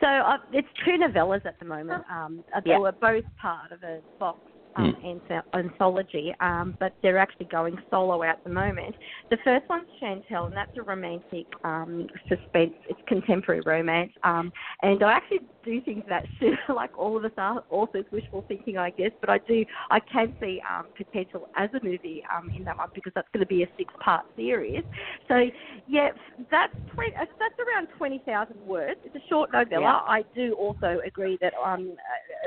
So 0.00 0.06
uh, 0.06 0.36
it's 0.52 0.68
two 0.84 0.92
novellas 0.92 1.44
at 1.46 1.58
the 1.58 1.64
moment. 1.64 2.04
Um, 2.10 2.44
uh, 2.54 2.60
they 2.64 2.70
yeah. 2.70 2.78
were 2.78 2.92
both 2.92 3.24
part 3.40 3.72
of 3.72 3.82
a 3.82 4.00
box 4.18 4.38
um, 4.76 4.94
mm. 5.04 5.42
anthology, 5.54 6.34
um, 6.40 6.76
but 6.78 6.94
they're 7.02 7.18
actually 7.18 7.46
going 7.46 7.76
solo 7.90 8.22
at 8.22 8.42
the 8.44 8.50
moment. 8.50 8.94
The 9.30 9.38
first 9.42 9.68
one's 9.68 9.88
Chantel, 10.00 10.46
and 10.46 10.56
that's 10.56 10.70
a 10.76 10.82
romantic 10.82 11.46
um, 11.64 12.06
suspense. 12.28 12.74
It's 12.88 13.00
contemporary 13.08 13.62
romance, 13.66 14.12
um, 14.22 14.52
and 14.82 15.02
I 15.02 15.12
actually 15.12 15.40
do 15.68 15.80
things 15.82 16.02
that 16.08 16.24
should, 16.38 16.54
like 16.74 16.96
all 16.98 17.16
of 17.16 17.24
us 17.24 17.32
are 17.36 17.62
authors, 17.70 18.06
wishful 18.10 18.44
thinking, 18.48 18.78
I 18.78 18.90
guess. 18.90 19.10
But 19.20 19.30
I 19.30 19.38
do, 19.38 19.64
I 19.90 20.00
can 20.00 20.34
see 20.40 20.60
um, 20.68 20.86
potential 20.96 21.48
as 21.56 21.68
a 21.80 21.84
movie 21.84 22.22
um, 22.34 22.50
in 22.56 22.64
that 22.64 22.78
one 22.78 22.88
because 22.94 23.12
that's 23.14 23.28
going 23.32 23.44
to 23.44 23.46
be 23.46 23.62
a 23.62 23.68
six-part 23.76 24.24
series. 24.36 24.82
So 25.28 25.44
yeah, 25.86 26.08
that's 26.50 26.72
20, 26.94 27.14
uh, 27.14 27.24
that's 27.38 27.54
around 27.58 27.88
twenty 27.98 28.22
thousand 28.24 28.60
words. 28.66 29.00
It's 29.04 29.14
a 29.14 29.28
short 29.28 29.52
novella. 29.52 29.82
Yeah. 29.82 30.12
I 30.12 30.22
do 30.34 30.54
also 30.54 31.00
agree 31.06 31.38
that 31.40 31.52
um, 31.64 31.94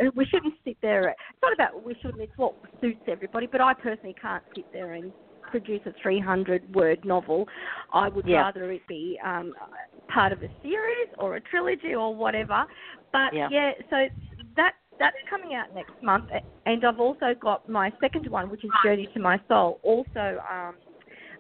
uh, 0.02 0.10
we 0.16 0.26
shouldn't 0.26 0.56
sit 0.66 0.78
there. 0.82 1.10
It's 1.10 1.42
not 1.42 1.54
about 1.54 1.84
we 1.86 1.96
shouldn't. 2.02 2.22
It's 2.22 2.34
what 2.38 2.56
suits 2.80 3.02
everybody. 3.08 3.48
But 3.52 3.62
I 3.62 3.74
personally 3.74 4.16
can't 4.20 4.44
sit 4.56 4.66
there 4.74 4.94
and 4.94 5.12
produce 5.52 5.82
a 5.86 5.94
300 6.02 6.74
word 6.74 7.04
novel. 7.06 7.48
I 7.94 8.08
would 8.10 8.26
yeah. 8.26 8.38
rather 8.38 8.72
it 8.72 8.82
be 8.88 9.20
um, 9.24 9.54
part 10.14 10.32
of 10.32 10.42
a 10.42 10.50
series 10.62 11.10
or 11.18 11.36
a 11.36 11.42
trilogy 11.42 11.96
or 11.96 12.16
whatever. 12.16 12.66
But 13.12 13.34
yeah, 13.34 13.48
yeah 13.52 13.72
so 13.90 14.08
that 14.56 14.74
that's 15.00 15.16
coming 15.30 15.56
out 15.56 15.74
next 15.74 15.94
month, 16.04 16.26
and 16.66 16.86
I've 16.86 17.00
also 17.00 17.34
got 17.40 17.68
my 17.68 17.92
second 18.00 18.30
one, 18.30 18.50
which 18.50 18.64
is 18.64 18.72
Journey 18.84 19.10
to 19.14 19.20
My 19.20 19.40
Soul, 19.48 19.80
also 19.84 20.40
um, 20.52 20.76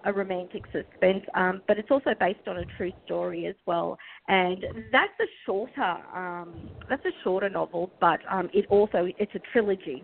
a 0.05 0.11
romantic 0.11 0.63
suspense, 0.71 1.23
um, 1.35 1.61
but 1.67 1.77
it's 1.77 1.91
also 1.91 2.11
based 2.19 2.47
on 2.47 2.57
a 2.57 2.65
true 2.77 2.91
story 3.05 3.45
as 3.45 3.55
well. 3.65 3.97
And 4.27 4.65
that's 4.91 5.13
a 5.19 5.25
shorter, 5.45 5.97
um, 6.15 6.69
that's 6.89 7.05
a 7.05 7.11
shorter 7.23 7.49
novel, 7.49 7.91
but 7.99 8.19
um, 8.29 8.49
it 8.53 8.65
also 8.69 9.07
it's 9.19 9.33
a 9.35 9.41
trilogy. 9.51 10.03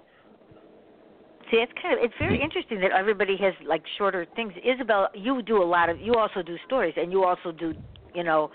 See, 1.49 1.57
it's 1.57 1.71
kind 1.81 1.97
of 1.97 2.03
it's 2.03 2.13
very 2.19 2.41
interesting 2.41 2.79
that 2.81 2.91
everybody 2.91 3.37
has 3.37 3.53
like 3.65 3.81
shorter 3.97 4.27
things. 4.35 4.53
Isobelle, 4.65 5.07
you 5.15 5.41
do 5.41 5.63
a 5.63 5.65
lot 5.65 5.89
of 5.89 5.99
you 5.99 6.13
also 6.13 6.41
do 6.41 6.57
stories, 6.65 6.93
and 6.97 7.11
you 7.11 7.23
also 7.23 7.51
do 7.51 7.73
you 8.17 8.23
know 8.23 8.51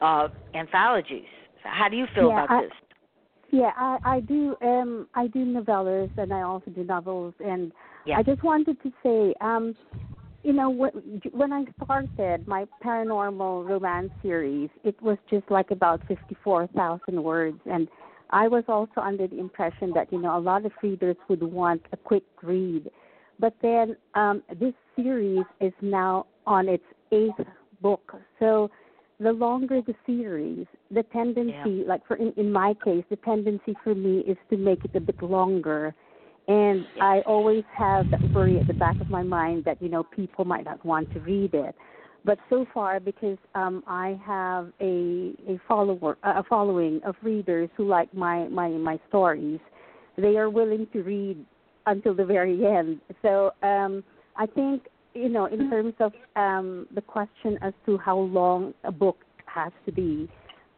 uh 0.00 0.28
anthologies. 0.54 1.32
How 1.64 1.88
do 1.88 1.96
you 1.96 2.06
feel 2.14 2.28
yeah, 2.28 2.44
about 2.44 2.50
I, 2.50 2.62
this? 2.62 2.72
Yeah, 3.50 3.70
I, 3.76 3.98
I 4.04 4.20
do. 4.20 4.56
Um, 4.62 5.08
I 5.14 5.26
do 5.28 5.44
novellas, 5.44 6.10
and 6.16 6.32
I 6.32 6.42
also 6.42 6.70
do 6.70 6.84
novels. 6.84 7.34
And 7.44 7.72
yeah. 8.04 8.18
I 8.18 8.22
just 8.22 8.42
wanted 8.42 8.76
to 8.82 8.92
say, 9.02 9.34
um, 9.40 9.74
you 10.42 10.52
know, 10.52 10.70
when, 10.70 10.92
when 11.32 11.52
I 11.52 11.64
started 11.82 12.46
my 12.46 12.66
paranormal 12.84 13.68
romance 13.68 14.10
series, 14.22 14.70
it 14.84 15.00
was 15.02 15.18
just 15.30 15.50
like 15.50 15.70
about 15.70 16.00
fifty-four 16.06 16.68
thousand 16.74 17.22
words, 17.22 17.60
and 17.66 17.88
I 18.30 18.48
was 18.48 18.64
also 18.68 19.00
under 19.00 19.26
the 19.26 19.38
impression 19.38 19.92
that 19.94 20.12
you 20.12 20.20
know 20.20 20.36
a 20.36 20.40
lot 20.40 20.64
of 20.66 20.72
readers 20.82 21.16
would 21.28 21.42
want 21.42 21.82
a 21.92 21.96
quick 21.96 22.24
read, 22.42 22.90
but 23.38 23.54
then 23.62 23.96
um, 24.14 24.42
this 24.60 24.74
series 24.96 25.44
is 25.60 25.72
now 25.80 26.26
on 26.46 26.68
its 26.68 26.84
eighth 27.12 27.46
book, 27.80 28.14
so 28.38 28.70
the 29.18 29.32
longer 29.32 29.80
the 29.80 29.94
series, 30.04 30.66
the 30.90 31.02
tendency, 31.04 31.52
yeah. 31.70 31.84
like 31.86 32.06
for 32.06 32.16
in, 32.16 32.32
in 32.36 32.52
my 32.52 32.74
case, 32.84 33.04
the 33.08 33.16
tendency 33.16 33.74
for 33.82 33.94
me 33.94 34.20
is 34.20 34.36
to 34.50 34.56
make 34.56 34.84
it 34.84 34.90
a 34.94 35.00
bit 35.00 35.22
longer. 35.22 35.94
And 36.48 36.84
yeah. 36.96 37.04
I 37.04 37.20
always 37.22 37.64
have 37.76 38.10
that 38.10 38.20
worry 38.32 38.58
at 38.58 38.66
the 38.66 38.74
back 38.74 39.00
of 39.00 39.08
my 39.10 39.22
mind 39.22 39.64
that 39.64 39.80
you 39.80 39.88
know 39.88 40.02
people 40.02 40.44
might 40.44 40.64
not 40.64 40.84
want 40.84 41.12
to 41.14 41.20
read 41.20 41.54
it. 41.54 41.74
But 42.24 42.38
so 42.50 42.66
far, 42.74 43.00
because 43.00 43.38
um, 43.54 43.82
I 43.86 44.20
have 44.24 44.72
a 44.80 45.32
a 45.48 45.60
follower 45.66 46.18
a 46.22 46.44
following 46.44 47.00
of 47.04 47.14
readers 47.22 47.70
who 47.76 47.86
like 47.86 48.12
my 48.12 48.48
my 48.48 48.68
my 48.68 49.00
stories, 49.08 49.60
they 50.18 50.36
are 50.36 50.50
willing 50.50 50.86
to 50.92 51.02
read 51.02 51.44
until 51.86 52.14
the 52.14 52.24
very 52.24 52.66
end. 52.66 53.00
So 53.22 53.52
um, 53.62 54.04
I 54.36 54.46
think 54.46 54.82
you 55.16 55.28
know, 55.28 55.46
in 55.46 55.70
terms 55.70 55.94
of 56.00 56.12
um, 56.36 56.86
the 56.94 57.00
question 57.00 57.58
as 57.62 57.72
to 57.86 57.98
how 57.98 58.18
long 58.18 58.74
a 58.84 58.92
book 58.92 59.18
has 59.46 59.72
to 59.86 59.92
be, 59.92 60.28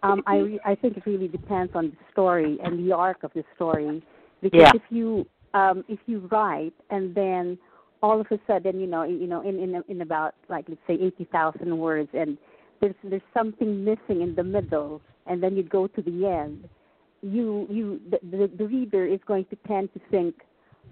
um, 0.03 0.23
I 0.27 0.37
re- 0.39 0.61
I 0.65 0.75
think 0.75 0.97
it 0.97 1.05
really 1.07 1.29
depends 1.29 1.73
on 1.75 1.91
the 1.91 1.97
story 2.13 2.59
and 2.63 2.79
the 2.79 2.95
arc 2.95 3.25
of 3.25 3.33
the 3.35 3.45
story. 3.57 4.03
Because 4.41 4.61
Yeah. 4.61 4.73
if 4.75 4.83
you 4.91 5.27
um, 5.55 5.85
if 5.89 5.99
you 6.07 6.29
write 6.31 6.75
and 6.91 7.15
then 7.15 7.59
all 8.03 8.21
of 8.21 8.27
a 8.31 8.39
sudden, 8.47 8.81
you 8.81 8.87
know, 8.87 9.03
you 9.03 9.27
know, 9.27 9.41
in 9.43 9.59
in 9.59 9.83
in 9.89 10.01
about 10.03 10.35
like 10.49 10.67
let's 10.69 10.81
say 10.87 10.95
eighty 10.95 11.25
thousand 11.33 11.77
words, 11.77 12.11
and 12.15 12.39
there's 12.81 12.95
there's 13.03 13.29
something 13.35 13.85
missing 13.85 14.23
in 14.23 14.35
the 14.37 14.45
middle, 14.45 15.01
and 15.27 15.43
then 15.43 15.57
you 15.57 15.65
go 15.65 15.87
to 15.89 16.03
the 16.03 16.27
end, 16.27 16.69
you 17.23 17.67
you 17.69 18.01
the 18.11 18.19
the, 18.31 18.51
the 18.57 18.67
reader 18.67 19.05
is 19.05 19.21
going 19.27 19.47
to 19.47 19.57
tend 19.67 19.93
to 19.95 20.01
think 20.11 20.35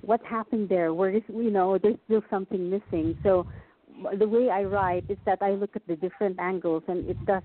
what 0.06 0.24
happened 0.24 0.68
there? 0.68 0.94
Where 0.94 1.10
is 1.10 1.22
you 1.28 1.50
know 1.50 1.78
there's 1.78 1.96
still 2.06 2.22
something 2.30 2.70
missing. 2.70 3.14
So 3.22 3.46
the 4.18 4.28
way 4.28 4.50
I 4.50 4.64
write 4.64 5.04
is 5.08 5.18
that 5.26 5.38
I 5.42 5.52
look 5.52 5.74
at 5.74 5.86
the 5.86 5.96
different 5.96 6.38
angles, 6.38 6.82
and 6.88 7.08
it 7.08 7.16
does 7.26 7.42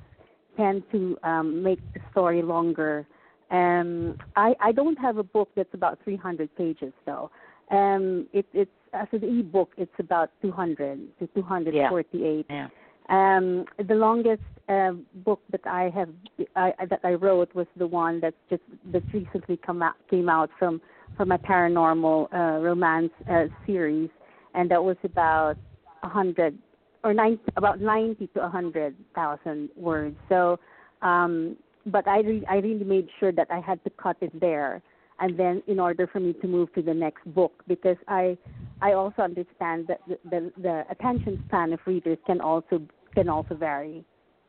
tend 0.58 0.84
to 0.92 1.18
um, 1.24 1.64
make 1.64 1.80
the 1.94 2.00
story 2.12 2.42
longer. 2.42 3.06
Um, 3.50 4.18
I 4.36 4.56
I 4.60 4.72
don't 4.72 4.98
have 5.00 5.18
a 5.18 5.24
book 5.24 5.50
that's 5.56 5.74
about 5.74 6.00
300 6.04 6.56
pages 6.56 6.94
though. 7.06 7.32
Um, 7.72 8.28
it, 8.34 8.46
it's 8.54 8.72
as 8.94 9.08
an 9.14 9.24
e-book, 9.24 9.72
it's 9.78 9.98
about 9.98 10.30
200 10.42 11.00
to 11.20 11.28
248. 11.28 12.46
Yeah. 12.50 12.68
Um, 13.10 13.66
the 13.88 13.96
longest 13.96 14.42
uh, 14.68 14.92
book 15.26 15.42
that 15.52 15.66
I 15.66 15.90
have 15.90 16.10
I, 16.56 16.74
that 16.90 17.00
I 17.04 17.14
wrote 17.14 17.54
was 17.56 17.68
the 17.78 17.88
one 17.88 18.20
that 18.22 18.34
just 18.50 18.64
that 18.92 19.04
recently 19.14 19.58
come 19.58 19.82
out 19.82 19.96
came 20.10 20.30
out 20.30 20.50
from 20.60 20.82
for 21.18 21.26
my 21.26 21.38
paranormal 21.38 22.34
uh, 22.34 22.62
romance 22.62 23.12
uh, 23.30 23.46
series, 23.66 24.10
and 24.54 24.70
that 24.72 24.84
was 24.84 24.98
about 25.04 25.56
a 26.04 26.10
hundred 26.10 26.58
or 27.04 27.14
nine, 27.14 27.40
about 27.58 27.80
ninety 27.82 28.28
to 28.28 28.44
a 28.44 28.50
hundred 28.50 28.96
thousand 29.16 29.70
words. 29.76 30.16
So, 30.30 30.60
um, 31.02 31.58
but 31.86 32.08
I 32.08 32.20
re- 32.22 32.46
I 32.50 32.56
really 32.56 32.84
made 32.84 33.08
sure 33.20 33.32
that 33.32 33.48
I 33.50 33.60
had 33.60 33.84
to 33.84 33.90
cut 33.92 34.18
it 34.22 34.38
there, 34.40 34.82
and 35.20 35.38
then 35.38 35.64
in 35.68 35.80
order 35.80 36.08
for 36.08 36.20
me 36.20 36.34
to 36.34 36.48
move 36.48 36.74
to 36.74 36.82
the 36.82 36.94
next 36.94 37.26
book, 37.34 37.64
because 37.68 37.98
I 38.08 38.38
I 38.82 38.94
also 38.94 39.22
understand 39.22 39.88
that 39.88 40.02
the, 40.08 40.18
the, 40.30 40.52
the 40.62 40.84
attention 40.90 41.44
span 41.48 41.74
of 41.74 41.80
readers 41.86 42.18
can 42.26 42.42
also 42.42 42.82
can 43.14 43.30
also 43.30 43.56
vary. 43.56 44.04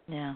Yeah. 0.09 0.35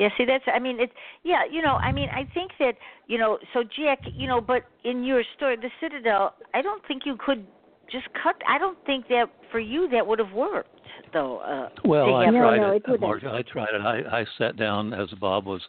Yeah, 0.00 0.08
see 0.16 0.24
that's 0.24 0.44
I 0.52 0.58
mean 0.58 0.80
it's 0.80 0.92
yeah, 1.24 1.42
you 1.48 1.60
know, 1.60 1.74
I 1.76 1.92
mean 1.92 2.08
I 2.08 2.26
think 2.32 2.52
that, 2.58 2.72
you 3.06 3.18
know, 3.18 3.38
so 3.52 3.62
Jack, 3.62 3.98
you 4.14 4.26
know, 4.26 4.40
but 4.40 4.62
in 4.82 5.04
your 5.04 5.22
story, 5.36 5.56
the 5.56 5.68
Citadel, 5.78 6.34
I 6.54 6.62
don't 6.62 6.82
think 6.88 7.02
you 7.04 7.18
could 7.18 7.46
just 7.92 8.06
cut 8.22 8.36
I 8.48 8.58
don't 8.58 8.78
think 8.86 9.08
that 9.08 9.26
for 9.52 9.60
you 9.60 9.90
that 9.90 10.06
would 10.06 10.18
have 10.18 10.32
worked 10.32 10.70
though. 11.12 11.40
Uh 11.40 11.68
well, 11.84 12.14
I 12.14 12.30
no, 12.30 12.38
tried 12.40 12.56
no, 12.56 12.70
it, 12.70 12.82
it 12.88 13.00
Marsha. 13.02 13.26
I 13.26 13.42
tried 13.42 13.74
it. 13.74 13.82
I 13.82 14.20
I 14.20 14.24
sat 14.38 14.56
down 14.56 14.94
as 14.94 15.10
Bob 15.20 15.44
was 15.44 15.60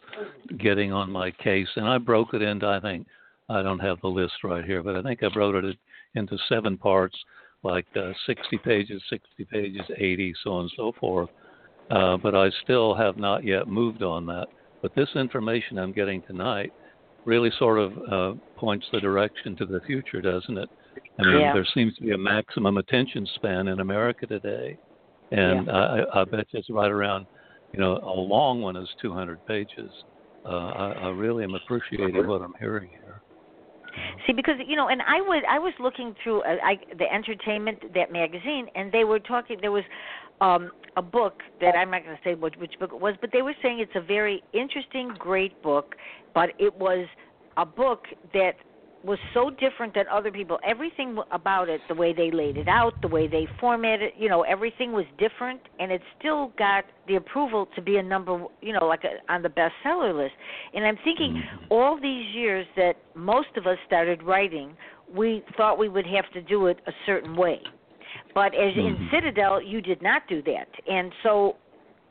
getting 0.58 0.94
on 0.94 1.12
my 1.12 1.30
case 1.30 1.68
and 1.76 1.86
I 1.86 1.98
broke 1.98 2.32
it 2.32 2.40
into 2.40 2.66
I 2.66 2.80
think 2.80 3.06
I 3.50 3.62
don't 3.62 3.80
have 3.80 4.00
the 4.00 4.08
list 4.08 4.44
right 4.44 4.64
here, 4.64 4.82
but 4.82 4.96
I 4.96 5.02
think 5.02 5.22
I 5.22 5.28
broke 5.28 5.62
it 5.62 5.76
into 6.14 6.38
seven 6.48 6.78
parts 6.78 7.18
like 7.62 7.86
uh, 7.96 8.12
60 8.26 8.58
pages, 8.64 9.00
60 9.08 9.44
pages, 9.44 9.82
80, 9.96 10.34
so 10.42 10.52
on 10.52 10.62
and 10.62 10.72
so 10.74 10.92
forth 10.98 11.28
uh, 11.92 12.16
but 12.16 12.34
I 12.34 12.50
still 12.64 12.94
have 12.94 13.16
not 13.16 13.44
yet 13.44 13.68
moved 13.68 14.02
on 14.02 14.26
that. 14.26 14.46
But 14.80 14.94
this 14.94 15.08
information 15.14 15.78
I'm 15.78 15.92
getting 15.92 16.22
tonight 16.22 16.72
really 17.24 17.50
sort 17.58 17.78
of 17.78 17.92
uh, 18.10 18.38
points 18.56 18.86
the 18.92 19.00
direction 19.00 19.54
to 19.56 19.66
the 19.66 19.80
future, 19.86 20.20
doesn't 20.20 20.58
it? 20.58 20.68
I 21.18 21.22
mean, 21.22 21.40
yeah. 21.40 21.52
there 21.52 21.66
seems 21.74 21.94
to 21.96 22.02
be 22.02 22.12
a 22.12 22.18
maximum 22.18 22.78
attention 22.78 23.26
span 23.34 23.68
in 23.68 23.80
America 23.80 24.26
today, 24.26 24.78
and 25.30 25.66
yeah. 25.66 25.72
I, 25.72 26.22
I 26.22 26.24
bet 26.24 26.46
it's 26.52 26.68
right 26.70 26.90
around, 26.90 27.26
you 27.72 27.78
know, 27.78 27.98
a 27.98 28.18
long 28.18 28.62
one 28.62 28.76
is 28.76 28.88
200 29.00 29.46
pages. 29.46 29.90
Uh, 30.44 30.48
I, 30.48 30.92
I 30.92 31.08
really 31.10 31.44
am 31.44 31.54
appreciating 31.54 32.26
what 32.26 32.42
I'm 32.42 32.54
hearing 32.58 32.90
here. 32.90 33.22
See, 34.26 34.32
because 34.32 34.54
you 34.66 34.74
know, 34.74 34.88
and 34.88 35.02
I 35.02 35.20
was 35.20 35.44
I 35.48 35.58
was 35.58 35.74
looking 35.78 36.14
through 36.22 36.42
uh, 36.42 36.56
I, 36.64 36.78
the 36.98 37.12
entertainment 37.12 37.92
that 37.94 38.10
magazine, 38.10 38.66
and 38.74 38.90
they 38.90 39.04
were 39.04 39.18
talking. 39.18 39.58
There 39.60 39.70
was 39.70 39.84
um, 40.42 40.70
a 40.96 41.02
book 41.02 41.40
that 41.60 41.74
I'm 41.74 41.90
not 41.90 42.04
going 42.04 42.16
to 42.16 42.22
say 42.22 42.34
which, 42.34 42.54
which 42.58 42.74
book 42.78 42.90
it 42.92 43.00
was, 43.00 43.14
but 43.20 43.30
they 43.32 43.42
were 43.42 43.54
saying 43.62 43.78
it's 43.80 43.92
a 43.94 44.00
very 44.00 44.42
interesting, 44.52 45.14
great 45.18 45.62
book, 45.62 45.94
but 46.34 46.50
it 46.58 46.74
was 46.76 47.06
a 47.56 47.64
book 47.64 48.04
that 48.34 48.52
was 49.04 49.18
so 49.34 49.50
different 49.50 49.94
than 49.94 50.04
other 50.12 50.30
people. 50.30 50.58
Everything 50.64 51.18
about 51.32 51.68
it, 51.68 51.80
the 51.88 51.94
way 51.94 52.12
they 52.12 52.30
laid 52.30 52.56
it 52.56 52.68
out, 52.68 52.92
the 53.02 53.08
way 53.08 53.26
they 53.26 53.48
formatted, 53.58 54.12
you 54.16 54.28
know, 54.28 54.42
everything 54.42 54.92
was 54.92 55.04
different, 55.18 55.60
and 55.80 55.90
it 55.90 56.00
still 56.18 56.52
got 56.56 56.84
the 57.08 57.16
approval 57.16 57.68
to 57.74 57.82
be 57.82 57.96
a 57.96 58.02
number, 58.02 58.44
you 58.60 58.72
know, 58.72 58.86
like 58.86 59.02
a, 59.04 59.32
on 59.32 59.42
the 59.42 59.48
bestseller 59.48 60.16
list. 60.16 60.34
And 60.74 60.84
I'm 60.84 60.98
thinking, 61.04 61.32
Mm-hmm. 61.32 61.72
all 61.72 61.98
these 62.00 62.26
years 62.34 62.66
that 62.76 62.94
most 63.14 63.48
of 63.56 63.66
us 63.66 63.78
started 63.86 64.22
writing, 64.22 64.76
we 65.12 65.42
thought 65.56 65.78
we 65.78 65.88
would 65.88 66.06
have 66.06 66.30
to 66.32 66.42
do 66.42 66.66
it 66.66 66.78
a 66.86 66.92
certain 67.06 67.34
way. 67.36 67.60
But 68.34 68.54
as 68.54 68.74
in 68.76 68.96
Mhm. 68.96 69.10
Citadel, 69.10 69.60
you 69.60 69.80
did 69.80 70.00
not 70.02 70.26
do 70.26 70.42
that, 70.42 70.68
and 70.86 71.12
so, 71.22 71.56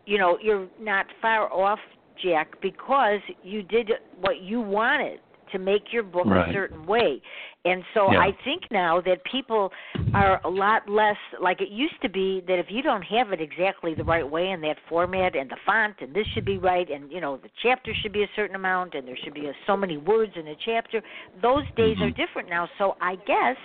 you 0.05 0.17
know, 0.17 0.37
you're 0.39 0.67
not 0.79 1.11
far 1.21 1.51
off, 1.51 1.79
Jack, 2.17 2.59
because 2.61 3.21
you 3.43 3.63
did 3.63 3.99
what 4.19 4.41
you 4.41 4.61
wanted 4.61 5.19
to 5.51 5.59
make 5.59 5.91
your 5.91 6.03
book 6.03 6.27
Right. 6.27 6.49
a 6.49 6.53
certain 6.53 6.85
way. 6.85 7.21
And 7.65 7.83
so 7.93 8.11
Yeah. 8.11 8.21
I 8.21 8.31
think 8.43 8.69
now 8.71 9.01
that 9.01 9.23
people 9.23 9.71
are 10.13 10.41
a 10.43 10.49
lot 10.49 10.87
less 10.89 11.17
like 11.39 11.61
it 11.61 11.69
used 11.69 11.99
to 12.01 12.09
be 12.09 12.41
that 12.41 12.57
if 12.59 12.71
you 12.71 12.81
don't 12.81 13.03
have 13.03 13.31
it 13.31 13.39
exactly 13.39 13.93
the 13.93 14.03
right 14.03 14.27
way 14.27 14.49
in 14.51 14.61
that 14.61 14.77
format 14.89 15.35
and 15.35 15.49
the 15.49 15.55
font 15.57 15.95
and 16.01 16.13
this 16.13 16.27
should 16.27 16.45
be 16.45 16.57
right 16.57 16.89
and 16.89 17.11
you 17.11 17.21
know 17.21 17.37
the 17.37 17.49
chapter 17.61 17.93
should 17.93 18.11
be 18.11 18.23
a 18.23 18.29
certain 18.35 18.55
amount 18.55 18.93
and 18.95 19.07
there 19.07 19.15
should 19.15 19.33
be 19.33 19.47
a, 19.47 19.53
so 19.65 19.77
many 19.77 19.97
words 19.97 20.35
in 20.35 20.47
a 20.47 20.55
chapter 20.55 21.01
those 21.41 21.63
days 21.75 21.97
are 22.01 22.09
Mhm. 22.09 22.15
different 22.15 22.49
now 22.49 22.67
so 22.77 22.97
I 22.99 23.15
guess 23.15 23.57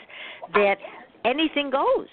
that 0.54 0.78
anything 1.24 1.70
goes 1.70 2.08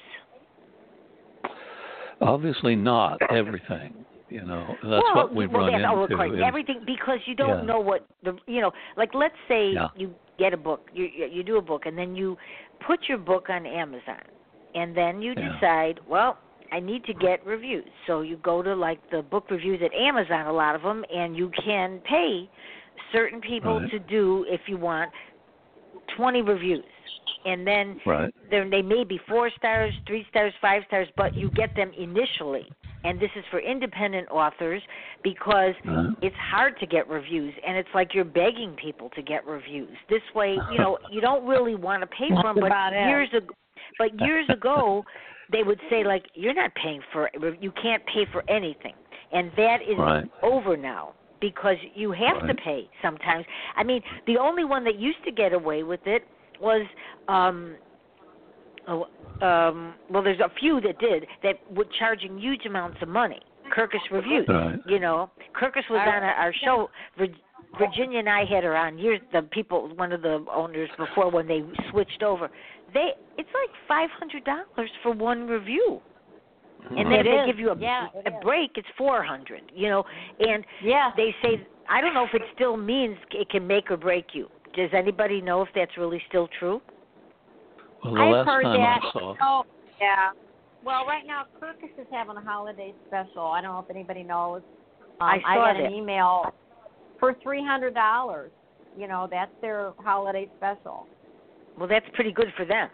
Obviously, 2.23 2.75
not 2.75 3.21
everything. 3.29 3.93
You 4.29 4.43
know, 4.45 4.65
that's 4.81 4.83
well, 4.83 5.15
what 5.15 5.35
we've 5.35 5.51
well, 5.51 5.67
run 5.67 5.85
oh, 5.85 6.03
into. 6.03 6.13
of 6.13 6.17
course, 6.17 6.31
is- 6.33 6.41
everything 6.43 6.81
because 6.85 7.19
you 7.25 7.35
don't 7.35 7.59
Yeah. 7.59 7.73
know 7.73 7.79
what 7.79 8.05
the 8.23 8.35
you 8.47 8.61
know 8.61 8.71
like 8.97 9.13
let's 9.13 9.35
say 9.47 9.71
Yeah. 9.73 9.89
you 9.95 10.13
get 10.39 10.53
a 10.53 10.57
book 10.57 10.89
you 10.93 11.05
you 11.05 11.25
you 11.27 11.43
do 11.43 11.57
a 11.57 11.61
book 11.61 11.85
and 11.85 11.95
then 11.95 12.15
you 12.15 12.35
put 12.87 12.99
your 13.07 13.19
book 13.19 13.49
on 13.49 13.67
Amazon 13.67 14.21
and 14.73 14.97
then 14.97 15.21
you 15.21 15.33
Yeah. 15.37 15.53
decide 15.53 15.99
well 16.07 16.39
I 16.71 16.79
need 16.79 17.03
to 17.05 17.13
get 17.13 17.45
reviews 17.45 17.87
so 18.07 18.21
you 18.21 18.37
go 18.37 18.63
to 18.63 18.73
like 18.75 18.99
the 19.11 19.21
book 19.21 19.51
reviews 19.51 19.81
at 19.83 19.93
Amazon 19.93 20.47
a 20.47 20.53
lot 20.53 20.73
of 20.73 20.81
them 20.81 21.05
and 21.13 21.37
you 21.37 21.51
can 21.63 21.99
pay 21.99 22.49
certain 23.11 23.39
people 23.39 23.79
Right. 23.81 23.91
to 23.91 23.99
do 23.99 24.45
if 24.49 24.61
you 24.67 24.77
want 24.77 25.11
20 26.17 26.41
reviews 26.41 26.83
and 27.45 27.65
then 27.65 27.99
Right. 28.05 28.33
there 28.49 28.69
they 28.69 28.81
may 28.81 29.03
be 29.03 29.19
four 29.27 29.49
stars, 29.57 29.93
three 30.07 30.25
stars, 30.29 30.53
five 30.61 30.83
stars, 30.87 31.07
but 31.17 31.35
you 31.37 31.49
get 31.51 31.75
them 31.75 31.91
initially. 31.97 32.71
And 33.05 33.19
this 33.19 33.31
is 33.35 33.43
for 33.51 33.59
independent 33.59 34.29
authors 34.31 34.81
because 35.23 35.75
Uh-huh. 35.85 36.11
it's 36.21 36.35
hard 36.37 36.79
to 36.79 36.85
get 36.85 37.07
reviews 37.09 37.53
and 37.65 37.77
it's 37.77 37.89
like 37.93 38.13
you're 38.13 38.23
begging 38.23 38.75
people 38.81 39.09
to 39.09 39.21
get 39.21 39.45
reviews. 39.45 39.97
This 40.09 40.21
way, 40.33 40.63
you 40.71 40.79
know, 40.79 40.97
you 41.11 41.19
don't 41.21 41.45
really 41.45 41.75
want 41.75 42.01
to 42.01 42.07
pay 42.07 42.29
for 42.29 42.43
them, 42.43 42.55
but 42.55 42.67
about 42.67 42.93
it. 42.93 43.05
years 43.07 43.29
ago 43.33 43.53
but 43.97 44.17
years 44.19 44.49
ago 44.49 45.03
they 45.51 45.63
would 45.63 45.79
say 45.89 46.03
like 46.03 46.25
you're 46.33 46.53
not 46.53 46.73
paying 46.75 47.01
for 47.11 47.29
you 47.59 47.71
can't 47.81 48.03
pay 48.05 48.25
for 48.31 48.49
anything. 48.49 48.93
And 49.33 49.51
that 49.57 49.81
is 49.81 49.97
Right. 49.97 50.29
over 50.41 50.77
now 50.77 51.13
because 51.41 51.75
you 51.93 52.11
have 52.13 52.47
to 52.47 52.53
pay 52.55 52.89
sometimes. 53.01 53.45
I 53.75 53.83
mean, 53.83 54.01
the 54.27 54.37
only 54.37 54.63
one 54.63 54.85
that 54.85 54.97
used 54.97 55.21
to 55.25 55.31
get 55.31 55.51
away 55.51 55.83
with 55.83 55.99
it 56.05 56.23
was 56.61 56.85
um 57.27 57.75
oh, 58.87 59.05
um 59.45 59.95
well 60.09 60.23
there's 60.23 60.39
a 60.39 60.51
few 60.59 60.79
that 60.81 60.99
did 60.99 61.25
that 61.43 61.55
were 61.75 61.85
charging 61.99 62.37
huge 62.37 62.65
amounts 62.65 62.97
of 63.01 63.07
money. 63.09 63.39
Kirkus 63.75 63.99
Reviews. 64.11 64.45
Right. 64.47 64.75
You 64.87 64.99
know, 64.99 65.31
Kirkus 65.59 65.89
was 65.89 65.99
on 66.01 66.21
our, 66.23 66.33
our 66.33 66.53
show. 66.63 66.89
Vir- 67.17 67.27
Virginia 67.79 68.19
and 68.19 68.29
I 68.29 68.45
had 68.45 68.63
her 68.63 68.75
on 68.77 68.99
years. 68.99 69.19
The 69.31 69.41
people, 69.43 69.91
one 69.95 70.11
of 70.11 70.21
the 70.21 70.45
owners 70.53 70.89
before 70.97 71.31
when 71.31 71.47
they 71.47 71.63
switched 71.89 72.21
over, 72.21 72.51
they 72.93 73.11
it's 73.37 73.49
like 73.53 73.69
five 73.87 74.09
hundred 74.11 74.43
dollars 74.45 74.91
for 75.01 75.11
one 75.11 75.47
review. 75.47 75.99
And 76.89 77.09
then 77.11 77.19
if 77.19 77.25
they 77.25 77.31
is. 77.31 77.45
give 77.47 77.59
you 77.59 77.71
a, 77.71 77.79
Yeah, 77.79 78.07
a 78.25 78.29
is. 78.29 78.35
break, 78.43 78.71
it's 78.75 78.87
four 78.97 79.23
hundred. 79.23 79.63
You 79.73 79.89
know, 79.89 80.03
and 80.39 80.63
Yeah. 80.83 81.11
they 81.17 81.33
say 81.41 81.65
I 81.89 81.99
don't 82.01 82.13
know 82.13 82.25
if 82.25 82.33
it 82.35 82.43
still 82.53 82.77
means 82.77 83.17
it 83.31 83.49
can 83.49 83.65
make 83.65 83.89
or 83.89 83.97
break 83.97 84.27
you. 84.33 84.49
Does 84.75 84.89
anybody 84.93 85.41
know 85.41 85.61
if 85.61 85.69
that's 85.75 85.95
really 85.97 86.21
still 86.29 86.47
true? 86.59 86.81
Well, 88.03 88.13
the 88.15 88.19
I've 88.21 88.31
last 88.33 88.45
heard 88.47 88.63
time 88.63 88.77
that. 88.79 88.99
I 89.03 89.11
saw. 89.13 89.35
Oh, 89.41 89.63
yeah. 90.01 90.31
Well, 90.83 91.05
right 91.05 91.23
now 91.25 91.43
Kirkus 91.61 91.97
is 91.99 92.07
having 92.11 92.35
a 92.35 92.41
holiday 92.41 92.93
special. 93.07 93.43
I 93.47 93.61
don't 93.61 93.73
know 93.73 93.79
if 93.79 93.89
anybody 93.89 94.23
knows. 94.23 94.61
Um, 95.21 95.27
I 95.29 95.37
saw 95.41 95.47
I 95.47 95.55
got 95.55 95.73
that. 95.79 95.85
an 95.85 95.93
email 95.93 96.53
for 97.19 97.35
three 97.41 97.63
hundred 97.65 97.93
dollars. 97.93 98.51
You 98.97 99.07
know, 99.07 99.27
that's 99.31 99.51
their 99.61 99.93
holiday 99.99 100.49
special. 100.57 101.07
Well, 101.79 101.87
that's 101.87 102.05
pretty 102.13 102.31
good 102.31 102.47
for 102.57 102.65
them. 102.65 102.89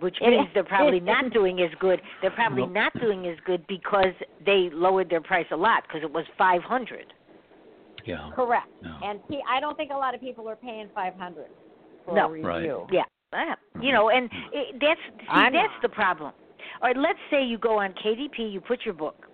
Which 0.00 0.16
It 0.20 0.28
means 0.30 0.48
is. 0.48 0.54
they're 0.54 0.64
probably 0.64 1.00
not 1.00 1.32
doing 1.32 1.60
as 1.60 1.70
good. 1.78 2.00
They're 2.20 2.32
probably 2.32 2.62
Nope. 2.66 2.72
not 2.72 3.00
doing 3.00 3.26
as 3.26 3.36
good 3.46 3.64
because 3.68 4.12
they 4.44 4.68
lowered 4.72 5.08
their 5.08 5.20
price 5.22 5.46
a 5.52 5.56
lot 5.56 5.84
because 5.86 6.02
it 6.02 6.12
was 6.12 6.24
500. 6.36 7.12
Yeah. 8.04 8.30
Correct. 8.34 8.68
No. 8.82 8.98
And 9.02 9.20
see, 9.28 9.40
I 9.48 9.60
don't 9.60 9.76
think 9.76 9.90
a 9.90 9.96
lot 9.96 10.14
of 10.14 10.20
people 10.20 10.48
are 10.48 10.56
paying 10.56 10.88
five 10.94 11.14
hundred 11.14 11.48
for 12.04 12.14
No. 12.14 12.34
a 12.34 12.42
Right. 12.42 12.70
Yeah. 12.90 13.04
Ah, 13.32 13.56
You 13.80 13.92
know, 13.92 14.10
and 14.10 14.30
it, 14.52 14.76
that's 14.80 15.00
see, 15.22 15.26
I'm 15.28 15.52
that's 15.52 15.72
not. 15.72 15.82
the 15.82 15.88
problem. 15.88 16.32
All 16.80 16.88
right, 16.88 16.96
let's 16.96 17.18
say 17.30 17.44
you 17.44 17.58
go 17.58 17.78
on 17.80 17.92
KDP, 17.94 18.52
you 18.52 18.60
put 18.60 18.84
your 18.84 18.94
book, 18.94 19.26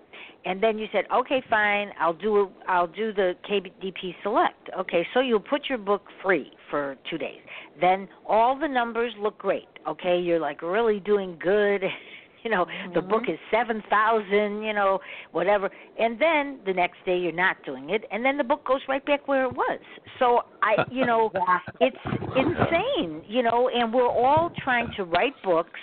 and 0.45 0.63
then 0.63 0.79
you 0.79 0.87
said, 0.93 1.05
okay, 1.13 1.43
fine, 1.51 1.91
I'll 1.99 2.15
do 2.15 2.37
a, 2.39 2.51
I'll 2.67 2.87
do 2.87 3.13
the 3.13 3.35
KDP 3.49 4.15
Select. 4.23 4.71
Okay, 4.79 5.07
so 5.13 5.21
you'll 5.21 5.41
put 5.41 5.69
your 5.69 5.79
book 5.79 6.05
free 6.23 6.51
for 6.71 6.97
two 7.11 7.19
days. 7.19 7.41
Then 7.81 8.09
all 8.27 8.59
the 8.59 8.69
numbers 8.69 9.13
look 9.21 9.39
great. 9.39 9.69
Okay, 9.87 10.19
you're 10.19 10.41
like 10.41 10.63
really 10.63 11.01
doing 11.01 11.39
good. 11.43 11.83
You 12.45 12.51
know, 12.51 12.67
the 12.95 13.03
book 13.03 13.25
is 13.29 13.39
seven 13.51 13.83
thousand. 13.91 14.63
You 14.63 14.73
know, 14.73 14.99
whatever. 15.33 15.71
And 15.99 16.19
then 16.21 16.61
the 16.65 16.73
next 16.73 16.97
day 17.05 17.19
you're 17.19 17.33
not 17.33 17.57
doing 17.65 17.91
it, 17.91 18.05
and 18.11 18.25
then 18.25 18.37
the 18.39 18.45
book 18.45 18.67
goes 18.67 18.81
right 18.89 19.05
back 19.05 19.29
where 19.29 19.45
it 19.45 19.53
was. 19.53 19.79
So 20.19 20.41
I, 20.63 20.85
you 20.91 21.05
know, 21.05 21.31
it's 21.81 21.97
insane. 22.37 23.23
You 23.29 23.43
know, 23.43 23.69
and 23.69 23.93
we're 23.93 24.09
all 24.09 24.53
trying 24.65 24.91
to 24.97 25.05
write 25.05 25.35
books, 25.45 25.81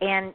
and 0.00 0.34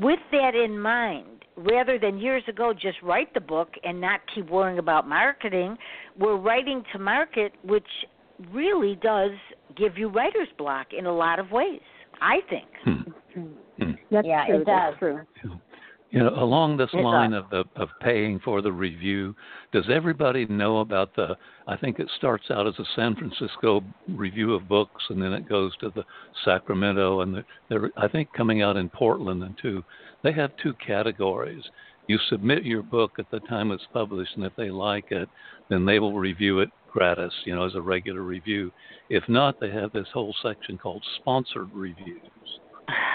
with 0.00 0.20
that 0.32 0.54
in 0.54 0.78
mind, 0.78 1.44
rather 1.56 1.98
than 1.98 2.18
years 2.18 2.42
ago 2.48 2.72
just 2.72 2.98
write 3.02 3.32
the 3.34 3.40
book 3.40 3.70
and 3.84 4.00
not 4.00 4.20
keep 4.34 4.48
worrying 4.50 4.78
about 4.78 5.08
marketing, 5.08 5.76
we're 6.18 6.36
writing 6.36 6.82
to 6.92 6.98
market, 6.98 7.52
which 7.64 7.86
really 8.52 8.98
does 9.02 9.30
give 9.76 9.96
you 9.96 10.08
writer's 10.08 10.48
block 10.58 10.88
in 10.96 11.06
a 11.06 11.14
lot 11.14 11.38
of 11.38 11.50
ways. 11.50 11.80
I 12.20 12.38
think. 12.48 12.68
Hmm. 12.84 13.10
Hmm. 13.34 13.92
That's 14.10 14.26
Yeah, 14.26 14.46
true. 14.46 14.56
it 14.60 14.66
That's 14.66 15.00
does. 15.00 15.26
true. 15.42 15.60
You 16.10 16.20
know, 16.20 16.28
along 16.36 16.76
this 16.76 16.90
It 16.94 17.00
line 17.02 17.32
does. 17.32 17.42
of 17.42 17.50
the 17.50 17.64
of 17.80 17.88
paying 18.00 18.38
for 18.38 18.62
the 18.62 18.70
review, 18.70 19.34
does 19.72 19.88
everybody 19.90 20.46
know 20.46 20.78
about 20.78 21.12
the? 21.16 21.36
I 21.66 21.76
think 21.76 21.98
it 21.98 22.08
starts 22.16 22.52
out 22.52 22.68
as 22.68 22.78
a 22.78 22.84
San 22.94 23.16
Francisco 23.16 23.82
review 24.08 24.54
of 24.54 24.68
books, 24.68 25.02
and 25.10 25.20
then 25.20 25.32
it 25.32 25.48
goes 25.48 25.76
to 25.78 25.90
the 25.90 26.04
Sacramento, 26.44 27.20
and 27.22 27.34
the, 27.34 27.44
they're 27.68 27.90
I 27.96 28.06
think 28.06 28.32
coming 28.32 28.62
out 28.62 28.76
in 28.76 28.88
Portland 28.90 29.42
and 29.42 29.58
two. 29.58 29.82
They 30.22 30.32
have 30.32 30.56
two 30.56 30.74
categories. 30.74 31.64
You 32.06 32.18
submit 32.28 32.64
your 32.64 32.82
book 32.82 33.12
at 33.18 33.28
the 33.32 33.40
time 33.40 33.72
it's 33.72 33.86
published, 33.92 34.36
and 34.36 34.44
if 34.44 34.54
they 34.56 34.70
like 34.70 35.10
it, 35.10 35.28
then 35.68 35.84
they 35.84 35.98
will 35.98 36.16
review 36.16 36.60
it 36.60 36.70
gratis, 36.92 37.32
you 37.44 37.54
know, 37.56 37.64
as 37.66 37.74
a 37.74 37.80
regular 37.80 38.22
review. 38.22 38.70
If 39.08 39.28
not, 39.28 39.58
they 39.58 39.70
have 39.70 39.90
this 39.92 40.06
whole 40.14 40.34
section 40.42 40.78
called 40.78 41.04
sponsored 41.16 41.70
reviews, 41.74 42.20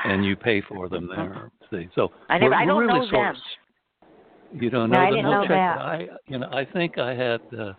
and 0.05 0.25
you 0.25 0.35
pay 0.35 0.61
for 0.69 0.89
them 0.89 1.09
there. 1.13 1.51
See, 1.71 1.87
so 1.95 2.09
I 2.29 2.37
never. 2.37 2.53
I 2.55 2.65
don't 2.65 2.79
really 2.79 2.99
know 2.99 3.09
sort 3.09 3.35
them. 3.35 4.61
you 4.61 4.69
don't 4.69 4.89
No, 4.89 4.97
know 4.97 5.03
I 5.03 5.05
them? 5.05 5.15
didn't 5.15 5.23
No, 5.25 5.31
know 5.31 5.41
check 5.43 5.49
that. 5.49 5.77
I, 5.79 6.07
you 6.27 6.37
know, 6.39 6.49
I 6.51 6.65
think 6.65 6.97
I 6.97 7.13
had 7.13 7.41
uh, 7.57 7.73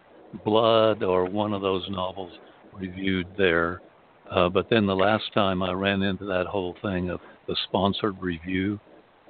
Blood 0.45 1.03
or 1.03 1.24
one 1.24 1.53
of 1.53 1.61
those 1.62 1.84
novels 1.91 2.32
reviewed 2.72 3.26
there, 3.36 3.80
uh, 4.30 4.49
but 4.49 4.68
then 4.70 4.86
the 4.86 4.95
last 4.95 5.24
time 5.34 5.62
I 5.62 5.72
ran 5.72 6.03
into 6.03 6.24
that 6.26 6.47
whole 6.47 6.76
thing 6.82 7.11
of 7.11 7.20
the 7.49 7.57
sponsored 7.68 8.16
review, 8.20 8.78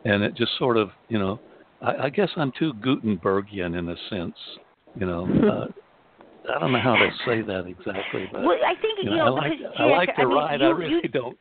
and 0.04 0.22
it 0.22 0.34
just 0.34 0.52
sort 0.58 0.76
of, 0.76 0.90
you 1.08 1.18
know, 1.18 1.40
I, 1.80 2.04
I 2.04 2.10
guess 2.10 2.28
I'm 2.36 2.52
too 2.58 2.74
Gutenbergian 2.74 3.78
in 3.78 3.88
a 3.88 3.96
sense, 4.10 4.36
you 4.94 5.06
know. 5.06 5.24
Uh, 5.24 6.52
I 6.54 6.58
don't 6.58 6.72
know 6.72 6.80
how 6.80 6.96
to 6.96 7.10
say 7.26 7.42
that 7.42 7.66
exactly, 7.66 8.28
but 8.32 8.42
Well, 8.42 8.56
I 8.66 8.74
think 8.74 8.98
you 9.02 9.10
you 9.10 9.16
know, 9.16 9.26
know, 9.26 9.36
I 9.36 9.48
like 9.48 9.52
I 9.78 9.84
like 9.84 10.16
to 10.16 10.22
I 10.22 10.24
mean, 10.24 10.36
ride. 10.36 10.60
you, 10.60 10.66
I 10.66 10.70
really 10.70 11.00
you, 11.02 11.08
don't. 11.08 11.38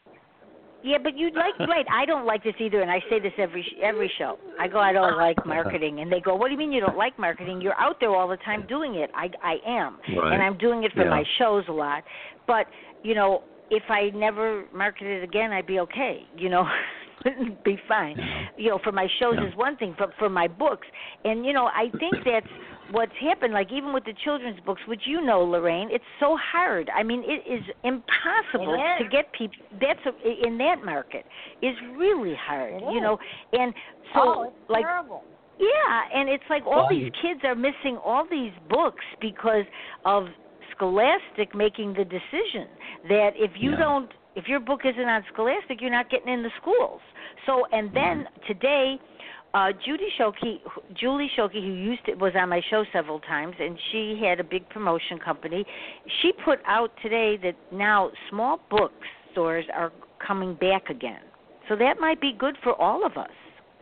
Yeah, 0.83 0.97
but 1.03 1.17
you'd 1.17 1.35
like 1.35 1.57
right. 1.67 1.85
I 1.91 2.05
don't 2.05 2.25
like 2.25 2.43
this 2.43 2.55
either, 2.59 2.81
and 2.81 2.89
I 2.89 2.99
say 3.09 3.19
this 3.19 3.33
every 3.37 3.63
sh- 3.63 3.79
every 3.83 4.11
show. 4.17 4.37
I 4.59 4.67
go, 4.67 4.79
I 4.79 4.93
don't 4.93 5.17
like 5.17 5.45
marketing, 5.45 5.99
and 5.99 6.11
they 6.11 6.21
go, 6.21 6.35
What 6.35 6.47
do 6.47 6.53
you 6.53 6.57
mean 6.57 6.71
you 6.71 6.79
don't 6.81 6.97
like 6.97 7.17
marketing? 7.19 7.59
You're 7.61 7.79
out 7.79 7.97
there 7.99 8.15
all 8.15 8.27
the 8.27 8.37
time 8.37 8.65
doing 8.67 8.95
it. 8.95 9.09
I 9.13 9.29
I 9.43 9.55
am, 9.67 9.99
Right. 10.17 10.33
and 10.33 10.41
I'm 10.41 10.57
doing 10.57 10.83
it 10.83 10.93
for 10.93 11.03
Yeah. 11.03 11.09
my 11.09 11.23
shows 11.37 11.65
a 11.67 11.71
lot. 11.73 12.03
But 12.47 12.67
you 13.03 13.13
know, 13.15 13.43
if 13.69 13.83
I 13.89 14.09
never 14.15 14.65
marketed 14.73 15.23
again, 15.23 15.51
I'd 15.51 15.67
be 15.67 15.79
okay. 15.79 16.25
You 16.37 16.49
know. 16.49 16.65
be 17.65 17.77
fine. 17.87 18.17
Yeah. 18.17 18.45
You 18.57 18.69
know, 18.71 18.79
for 18.83 18.91
my 18.91 19.07
shows 19.19 19.35
Yeah. 19.41 19.47
is 19.49 19.55
one 19.55 19.75
thing, 19.77 19.95
but 19.97 20.11
for 20.17 20.29
my 20.29 20.47
books, 20.47 20.87
and 21.23 21.45
you 21.45 21.53
know, 21.53 21.65
I 21.67 21.89
think 21.99 22.15
that's 22.25 22.47
what's 22.91 23.11
happened. 23.21 23.53
Like 23.53 23.71
even 23.71 23.93
with 23.93 24.05
the 24.05 24.13
children's 24.23 24.59
books, 24.61 24.81
which 24.87 25.01
you 25.05 25.21
know, 25.21 25.41
Lorraine, 25.41 25.89
it's 25.91 26.03
so 26.19 26.37
hard. 26.51 26.89
I 26.95 27.03
mean, 27.03 27.23
it 27.25 27.43
is 27.51 27.63
impossible 27.83 28.73
It 28.73 29.03
is. 29.03 29.05
to 29.05 29.09
get 29.09 29.31
people. 29.33 29.55
That's 29.79 29.99
a, 30.05 30.47
in 30.47 30.57
that 30.59 30.77
market 30.83 31.25
is 31.61 31.75
really 31.97 32.35
hard. 32.39 32.73
It 32.73 32.81
you 32.83 32.97
is. 32.97 33.01
know, 33.01 33.17
and 33.53 33.73
so 34.13 34.19
oh, 34.21 34.43
it's 34.43 34.69
like 34.69 34.83
terrible. 34.85 35.23
yeah, 35.59 36.01
and 36.19 36.29
it's 36.29 36.43
like 36.49 36.63
all 36.65 36.87
Well, 36.87 36.89
these 36.89 37.11
kids 37.21 37.41
are 37.43 37.55
missing 37.55 37.97
all 38.03 38.25
these 38.29 38.53
books 38.69 39.03
because 39.21 39.65
of 40.05 40.25
Scholastic 40.75 41.53
making 41.53 41.93
the 41.93 42.05
decision 42.05 42.67
that 43.09 43.31
if 43.35 43.51
you 43.57 43.71
Yeah. 43.71 43.77
don't, 43.79 44.11
if 44.35 44.47
your 44.47 44.59
book 44.59 44.81
isn't 44.85 45.07
on 45.07 45.23
Scholastic, 45.33 45.81
you're 45.81 45.91
not 45.91 46.09
getting 46.09 46.31
in 46.31 46.43
the 46.43 46.51
schools. 46.61 47.01
So, 47.45 47.65
and 47.71 47.89
then 47.93 48.25
today, 48.47 48.99
uh, 49.53 49.69
Judy 49.85 50.07
Shoki, 50.19 50.59
Julie 50.95 51.29
Shoki, 51.37 51.61
who 51.61 51.73
used 51.73 52.05
to, 52.05 52.13
was 52.15 52.33
on 52.35 52.49
my 52.49 52.61
show 52.69 52.85
several 52.93 53.19
times, 53.21 53.55
and 53.59 53.77
she 53.91 54.21
had 54.23 54.39
a 54.39 54.43
big 54.43 54.67
promotion 54.69 55.17
company. 55.17 55.65
She 56.21 56.31
put 56.45 56.59
out 56.67 56.91
today 57.01 57.37
that 57.37 57.55
now 57.71 58.11
small 58.29 58.59
bookstores 58.69 59.65
are 59.73 59.91
coming 60.25 60.53
back 60.55 60.89
again. 60.89 61.21
So 61.67 61.75
that 61.77 61.99
might 61.99 62.21
be 62.21 62.33
good 62.37 62.55
for 62.63 62.79
all 62.79 63.05
of 63.05 63.17
us. 63.17 63.29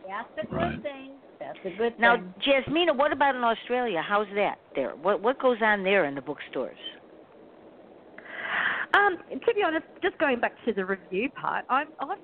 That's 0.06 0.28
a 0.38 0.46
good 0.46 0.54
Right. 0.54 0.82
thing. 0.82 1.10
That's 1.38 1.58
a 1.64 1.70
good 1.70 1.98
Now, 1.98 2.16
thing. 2.16 2.34
Now, 2.38 2.60
Jasmina, 2.60 2.96
what 2.96 3.12
about 3.12 3.34
in 3.34 3.44
Australia? 3.44 4.02
How's 4.02 4.28
that 4.34 4.58
there? 4.74 4.90
What 4.96 5.20
what 5.20 5.38
goes 5.38 5.60
on 5.62 5.84
there 5.84 6.06
in 6.06 6.14
the 6.14 6.22
bookstores? 6.22 6.78
Um, 8.94 9.18
to 9.30 9.54
be 9.54 9.62
honest, 9.62 9.84
just 10.02 10.16
going 10.18 10.40
back 10.40 10.52
to 10.64 10.72
the 10.72 10.84
review 10.84 11.28
part, 11.40 11.64
I'm, 11.68 11.88
I've 12.00 12.18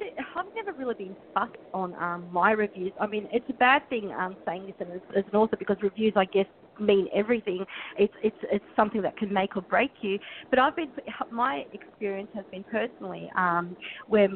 I've 0.36 0.46
never 0.56 0.76
really 0.76 0.94
been 0.94 1.16
fussed 1.32 1.52
on 1.72 1.94
um, 1.94 2.28
my 2.30 2.50
reviews. 2.52 2.92
I 3.00 3.06
mean, 3.06 3.28
it's 3.32 3.48
a 3.48 3.54
bad 3.54 3.88
thing 3.88 4.12
um, 4.12 4.36
saying 4.46 4.66
this 4.66 4.88
as, 4.94 5.00
as 5.16 5.24
an 5.32 5.38
author 5.38 5.56
because 5.56 5.76
reviews, 5.80 6.12
I 6.16 6.26
guess, 6.26 6.46
mean 6.78 7.08
everything. 7.14 7.64
It's 7.96 8.12
it's 8.22 8.36
it's 8.50 8.64
something 8.76 9.00
that 9.02 9.16
can 9.16 9.32
make 9.32 9.56
or 9.56 9.62
break 9.62 9.90
you. 10.00 10.18
But 10.50 10.58
I've 10.58 10.76
been 10.76 10.92
my 11.30 11.64
experience 11.72 12.28
has 12.34 12.44
been 12.50 12.64
personally 12.64 13.30
um, 13.36 13.76
where 14.06 14.28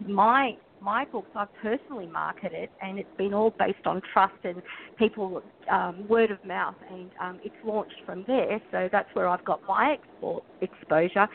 my 0.00 0.56
my 0.82 1.04
books 1.06 1.28
I've 1.34 1.52
personally 1.62 2.06
marketed, 2.06 2.68
and 2.80 2.98
it's 2.98 3.08
been 3.16 3.32
all 3.32 3.54
based 3.58 3.86
on 3.86 4.00
trust 4.12 4.34
and 4.44 4.62
people 4.98 5.42
um, 5.70 6.06
word 6.08 6.30
of 6.30 6.44
mouth, 6.44 6.74
and 6.90 7.10
um, 7.20 7.40
it's 7.44 7.54
launched 7.64 7.94
from 8.04 8.24
there. 8.26 8.60
So 8.70 8.88
that's 8.90 9.08
where 9.14 9.28
I've 9.28 9.44
got 9.44 9.60
my 9.68 9.96
export 9.98 10.44
exposure. 10.60 11.28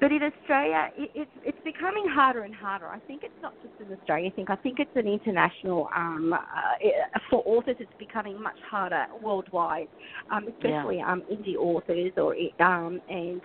But 0.00 0.12
in 0.12 0.22
Australia, 0.22 0.88
it, 0.96 1.10
it's 1.14 1.30
it's 1.44 1.58
becoming 1.64 2.04
harder 2.08 2.42
and 2.42 2.54
harder. 2.54 2.86
I 2.86 2.98
think 3.06 3.22
it's 3.22 3.32
not 3.42 3.54
just 3.62 3.74
in 3.80 3.96
Australia. 3.96 4.30
I 4.32 4.36
think 4.36 4.50
I 4.50 4.56
think 4.56 4.78
it's 4.78 4.90
an 4.94 5.06
international 5.06 5.88
um, 5.96 6.32
uh, 6.32 7.18
for 7.30 7.42
authors. 7.46 7.76
It's 7.78 7.90
becoming 7.98 8.40
much 8.40 8.58
harder 8.70 9.06
worldwide, 9.22 9.88
um, 10.30 10.46
especially 10.48 11.00
um, 11.00 11.22
indie 11.30 11.56
authors 11.56 12.12
or 12.16 12.34
um, 12.64 13.00
and 13.08 13.40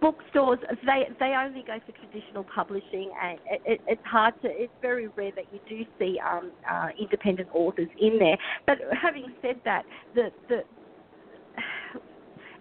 bookstores 0.00 0.58
they 0.84 1.04
they 1.18 1.34
only 1.38 1.62
go 1.66 1.78
for 1.86 1.92
traditional 1.92 2.44
publishing 2.54 3.10
and 3.22 3.38
it, 3.50 3.62
it, 3.64 3.80
it's 3.86 4.02
hard 4.04 4.34
to 4.42 4.48
it's 4.48 4.72
very 4.82 5.08
rare 5.16 5.32
that 5.34 5.44
you 5.52 5.60
do 5.68 5.84
see 5.98 6.18
um, 6.20 6.52
uh, 6.70 6.88
independent 7.00 7.48
authors 7.54 7.88
in 8.00 8.18
there 8.18 8.36
but 8.66 8.78
having 9.00 9.26
said 9.40 9.56
that 9.64 9.84
the 10.14 10.30
the 10.48 10.62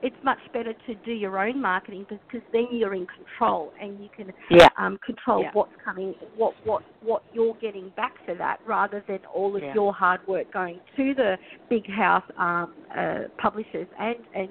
it's 0.02 0.16
much 0.24 0.40
better 0.52 0.74
to 0.88 0.96
do 1.06 1.12
your 1.12 1.38
own 1.40 1.62
marketing 1.62 2.06
because 2.10 2.42
then 2.52 2.68
you're 2.72 2.96
in 2.96 3.06
control 3.08 3.72
and 3.80 4.00
you 4.02 4.10
can 4.16 4.34
Yeah. 4.50 4.70
um, 4.78 4.98
control 5.06 5.44
Yeah. 5.44 5.52
what's 5.54 5.76
coming, 5.84 6.14
what 6.36 6.56
what 6.66 6.84
what 7.02 7.24
you're 7.34 7.56
getting 7.56 7.90
back 7.90 8.14
for 8.26 8.34
that, 8.36 8.60
rather 8.66 9.02
than 9.02 9.20
all 9.26 9.56
of 9.56 9.62
Yeah. 9.62 9.74
your 9.74 9.94
hard 9.94 10.26
work 10.28 10.52
going 10.52 10.82
to 10.96 11.14
the 11.14 11.38
big 11.70 11.88
house 11.90 12.24
um, 12.38 12.74
uh, 12.96 13.28
publishers 13.38 13.88
and 14.00 14.18
and 14.34 14.50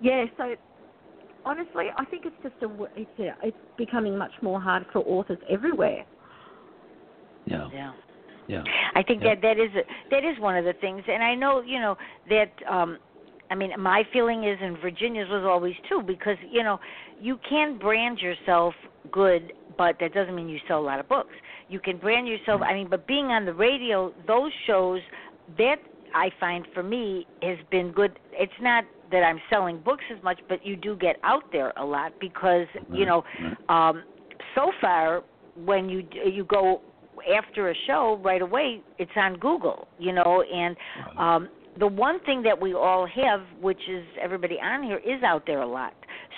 yeah. 0.00 0.24
So 0.36 0.56
honestly, 1.44 1.86
I 1.96 2.04
think 2.06 2.24
it's 2.26 2.36
just 2.42 2.54
a 2.62 2.68
w- 2.68 2.90
it's 2.96 3.18
a, 3.18 3.34
it's 3.42 3.56
becoming 3.76 4.16
much 4.16 4.32
more 4.42 4.60
hard 4.60 4.86
for 4.92 5.00
authors 5.00 5.38
everywhere. 5.48 6.04
Yeah. 7.46 7.68
Yeah. 7.72 7.92
Yeah. 8.48 8.62
I 8.94 9.02
think 9.02 9.22
Yeah. 9.22 9.34
that 9.34 9.42
that 9.42 9.58
is 9.58 9.70
a, 9.74 9.82
that 10.10 10.24
is 10.24 10.38
one 10.40 10.56
of 10.56 10.64
the 10.64 10.74
things, 10.74 11.02
and 11.08 11.22
I 11.22 11.34
know 11.34 11.62
you 11.62 11.80
know 11.80 11.96
that. 12.28 12.52
um 12.68 12.98
I 13.52 13.56
mean, 13.56 13.72
my 13.80 14.04
feeling 14.12 14.44
is, 14.44 14.56
and 14.62 14.78
Virginia's 14.78 15.28
was 15.28 15.44
always 15.44 15.74
too, 15.88 16.02
because 16.06 16.36
you 16.48 16.62
know, 16.62 16.78
you 17.20 17.36
can 17.48 17.78
brand 17.78 18.20
yourself 18.20 18.74
good, 19.10 19.52
but 19.76 19.96
that 19.98 20.14
doesn't 20.14 20.36
mean 20.36 20.48
you 20.48 20.60
sell 20.68 20.78
a 20.78 20.86
lot 20.86 21.00
of 21.00 21.08
books. 21.08 21.34
You 21.68 21.80
can 21.80 21.98
brand 21.98 22.28
yourself. 22.28 22.60
I 22.62 22.74
mean, 22.74 22.88
but 22.88 23.08
being 23.08 23.26
on 23.26 23.44
the 23.44 23.52
radio, 23.52 24.14
those 24.28 24.52
shows, 24.68 25.00
that 25.58 25.78
I 26.14 26.30
find 26.38 26.64
for 26.72 26.84
me 26.84 27.26
has 27.42 27.58
been 27.72 27.90
good. 27.90 28.20
It's 28.32 28.52
not 28.60 28.84
that 29.10 29.22
I'm 29.22 29.40
selling 29.50 29.80
books 29.80 30.04
as 30.16 30.22
much, 30.22 30.38
but 30.48 30.64
you 30.64 30.76
do 30.76 30.96
get 30.96 31.16
out 31.22 31.44
there 31.52 31.72
a 31.76 31.84
lot 31.84 32.12
because 32.20 32.66
you 32.92 33.06
know, 33.06 33.24
um, 33.68 34.02
so 34.54 34.70
far 34.80 35.22
when 35.64 35.88
you 35.88 36.06
you 36.26 36.44
go 36.44 36.80
after 37.36 37.70
a 37.70 37.74
show 37.86 38.20
right 38.24 38.42
away, 38.42 38.82
it's 38.98 39.10
on 39.16 39.36
Google, 39.38 39.88
you 39.98 40.12
know, 40.12 40.42
and 40.42 40.76
um, 41.18 41.48
the 41.78 41.86
one 41.86 42.20
thing 42.24 42.42
that 42.42 42.60
we 42.60 42.74
all 42.74 43.06
have, 43.06 43.40
which 43.60 43.80
is 43.88 44.04
everybody 44.20 44.58
on 44.62 44.82
here, 44.82 44.98
is 44.98 45.22
out 45.22 45.44
there 45.46 45.62
a 45.62 45.66
lot. 45.66 45.94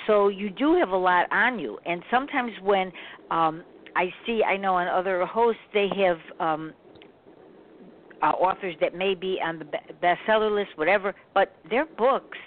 So 0.07 0.29
you 0.29 0.51
do 0.51 0.77
have 0.79 0.91
a 0.91 0.97
lot 0.97 1.31
on 1.31 1.59
you, 1.59 1.79
and 1.87 2.03
sometimes 2.11 2.53
when 2.63 2.93
um, 3.31 3.63
I 3.95 4.07
see, 4.27 4.43
I 4.43 4.57
know 4.57 4.75
on 4.75 4.89
other 4.89 5.25
hosts 5.25 5.61
they 5.73 5.89
have 5.97 6.19
um, 6.41 6.73
uh, 8.23 8.27
authors 8.27 8.75
that 8.81 8.95
may 8.95 9.15
be 9.15 9.39
on 9.45 9.59
the 9.59 9.65
be- 9.65 9.79
bestseller 10.03 10.55
list, 10.55 10.71
whatever, 10.77 11.15
but 11.35 11.55
their 11.69 11.87
books 11.87 12.39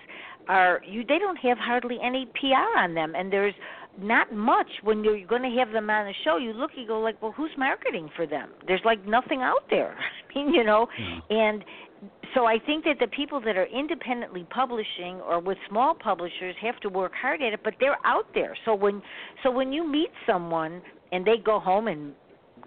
are 0.47 0.81
you. 0.87 1.03
They 1.07 1.19
don't 1.19 1.37
have 1.37 1.57
hardly 1.57 1.97
any 2.03 2.25
PR 2.39 2.79
on 2.79 2.93
them, 2.93 3.13
and 3.15 3.31
there's 3.31 3.53
not 3.99 4.33
much 4.33 4.67
when 4.83 5.03
you're 5.03 5.25
going 5.25 5.41
to 5.41 5.57
have 5.57 5.71
them 5.71 5.89
on 5.89 6.05
the 6.05 6.13
show. 6.23 6.37
You 6.37 6.53
look, 6.53 6.71
you 6.75 6.87
go 6.87 6.99
like, 6.99 7.21
well, 7.21 7.31
who's 7.31 7.51
marketing 7.57 8.09
for 8.15 8.27
them? 8.27 8.49
There's 8.67 8.81
like 8.83 9.05
nothing 9.07 9.41
out 9.41 9.63
there. 9.69 9.95
I 10.35 10.37
mean, 10.37 10.53
you 10.53 10.63
know, 10.63 10.87
and 11.29 11.63
so 12.33 12.45
I 12.45 12.57
think 12.65 12.83
that 12.85 12.97
the 12.99 13.07
people 13.07 13.39
that 13.41 13.55
are 13.55 13.67
independently 13.67 14.45
publishing 14.49 15.21
or 15.21 15.39
with 15.39 15.57
small 15.69 15.95
publishers 15.95 16.55
have 16.61 16.79
to 16.81 16.89
work 16.89 17.13
hard 17.19 17.41
at 17.41 17.53
it, 17.53 17.61
but 17.63 17.75
they're 17.79 17.97
out 18.05 18.25
there. 18.33 18.55
So 18.65 18.75
when 18.75 19.01
so 19.43 19.51
when 19.51 19.71
you 19.71 19.89
meet 19.89 20.09
someone 20.27 20.81
and 21.11 21.25
they 21.25 21.37
go 21.43 21.59
home 21.59 21.87
and 21.87 22.13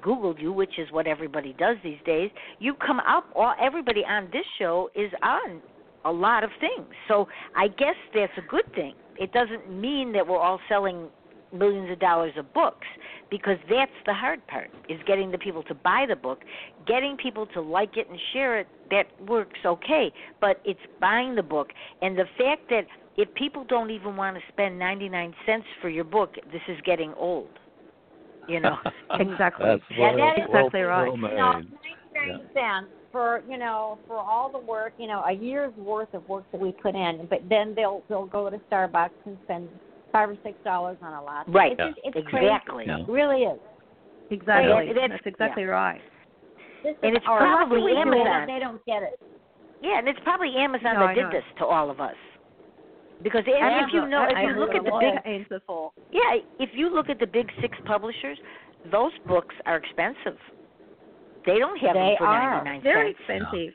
Googled 0.03 0.41
you, 0.41 0.53
which 0.53 0.79
is 0.79 0.91
what 0.93 1.07
everybody 1.07 1.55
does 1.59 1.77
these 1.83 1.99
days, 2.07 2.31
you 2.59 2.75
come 2.75 3.01
up. 3.01 3.25
All 3.35 3.55
everybody 3.61 4.03
on 4.09 4.29
this 4.33 4.45
show 4.59 4.91
is 4.95 5.11
on 5.23 5.61
a 6.09 6.13
lot 6.13 6.45
of 6.45 6.51
things. 6.61 6.89
So 7.07 7.29
I 7.55 7.69
guess 7.69 7.97
that's 8.15 8.33
a 8.37 8.49
good 8.49 8.73
thing 8.75 8.95
it 9.19 9.33
doesn't 9.33 9.71
mean 9.71 10.13
that 10.13 10.27
we're 10.27 10.39
all 10.39 10.61
selling 10.69 11.09
millions 11.53 11.91
of 11.91 11.99
dollars 11.99 12.33
of 12.37 12.53
books 12.53 12.87
because 13.31 13.57
that's 13.71 13.91
the 14.07 14.13
hard 14.13 14.47
part 14.49 14.71
is 14.89 14.99
getting 15.07 15.31
the 15.31 15.39
people 15.39 15.63
to 15.63 15.75
buy 15.75 16.05
the 16.07 16.15
book 16.15 16.41
getting 16.87 17.17
people 17.17 17.47
to 17.47 17.61
like 17.61 17.97
it 17.97 18.09
and 18.09 18.19
share 18.35 18.59
it 18.59 18.67
that 18.91 19.05
works 19.27 19.59
okay 19.65 20.13
but 20.43 20.61
it's 20.67 20.81
buying 21.01 21.35
the 21.35 21.43
book 21.43 21.69
and 22.03 22.19
the 22.19 22.27
fact 22.37 22.69
that 22.69 22.83
if 23.17 23.33
people 23.35 23.65
don't 23.65 23.91
even 23.91 24.15
want 24.15 24.37
to 24.37 24.43
spend 24.53 24.79
99 24.79 25.35
cents 25.47 25.65
for 25.81 25.89
your 25.89 26.05
book 26.05 26.35
this 26.53 26.61
is 26.69 26.77
getting 26.85 27.15
old 27.15 27.49
you 28.47 28.61
know 28.61 28.77
exactly 29.19 29.65
That's 29.65 29.83
Yeah, 29.91 30.15
well, 30.15 30.17
that 30.19 30.39
is 30.39 30.45
exactly 30.49 30.81
well, 30.83 30.89
right. 30.91 31.13
well. 31.13 31.31
No, 31.35 31.53
ninety 31.53 31.73
nine 32.15 32.51
cents 32.53 32.98
for 33.13 33.43
you 33.49 33.57
know 33.59 33.99
for 34.07 34.17
all 34.19 34.51
the 34.51 34.59
work, 34.59 34.93
you 34.99 35.07
know, 35.07 35.23
a 35.25 35.33
year's 35.33 35.75
worth 35.77 36.13
of 36.15 36.29
work 36.29 36.45
that 36.53 36.61
we 36.61 36.73
put 36.73 36.95
in. 36.95 37.27
But 37.31 37.41
then 37.49 37.75
they'll 37.75 38.03
they'll 38.09 38.27
go 38.27 38.51
to 38.51 38.59
Starbucks 38.71 39.11
and 39.27 39.37
spend 39.45 39.69
five 40.13 40.31
or 40.31 40.37
six 40.43 40.57
dollars 40.65 40.97
on 41.03 41.13
a 41.13 41.23
latte. 41.23 41.51
Right. 41.51 41.73
It's, 41.73 41.97
just, 41.97 42.01
it's 42.05 42.17
exactly 42.27 42.85
crazy. 42.87 42.91
Yeah. 42.91 43.01
It 43.01 43.09
really 43.09 43.43
is. 43.43 43.59
Exactly. 44.31 44.69
Yeah, 44.69 44.93
that's- 44.93 45.11
That's 45.11 45.27
exactly 45.27 45.65
right. 45.65 46.01
This 46.85 46.95
And 47.03 47.13
is 47.13 47.17
it's 47.17 47.25
probably 47.27 47.83
we 47.83 47.93
it, 47.93 47.97
Amazon. 47.99 48.47
They 48.47 48.59
don't 48.61 48.85
get 48.87 49.03
it. 49.03 49.19
yeah 49.83 49.99
and 49.99 50.07
it's 50.09 50.21
probably 50.23 50.55
amazon 50.57 50.95
No, 50.95 51.01
that 51.01 51.09
I 51.11 51.15
did 51.15 51.23
know. 51.25 51.31
this 51.31 51.45
to 51.59 51.65
all 51.67 51.91
of 51.91 52.01
us 52.01 52.15
because 53.23 53.43
if, 53.47 53.55
if 53.59 53.93
you 53.93 54.07
know 54.07 54.23
a- 54.23 54.31
if 54.31 54.39
you 54.47 54.61
look 54.61 54.75
at 54.75 54.85
the 54.85 54.91
big 55.01 55.23
to 55.23 55.29
answer 55.29 55.61
for. 55.67 55.91
Yeah, 56.13 56.37
if 56.61 56.71
you 56.75 56.89
look 56.95 57.09
at 57.09 57.19
the 57.19 57.27
big 57.27 57.51
six 57.61 57.77
publishers, 57.85 58.39
those 58.93 59.11
books 59.27 59.55
are 59.67 59.77
expensive. 59.77 60.39
They 61.47 61.59
don't 61.59 61.79
have 61.79 61.95
They 61.95 62.01
them 62.01 62.15
for 62.19 62.27
are. 62.27 62.65
99 62.65 62.83
Very 62.83 63.17
cents. 63.27 63.43
expensive. 63.51 63.75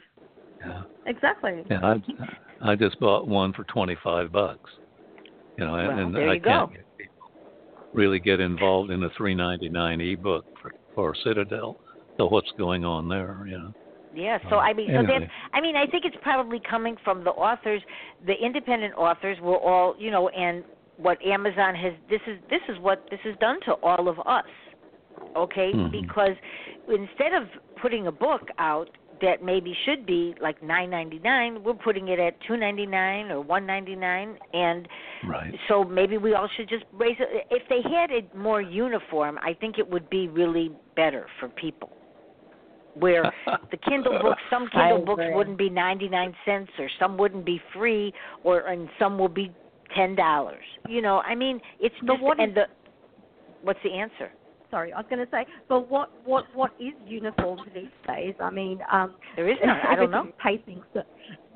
Yeah. 0.65 0.81
Exactly. 1.05 1.63
Yeah, 1.69 1.79
I 2.61 2.71
I 2.71 2.75
just 2.75 2.99
bought 2.99 3.27
one 3.27 3.51
for 3.53 3.63
twenty 3.65 3.97
five 4.03 4.31
bucks. 4.31 4.69
You 5.57 5.65
know, 5.65 5.75
and, 5.75 5.87
Well, 5.89 5.97
and 5.99 6.15
there 6.15 6.29
I 6.29 6.33
you 6.35 6.41
can't 6.41 6.69
go. 6.69 6.75
get 6.77 6.97
people 6.97 7.31
really 7.93 8.19
get 8.19 8.39
involved 8.39 8.89
in 8.91 9.03
a 9.03 9.09
three 9.17 9.35
ninety 9.35 9.67
nine 9.69 9.99
ebook 9.99 10.45
for, 10.61 10.71
for 10.95 11.15
Citadel. 11.23 11.79
So 12.17 12.27
what's 12.27 12.51
going 12.57 12.85
on 12.85 13.09
there? 13.09 13.43
You 13.45 13.57
know. 13.57 13.73
Yeah, 14.15 14.37
so 14.49 14.57
I 14.57 14.73
mean, 14.73 14.89
so 14.89 14.99
Anyway. 14.99 15.19
that's 15.21 15.31
I 15.53 15.59
mean, 15.59 15.75
I 15.75 15.85
think 15.87 16.05
it's 16.05 16.15
probably 16.21 16.61
coming 16.69 16.95
from 17.03 17.23
the 17.23 17.31
authors, 17.31 17.81
the 18.25 18.33
independent 18.33 18.93
authors 18.95 19.37
were 19.41 19.57
all, 19.57 19.95
you 19.97 20.11
know, 20.11 20.29
and 20.29 20.63
what 20.97 21.19
Amazon 21.25 21.73
has 21.75 21.93
this 22.09 22.21
is 22.27 22.37
this 22.49 22.61
is 22.69 22.77
what 22.79 23.05
this 23.09 23.19
has 23.23 23.35
done 23.41 23.59
to 23.65 23.73
all 23.83 24.07
of 24.07 24.19
us. 24.27 24.45
Okay? 25.35 25.71
Mhm. 25.73 25.91
Because 25.91 26.35
instead 26.87 27.33
of 27.33 27.47
putting 27.81 28.07
a 28.07 28.11
book 28.11 28.49
out 28.59 28.89
that 29.21 29.41
maybe 29.43 29.73
should 29.85 30.05
be 30.05 30.35
like 30.41 30.59
9.99, 30.61 31.63
we're 31.63 31.73
putting 31.73 32.09
it 32.09 32.19
at 32.19 32.39
2.99 32.41 33.31
or 33.31 33.41
1.99 33.43 34.37
and 34.53 34.87
Right. 35.25 35.57
so 35.67 35.83
maybe 35.83 36.17
we 36.17 36.33
all 36.33 36.47
should 36.49 36.67
just 36.67 36.83
raise 36.91 37.15
it. 37.19 37.47
If 37.49 37.67
they 37.69 37.81
had 37.83 38.11
it 38.11 38.33
more 38.35 38.59
uniform, 38.61 39.39
I 39.41 39.53
think 39.53 39.79
it 39.79 39.87
would 39.89 40.09
be 40.09 40.27
really 40.27 40.71
better 40.95 41.27
for 41.39 41.47
people. 41.49 41.89
Where 42.95 43.31
the 43.71 43.77
Kindle 43.77 44.19
books, 44.19 44.41
some 44.49 44.67
Kindle 44.69 44.99
books 45.05 45.23
wouldn't 45.33 45.57
be 45.57 45.69
ninety 45.69 46.07
nine 46.09 46.35
cents, 46.45 46.71
or 46.77 46.89
some 46.99 47.17
wouldn't 47.17 47.43
be 47.45 47.59
free, 47.73 48.13
or 48.43 48.59
and 48.67 48.87
some 48.99 49.17
will 49.17 49.29
be 49.29 49.51
ten 49.95 50.13
dollars. 50.15 50.63
You 50.87 51.01
know, 51.01 51.21
I 51.21 51.33
mean, 51.33 51.59
it's 51.79 51.95
But 52.01 52.13
just 52.13 52.21
what 52.23 52.39
and 52.39 52.49
is- 52.49 52.55
the 52.55 52.67
what's 53.63 53.81
the 53.83 53.93
answer? 53.93 54.31
Sorry, 54.73 54.91
I 54.91 54.97
was 54.97 55.05
going 55.07 55.23
to 55.23 55.29
say, 55.29 55.45
but 55.69 55.87
what 55.87 56.09
what 56.25 56.45
what 56.55 56.71
is 56.79 56.93
uniform 57.05 57.59
these 57.75 57.85
days? 58.07 58.33
I 58.39 58.49
mean, 58.49 58.79
um, 58.91 59.13
There 59.35 59.47
is 59.47 59.57
none. 59.63 59.77
I 59.87 59.95
don't 59.95 60.09
know. 60.09 60.31
Pacing, 60.43 60.81
so 60.95 61.03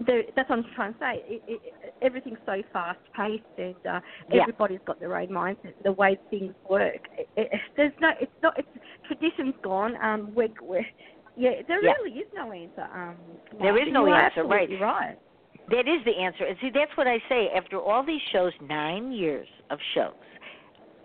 there, 0.06 0.22
that's 0.36 0.48
what 0.52 0.60
I'm 0.60 0.66
trying 0.76 0.94
to 0.94 1.00
say. 1.00 1.24
It, 1.26 1.42
it, 1.48 1.62
everything's 2.04 2.38
so 2.46 2.62
fast 2.72 3.00
paced, 3.16 3.44
and 3.58 3.74
uh, 3.90 4.02
Yeah. 4.30 4.42
everybody's 4.42 4.82
got 4.86 5.00
their 5.00 5.18
own 5.18 5.30
mindset, 5.30 5.74
the 5.84 5.94
way 5.94 6.20
things 6.30 6.54
work. 6.70 7.10
It, 7.18 7.28
it, 7.36 7.50
there's 7.76 7.92
no, 8.00 8.12
it's 8.22 8.32
not, 8.44 8.54
it's 8.60 8.68
tradition's 9.08 9.56
gone. 9.64 9.96
Um, 10.04 10.32
we're, 10.36 10.50
we're 10.62 10.86
yeah, 11.36 11.64
there 11.68 11.84
Yeah. 11.84 11.94
really 11.94 12.20
is 12.20 12.28
no 12.36 12.52
answer. 12.52 12.88
Um, 12.94 13.16
There 13.60 13.82
is 13.82 13.92
no 13.92 14.06
answer, 14.14 14.44
right. 14.44 14.70
right. 14.80 15.18
That 15.72 15.88
is 15.88 16.06
the 16.06 16.16
answer. 16.16 16.46
And 16.46 16.56
see, 16.62 16.70
that's 16.72 16.96
what 16.96 17.08
I 17.08 17.18
say. 17.30 17.50
After 17.56 17.80
all 17.82 18.06
these 18.06 18.22
shows, 18.32 18.54
nine 18.62 19.12
years 19.12 19.48
of 19.72 19.80
shows, 19.96 20.14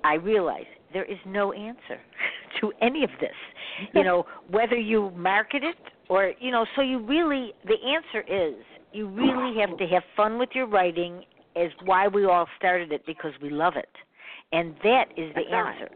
I 0.04 0.14
realize 0.14 0.66
there 0.92 1.04
is 1.04 1.18
no 1.26 1.52
answer 1.52 2.00
to 2.60 2.72
any 2.80 3.04
of 3.04 3.10
this. 3.20 3.30
You 3.94 4.04
know, 4.04 4.26
whether 4.50 4.76
you 4.76 5.10
market 5.16 5.64
it 5.64 5.76
or, 6.08 6.32
you 6.38 6.50
know, 6.50 6.66
so 6.76 6.82
you 6.82 6.98
really, 6.98 7.52
the 7.64 7.76
answer 7.88 8.20
is 8.28 8.54
you 8.92 9.08
really 9.08 9.58
have 9.60 9.76
to 9.78 9.86
have 9.86 10.02
fun 10.14 10.38
with 10.38 10.50
your 10.54 10.66
writing, 10.66 11.24
is 11.56 11.72
why 11.84 12.06
we 12.06 12.26
all 12.26 12.46
started 12.58 12.92
it 12.92 13.04
because 13.06 13.32
we 13.42 13.50
love 13.50 13.74
it. 13.76 13.88
And 14.52 14.74
that 14.84 15.06
is 15.16 15.34
the 15.34 15.42
That's 15.42 15.52
right. 15.52 15.74
answer. 15.74 15.94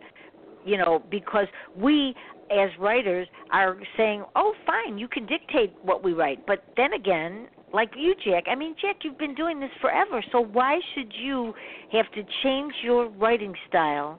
You 0.64 0.78
know, 0.78 1.02
because 1.10 1.46
we 1.76 2.14
as 2.50 2.70
writers 2.78 3.28
are 3.52 3.76
saying, 3.96 4.24
"Oh, 4.34 4.54
fine, 4.66 4.98
you 4.98 5.06
can 5.06 5.26
dictate 5.26 5.74
what 5.82 6.02
we 6.02 6.12
write." 6.12 6.44
But 6.46 6.64
then 6.76 6.92
again, 6.94 7.48
like 7.72 7.90
you, 7.96 8.14
Jack. 8.24 8.44
I 8.50 8.54
mean, 8.54 8.74
Jack, 8.80 8.96
you've 9.04 9.18
been 9.18 9.34
doing 9.34 9.60
this 9.60 9.70
forever. 9.80 10.22
So 10.32 10.40
why 10.40 10.80
should 10.94 11.12
you 11.14 11.54
have 11.92 12.10
to 12.12 12.22
change 12.42 12.72
your 12.82 13.08
writing 13.08 13.54
style 13.68 14.18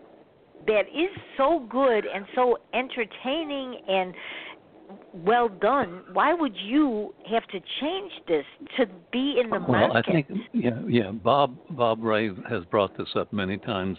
that 0.67 0.87
is 0.93 1.09
so 1.37 1.65
good 1.69 2.05
and 2.05 2.25
so 2.35 2.57
entertaining 2.73 3.81
and 3.87 4.13
well 5.13 5.49
done? 5.49 6.03
Why 6.13 6.33
would 6.33 6.55
you 6.55 7.13
have 7.29 7.45
to 7.47 7.59
change 7.81 8.11
this 8.27 8.45
to 8.77 8.85
be 9.11 9.39
in 9.41 9.49
the 9.49 9.59
Well, 9.59 9.67
market? 9.67 9.93
Well, 9.93 9.97
I 9.97 10.11
think 10.11 10.27
yeah, 10.53 10.81
yeah. 10.87 11.11
Bob 11.11 11.55
Bob 11.71 12.03
Ray 12.03 12.29
has 12.49 12.63
brought 12.65 12.97
this 12.97 13.09
up 13.15 13.31
many 13.33 13.57
times. 13.57 13.97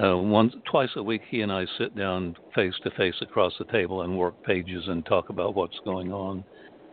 Uh, 0.00 0.16
once, 0.16 0.54
twice 0.70 0.90
a 0.96 1.02
week, 1.02 1.22
he 1.28 1.40
and 1.40 1.50
I 1.50 1.66
sit 1.76 1.96
down 1.96 2.36
face 2.54 2.74
to 2.84 2.90
face 2.92 3.16
across 3.22 3.52
the 3.58 3.64
table 3.66 4.02
and 4.02 4.16
work 4.16 4.40
pages 4.44 4.84
and 4.86 5.04
talk 5.04 5.30
about 5.30 5.54
what's 5.54 5.78
going 5.84 6.12
on. 6.12 6.44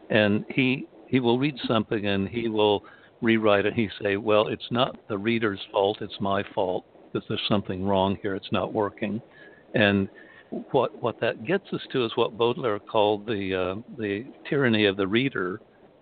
And 0.09 0.45
he 0.49 0.88
he 1.07 1.20
will 1.20 1.38
read 1.39 1.55
something 1.68 2.05
and 2.05 2.28
he 2.28 2.49
will 2.49 2.84
rewrite 3.22 3.65
it. 3.65 3.74
He 3.74 3.89
say, 4.01 4.18
"Well, 4.18 4.47
it's 4.47 4.72
not 4.72 4.97
the 5.07 5.18
reader's 5.18 5.59
fault; 5.72 5.99
it's 6.01 6.20
my 6.20 6.43
fault 6.55 6.86
that 7.18 7.28
there's 7.28 7.41
something 7.49 7.86
wrong 7.86 8.18
here. 8.22 8.36
It's 8.36 8.51
not 8.51 8.74
working." 8.74 9.22
And 9.74 10.07
what 10.72 11.01
what 11.01 11.20
that 11.22 11.45
gets 11.45 11.65
us 11.74 11.82
to 11.91 12.05
is 12.05 12.11
what 12.15 12.38
Baudelaire 12.38 12.80
called 12.80 13.26
the 13.26 13.53
uh, 13.53 13.82
the 13.97 14.26
tyranny 14.49 14.86
of 14.86 14.97
the 14.97 15.07
reader. 15.07 15.59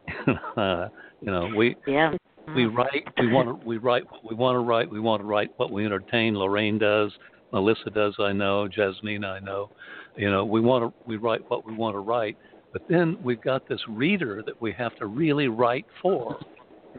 uh, 0.57 0.87
you 1.21 1.31
know, 1.31 1.49
we 1.55 1.75
yeah. 1.87 2.13
we 2.55 2.65
write 2.65 3.07
we 3.17 3.31
want 3.31 3.47
to 3.47 3.67
we 3.67 3.77
write 3.77 4.03
what 4.11 4.23
we 4.29 4.35
want 4.35 4.55
to 4.55 4.59
write 4.59 4.89
we 4.89 4.99
want 4.99 5.21
to 5.21 5.25
write 5.25 5.51
what 5.57 5.71
we 5.71 5.83
entertain 5.83 6.37
lorraine 6.37 6.77
does 6.77 7.11
melissa 7.51 7.89
does 7.89 8.13
i 8.19 8.31
know 8.31 8.67
jasmine 8.67 9.25
i 9.25 9.39
know 9.39 9.71
you 10.15 10.29
know 10.29 10.45
we 10.45 10.61
want 10.61 10.83
to 10.83 10.93
we 11.07 11.17
write 11.17 11.41
what 11.49 11.65
we 11.65 11.73
want 11.73 11.95
to 11.95 11.99
write 11.99 12.37
but 12.71 12.83
then 12.87 13.17
we've 13.23 13.41
got 13.41 13.67
this 13.67 13.79
reader 13.89 14.43
that 14.45 14.61
we 14.61 14.71
have 14.71 14.95
to 14.97 15.07
really 15.07 15.47
write 15.47 15.87
for 16.03 16.37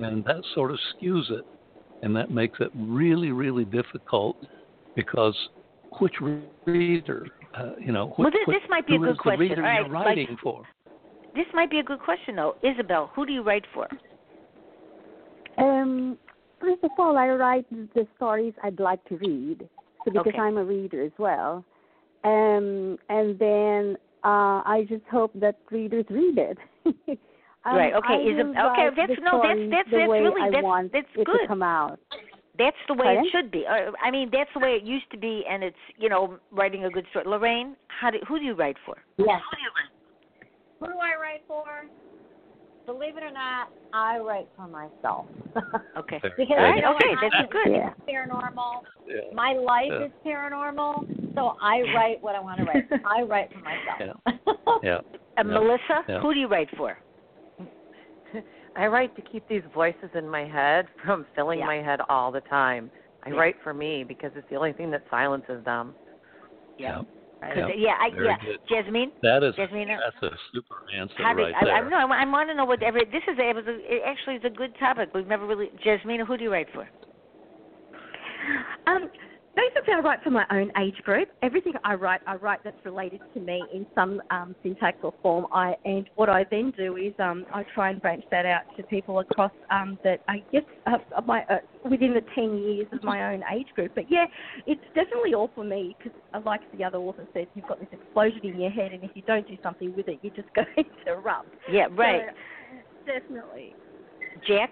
and 0.03 0.25
that 0.25 0.43
sort 0.55 0.73
of 0.73 0.79
skews 0.95 1.31
it 1.31 1.45
and 2.03 2.15
that 2.17 2.31
makes 2.31 2.59
it 2.61 2.71
really 2.75 3.31
really 3.33 3.65
difficult 3.65 4.37
because 4.95 5.35
which 6.01 6.15
reader 6.67 7.27
uh, 7.55 7.73
you 7.79 7.93
know 7.93 8.15
Well, 8.19 8.27
which, 8.27 8.35
this- 8.35 8.57
this 8.61 8.69
might 8.71 8.87
be 8.87 8.97
a 8.97 8.99
good 8.99 9.11
the 9.17 9.23
question. 9.23 9.41
reader 9.41 9.63
All 9.63 9.69
right, 9.69 9.87
you're 9.87 9.95
like- 9.95 10.07
writing 10.07 10.37
for 10.43 10.63
This 11.35 11.47
might 11.55 11.71
be 11.71 11.81
a 11.81 11.83
good 11.83 12.01
question, 12.01 12.37
though. 12.37 12.55
Isobelle, 12.65 13.11
who 13.15 13.27
do 13.27 13.33
you 13.33 13.43
write 13.43 13.65
for? 13.75 13.87
Um, 15.59 16.19
first 16.61 16.83
of 16.83 16.91
all, 16.99 17.17
I 17.19 17.29
write 17.29 17.67
the 17.95 18.07
stories 18.17 18.55
I'd 18.63 18.81
like 18.81 19.03
to 19.11 19.17
read, 19.17 19.69
so 20.05 20.11
because 20.13 20.27
Okay. 20.29 20.39
I'm 20.39 20.57
a 20.59 20.65
reader 20.65 21.03
as 21.03 21.13
well. 21.19 21.65
Um, 22.25 22.99
and 23.09 23.39
then 23.39 23.97
uh, 24.25 24.63
I 24.75 24.87
just 24.89 25.05
hope 25.11 25.33
that 25.37 25.57
readers 25.71 26.07
read 26.11 26.39
it. 26.39 26.59
um, 27.67 27.77
Right, 27.77 27.93
okay, 27.95 28.15
I 28.15 28.31
is 28.31 28.39
it- 28.39 28.47
okay, 28.47 28.87
that's- 28.95 29.19
no, 29.23 29.43
that's- 29.43 29.71
that's- 29.71 29.91
that's 29.91 29.93
really- 29.93 30.23
that's- 30.51 30.91
that's 30.93 31.13
good. 31.27 31.41
to 31.43 31.47
come 31.49 31.63
out. 31.63 31.99
That's 32.59 32.77
the 32.89 32.95
way 32.95 33.05
Pardon? 33.05 33.25
it 33.27 33.31
should 33.33 33.51
be. 33.51 33.67
Uh, 33.67 33.93
I 34.01 34.11
mean, 34.11 34.31
that's 34.33 34.49
the 34.55 34.61
way 34.61 34.77
it 34.77 34.83
used 34.83 35.11
to 35.11 35.19
be, 35.19 35.45
and 35.47 35.63
it's 35.63 35.77
you 35.99 36.09
know 36.09 36.39
writing 36.51 36.85
a 36.87 36.91
good 36.91 37.07
story. 37.11 37.27
Lorraine, 37.27 37.77
how 37.89 38.11
do 38.11 38.19
who 38.27 38.39
do 38.39 38.45
you 38.47 38.55
write 38.55 38.79
for? 38.87 38.97
Yes. 39.19 39.43
Who 40.81 40.87
do 40.87 40.99
I 40.99 41.15
write 41.21 41.43
for? 41.47 41.85
Believe 42.87 43.17
it 43.17 43.25
or 43.25 43.31
not, 43.33 43.69
I 43.93 44.19
write 44.19 44.49
for 44.57 44.69
myself. 44.69 45.27
Okay. 45.99 46.19
Very 46.23 46.35
because 46.37 46.57
All 46.59 46.63
right, 46.65 46.77
you 46.77 46.83
know 46.83 46.95
okay, 46.95 47.09
what? 47.11 47.19
that's 47.23 47.35
I'm 47.37 47.47
good. 47.49 47.73
Yeah. 47.73 47.91
paranormal. 48.09 48.83
yeah. 49.09 49.21
My 49.35 49.53
life 49.55 49.91
Yeah. 49.91 50.05
is 50.05 50.13
paranormal, 50.25 51.35
so 51.35 51.57
I 51.61 51.83
write 51.95 52.23
what 52.23 52.35
I 52.37 52.41
want 52.41 52.59
to 52.61 52.65
write. 52.65 52.85
I 53.05 53.23
write 53.23 53.51
for 53.53 53.59
myself. 53.61 54.21
yeah 54.27 54.37
Uh, 54.67 54.79
Yeah. 54.83 55.43
Melissa, 55.43 56.05
Yeah. 56.09 56.21
who 56.21 56.33
do 56.33 56.39
you 56.41 56.49
write 56.49 56.69
for? 56.77 56.97
I 58.77 58.87
write 58.87 59.15
to 59.17 59.23
keep 59.23 59.49
these 59.49 59.63
voices 59.75 60.11
in 60.15 60.29
my 60.29 60.45
head 60.45 60.87
from 61.05 61.27
filling 61.35 61.61
Yeah. 61.61 61.67
my 61.67 61.77
head 61.77 62.01
all 62.09 62.31
the 62.33 62.43
time. 62.43 62.91
I 63.25 63.31
Yeah. 63.31 63.37
write 63.37 63.57
for 63.63 63.75
me 63.75 64.05
because 64.05 64.33
it's 64.37 64.49
the 64.51 64.57
only 64.57 64.73
thing 64.73 64.91
that 64.93 65.03
silences 65.11 65.65
them. 65.65 65.95
yeah 66.79 67.03
Because 67.41 67.57
Yeah, 67.57 67.75
yeah, 67.77 67.97
I, 68.01 68.07
yeah. 68.09 68.37
good. 68.45 68.59
Jasmine, 68.69 69.13
That 69.23 69.43
is 69.43 69.55
Jasmine, 69.57 69.91
uh, 69.91 69.99
that's 69.99 70.35
a 70.35 70.39
super 70.53 70.77
answer 70.95 71.15
how 71.19 71.35
do 71.35 71.43
right 71.43 71.55
I, 71.55 71.65
there. 71.65 71.75
I, 71.75 71.89
no, 71.89 71.97
I, 71.97 72.23
I 72.23 72.25
want 72.27 72.49
to 72.49 72.55
know 72.55 72.65
what 72.65 72.83
every. 72.83 73.05
This 73.05 73.23
is 73.29 73.39
a, 73.39 73.51
it 73.51 73.57
was 73.57 73.67
a, 73.67 73.77
it 73.83 74.03
actually 74.07 74.37
is 74.37 74.45
a 74.45 74.51
good 74.51 74.77
topic. 74.79 75.11
We've 75.15 75.27
never 75.27 75.47
really. 75.47 75.71
Jasmine, 75.83 76.21
who 76.27 76.37
do 76.37 76.45
you 76.45 76.53
write 76.53 76.69
for? 76.73 76.89
Um, 78.87 79.11
basically, 79.57 79.95
I 79.95 80.01
write 80.01 80.23
for 80.23 80.31
my 80.31 80.45
own 80.51 80.71
age 80.79 80.97
group. 81.03 81.29
Everything 81.43 81.73
I 81.85 81.95
write, 81.95 82.21
I 82.27 82.37
write 82.37 82.61
that's 82.63 82.77
related 82.85 83.21
to 83.35 83.41
me 83.41 83.63
in 83.73 83.87
some 83.95 84.21
um, 84.31 84.55
syntax 84.63 84.99
or 85.03 85.15
form. 85.23 85.47
I 85.53 85.75
and 85.85 86.09
what 86.15 86.29
I 86.29 86.45
then 86.51 86.73
do 86.77 86.97
is 86.97 87.15
um, 87.19 87.47
I 87.53 87.65
try 87.75 87.91
and 87.91 88.01
branch 88.01 88.25
that 88.31 88.47
out 88.47 88.63
to 88.77 88.83
people 88.85 89.19
across 89.21 89.53
um, 89.71 89.99
that 90.05 90.21
I 90.29 90.43
guess 90.53 90.63
uh, 90.87 90.99
my 91.27 91.43
uh, 91.51 91.59
within 91.89 92.15
the 92.15 92.23
ten 92.35 92.59
years 92.59 92.87
of 92.93 93.03
my 93.03 93.33
own 93.33 93.43
age 93.53 93.69
group. 93.75 93.93
But 93.95 94.05
yeah, 94.11 94.27
it's 94.67 94.81
definitely 94.95 95.35
all 95.35 95.51
for 95.55 95.65
me 95.65 95.97
because, 95.99 96.17
uh, 96.35 96.41
like 96.45 96.61
the 96.77 96.85
other 96.85 96.99
author 96.99 97.27
said, 97.33 97.49
you've 97.55 97.67
got 97.67 97.81
this 97.81 97.89
explosion 97.93 98.41
in 98.45 98.61
your 98.61 98.71
head, 98.71 98.93
and 98.93 99.03
if 99.03 99.11
you 99.15 99.23
don't 99.23 99.49
do 99.49 99.57
something 99.63 99.95
with 99.97 100.09
it, 100.09 100.19
you're 100.23 100.35
just 100.35 100.53
going 100.55 100.67
to 100.77 101.13
erupt. 101.13 101.49
Yeah, 101.71 101.87
right. 101.93 102.23
So, 103.07 103.13
definitely. 103.13 103.75
Jack. 104.47 104.71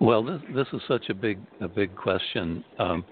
Well, 0.00 0.22
this 0.22 0.40
this 0.54 0.66
is 0.72 0.80
such 0.86 1.08
a 1.10 1.14
big 1.14 1.38
a 1.60 1.68
big 1.68 1.94
question. 1.96 2.64
Um, 2.78 3.04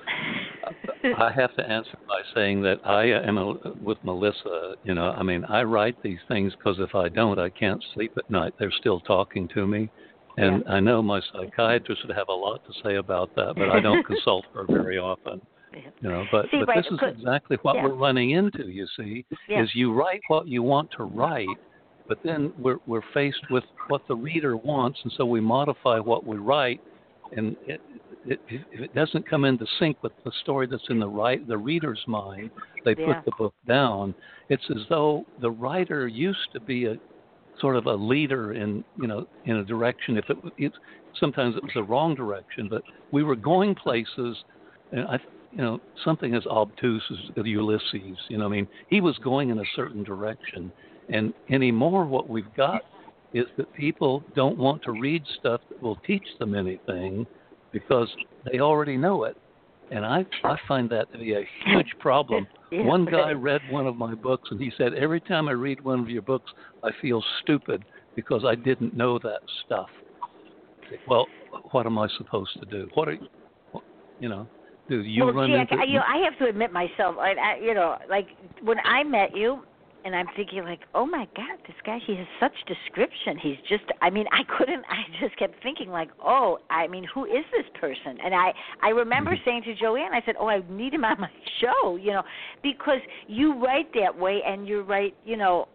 I 1.19 1.31
have 1.33 1.55
to 1.57 1.69
answer 1.69 1.97
by 2.09 2.21
saying 2.35 2.63
that 2.63 2.79
I 2.85 3.05
am 3.07 3.39
a, 3.39 3.55
with 3.83 3.99
Melissa. 4.05 4.75
You 4.85 4.95
know, 4.95 5.11
I 5.11 5.23
mean, 5.23 5.45
I 5.45 5.63
write 5.63 6.01
these 6.03 6.19
things 6.29 6.53
because 6.57 6.77
if 6.79 6.95
I 6.95 7.09
don't, 7.09 7.39
I 7.39 7.49
can't 7.51 7.83
sleep 7.95 8.13
at 8.17 8.29
night. 8.31 8.55
They're 8.59 8.73
still 8.79 9.01
talking 9.01 9.49
to 9.55 9.67
me, 9.67 9.89
and 10.37 10.63
Yeah. 10.67 10.73
I 10.75 10.81
know 10.81 11.03
my 11.03 11.21
psychiatrist 11.33 12.07
would 12.07 12.17
have 12.17 12.29
a 12.29 12.33
lot 12.33 12.63
to 12.67 12.73
say 12.85 12.97
about 12.97 13.35
that, 13.37 13.55
but 13.57 13.71
I 13.71 13.81
don't 13.81 14.05
consult 14.13 14.45
her 14.55 14.65
very 14.69 14.99
often. 14.99 15.41
You 16.01 16.09
know, 16.09 16.25
but 16.33 16.47
See, 16.51 16.59
but 16.61 16.69
right, 16.69 16.83
this 16.83 16.93
is 16.93 16.99
exactly 17.03 17.59
what 17.63 17.77
yeah. 17.77 17.85
we're 17.85 17.95
running 17.95 18.31
into. 18.31 18.69
You 18.69 18.87
see, 18.97 19.25
Yeah. 19.49 19.63
is 19.63 19.71
you 19.75 19.93
write 19.93 20.23
what 20.29 20.49
you 20.49 20.63
want 20.63 20.91
to 20.97 21.05
write, 21.05 21.49
but 22.09 22.19
then 22.25 22.53
we're 22.59 22.79
we're 22.87 23.03
faced 23.13 23.43
with 23.51 23.65
what 23.89 24.03
the 24.09 24.17
reader 24.17 24.57
wants, 24.57 24.99
and 25.05 25.13
so 25.17 25.25
we 25.25 25.41
modify 25.41 25.99
what 25.99 26.27
we 26.27 26.37
write, 26.37 26.81
and 27.37 27.57
it, 27.67 27.81
it, 28.27 28.41
if 28.49 28.81
it 28.81 28.95
doesn't 28.95 29.29
come 29.29 29.45
into 29.45 29.67
sync 29.79 30.03
with 30.03 30.13
the 30.25 30.33
story 30.43 30.67
that's 30.67 30.89
in 30.89 30.99
the 30.99 31.09
right 31.09 31.47
the 31.47 31.57
reader's 31.57 32.03
mind, 32.07 32.51
they 32.85 32.95
Yeah. 32.99 33.15
put 33.15 33.25
the 33.25 33.33
book 33.39 33.55
down. 33.67 34.15
It's 34.49 34.69
as 34.71 34.83
though 34.89 35.25
the 35.41 35.51
writer 35.51 36.07
used 36.09 36.53
to 36.53 36.61
be 36.61 36.87
a 36.87 36.97
sort 37.61 37.77
of 37.77 37.87
a 37.87 37.95
leader 37.95 38.53
in 38.53 38.85
you 39.01 39.07
know 39.07 39.27
in 39.45 39.57
a 39.57 39.65
direction. 39.65 40.17
If 40.17 40.31
it, 40.31 40.39
it 40.59 40.73
sometimes 41.19 41.57
it 41.57 41.63
was 41.63 41.73
the 41.75 41.83
wrong 41.83 42.15
direction, 42.15 42.69
but 42.69 42.83
we 43.13 43.23
were 43.23 43.37
going 43.37 43.75
places, 43.75 44.37
and 44.93 45.07
I 45.09 45.19
you 45.53 45.59
know 45.59 45.81
something 46.05 46.35
as 46.35 46.47
obtuse 46.47 47.03
as 47.11 47.47
Ulysses. 47.47 48.19
You 48.29 48.39
know, 48.39 48.47
I 48.47 48.49
mean, 48.49 48.69
he 48.89 49.01
was 49.01 49.17
going 49.19 49.51
in 49.51 49.59
a 49.59 49.65
certain 49.75 50.03
direction, 50.05 50.73
and 51.09 51.33
anymore 51.51 52.05
what 52.05 52.29
we've 52.29 52.53
got 52.57 52.83
is 53.33 53.47
that 53.57 53.73
people 53.75 54.23
don't 54.35 54.59
want 54.59 54.83
to 54.83 54.93
read 54.93 55.23
stuff 55.39 55.61
that 55.69 55.83
will 55.83 55.97
teach 56.07 56.25
them 56.39 56.55
anything 56.55 57.27
because 57.73 58.09
they 58.51 58.61
already 58.61 58.97
know 58.97 59.25
it. 59.25 59.37
And 59.91 60.05
I 60.05 60.25
I 60.43 60.57
find 60.67 60.91
that 60.91 61.13
to 61.13 61.19
be 61.19 61.35
a 61.35 61.47
huge 61.65 61.93
problem. 62.01 62.47
Yeah, 62.73 62.83
one 62.83 63.05
guy 63.05 63.31
read 63.31 63.61
one 63.71 63.87
of 63.87 63.97
my 63.97 64.13
books 64.17 64.49
and 64.51 64.61
he 64.61 64.73
said 64.77 64.93
every 64.95 65.21
time 65.21 65.47
I 65.47 65.53
read 65.53 65.85
one 65.85 66.01
of 66.01 66.11
your 66.11 66.23
books 66.23 66.51
I 66.83 66.91
feel 67.01 67.23
stupid 67.41 67.85
because 68.17 68.45
I 68.45 68.57
didn't 68.57 68.97
know 68.97 69.21
that 69.21 69.39
stuff. 69.65 69.87
Well, 71.07 71.27
what 71.71 71.87
am 71.87 71.97
I 71.97 72.09
supposed 72.19 72.59
to 72.59 72.67
do? 72.67 72.89
What 72.95 73.07
are 73.07 73.13
you, 73.13 73.29
what- 73.71 73.85
you 74.19 74.29
know? 74.29 74.49
Do 74.89 75.01
you 75.01 75.27
well, 75.27 75.35
run 75.35 75.51
Jack, 75.51 75.71
into? 75.71 75.83
I, 75.83 75.87
you 75.87 75.95
know, 75.95 76.05
I 76.07 76.19
have 76.25 76.39
to 76.39 76.47
admit 76.47 76.73
myself, 76.73 77.17
I, 77.19 77.35
I, 77.35 77.59
you 77.63 77.75
know, 77.75 77.99
like 78.09 78.27
when 78.63 78.79
I 78.85 79.05
met 79.05 79.37
you, 79.37 79.63
and 80.07 80.15
I'm 80.15 80.29
thinking 80.37 80.63
like, 80.63 80.83
oh 80.95 81.05
my 81.05 81.27
God, 81.37 81.59
this 81.67 81.77
guy, 81.85 81.99
he 82.07 82.15
has 82.15 82.27
such 82.39 82.53
description. 82.69 83.37
He's 83.39 83.57
just, 83.69 83.83
I 84.01 84.09
mean, 84.09 84.27
I 84.31 84.43
couldn't, 84.57 84.85
I 84.91 85.03
just 85.21 85.37
kept 85.37 85.61
thinking 85.65 85.91
like, 85.91 86.11
oh, 86.25 86.59
I 86.71 86.87
mean, 86.87 87.05
who 87.13 87.25
is 87.25 87.45
this 87.53 87.67
person? 87.81 88.19
And 88.25 88.33
I, 88.35 88.55
I 88.83 88.91
remember 88.91 89.33
Mm-hmm. 89.33 89.45
saying 89.45 89.63
to 89.65 89.75
Joanne, 89.75 90.15
I 90.15 90.23
said, 90.25 90.37
oh, 90.39 90.49
I 90.49 90.63
need 90.71 90.95
him 90.95 91.05
on 91.05 91.21
my 91.21 91.31
show, 91.61 91.97
you 91.97 92.13
know, 92.13 92.23
because 92.63 93.01
you 93.27 93.61
write 93.63 93.93
that 93.95 94.17
way, 94.17 94.43
and 94.47 94.69
you 94.69 94.83
write, 94.83 95.17
you 95.25 95.37
know, 95.37 95.69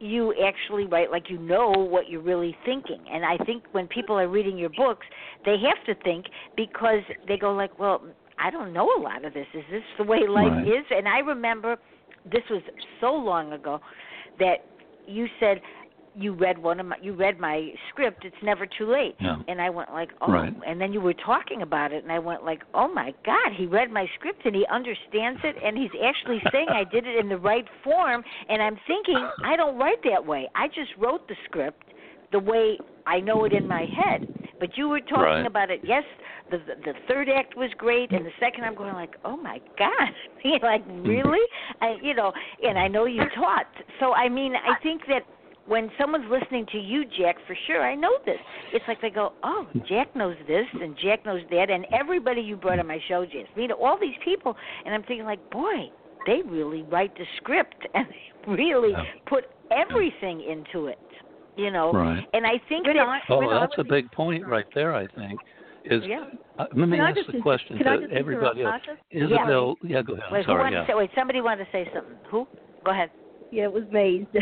you 0.00 0.34
actually 0.44 0.84
write 0.86 1.10
like 1.10 1.28
you 1.30 1.38
know 1.38 1.70
what 1.70 2.08
you're 2.08 2.20
really 2.20 2.56
thinking. 2.64 3.00
And 3.10 3.24
I 3.24 3.36
think 3.38 3.64
when 3.72 3.88
people 3.88 4.16
are 4.18 4.28
reading 4.28 4.56
your 4.58 4.70
books, 4.70 5.06
they 5.44 5.56
have 5.58 5.84
to 5.86 6.00
think 6.04 6.26
because 6.56 7.00
they 7.26 7.36
go 7.36 7.52
like, 7.52 7.78
well, 7.80 8.02
I 8.38 8.50
don't 8.50 8.72
know 8.72 8.88
a 8.96 9.00
lot 9.00 9.24
of 9.24 9.34
this. 9.34 9.46
Is 9.54 9.64
this 9.70 9.82
the 9.98 10.04
way 10.04 10.20
life 10.28 10.52
Right. 10.52 10.68
is? 10.68 10.84
And 10.90 11.08
I 11.08 11.18
remember 11.18 11.78
this 12.30 12.42
was 12.50 12.62
so 13.00 13.12
long 13.12 13.52
ago 13.52 13.80
that 14.38 14.58
you 15.06 15.26
said 15.40 15.60
you 16.14 16.32
read 16.34 16.58
one 16.58 16.80
of 16.80 16.86
my 16.86 16.96
you 17.00 17.12
read 17.14 17.38
my 17.38 17.68
script 17.90 18.24
it's 18.24 18.36
never 18.42 18.66
too 18.66 18.90
late 18.90 19.14
Yeah. 19.20 19.36
and 19.46 19.60
i 19.60 19.70
went 19.70 19.90
like 19.92 20.10
oh 20.22 20.32
Right. 20.32 20.52
and 20.66 20.80
then 20.80 20.92
you 20.92 21.00
were 21.00 21.14
talking 21.14 21.62
about 21.62 21.92
it 21.92 22.02
and 22.02 22.10
i 22.12 22.18
went 22.18 22.44
like 22.44 22.62
oh 22.74 22.88
my 22.92 23.14
god 23.24 23.52
he 23.56 23.66
read 23.66 23.90
my 23.90 24.06
script 24.16 24.42
and 24.44 24.54
he 24.54 24.64
understands 24.72 25.40
it 25.44 25.56
and 25.62 25.76
he's 25.76 25.90
actually 26.02 26.42
saying 26.50 26.68
i 26.70 26.84
did 26.84 27.06
it 27.06 27.16
in 27.16 27.28
the 27.28 27.36
right 27.38 27.66
form 27.84 28.22
and 28.48 28.62
i'm 28.62 28.78
thinking 28.86 29.28
i 29.44 29.54
don't 29.54 29.78
write 29.78 30.02
that 30.04 30.24
way 30.24 30.48
i 30.54 30.66
just 30.68 30.90
wrote 30.98 31.26
the 31.28 31.36
script 31.44 31.84
the 32.32 32.38
way 32.38 32.78
i 33.06 33.20
know 33.20 33.44
it 33.44 33.52
in 33.52 33.66
my 33.68 33.86
head 33.94 34.26
but 34.60 34.76
you 34.76 34.88
were 34.88 35.00
talking 35.00 35.22
Right. 35.22 35.46
about 35.46 35.70
it. 35.70 35.80
Yes 35.84 36.04
the 36.50 36.58
the 36.84 36.94
third 37.06 37.28
act 37.28 37.56
was 37.56 37.70
great 37.76 38.10
and 38.10 38.24
the 38.24 38.30
second 38.40 38.64
i'm 38.64 38.74
going 38.74 38.94
like 38.94 39.14
oh 39.24 39.36
my 39.36 39.60
god 39.78 40.08
You're 40.44 40.58
like 40.60 40.86
mm-hmm. 40.86 41.06
really? 41.06 41.44
I 41.80 41.96
you 42.02 42.14
know 42.14 42.32
and 42.62 42.78
i 42.78 42.88
know 42.88 43.04
you 43.04 43.22
taught. 43.34 43.66
So 44.00 44.12
i 44.14 44.28
mean 44.28 44.54
i 44.54 44.80
think 44.82 45.02
that 45.08 45.22
when 45.66 45.90
someone's 46.00 46.24
listening 46.30 46.64
to 46.72 46.78
you, 46.78 47.04
Jack, 47.04 47.36
for 47.46 47.54
sure, 47.66 47.82
I 47.82 47.94
know 47.94 48.16
this. 48.24 48.38
It's 48.72 48.84
like 48.88 49.02
they 49.02 49.10
go, 49.10 49.34
"Oh, 49.42 49.66
Jack 49.86 50.16
knows 50.16 50.34
this, 50.46 50.64
and 50.72 50.96
Jack 50.96 51.26
knows 51.26 51.42
that," 51.50 51.68
and 51.68 51.86
everybody 51.92 52.40
you 52.40 52.56
brought 52.56 52.78
on 52.78 52.86
my 52.86 52.98
show, 53.06 53.26
Jasmine, 53.26 53.72
all 53.72 53.98
these 54.00 54.16
people, 54.24 54.56
and 54.86 54.94
I'm 54.94 55.02
thinking, 55.02 55.26
like, 55.26 55.50
boy, 55.50 55.90
they 56.26 56.40
really 56.46 56.84
write 56.84 57.14
the 57.18 57.24
script 57.36 57.86
and 57.94 58.06
they 58.06 58.50
really 58.50 58.94
put 59.26 59.44
everything 59.70 60.40
into 60.40 60.86
it, 60.86 60.98
you 61.58 61.70
know. 61.70 61.92
Right. 61.92 62.24
And 62.32 62.46
I 62.46 62.60
think 62.68 62.86
When 62.86 62.96
that 62.96 63.06
I- 63.06 63.20
Oh, 63.28 63.38
when 63.38 63.48
I 63.50 63.60
that's 63.60 63.74
a 63.78 63.84
big 63.84 64.10
point 64.12 64.46
right 64.46 64.66
there. 64.74 64.94
I 64.94 65.06
think 65.08 65.38
is. 65.84 66.02
Yeah. 66.06 66.24
Uh, 66.58 66.64
let 66.74 66.88
me 66.88 66.96
Can 66.98 67.16
ask 67.16 67.32
the 67.32 67.40
question 67.40 67.78
to 67.78 68.08
everybody 68.12 68.62
else. 68.62 68.80
Martha? 68.86 69.00
Isobelle, 69.14 69.76
yeah, 69.82 70.02
go 70.02 70.14
ahead. 70.14 70.24
Wait, 70.32 70.44
Sorry, 70.44 70.72
yeah. 70.72 70.86
say? 70.86 70.94
Wait, 70.94 71.10
somebody 71.16 71.40
wanted 71.40 71.64
to 71.66 71.70
say 71.70 71.88
something. 71.94 72.16
Who? 72.30 72.46
Go 72.84 72.90
ahead. 72.90 73.10
Yeah, 73.52 73.64
it 73.64 73.72
was 73.72 73.84
me. 73.92 74.26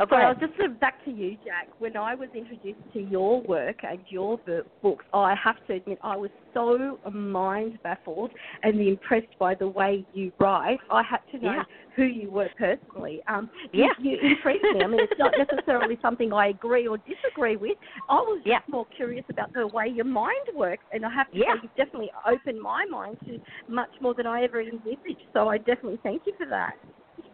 Oh, 0.00 0.06
go 0.06 0.16
Well, 0.16 0.30
ahead. 0.30 0.40
just 0.40 0.56
sort 0.56 0.70
of 0.70 0.80
back 0.80 1.04
to 1.04 1.10
you, 1.10 1.36
Jack. 1.44 1.68
When 1.78 1.96
I 1.96 2.14
was 2.14 2.28
introduced 2.34 2.80
to 2.92 3.00
your 3.00 3.42
work 3.42 3.76
and 3.82 4.00
your 4.08 4.38
books, 4.82 5.04
I 5.12 5.34
have 5.42 5.56
to 5.66 5.74
admit 5.74 5.98
I 6.02 6.16
was 6.16 6.30
so 6.52 6.98
mind 7.12 7.78
baffled 7.82 8.30
and 8.62 8.80
impressed 8.80 9.36
by 9.38 9.54
the 9.54 9.68
way 9.68 10.06
you 10.12 10.32
write. 10.40 10.78
I 10.90 11.02
had 11.02 11.20
to 11.32 11.38
know 11.38 11.52
Yeah. 11.54 11.64
who 11.96 12.04
you 12.04 12.30
were 12.30 12.50
personally. 12.56 13.20
Um, 13.28 13.50
Yeah. 13.72 13.88
you, 13.98 14.12
you 14.12 14.30
intrigued 14.30 14.64
me. 14.72 14.82
I 14.82 14.86
mean, 14.86 15.02
it's 15.02 15.18
not 15.18 15.36
necessarily 15.38 15.98
something 16.02 16.32
I 16.32 16.48
agree 16.48 16.86
or 16.86 16.98
disagree 16.98 17.56
with. 17.56 17.76
I 18.08 18.14
was 18.16 18.38
just 18.38 18.46
Yeah. 18.48 18.60
more 18.68 18.86
curious 18.96 19.24
about 19.30 19.52
the 19.52 19.66
way 19.66 19.88
your 19.88 20.04
mind 20.04 20.34
works, 20.54 20.86
and 20.92 21.04
I 21.04 21.10
have 21.10 21.30
to 21.30 21.38
Yeah. 21.38 21.54
say, 21.54 21.60
you've 21.62 21.74
definitely 21.74 22.10
opened 22.26 22.60
my 22.60 22.84
mind 22.86 23.18
to 23.26 23.38
much 23.68 23.90
more 24.00 24.14
than 24.14 24.26
I 24.26 24.42
ever 24.44 24.60
envisaged. 24.60 25.22
So 25.32 25.48
I 25.48 25.58
definitely 25.58 25.98
thank 26.02 26.22
you 26.26 26.32
for 26.36 26.46
that. 26.46 26.74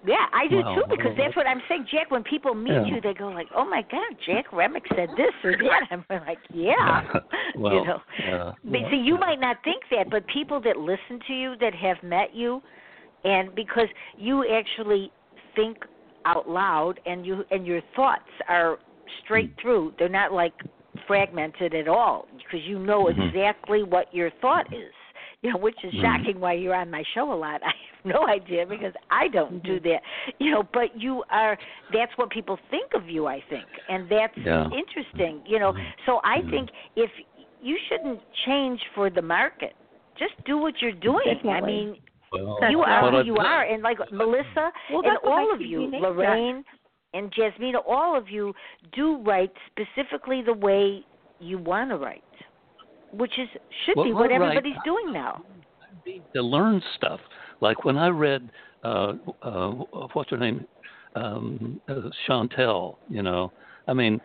Yeah, 0.07 0.27
I 0.33 0.49
do 0.49 0.63
too 0.63 0.83
because 0.89 1.13
that's 1.19 1.37
what 1.37 1.47
I'm 1.47 1.61
saying, 1.69 1.87
Jack. 1.91 2.11
When 2.11 2.23
people 2.23 2.55
meet 2.55 2.73
Yeah. 2.73 2.87
you, 2.87 3.01
they 3.03 3.13
go 3.13 3.29
like, 3.29 3.49
"Oh 3.55 3.65
my 3.67 3.83
God, 3.83 4.17
Jack 4.25 4.51
Remick 4.53 4.85
said 4.97 5.11
this 5.17 5.33
or 5.45 5.53
that." 5.59 5.83
I'm 5.91 6.05
like, 6.27 6.39
"Yeah." 6.51 7.03
well, 7.55 7.75
you 7.75 7.85
know. 7.85 8.03
yeah. 8.19 8.53
But 8.65 8.91
see, 8.91 8.97
you 8.97 9.19
might 9.19 9.41
not 9.41 9.57
think 9.63 9.83
that, 9.91 10.09
but 10.11 10.27
people 10.27 10.61
that 10.63 10.77
listen 10.79 11.21
to 11.27 11.35
you 11.35 11.55
that 11.61 11.75
have 11.75 12.03
met 12.03 12.35
you, 12.35 12.63
and 13.25 13.55
because 13.55 13.89
you 14.17 14.47
actually 14.51 15.13
think 15.55 15.77
out 16.25 16.49
loud, 16.49 16.99
and 17.05 17.27
you 17.27 17.45
and 17.51 17.67
your 17.67 17.83
thoughts 17.95 18.31
are 18.49 18.79
straight 19.25 19.51
Hmm. 19.57 19.61
through. 19.61 19.93
They're 19.99 20.09
not 20.09 20.33
like 20.33 20.55
fragmented 21.07 21.75
at 21.75 21.89
all 21.89 22.27
because 22.39 22.67
you 22.67 22.79
know 22.79 23.05
Mhm. 23.05 23.29
exactly 23.29 23.83
what 23.83 24.13
your 24.15 24.31
thought 24.41 24.73
is. 24.73 24.93
You 25.43 25.53
know, 25.53 25.59
which 25.59 25.83
is 25.85 25.93
Mhm. 25.95 26.03
shocking 26.03 26.41
why 26.41 26.53
you're 26.53 26.75
on 26.75 26.91
my 26.91 27.03
show 27.15 27.33
a 27.33 27.35
lot. 27.35 27.63
I 27.65 27.69
have 27.97 28.05
no 28.05 28.27
idea 28.29 28.67
because 28.67 28.93
I 29.11 29.29
don't 29.29 29.63
do 29.63 29.81
that. 29.81 30.03
You 30.39 30.51
know, 30.51 30.63
but 30.73 30.95
you 31.01 31.25
are 31.31 31.57
that's 31.93 32.13
what 32.17 32.31
people 32.31 32.59
think 32.71 32.93
of 32.95 33.09
you, 33.09 33.27
I 33.27 33.41
think. 33.49 33.65
And 33.89 34.09
that's 34.09 34.37
Yeah. 34.37 34.69
interesting, 34.71 35.43
you 35.47 35.59
know. 35.59 35.75
So 36.07 36.21
I 36.25 36.39
Mhm. 36.43 36.51
think 36.51 36.71
if 36.97 37.11
you 37.63 37.79
shouldn't 37.89 38.21
change 38.47 38.83
for 38.95 39.11
the 39.11 39.23
market. 39.23 39.75
Just 40.17 40.33
do 40.45 40.59
what 40.59 40.81
you're 40.83 40.93
doing. 40.93 41.41
I 41.49 41.61
mean, 41.63 41.97
Well, 42.33 42.59
you 42.71 42.83
are 42.83 43.11
who 43.11 43.23
you 43.23 43.35
done- 43.37 43.47
are, 43.47 43.63
and 43.65 43.83
like 43.83 43.99
Melissa 44.13 44.73
Well, 44.91 45.03
and 45.07 45.17
all 45.25 45.51
of 45.53 45.61
you 45.61 45.67
you, 45.69 45.81
unique, 45.83 46.01
Jack. 46.03 46.11
Lorraine 46.11 46.65
and 47.15 47.31
Jasmina, 47.33 47.83
all 47.87 48.15
of 48.17 48.29
you 48.31 48.55
do 48.93 49.17
write 49.19 49.55
specifically 49.67 50.41
the 50.43 50.53
way 50.55 51.05
you 51.39 51.57
want 51.59 51.91
to 51.91 51.97
write, 51.97 52.23
which 53.13 53.39
is 53.39 53.49
should 53.85 53.97
Well, 53.97 54.05
be 54.07 54.13
what 54.13 54.31
write- 54.31 54.33
everybody's 54.43 54.77
doing 54.85 55.13
now. 55.13 55.43
to 56.35 56.43
learn 56.43 56.83
stuff. 56.97 57.21
Like 57.61 57.85
when 57.85 57.99
I 57.99 58.09
read, 58.09 58.51
uh, 58.85 59.15
uh, 59.43 59.71
what's 60.15 60.31
her 60.31 60.37
name, 60.37 60.67
um, 61.15 61.81
uh, 61.89 62.09
Chantel. 62.27 62.97
You 63.09 63.23
know, 63.23 63.53
I 63.87 63.93
mean, 63.93 64.21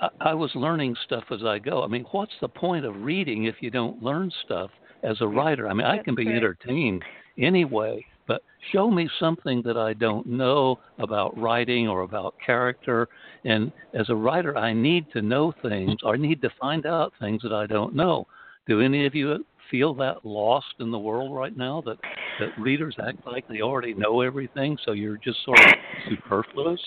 I, 0.00 0.08
I 0.20 0.34
was 0.34 0.50
learning 0.54 0.96
stuff 1.04 1.24
as 1.30 1.44
I 1.44 1.58
go. 1.58 1.82
I 1.82 1.86
mean, 1.86 2.04
what's 2.12 2.32
the 2.40 2.48
point 2.48 2.84
of 2.84 3.02
reading 3.02 3.44
if 3.44 3.56
you 3.60 3.70
don't 3.70 4.02
learn 4.02 4.30
stuff 4.44 4.70
as 5.02 5.16
a 5.20 5.26
writer? 5.26 5.68
I 5.68 5.72
mean, 5.74 5.86
I 5.86 5.98
can 5.98 6.14
be 6.14 6.28
entertained 6.28 7.02
anyway, 7.38 8.04
but 8.28 8.42
show 8.72 8.90
me 8.90 9.08
something 9.18 9.62
that 9.62 9.78
I 9.78 9.94
don't 9.94 10.26
know 10.26 10.78
about 10.98 11.36
writing 11.36 11.88
or 11.88 12.02
about 12.02 12.34
character. 12.44 13.08
And 13.44 13.72
as 13.94 14.10
a 14.10 14.14
writer, 14.14 14.56
I 14.56 14.74
need 14.74 15.06
to 15.14 15.22
know 15.22 15.52
things 15.62 15.96
or 16.04 16.14
I 16.14 16.18
need 16.18 16.42
to 16.42 16.50
find 16.60 16.86
out 16.86 17.12
things 17.18 17.42
that 17.42 17.52
I 17.52 17.66
don't 17.66 17.96
know. 17.96 18.26
Do 18.68 18.82
any 18.82 19.06
of 19.06 19.14
you 19.14 19.44
feel 19.70 19.94
that 19.94 20.24
lost 20.24 20.74
in 20.78 20.90
the 20.90 20.98
world 20.98 21.34
right 21.34 21.56
now 21.56 21.82
that 21.86 21.96
that 22.38 22.58
readers 22.58 22.94
act 23.04 23.26
like 23.26 23.48
they 23.48 23.62
already 23.62 23.94
know 23.94 24.20
everything, 24.20 24.78
so 24.84 24.92
you're 24.92 25.16
just 25.16 25.42
sort 25.44 25.58
of 25.58 25.66
superfluous? 26.08 26.80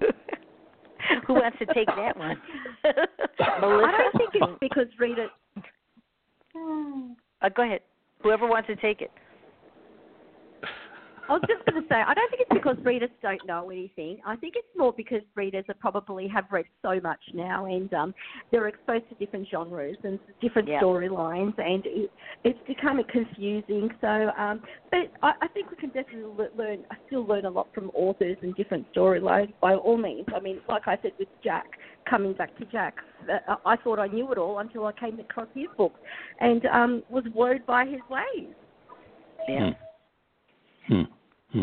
Who 1.26 1.34
wants 1.34 1.58
to 1.58 1.66
take 1.74 1.86
that 1.88 2.16
one? 2.16 2.40
Melissa? 3.60 3.86
I 3.86 3.98
don't 3.98 4.16
think 4.16 4.30
it's 4.34 4.58
because 4.60 4.86
readers. 4.98 5.30
Uh, 7.42 7.48
go 7.54 7.64
ahead. 7.64 7.80
Whoever 8.22 8.46
wants 8.46 8.68
to 8.68 8.76
take 8.76 9.02
it. 9.02 9.10
I 11.28 11.32
was 11.32 11.42
just 11.48 11.64
going 11.66 11.82
to 11.82 11.88
say, 11.88 11.96
I 11.96 12.14
don't 12.14 12.30
think 12.30 12.42
it's 12.48 12.54
because 12.54 12.76
readers 12.84 13.10
don't 13.20 13.44
know 13.46 13.70
anything. 13.70 14.18
I 14.24 14.36
think 14.36 14.54
it's 14.56 14.68
more 14.76 14.92
because 14.92 15.22
readers 15.34 15.64
are 15.68 15.74
probably 15.74 16.28
have 16.28 16.44
read 16.52 16.66
so 16.82 17.00
much 17.02 17.18
now, 17.34 17.66
and 17.66 17.92
um, 17.94 18.14
they're 18.52 18.68
exposed 18.68 19.08
to 19.08 19.14
different 19.16 19.48
genres 19.50 19.96
and 20.04 20.20
different 20.40 20.68
Yeah. 20.68 20.80
storylines, 20.80 21.58
and 21.58 21.84
it, 21.86 22.10
it's 22.44 22.58
becoming 22.66 23.04
confusing. 23.10 23.90
So, 24.00 24.30
um, 24.38 24.62
but 24.90 25.10
I, 25.22 25.32
I 25.42 25.48
think 25.48 25.70
we 25.70 25.76
can 25.76 25.90
definitely 25.90 26.46
learn. 26.56 26.84
I 26.90 26.96
still 27.06 27.26
learn 27.26 27.44
a 27.44 27.50
lot 27.50 27.68
from 27.74 27.90
authors 27.90 28.36
and 28.42 28.54
different 28.54 28.86
storylines. 28.94 29.52
By 29.60 29.74
all 29.74 29.96
means, 29.96 30.26
I 30.34 30.38
mean, 30.40 30.60
like 30.68 30.86
I 30.86 30.96
said 31.02 31.12
with 31.18 31.28
Jack, 31.42 31.66
coming 32.08 32.34
back 32.34 32.56
to 32.58 32.64
Jack, 32.66 32.94
uh, 33.28 33.56
I 33.64 33.76
thought 33.76 33.98
I 33.98 34.06
knew 34.06 34.30
it 34.30 34.38
all 34.38 34.60
until 34.60 34.86
I 34.86 34.92
came 34.92 35.18
across 35.18 35.48
his 35.54 35.66
book, 35.76 35.94
and 36.40 36.64
um, 36.66 37.02
was 37.10 37.24
wowed 37.34 37.66
by 37.66 37.84
his 37.84 38.00
ways. 38.08 38.54
Yeah. 39.48 39.70
Hmm. 39.70 40.94
Hmm. 40.94 41.02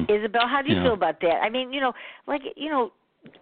Isobelle, 0.10 0.50
how 0.50 0.62
do 0.62 0.70
you 0.70 0.76
Yeah. 0.76 0.84
feel 0.84 0.94
about 0.94 1.20
that? 1.22 1.42
I 1.42 1.50
mean, 1.50 1.72
you 1.74 1.82
know, 1.82 1.94
like 2.28 2.42
you 2.56 2.70
know, 2.70 2.92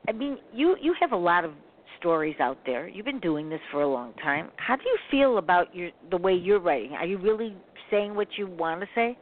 I 0.07 0.11
mean, 0.11 0.37
you 0.53 0.75
you 0.79 0.93
have 0.99 1.11
a 1.11 1.17
lot 1.17 1.45
of 1.45 1.51
stories 1.99 2.35
out 2.39 2.57
there. 2.65 2.87
You've 2.87 3.05
been 3.05 3.19
doing 3.19 3.49
this 3.49 3.61
for 3.71 3.81
a 3.81 3.87
long 3.87 4.13
time. 4.23 4.49
How 4.57 4.75
do 4.75 4.83
you 4.83 4.97
feel 5.09 5.37
about 5.37 5.75
your 5.75 5.91
the 6.09 6.17
way 6.17 6.33
you're 6.33 6.59
writing? 6.59 6.93
Are 6.93 7.05
you 7.05 7.17
really 7.17 7.55
saying 7.89 8.15
what 8.15 8.27
you 8.37 8.47
want 8.47 8.81
to 8.81 8.87
say? 8.95 9.17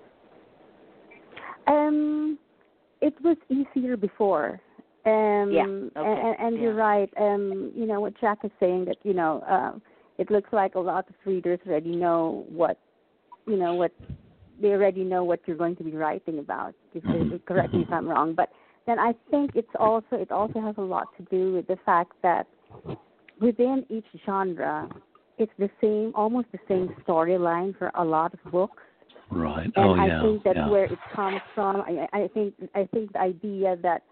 Um, 1.67 2.38
it 3.01 3.13
was 3.21 3.38
easier 3.49 3.95
before. 3.97 4.59
Um, 5.05 5.51
Yeah, 5.51 5.63
and, 5.63 5.91
okay, 5.95 6.21
and, 6.21 6.36
and 6.39 6.61
you're 6.61 6.75
right. 6.75 7.09
Um, 7.17 7.71
you 7.75 7.86
know 7.86 7.99
what 8.01 8.19
Jack 8.19 8.39
is 8.43 8.51
saying 8.59 8.86
that 8.86 8.97
you 9.03 9.13
know 9.13 9.43
uh, 9.47 9.80
it 10.17 10.30
looks 10.30 10.51
like 10.51 10.75
a 10.75 10.80
lot 10.80 11.07
of 11.09 11.15
readers 11.25 11.59
already 11.65 11.95
know 11.95 12.45
what 12.49 12.77
you 13.47 13.55
know 13.57 13.73
what 13.75 13.91
they 14.62 14.70
already 14.70 15.03
know 15.03 15.24
what 15.24 15.39
you're 15.45 15.57
going 15.57 15.76
to 15.78 15.84
be 15.84 15.91
writing 15.91 16.39
about. 16.39 16.74
If, 16.93 17.03
if, 17.03 17.10
mm-hmm. 17.10 17.38
correct 17.45 17.74
me 17.74 17.82
if 17.82 17.91
I'm 17.91 18.07
wrong, 18.07 18.34
but 18.36 18.49
then 18.86 18.99
I 18.99 19.14
think 19.30 19.51
it's 19.55 19.70
also 19.80 20.14
it 20.14 20.32
also 20.32 20.60
has 20.62 20.76
a 20.78 20.82
lot 20.82 21.07
to 21.18 21.24
do 21.26 21.53
with 21.53 21.68
the 21.68 21.78
fact 21.86 22.14
that 22.24 22.47
within 23.39 23.86
each 23.89 24.05
genre, 24.26 24.89
it's 25.38 25.51
the 25.57 25.70
same, 25.82 26.12
almost 26.16 26.47
the 26.51 26.60
same 26.68 26.89
storyline 27.07 27.78
for 27.78 27.91
a 27.95 28.03
lot 28.03 28.34
of 28.34 28.51
books. 28.51 28.84
Right. 29.32 29.66
And 29.66 29.74
oh 29.78 29.93
I 29.93 30.07
yeah. 30.07 30.22
think 30.22 30.43
that's 30.43 30.57
yeah. 30.57 30.70
where 30.70 30.86
it 30.86 30.99
comes 31.16 31.39
from. 31.53 31.82
I, 31.82 32.07
I 32.14 32.30
think 32.34 32.55
I 32.74 32.86
think 32.91 33.14
the 33.14 33.20
idea 33.20 33.78
that 33.84 34.03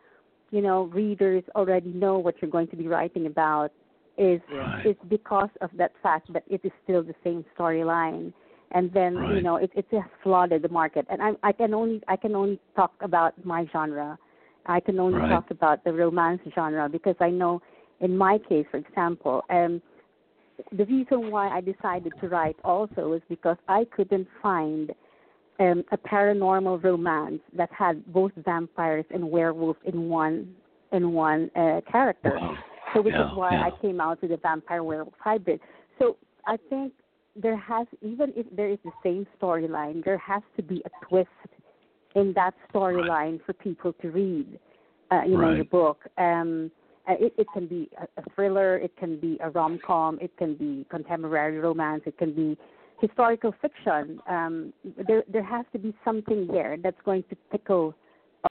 you 0.52 0.62
know 0.62 0.84
readers 0.84 1.44
already 1.56 1.90
know 1.90 2.20
what 2.20 2.36
you're 2.42 2.52
going 2.52 2.68
to 2.68 2.76
be 2.76 2.88
writing 2.88 3.26
about 3.26 3.72
is 4.18 4.42
Right. 4.52 4.86
is 4.86 4.96
because 5.08 5.50
of 5.62 5.72
that 5.78 5.94
fact 6.04 6.32
that 6.34 6.44
it 6.48 6.62
is 6.64 6.72
still 6.84 7.04
the 7.04 7.16
same 7.24 7.46
storyline. 7.58 8.32
And 8.72 8.92
then 8.94 9.24
you 9.28 9.42
know 9.42 9.56
it, 9.58 9.72
it 9.76 9.86
has 9.92 10.04
flooded 10.24 10.62
the 10.62 10.70
market. 10.70 11.06
And 11.10 11.22
I, 11.22 11.32
I 11.44 11.52
can 11.52 11.74
only 11.74 12.02
I 12.08 12.16
can 12.16 12.36
only 12.36 12.60
talk 12.76 12.94
about 13.02 13.34
my 13.46 13.66
genre. 13.72 14.18
I 14.66 14.80
can 14.82 15.00
only 15.00 15.20
Right. 15.20 15.30
talk 15.30 15.50
about 15.52 15.84
the 15.86 15.94
romance 15.94 16.42
genre 16.54 16.90
because 16.90 17.16
I 17.22 17.30
know 17.30 17.62
in 18.02 18.18
my 18.18 18.38
case, 18.38 18.66
for 18.70 18.78
example, 18.78 19.44
um, 19.50 19.82
the 20.72 20.86
reason 20.86 21.32
why 21.32 21.50
I 21.50 21.62
decided 21.62 22.14
to 22.20 22.28
write 22.28 22.58
also 22.64 23.14
is 23.14 23.22
because 23.30 23.58
I 23.68 23.86
couldn't 23.96 24.28
find 24.42 24.92
um, 25.60 25.84
a 25.92 25.98
paranormal 25.98 26.84
romance 26.84 27.42
that 27.56 27.70
had 27.72 28.06
both 28.14 28.32
vampires 28.38 29.06
and 29.12 29.30
werewolf 29.30 29.78
in 29.86 30.10
one 30.10 30.56
in 30.92 31.14
one 31.14 31.52
uh, 31.56 31.82
character. 31.92 32.38
Wow. 32.40 32.56
So 32.94 33.02
which 33.02 33.14
Yeah, 33.14 33.30
is 33.32 33.36
why 33.36 33.54
yeah. 33.54 33.64
I 33.66 33.72
came 33.82 34.00
out 34.00 34.22
with 34.22 34.32
the 34.32 34.38
vampire 34.38 34.84
werewolf 34.84 35.14
hybrid. 35.20 35.60
So 36.00 36.16
I 36.46 36.58
think 36.70 36.94
there 37.42 37.58
has 37.58 37.88
even 38.02 38.34
if 38.36 38.46
there 38.56 38.70
is 38.70 38.80
the 38.84 38.92
same 39.04 39.28
storyline, 39.40 40.04
there 40.04 40.18
has 40.18 40.42
to 40.56 40.64
be 40.64 40.82
a 40.86 41.06
twist 41.06 41.30
in 42.16 42.34
that 42.34 42.54
storyline 42.74 43.40
for 43.46 43.54
people 43.54 43.94
to 44.02 44.10
read. 44.10 44.60
Uh, 45.10 45.22
you 45.26 45.38
know, 45.38 45.52
Right. 45.52 45.58
the 45.60 45.64
book. 45.64 46.00
Um, 46.18 46.70
uh, 47.08 47.14
it, 47.18 47.34
it 47.38 47.48
can 47.54 47.66
be 47.66 47.90
a, 47.98 48.04
a 48.20 48.24
thriller, 48.36 48.78
it 48.78 48.94
can 48.98 49.18
be 49.18 49.38
a 49.42 49.50
rom 49.50 49.80
com, 49.86 50.20
it 50.22 50.36
can 50.38 50.56
be 50.56 50.86
contemporary 50.90 51.60
romance, 51.60 52.04
it 52.06 52.18
can 52.18 52.34
be 52.34 52.58
historical 53.00 53.54
fiction. 53.62 54.20
Um, 54.28 54.74
there 55.08 55.24
there 55.32 55.44
has 55.44 55.66
to 55.72 55.80
be 55.80 55.96
something 56.04 56.48
there 56.48 56.76
that's 56.84 57.02
going 57.06 57.24
to 57.30 57.38
tickle 57.52 57.96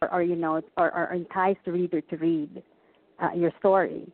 or, 0.01 0.15
or 0.15 0.23
you 0.23 0.37
know 0.37 0.63
or, 0.79 0.95
or 0.95 1.13
entice 1.13 1.57
the 1.67 1.73
reader 1.73 2.01
to 2.01 2.17
read 2.17 2.63
uh, 3.23 3.33
your 3.35 3.53
story. 3.59 4.11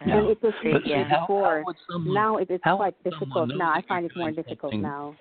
Yeah. 0.00 0.18
And 0.18 0.26
it 0.26 0.26
was 0.28 0.36
But 0.42 0.54
see, 0.62 0.68
easier 0.70 1.04
how- 1.04 1.14
how 1.14 1.20
before. 1.22 1.62
would 1.66 1.76
someone- 1.90 2.14
now 2.14 2.36
it 2.38 2.50
is 2.50 2.60
how 2.64 2.76
quite 2.76 3.02
difficult. 3.04 3.50
Now 3.54 3.72
I 3.72 3.80
find 3.82 4.02
you're 4.04 4.10
it 4.10 4.16
more 4.16 4.30
difficult 4.32 4.72
something- 4.72 4.82
now. 4.82 5.14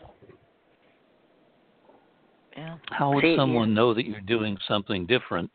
Yeah. 2.58 2.78
How 2.92 3.12
would 3.14 3.24
See, 3.24 3.36
someone 3.36 3.70
yeah. 3.70 3.76
know 3.76 3.94
that 3.94 4.06
you're 4.06 4.22
doing 4.22 4.58
something 4.68 5.06
different? 5.06 5.50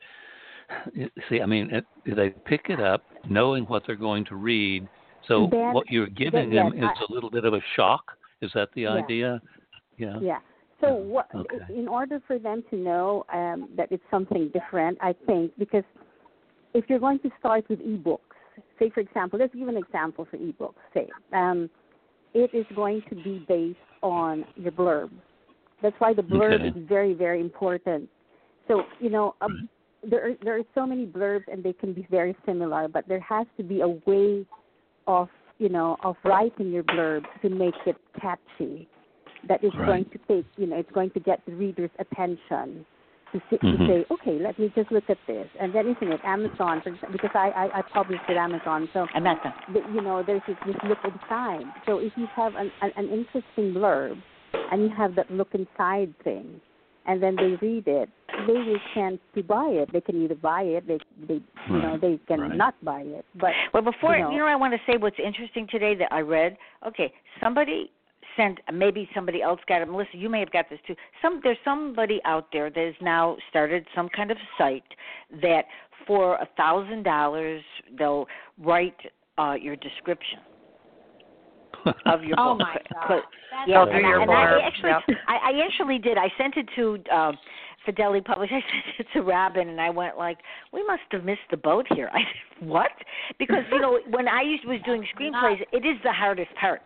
See, 1.29 1.41
I 1.41 1.47
mean, 1.47 1.71
it, 1.71 1.87
they 2.05 2.31
pick 2.31 2.69
it 2.69 2.81
up 2.81 3.03
knowing 3.29 3.65
what 3.65 3.85
they're 3.87 3.97
going 3.97 4.25
to 4.27 4.37
read. 4.37 4.87
So 5.27 5.47
Then- 5.47 5.73
what 5.73 5.91
you're 5.91 6.07
giving 6.09 6.51
then, 6.51 6.71
them 6.71 6.79
yes, 6.79 6.97
is 7.01 7.09
a 7.09 7.13
little 7.13 7.31
bit 7.31 7.45
of 7.45 7.55
a 7.55 7.61
shock. 7.77 8.17
Is 8.41 8.53
that 8.55 8.71
the 8.73 8.83
Yeah. 8.83 8.91
idea? 8.95 9.41
Yeah. 9.97 10.19
Yeah. 10.21 10.39
So 10.81 10.95
what 10.95 11.27
Okay. 11.35 11.59
in 11.75 11.89
order 11.89 12.21
for 12.21 12.39
them 12.39 12.63
to 12.71 12.77
know 12.77 13.25
um, 13.33 13.69
that 13.77 13.91
it's 13.91 14.05
something 14.11 14.49
different, 14.51 14.97
I 15.01 15.13
think 15.27 15.53
because 15.59 15.85
if 16.75 16.89
you're 16.89 17.01
going 17.01 17.19
to 17.21 17.31
start 17.39 17.69
with 17.69 17.81
ebooks, 17.81 18.28
say 18.79 18.91
for 18.91 19.01
example, 19.01 19.39
let's 19.39 19.55
give 19.55 19.69
an 19.69 19.77
example 19.77 20.27
for 20.31 20.37
ebooks. 20.37 20.75
Say 20.95 21.09
um, 21.33 21.71
it 22.35 22.53
is 22.55 22.67
going 22.75 23.03
to 23.09 23.15
be 23.15 23.45
based 23.49 23.79
on 24.03 24.45
your 24.57 24.73
blurb. 24.73 25.11
That's 25.83 25.97
why 25.99 26.15
the 26.15 26.23
blurb 26.23 26.65
Okay. 26.65 26.69
is 26.69 26.89
very 26.89 27.15
very 27.15 27.41
important. 27.41 28.09
So 28.67 28.83
you 29.01 29.11
know. 29.11 29.35
Um, 29.41 29.69
there 30.09 30.29
are, 30.29 30.35
there 30.45 30.57
are 30.57 30.63
so 30.77 30.87
many 30.87 31.07
blurbs 31.07 31.43
and 31.51 31.61
they 31.61 31.73
can 31.73 31.93
be 31.93 32.07
very 32.09 32.37
similar, 32.47 32.87
but 32.87 33.09
there 33.09 33.19
has 33.19 33.49
to 33.57 33.65
be 33.65 33.81
a 33.81 33.89
way 33.89 34.47
of 35.09 35.29
you 35.59 35.69
know 35.69 35.97
of 36.05 36.17
writing 36.25 36.71
your 36.71 36.85
blurb 36.85 37.25
to 37.43 37.49
make 37.49 37.75
it 37.87 37.97
catchy 38.21 38.89
that 39.49 39.63
is 39.65 39.73
Right. 39.75 39.87
going 39.87 40.05
to 40.07 40.19
take 40.29 40.47
you 40.57 40.67
know 40.67 40.77
it's 40.77 40.91
going 40.93 41.11
to 41.11 41.21
get 41.21 41.45
the 41.47 41.53
reader's 41.53 41.91
attention 41.99 42.87
to, 43.33 43.41
see, 43.51 43.59
Mhm. 43.59 43.79
to 43.79 43.87
say 43.87 44.07
okay 44.11 44.39
let 44.39 44.59
me 44.59 44.73
just 44.75 44.91
look 44.91 45.09
at 45.11 45.19
this 45.27 45.49
and 45.61 45.73
then 45.75 45.87
isn't 45.87 46.11
it 46.11 46.21
Amazon 46.25 46.83
because 47.13 47.31
I, 47.35 47.51
I 47.51 47.79
I 47.79 47.83
publish 47.83 48.21
with 48.29 48.37
Amazon 48.37 48.89
so 48.93 49.07
I'm 49.15 49.25
not 49.25 49.39
the, 49.73 49.81
you 49.95 50.01
know 50.01 50.23
there's 50.23 50.43
this, 50.47 50.57
this 50.65 50.77
look 50.85 50.99
inside 51.05 51.67
so 51.87 51.99
if 51.99 52.13
you 52.17 52.29
have 52.35 52.55
an, 52.57 52.73
an 52.83 52.93
an 52.97 53.09
interesting 53.11 53.75
blurb 53.75 54.19
and 54.71 54.83
you 54.83 54.91
have 54.97 55.15
that 55.15 55.31
look 55.31 55.55
inside 55.55 56.15
thing 56.25 56.61
and 57.07 57.23
then 57.23 57.37
they 57.37 57.53
read 57.67 57.87
it 57.87 58.09
they 58.47 58.53
will 58.69 58.81
tend 58.95 59.19
to 59.35 59.43
buy 59.43 59.69
it 59.69 59.93
they 59.93 60.01
can 60.01 60.23
either 60.23 60.35
buy 60.35 60.63
it 60.63 60.87
they 60.87 60.99
they 61.27 61.41
you 61.69 61.81
know 61.83 61.99
they 62.01 62.19
can 62.29 62.41
Right. 62.41 62.57
not 62.57 62.75
buy 62.83 63.03
it 63.03 63.25
but 63.35 63.53
Well, 63.75 63.83
before 63.83 64.17
you 64.17 64.23
know, 64.23 64.31
you 64.33 64.39
know, 64.39 64.47
I 64.47 64.57
want 64.57 64.73
to 64.73 64.81
say 64.91 64.97
what's 64.97 65.19
interesting 65.19 65.67
today 65.69 65.95
that 65.97 66.13
I 66.13 66.21
read. 66.21 66.57
Okay, 66.87 67.13
somebody 67.43 67.93
sent. 68.39 68.59
Maybe 68.73 69.07
somebody 69.15 69.43
else 69.43 69.61
got 69.69 69.83
it. 69.83 69.87
Melissa, 69.89 70.17
you 70.17 70.31
may 70.31 70.41
have 70.41 70.51
got 70.51 70.71
this 70.71 70.79
too. 70.87 70.95
Some 71.21 71.41
there's 71.43 71.59
somebody 71.65 72.21
out 72.25 72.47
there 72.53 72.71
that 72.71 72.85
has 72.87 72.95
now 73.03 73.37
started 73.51 73.85
some 73.95 74.09
kind 74.09 74.31
of 74.31 74.39
site 74.57 74.83
that 75.43 75.65
for 76.07 76.37
a 76.37 76.49
thousand 76.57 77.03
dollars 77.03 77.63
they'll 77.99 78.27
write 78.59 78.97
uh 79.37 79.55
your 79.61 79.77
description 79.77 80.39
of 82.07 82.23
your 82.25 82.37
Oh 82.39 82.55
book. 82.55 82.61
my 82.61 82.75
God. 82.93 83.05
But- 83.09 83.23
That's 83.51 83.69
yeah, 83.69 83.85
Go 83.85 83.91
and, 83.91 84.01
your 84.07 84.21
I, 84.21 84.23
and 84.23 84.31
I 84.31 84.61
actually, 84.67 84.91
yep. 84.91 85.19
I, 85.27 85.37
I 85.51 85.67
actually 85.67 85.99
did. 85.99 86.17
I 86.19 86.29
sent 86.39 86.57
it 86.57 86.69
to 86.77 86.99
uh, 87.13 87.33
Fideli 87.89 88.25
Publishing. 88.25 88.57
I 88.65 88.97
sent 88.97 89.01
it 89.01 89.07
to 89.15 89.23
Robin, 89.23 89.69
and 89.69 89.81
I 89.81 89.91
went 89.91 90.19
like, 90.19 90.39
"We 90.73 90.85
must 90.87 91.03
have 91.13 91.25
missed 91.25 91.49
the 91.51 91.57
boat 91.57 91.87
here." 91.95 92.11
I 92.13 92.21
said, 92.21 92.69
"What?" 92.69 92.91
Because 93.39 93.65
you 93.73 93.81
know, 93.81 93.99
when 94.11 94.29
I 94.29 94.43
used 94.43 94.65
was 94.67 94.81
doing 94.85 95.05
screenplays, 95.17 95.61
it 95.73 95.87
is 95.87 95.97
the 96.05 96.13
hardest 96.13 96.51
part. 96.61 96.83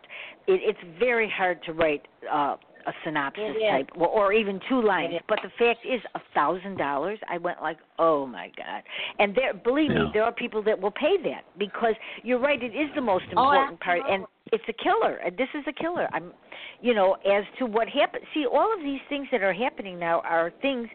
It, 0.47 0.61
it's 0.63 0.99
very 0.99 1.31
hard 1.35 1.63
to 1.65 1.73
write 1.73 2.07
uh, 2.31 2.57
a 2.87 2.93
synopsis 3.05 3.57
type 3.71 3.89
or, 3.97 4.09
or 4.09 4.33
even 4.33 4.61
two 4.69 4.83
lines. 4.83 5.15
But 5.29 5.41
the 5.43 5.51
fact 5.59 5.81
is, 5.85 6.01
a 6.15 6.21
thousand 6.35 6.79
dollars. 6.79 7.19
I 7.29 7.39
went 7.39 7.61
like, 7.61 7.79
oh 7.99 8.27
my 8.27 8.51
god! 8.57 8.83
And 9.19 9.35
there, 9.35 9.55
believe 9.55 9.91
Yeah. 9.91 10.05
me, 10.05 10.11
there 10.13 10.25
are 10.25 10.33
people 10.33 10.63
that 10.65 10.81
will 10.81 10.91
pay 10.91 11.17
that 11.25 11.45
because 11.59 11.95
you're 12.23 12.39
right. 12.39 12.63
It 12.63 12.75
is 12.75 12.89
the 12.95 13.01
most 13.01 13.25
Oh, 13.37 13.53
important 13.53 13.81
part, 13.81 14.03
and 14.09 14.25
it's 14.53 14.65
a 14.69 14.73
killer. 14.73 15.21
This 15.37 15.49
is 15.55 15.65
a 15.67 15.73
killer. 15.73 16.09
I'm, 16.13 16.33
you 16.81 16.95
know, 16.95 17.15
as 17.25 17.45
to 17.59 17.67
what 17.67 17.89
happened. 17.89 18.25
See, 18.35 18.47
all 18.47 18.73
of 18.73 18.81
these 18.81 19.01
things 19.09 19.27
that 19.33 19.43
are 19.43 19.53
happening 19.53 19.99
now 19.99 20.21
are 20.21 20.53
things 20.61 20.89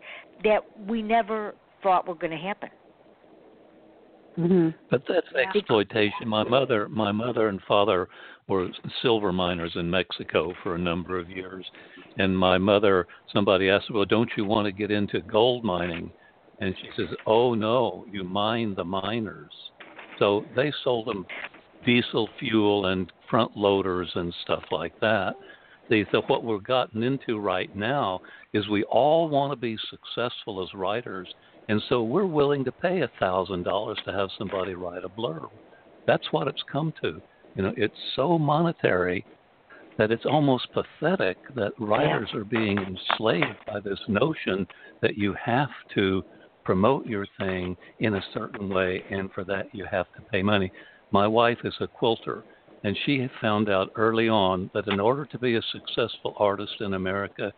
that 0.44 0.62
we 0.88 1.02
never 1.02 1.56
thought 1.84 2.08
were 2.08 2.16
going 2.16 2.32
to 2.32 2.38
happen. 2.38 2.70
hmm 4.36 4.70
But 4.92 5.04
that's 5.08 5.28
exploitation. 5.36 6.28
My 6.28 6.44
mother, 6.44 6.88
my 6.90 7.12
mother 7.12 7.48
and 7.50 7.60
father 7.68 8.08
were 8.48 8.70
silver 9.02 9.34
miners 9.34 9.74
in 9.76 9.90
Mexico 9.90 10.54
for 10.64 10.76
a 10.76 10.80
number 10.80 11.20
of 11.20 11.30
years, 11.30 11.66
and 12.18 12.38
my 12.38 12.58
mother. 12.58 13.08
Somebody 13.34 13.70
asked, 13.70 13.92
"Well, 13.92 14.06
don't 14.06 14.32
you 14.38 14.46
want 14.46 14.66
to 14.66 14.72
get 14.72 14.92
into 14.92 15.22
gold 15.22 15.64
mining?" 15.64 16.12
And 16.60 16.76
she 16.78 16.90
says, 16.96 17.14
"Oh 17.26 17.54
no, 17.54 18.06
you 18.12 18.24
mine 18.24 18.74
the 18.76 18.86
miners." 18.86 19.72
So 20.18 20.46
they 20.56 20.72
sold 20.84 21.08
them 21.08 21.26
diesel 21.86 22.28
fuel 22.40 22.88
and 22.88 23.12
front 23.30 23.56
loaders 23.56 24.12
and 24.16 24.34
stuff 24.44 24.64
like 24.72 25.00
that. 25.00 25.36
They 25.90 26.06
so 26.12 26.22
what 26.24 26.44
we've 26.44 26.64
gotten 26.64 27.04
into 27.04 27.40
right 27.40 27.74
now 27.76 28.22
is 28.54 28.68
we 28.68 28.84
all 28.84 29.30
want 29.30 29.52
to 29.52 29.56
be 29.56 29.78
successful 29.90 30.62
as 30.62 30.74
writers, 30.74 31.34
and 31.70 31.82
so 31.90 32.04
we're 32.04 32.26
willing 32.26 32.64
to 32.66 32.72
pay 32.72 33.02
a 33.02 33.12
thousand 33.20 33.64
dollars 33.64 34.00
to 34.06 34.12
have 34.12 34.30
somebody 34.38 34.74
write 34.74 35.06
a 35.06 35.10
blurb. 35.10 35.50
That's 36.06 36.32
what 36.32 36.48
it's 36.48 36.64
come 36.72 36.94
to. 37.02 37.22
You 37.58 37.64
know, 37.64 37.74
it's 37.76 37.98
so 38.16 38.38
monetary 38.38 39.26
that 39.98 40.12
it's 40.12 40.28
almost 40.28 40.68
pathetic 40.74 41.38
that 41.56 41.74
writers 41.80 42.30
are 42.36 42.44
being 42.44 42.78
enslaved 42.78 43.58
by 43.66 43.80
this 43.80 44.00
notion 44.08 44.68
that 45.02 45.18
you 45.18 45.36
have 45.44 45.72
to 45.96 46.24
promote 46.64 47.08
your 47.08 47.26
thing 47.40 47.76
in 48.00 48.14
a 48.14 48.26
certain 48.32 48.70
way, 48.70 49.04
and 49.10 49.32
for 49.32 49.44
that 49.46 49.74
you 49.74 49.86
have 49.90 50.06
to 50.16 50.22
pay 50.32 50.44
money. 50.44 50.72
My 51.10 51.26
wife 51.26 51.58
is 51.64 51.74
a 51.80 51.88
quilter, 51.88 52.44
and 52.84 52.96
she 53.06 53.28
found 53.42 53.70
out 53.70 53.90
early 53.96 54.30
on 54.30 54.70
that 54.76 54.88
in 54.88 55.00
order 55.00 55.26
to 55.26 55.40
be 55.40 55.56
a 55.56 55.62
successful 55.72 56.36
artist 56.38 56.74
in 56.82 56.94
America, 56.94 57.52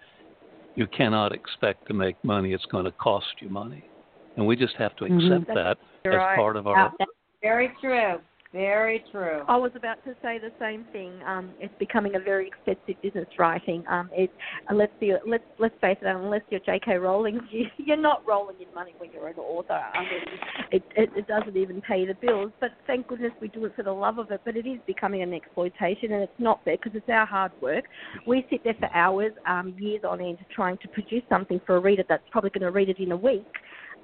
you 0.75 0.87
cannot 0.95 1.33
expect 1.33 1.85
to 1.87 1.93
make 1.93 2.15
money. 2.23 2.53
It's 2.53 2.63
going 2.71 2.85
to 2.85 2.93
cost 2.93 3.27
you 3.41 3.49
money. 3.49 3.83
And 4.37 4.47
we 4.47 4.55
just 4.55 4.75
have 4.75 4.95
to 4.95 5.03
Mhm. 5.03 5.41
accept 5.41 5.53
that 5.55 5.77
as 6.05 6.13
right. 6.13 6.35
part 6.35 6.55
of 6.55 6.67
our 6.67 6.77
Yeah, 6.77 6.91
that's 6.99 7.11
very 7.41 7.67
true. 7.81 8.21
Very 8.51 9.03
true. 9.11 9.43
I 9.47 9.57
was 9.57 9.71
about 9.75 10.03
to 10.05 10.15
say 10.23 10.39
the 10.39 10.51
same 10.59 10.83
thing. 10.91 11.13
Um, 11.23 11.51
it's 11.59 11.73
becoming 11.77 12.15
a 12.15 12.19
very 12.19 12.47
expensive 12.47 12.99
business 13.03 13.27
writing. 13.37 13.83
Um, 13.87 14.09
it, 14.11 14.31
let's 14.73 14.91
be 14.99 15.13
let's 15.27 15.43
let's 15.59 15.75
face 15.81 15.97
it. 16.01 16.07
Unless 16.07 16.41
you're 16.49 16.59
J.K. 16.61 16.95
Rowling, 16.95 17.39
you, 17.51 17.65
you're 17.77 17.95
not 17.95 18.25
rolling 18.27 18.55
in 18.59 18.73
money 18.73 18.95
when 18.97 19.11
you're 19.11 19.27
an 19.27 19.35
author. 19.37 19.73
I 19.73 19.99
mean, 19.99 20.39
it, 20.71 20.83
it 20.95 21.09
it 21.15 21.27
doesn't 21.27 21.57
even 21.57 21.79
pay 21.81 22.07
the 22.07 22.15
bills. 22.15 22.51
But 22.59 22.71
thank 22.87 23.07
goodness 23.07 23.33
we 23.39 23.49
do 23.49 23.65
it 23.65 23.75
for 23.75 23.83
the 23.83 23.91
love 23.91 24.17
of 24.17 24.31
it. 24.31 24.41
But 24.43 24.57
it 24.57 24.65
is 24.65 24.79
becoming 24.87 25.21
an 25.21 25.31
exploitation, 25.31 26.13
and 26.13 26.23
it's 26.23 26.39
not 26.39 26.63
fair 26.65 26.77
because 26.77 26.93
it's 26.95 27.09
our 27.09 27.27
hard 27.27 27.51
work. 27.61 27.85
We 28.25 28.47
sit 28.49 28.63
there 28.63 28.75
for 28.79 28.89
hours, 28.95 29.33
um, 29.45 29.75
years 29.77 30.01
on 30.03 30.21
end, 30.21 30.39
trying 30.55 30.79
to 30.79 30.87
produce 30.87 31.23
something 31.29 31.61
for 31.67 31.75
a 31.75 31.79
reader 31.79 32.03
that's 32.09 32.23
probably 32.31 32.49
going 32.49 32.61
to 32.61 32.71
read 32.71 32.89
it 32.89 32.97
in 32.97 33.11
a 33.11 33.17
week. 33.17 33.45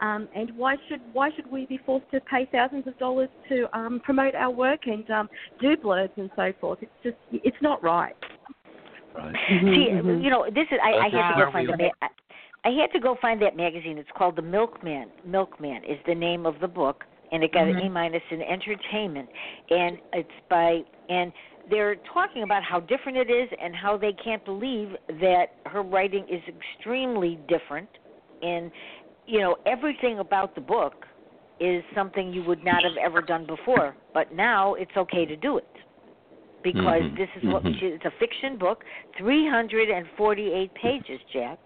Um, 0.01 0.27
and 0.35 0.51
why 0.57 0.75
should 0.89 0.99
why 1.13 1.29
should 1.35 1.49
we 1.49 1.65
be 1.65 1.79
forced 1.85 2.09
to 2.11 2.19
pay 2.21 2.47
thousands 2.51 2.85
of 2.87 2.97
dollars 2.99 3.29
to 3.49 3.65
um, 3.77 4.01
promote 4.03 4.35
our 4.35 4.51
work 4.51 4.81
and 4.87 5.09
um, 5.09 5.29
do 5.61 5.77
blurbs 5.77 6.17
and 6.17 6.29
so 6.35 6.51
forth? 6.59 6.79
It's 6.81 6.91
just 7.03 7.15
it's 7.31 7.57
not 7.61 7.81
right. 7.81 8.15
right. 9.15 9.35
See, 9.49 9.89
Mhm. 9.91 10.21
you 10.23 10.29
know, 10.29 10.45
this 10.45 10.67
is 10.71 10.79
I, 10.83 11.05
I 11.05 11.09
had 11.09 11.29
to 11.29 11.45
go 11.45 11.51
find 11.51 11.69
the 11.69 11.77
ma- 11.77 11.89
I 12.01 12.07
I 12.65 12.71
had 12.71 12.91
to 12.93 12.99
go 12.99 13.15
find 13.21 13.41
that 13.41 13.55
magazine. 13.55 13.97
It's 13.97 14.09
called 14.17 14.35
The 14.35 14.41
Milkman. 14.41 15.11
Milkman 15.23 15.83
is 15.83 15.99
the 16.07 16.15
name 16.15 16.45
of 16.45 16.59
the 16.59 16.67
book, 16.67 17.05
and 17.31 17.43
it 17.43 17.53
got 17.53 17.67
an 17.67 17.77
A 17.77 17.89
minus 17.89 18.23
in 18.31 18.41
entertainment, 18.41 19.29
and 19.69 19.97
it's 20.13 20.29
by 20.49 20.81
and 21.09 21.31
they're 21.69 21.95
talking 22.13 22.43
about 22.43 22.63
how 22.63 22.79
different 22.79 23.17
it 23.17 23.29
is 23.29 23.49
and 23.61 23.75
how 23.75 23.97
they 23.97 24.13
can't 24.13 24.43
believe 24.45 24.89
that 25.21 25.53
her 25.67 25.81
writing 25.81 26.25
is 26.29 26.41
extremely 26.47 27.39
different, 27.47 27.89
and 28.41 28.71
you 29.25 29.39
know 29.39 29.55
everything 29.65 30.19
about 30.19 30.55
the 30.55 30.61
book 30.61 31.05
is 31.59 31.83
something 31.95 32.33
you 32.33 32.43
would 32.43 32.63
not 32.63 32.83
have 32.83 32.97
ever 32.97 33.21
done 33.21 33.45
before, 33.45 33.95
but 34.13 34.31
now 34.33 34.73
it's 34.75 34.95
okay 34.97 35.25
to 35.25 35.35
do 35.35 35.57
it 35.57 35.67
because 36.63 37.03
Mhm, 37.03 37.17
this 37.17 37.29
is 37.35 37.43
what 37.45 37.63
mhm. 37.63 37.79
she, 37.79 37.85
it's 37.87 38.05
a 38.05 38.11
fiction 38.19 38.57
book, 38.57 38.83
348 39.17 40.73
pages, 40.73 41.21
Jack. 41.31 41.59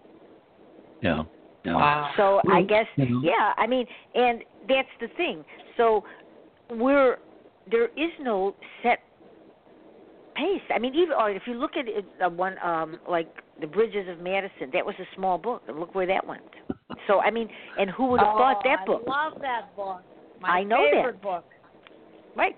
Yeah. 1.00 1.24
yeah. 1.64 1.74
Wow. 1.74 2.10
So 2.16 2.40
I 2.50 2.62
guess 2.62 2.86
you 2.96 3.06
know. 3.06 3.20
yeah, 3.22 3.54
I 3.56 3.66
mean, 3.66 3.86
and 4.14 4.44
that's 4.68 4.88
the 5.00 5.08
thing. 5.16 5.44
So 5.76 6.04
we're 6.70 7.18
there 7.70 7.86
is 7.96 8.12
no 8.20 8.54
set 8.82 9.00
pace. 10.36 10.62
I 10.74 10.78
mean, 10.78 10.94
even 10.94 11.12
or 11.18 11.30
if 11.30 11.42
you 11.46 11.54
look 11.54 11.76
at 11.76 11.88
it, 11.88 12.04
uh, 12.24 12.28
one 12.28 12.56
um 12.64 13.00
like 13.08 13.28
the 13.60 13.66
Bridges 13.66 14.08
of 14.08 14.18
Madison, 14.20 14.70
that 14.72 14.84
was 14.84 14.94
a 14.98 15.06
small 15.14 15.38
book, 15.38 15.62
and 15.68 15.78
look 15.80 15.94
where 15.94 16.06
that 16.06 16.26
went. 16.26 16.42
So 17.06 17.20
I 17.20 17.30
mean, 17.30 17.48
and 17.78 17.90
who 17.90 18.06
would 18.08 18.20
have 18.20 18.36
bought 18.36 18.62
that 18.64 18.86
book? 18.86 19.02
Oh, 19.06 19.10
I 19.12 19.24
love 19.28 19.40
that 19.42 19.76
book. 19.76 20.00
My 20.40 20.48
I 20.48 20.62
know 20.62 20.86
that. 20.92 21.22
book. 21.22 21.44
Right. 22.36 22.56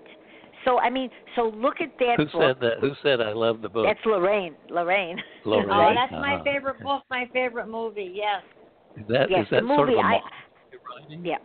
So 0.65 0.79
I 0.79 0.91
mean, 0.91 1.11
so 1.37 1.53
look 1.55 1.81
at 1.81 1.91
that 1.99 2.17
Who 2.19 2.25
book. 2.27 2.33
said 2.41 2.57
that? 2.61 2.79
Who 2.81 2.93
said 3.03 3.21
I 3.21 3.33
love 3.33 3.63
the 3.63 3.69
book? 3.69 3.87
That's 3.87 4.05
Lorraine. 4.07 4.55
Lorraine. 4.71 5.17
Lorraine. 5.45 5.69
Oh, 5.71 5.93
that's 5.95 6.13
my 6.13 6.35
Uh-huh. 6.35 6.45
favorite 6.45 6.83
book. 6.83 7.03
My 7.11 7.27
favorite 7.33 7.67
movie. 7.69 8.13
Yes. 8.15 8.43
Is 8.97 9.07
that 9.09 9.31
yes, 9.31 9.45
is 9.45 9.51
that 9.51 9.61
the 9.63 9.67
movie. 9.67 9.77
sort 9.77 9.89
of 9.91 9.95
a 9.97 10.01
I. 10.01 10.21
Yeah, 11.23 11.39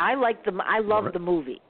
I 0.00 0.14
like 0.14 0.44
the. 0.44 0.52
I 0.66 0.80
love 0.80 1.04
Right. 1.04 1.12
the 1.12 1.18
movie. 1.20 1.60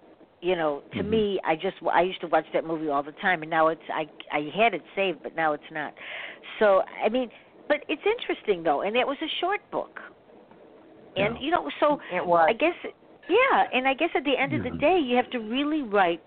You 0.40 0.54
know, 0.54 0.82
to 0.92 1.02
Mhm. 1.02 1.08
me, 1.10 1.40
I 1.44 1.56
just 1.56 1.76
I 1.90 2.02
used 2.02 2.20
to 2.20 2.26
watch 2.28 2.46
that 2.52 2.64
movie 2.64 2.88
all 2.88 3.02
the 3.02 3.12
time, 3.12 3.42
and 3.42 3.50
now 3.50 3.68
it's 3.68 3.82
I 3.92 4.08
I 4.32 4.50
had 4.54 4.74
it 4.74 4.82
saved, 4.94 5.22
but 5.22 5.34
now 5.34 5.52
it's 5.52 5.70
not. 5.70 5.92
So 6.58 6.82
I 7.04 7.08
mean, 7.08 7.30
but 7.68 7.84
it's 7.88 8.02
interesting 8.06 8.62
though, 8.62 8.82
and 8.82 8.96
it 8.96 9.06
was 9.06 9.16
a 9.22 9.28
short 9.40 9.60
book, 9.70 10.00
and 11.16 11.36
Yeah. 11.36 11.40
you 11.40 11.50
know, 11.50 11.70
so 11.80 12.00
It 12.12 12.24
was. 12.24 12.46
I 12.48 12.52
guess 12.52 12.74
yeah, 13.28 13.64
and 13.72 13.88
I 13.88 13.94
guess 13.94 14.10
at 14.14 14.24
the 14.24 14.36
end 14.38 14.52
of 14.52 14.62
the 14.62 14.70
day, 14.78 14.98
you 14.98 15.16
have 15.16 15.28
to 15.30 15.38
really 15.38 15.82
write 15.82 16.22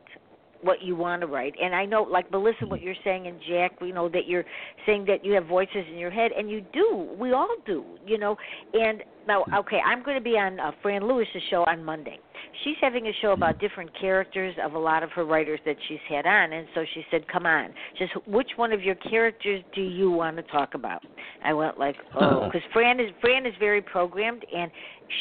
what 0.61 0.81
you 0.81 0.95
want 0.95 1.21
to 1.21 1.27
write. 1.27 1.55
And 1.61 1.73
I 1.73 1.85
know, 1.85 2.03
like 2.03 2.29
Melissa, 2.31 2.65
what 2.65 2.81
you're 2.81 2.95
saying, 3.03 3.27
and 3.27 3.39
Jack, 3.47 3.71
you 3.79 3.93
know, 3.93 4.09
that 4.09 4.27
you're 4.27 4.43
saying 4.85 5.05
that 5.05 5.23
you 5.23 5.31
have 5.33 5.45
voices 5.45 5.85
in 5.89 5.97
your 5.97 6.11
head, 6.11 6.31
and 6.37 6.49
you 6.49 6.61
do. 6.73 7.07
We 7.17 7.31
all 7.31 7.55
do, 7.65 7.85
you 8.05 8.17
know. 8.17 8.35
And 8.73 9.01
now, 9.27 9.45
okay, 9.55 9.79
I'm 9.85 10.03
going 10.03 10.17
to 10.17 10.23
be 10.23 10.31
on 10.31 10.59
uh, 10.59 10.71
Fran 10.81 11.07
Lewis's 11.07 11.41
show 11.49 11.63
on 11.65 11.83
Monday. 11.83 12.19
She's 12.63 12.75
having 12.81 13.07
a 13.07 13.11
show 13.21 13.31
about 13.31 13.59
different 13.59 13.89
characters 13.99 14.55
of 14.63 14.73
a 14.73 14.79
lot 14.79 15.03
of 15.03 15.11
her 15.11 15.25
writers 15.25 15.59
that 15.65 15.77
she's 15.87 15.99
had 16.09 16.25
on, 16.25 16.53
and 16.53 16.67
so 16.75 16.83
she 16.93 17.05
said, 17.09 17.27
"Come 17.27 17.45
on, 17.45 17.73
just 17.97 18.13
which 18.27 18.49
one 18.57 18.73
of 18.73 18.81
your 18.83 18.95
characters 18.95 19.63
do 19.73 19.81
you 19.81 20.11
want 20.11 20.37
to 20.37 20.43
talk 20.43 20.73
about?" 20.73 21.03
I 21.43 21.53
went 21.53 21.79
like, 21.79 21.95
"Oh," 22.19 22.49
because 22.51 22.67
Fran 22.73 22.99
is 22.99 23.11
Fran 23.21 23.45
is 23.45 23.53
very 23.59 23.81
programmed, 23.81 24.45
and 24.53 24.71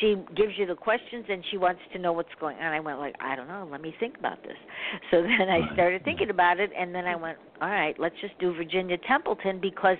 she 0.00 0.16
gives 0.36 0.52
you 0.56 0.66
the 0.66 0.74
questions, 0.74 1.26
and 1.28 1.44
she 1.50 1.56
wants 1.56 1.80
to 1.92 1.98
know 1.98 2.12
what's 2.12 2.34
going 2.40 2.56
on. 2.58 2.72
I 2.72 2.80
went 2.80 2.98
like, 2.98 3.14
"I 3.20 3.36
don't 3.36 3.48
know. 3.48 3.68
Let 3.70 3.80
me 3.80 3.94
think 4.00 4.18
about 4.18 4.42
this." 4.42 4.56
So 5.10 5.22
then 5.38 5.48
I 5.48 5.72
started 5.74 6.04
thinking 6.04 6.30
about 6.30 6.58
it, 6.58 6.70
and 6.76 6.94
then 6.94 7.06
I 7.06 7.14
went, 7.14 7.38
"All 7.60 7.70
right, 7.70 7.98
let's 7.98 8.16
just 8.20 8.38
do 8.38 8.52
Virginia 8.54 8.98
Templeton 9.06 9.60
because 9.60 9.96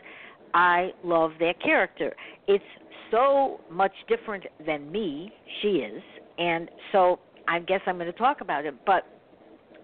I 0.55 0.91
love 1.05 1.33
that 1.41 1.61
character. 1.63 2.15
It's 2.47 2.65
so 3.11 3.61
much 3.71 3.93
different 4.09 4.45
than 4.67 4.91
me. 4.91 5.33
She 5.63 5.69
is, 5.69 6.03
and 6.39 6.71
so 6.93 7.19
I 7.49 7.61
guess 7.61 7.81
I'm 7.87 7.97
going 7.97 8.13
to 8.13 8.19
talk 8.19 8.41
about 8.41 8.67
it. 8.67 8.75
But 8.85 9.07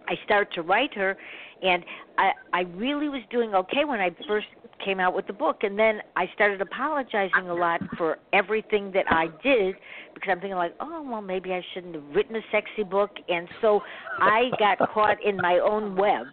I 0.07 0.15
start 0.25 0.53
to 0.55 0.63
write 0.63 0.95
her, 0.95 1.17
and 1.63 1.85
I 2.19 2.33
I 2.53 2.61
really 2.77 3.09
was 3.09 3.23
doing 3.31 3.55
okay 3.55 3.85
when 3.85 4.01
I 4.01 4.11
first 4.29 4.47
came 4.85 5.01
out 5.01 5.15
with 5.15 5.27
the 5.27 5.33
book, 5.33 5.63
and 5.63 5.79
then 5.79 6.01
I 6.15 6.27
started 6.35 6.61
apologizing 6.61 7.49
a 7.49 7.55
lot 7.55 7.81
for 7.97 8.19
everything 8.33 8.93
that 8.93 9.07
I 9.09 9.29
did 9.43 9.77
because 10.13 10.29
I'm 10.31 10.41
thinking 10.41 10.57
like, 10.57 10.75
oh 10.81 11.03
well, 11.03 11.23
maybe 11.23 11.53
I 11.53 11.65
shouldn't 11.73 11.95
have 11.95 12.05
written 12.15 12.37
a 12.37 12.43
sexy 12.53 12.83
book, 12.83 13.11
and 13.29 13.49
so 13.61 13.81
I 14.21 14.51
got 14.59 14.79
caught 14.93 15.23
in 15.25 15.37
my 15.37 15.59
own 15.59 15.97
web. 15.97 16.27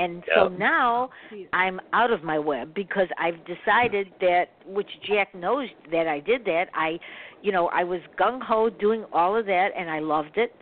And 0.00 0.22
so 0.34 0.48
now 0.48 1.10
I'm 1.52 1.78
out 1.92 2.10
of 2.10 2.22
my 2.22 2.38
web 2.38 2.74
because 2.74 3.08
I've 3.18 3.38
decided 3.44 4.06
that, 4.20 4.44
which 4.66 4.88
Jack 5.06 5.34
knows 5.34 5.68
that 5.90 6.06
I 6.06 6.20
did 6.20 6.44
that. 6.46 6.66
I, 6.74 6.98
you 7.42 7.52
know, 7.52 7.68
I 7.68 7.84
was 7.84 8.00
gung 8.18 8.40
ho 8.42 8.70
doing 8.70 9.04
all 9.12 9.36
of 9.38 9.44
that, 9.46 9.68
and 9.76 9.90
I 9.90 9.98
loved 10.00 10.36
it. 10.36 10.54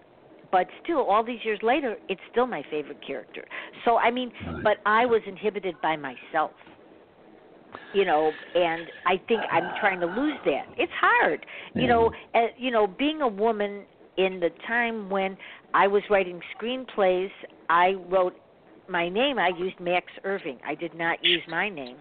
But 0.51 0.67
still, 0.83 1.03
all 1.05 1.23
these 1.23 1.39
years 1.45 1.61
later, 1.63 1.97
it's 2.09 2.21
still 2.33 2.47
my 2.47 2.63
favorite 2.71 3.01
character. 3.07 3.45
So 3.85 3.99
I 3.99 4.11
mean, 4.11 4.33
Right. 4.47 4.65
but 4.65 4.77
I 4.87 5.07
was 5.07 5.23
inhibited 5.27 5.75
by 5.83 5.97
myself. 5.97 6.53
You 7.95 8.05
know, 8.07 8.33
and 8.55 8.83
I 9.07 9.21
think 9.29 9.41
I'm 9.53 9.71
trying 9.79 10.01
to 10.01 10.07
lose 10.07 10.39
that. 10.47 10.67
It's 10.79 10.93
hard. 10.99 11.45
You 11.75 11.87
know, 11.87 12.11
uh, 12.35 12.47
you 12.57 12.71
know, 12.71 12.87
being 12.87 13.21
a 13.21 13.29
woman 13.29 13.83
in 14.17 14.41
the 14.41 14.51
time 14.67 15.11
when 15.11 15.37
I 15.75 15.87
was 15.87 16.03
writing 16.11 16.41
screenplays, 16.57 17.31
I 17.69 17.93
wrote 18.11 18.35
my 18.89 19.09
name. 19.09 19.39
I 19.39 19.49
used 19.59 19.79
Max 19.81 20.07
Irving. 20.25 20.59
I 20.67 20.75
did 20.75 20.95
not 20.95 21.23
use 21.25 21.43
my 21.49 21.69
name 21.69 21.97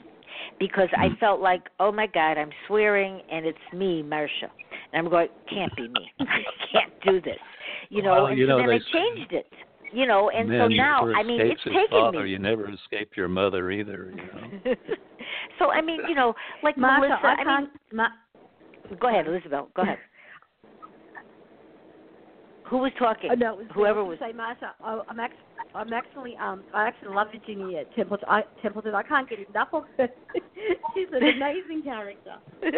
because 0.60 0.90
I 0.98 1.10
Mm. 1.10 1.20
felt 1.20 1.40
like, 1.42 1.70
oh 1.80 1.92
my 1.92 2.08
God, 2.08 2.38
I'm 2.38 2.52
swearing 2.68 3.22
and 3.32 3.46
it's 3.46 3.58
me, 3.74 4.04
Marsha, 4.04 4.50
and 4.94 5.06
I'm 5.06 5.10
going, 5.10 5.28
can't 5.50 5.76
be 5.76 5.88
me. 5.88 6.12
I 6.20 6.44
can't 6.72 6.94
do 7.04 7.22
this, 7.22 7.40
you 7.90 8.02
know. 8.02 8.12
Well, 8.14 8.26
and 8.28 8.38
you 8.38 8.46
so 8.46 8.50
know, 8.50 8.58
then 8.60 8.68
they 8.68 8.74
I 8.74 8.78
s- 8.78 8.84
changed 8.94 9.34
it, 9.34 9.48
you 9.92 10.06
know, 10.06 10.30
and 10.30 10.48
so 10.50 10.68
now, 10.68 11.12
I 11.14 11.24
mean, 11.24 11.42
it's 11.42 11.64
his 11.64 11.74
taken 11.74 11.88
father. 11.90 12.24
me. 12.24 12.30
You 12.32 12.40
never 12.40 12.70
escape 12.72 13.12
your 13.16 13.28
mother 13.28 13.72
either. 13.72 14.12
You 14.16 14.18
know. 14.66 14.76
so 15.60 15.72
I 15.72 15.82
mean, 15.82 16.02
you 16.08 16.16
know, 16.16 16.34
like 16.64 16.76
Marsha, 16.76 17.00
Melissa. 17.00 17.20
I 17.24 17.32
I 17.40 17.44
can't. 17.44 17.70
Ma- 17.92 18.10
mean, 18.90 19.00
go 19.00 19.08
ahead, 19.10 19.28
Elizabeth. 19.28 19.66
Go 19.76 19.82
ahead. 19.82 19.98
Who 22.70 22.80
was 22.80 22.92
talking? 23.00 23.30
Oh, 23.32 23.36
no, 23.36 23.54
it 23.54 23.58
was 23.60 23.68
Whoever 23.74 24.04
was. 24.04 24.20
Say, 24.20 24.34
Marsha, 24.34 24.72
I, 24.84 25.02
I'm 25.08 25.20
actually, 25.20 25.40
I'm 25.74 25.94
actually, 25.94 26.38
um, 26.38 26.64
I 26.74 26.88
actually 26.88 27.14
love 27.16 27.28
Virginia 27.32 27.84
Templeton. 27.96 28.28
I, 28.30 28.44
Templeton. 28.62 28.94
I 28.94 29.04
can't 29.04 29.30
get 29.30 29.40
enough 29.48 29.70
of 29.74 29.84
her. 29.98 30.10
She's 30.94 31.08
an 31.14 31.24
amazing 31.24 31.84
character. 31.84 32.36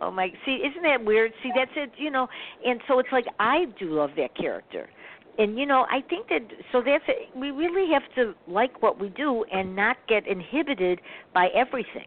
oh 0.00 0.10
my! 0.10 0.28
See, 0.44 0.62
isn't 0.70 0.82
that 0.82 1.04
weird? 1.04 1.32
See, 1.42 1.50
that's 1.54 1.70
it. 1.76 1.90
You 1.96 2.10
know, 2.10 2.28
and 2.64 2.80
so 2.86 3.00
it's 3.00 3.08
like 3.12 3.26
I 3.40 3.64
do 3.78 3.90
love 3.92 4.10
that 4.16 4.36
character, 4.36 4.88
and 5.38 5.58
you 5.58 5.66
know, 5.66 5.86
I 5.90 6.02
think 6.08 6.28
that 6.28 6.42
so 6.70 6.80
that's 6.84 7.04
it. 7.08 7.36
We 7.36 7.50
really 7.50 7.92
have 7.92 8.02
to 8.16 8.34
like 8.46 8.82
what 8.82 9.00
we 9.00 9.08
do 9.08 9.44
and 9.52 9.74
not 9.74 9.96
get 10.08 10.28
inhibited 10.28 11.00
by 11.34 11.48
everything 11.54 12.06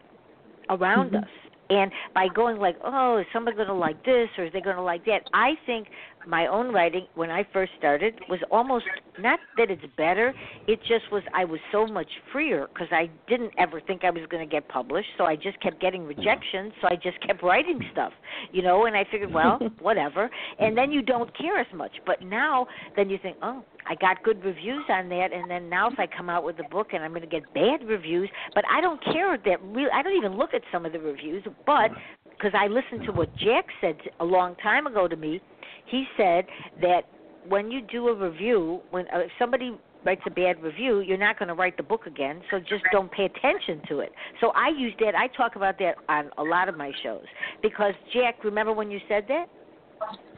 around 0.69 1.11
Mhm. 1.11 1.23
us. 1.23 1.29
And 1.69 1.91
by 2.13 2.27
going 2.27 2.57
like, 2.57 2.75
oh, 2.83 3.19
is 3.19 3.25
somebody 3.31 3.55
going 3.55 3.67
to 3.67 3.73
like 3.73 4.03
this 4.05 4.27
or 4.37 4.45
is 4.45 4.53
they 4.53 4.61
going 4.61 4.75
to 4.75 4.81
like 4.81 5.05
that? 5.05 5.21
I 5.33 5.53
think 5.65 5.87
my 6.27 6.47
own 6.47 6.73
writing 6.73 7.07
when 7.15 7.29
I 7.29 7.45
first 7.51 7.71
started 7.77 8.19
was 8.29 8.39
almost 8.51 8.85
not 9.19 9.39
that 9.57 9.69
it's 9.69 9.83
better. 9.97 10.33
It 10.67 10.79
just 10.81 11.11
was 11.11 11.23
I 11.33 11.45
was 11.45 11.59
so 11.71 11.85
much 11.87 12.07
freer 12.31 12.67
because 12.73 12.87
I 12.91 13.09
didn't 13.27 13.53
ever 13.57 13.81
think 13.81 14.03
I 14.03 14.09
was 14.09 14.23
going 14.29 14.47
to 14.47 14.51
get 14.51 14.67
published, 14.67 15.09
so 15.17 15.25
I 15.25 15.35
just 15.35 15.59
kept 15.61 15.81
getting 15.81 16.05
rejections. 16.05 16.73
So 16.81 16.87
I 16.89 16.95
just 16.95 17.19
kept 17.25 17.43
writing 17.43 17.79
stuff, 17.91 18.13
you 18.51 18.61
know. 18.61 18.85
And 18.85 18.95
I 18.95 19.05
figured, 19.11 19.33
well, 19.33 19.59
whatever. 19.79 20.29
And 20.59 20.77
then 20.77 20.91
you 20.91 21.01
don't 21.01 21.35
care 21.37 21.59
as 21.59 21.67
much. 21.73 21.91
But 22.05 22.21
now, 22.21 22.67
then 22.95 23.09
you 23.09 23.17
think, 23.21 23.37
oh, 23.41 23.63
I 23.87 23.95
got 23.95 24.23
good 24.23 24.43
reviews 24.43 24.83
on 24.89 25.09
that, 25.09 25.33
and 25.33 25.49
then 25.49 25.69
now 25.69 25.89
if 25.89 25.99
I 25.99 26.07
come 26.07 26.29
out 26.29 26.43
with 26.43 26.59
a 26.59 26.69
book 26.69 26.87
and 26.93 27.03
I'm 27.03 27.11
going 27.11 27.21
to 27.21 27.27
get 27.27 27.43
bad 27.53 27.85
reviews, 27.85 28.29
but 28.55 28.63
I 28.69 28.81
don't 28.81 29.03
care 29.03 29.37
that 29.37 29.61
real. 29.63 29.89
I 29.93 30.01
don't 30.01 30.15
even 30.17 30.37
look 30.37 30.53
at 30.53 30.61
some 30.71 30.85
of 30.85 30.93
the 30.93 30.99
reviews, 30.99 31.43
but 31.65 31.91
because 32.29 32.51
I 32.57 32.67
listened 32.67 33.05
to 33.05 33.11
what 33.11 33.29
Jack 33.37 33.65
said 33.81 33.97
a 34.19 34.25
long 34.25 34.55
time 34.55 34.87
ago 34.87 35.07
to 35.07 35.15
me, 35.15 35.41
he 35.85 36.05
said 36.17 36.45
that 36.81 37.01
when 37.47 37.71
you 37.71 37.81
do 37.81 38.07
a 38.07 38.15
review, 38.15 38.81
when 38.91 39.05
uh, 39.13 39.19
if 39.19 39.31
somebody 39.37 39.77
writes 40.05 40.21
a 40.25 40.31
bad 40.31 40.61
review, 40.61 40.99
you're 40.99 41.17
not 41.17 41.39
going 41.39 41.47
to 41.47 41.53
write 41.53 41.77
the 41.77 41.83
book 41.83 42.05
again, 42.05 42.41
so 42.51 42.59
just 42.59 42.83
don't 42.91 43.11
pay 43.11 43.25
attention 43.25 43.81
to 43.87 43.99
it. 43.99 44.11
So 44.41 44.49
I 44.49 44.69
use 44.69 44.93
that. 44.99 45.15
I 45.15 45.27
talk 45.27 45.55
about 45.55 45.77
that 45.79 45.95
on 46.09 46.29
a 46.37 46.43
lot 46.43 46.69
of 46.69 46.77
my 46.77 46.91
shows 47.03 47.25
because 47.61 47.93
Jack, 48.13 48.43
remember 48.43 48.73
when 48.73 48.91
you 48.91 48.99
said 49.07 49.25
that? 49.29 49.45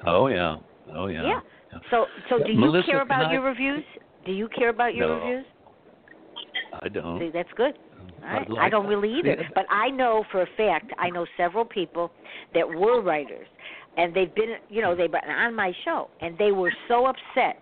Oh 0.05 0.27
yeah. 0.27 0.57
Oh 0.93 1.07
yeah. 1.07 1.23
Yeah. 1.23 1.39
So, 1.91 2.05
so 2.29 2.39
do 2.43 2.51
you 2.51 2.59
Melissa, 2.59 2.87
care 2.87 3.01
about 3.01 3.25
I- 3.27 3.33
your 3.33 3.41
reviews? 3.41 3.83
Do 4.25 4.31
you 4.31 4.47
care 4.49 4.69
about 4.69 4.95
your 4.95 5.07
No. 5.07 5.15
reviews? 5.15 5.45
I 6.81 6.89
don't. 6.89 7.19
See, 7.19 7.29
that's 7.29 7.51
good. 7.55 7.77
Right. 8.21 8.47
I'd 8.49 8.57
I 8.57 8.69
don't 8.69 8.87
really 8.87 9.13
either, 9.13 9.31
it. 9.31 9.45
but 9.53 9.65
I 9.69 9.89
know 9.89 10.23
for 10.31 10.41
a 10.41 10.47
fact 10.57 10.91
I 10.97 11.09
know 11.09 11.25
several 11.37 11.63
people 11.63 12.11
that 12.53 12.67
were 12.67 13.01
writers, 13.01 13.47
and 13.97 14.13
they've 14.13 14.33
been, 14.33 14.55
you 14.69 14.81
know, 14.81 14.95
they've 14.95 15.11
been 15.11 15.29
on 15.29 15.53
my 15.55 15.71
show, 15.83 16.09
and 16.21 16.37
they 16.37 16.51
were 16.51 16.73
so 16.87 17.05
upset. 17.05 17.61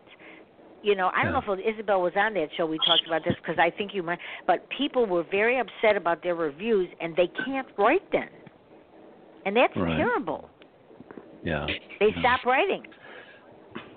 You 0.81 0.95
know, 0.95 1.11
I 1.15 1.23
don't 1.23 1.34
know 1.34 1.53
if 1.53 1.60
Isobelle 1.60 2.02
was 2.02 2.14
on 2.18 2.34
that 2.35 2.49
show. 2.57 2.65
We 2.65 2.77
talked 2.85 3.06
about 3.07 3.23
this 3.23 3.35
because 3.41 3.57
I 3.60 3.69
think 3.69 3.94
you 3.94 4.03
might, 4.03 4.19
but 4.48 4.68
people 4.69 5.06
were 5.06 5.23
very 5.31 5.60
upset 5.60 5.95
about 5.95 6.23
their 6.23 6.35
reviews, 6.35 6.90
and 6.99 7.15
they 7.15 7.27
can't 7.45 7.68
write 7.77 8.10
them, 8.11 8.27
and 9.45 9.56
that's 9.56 9.76
Right. 9.76 9.98
terrible. 9.98 10.49
Yeah. 11.44 11.68
They 11.99 12.07
yeah. 12.07 12.19
stop 12.19 12.45
writing. 12.45 12.84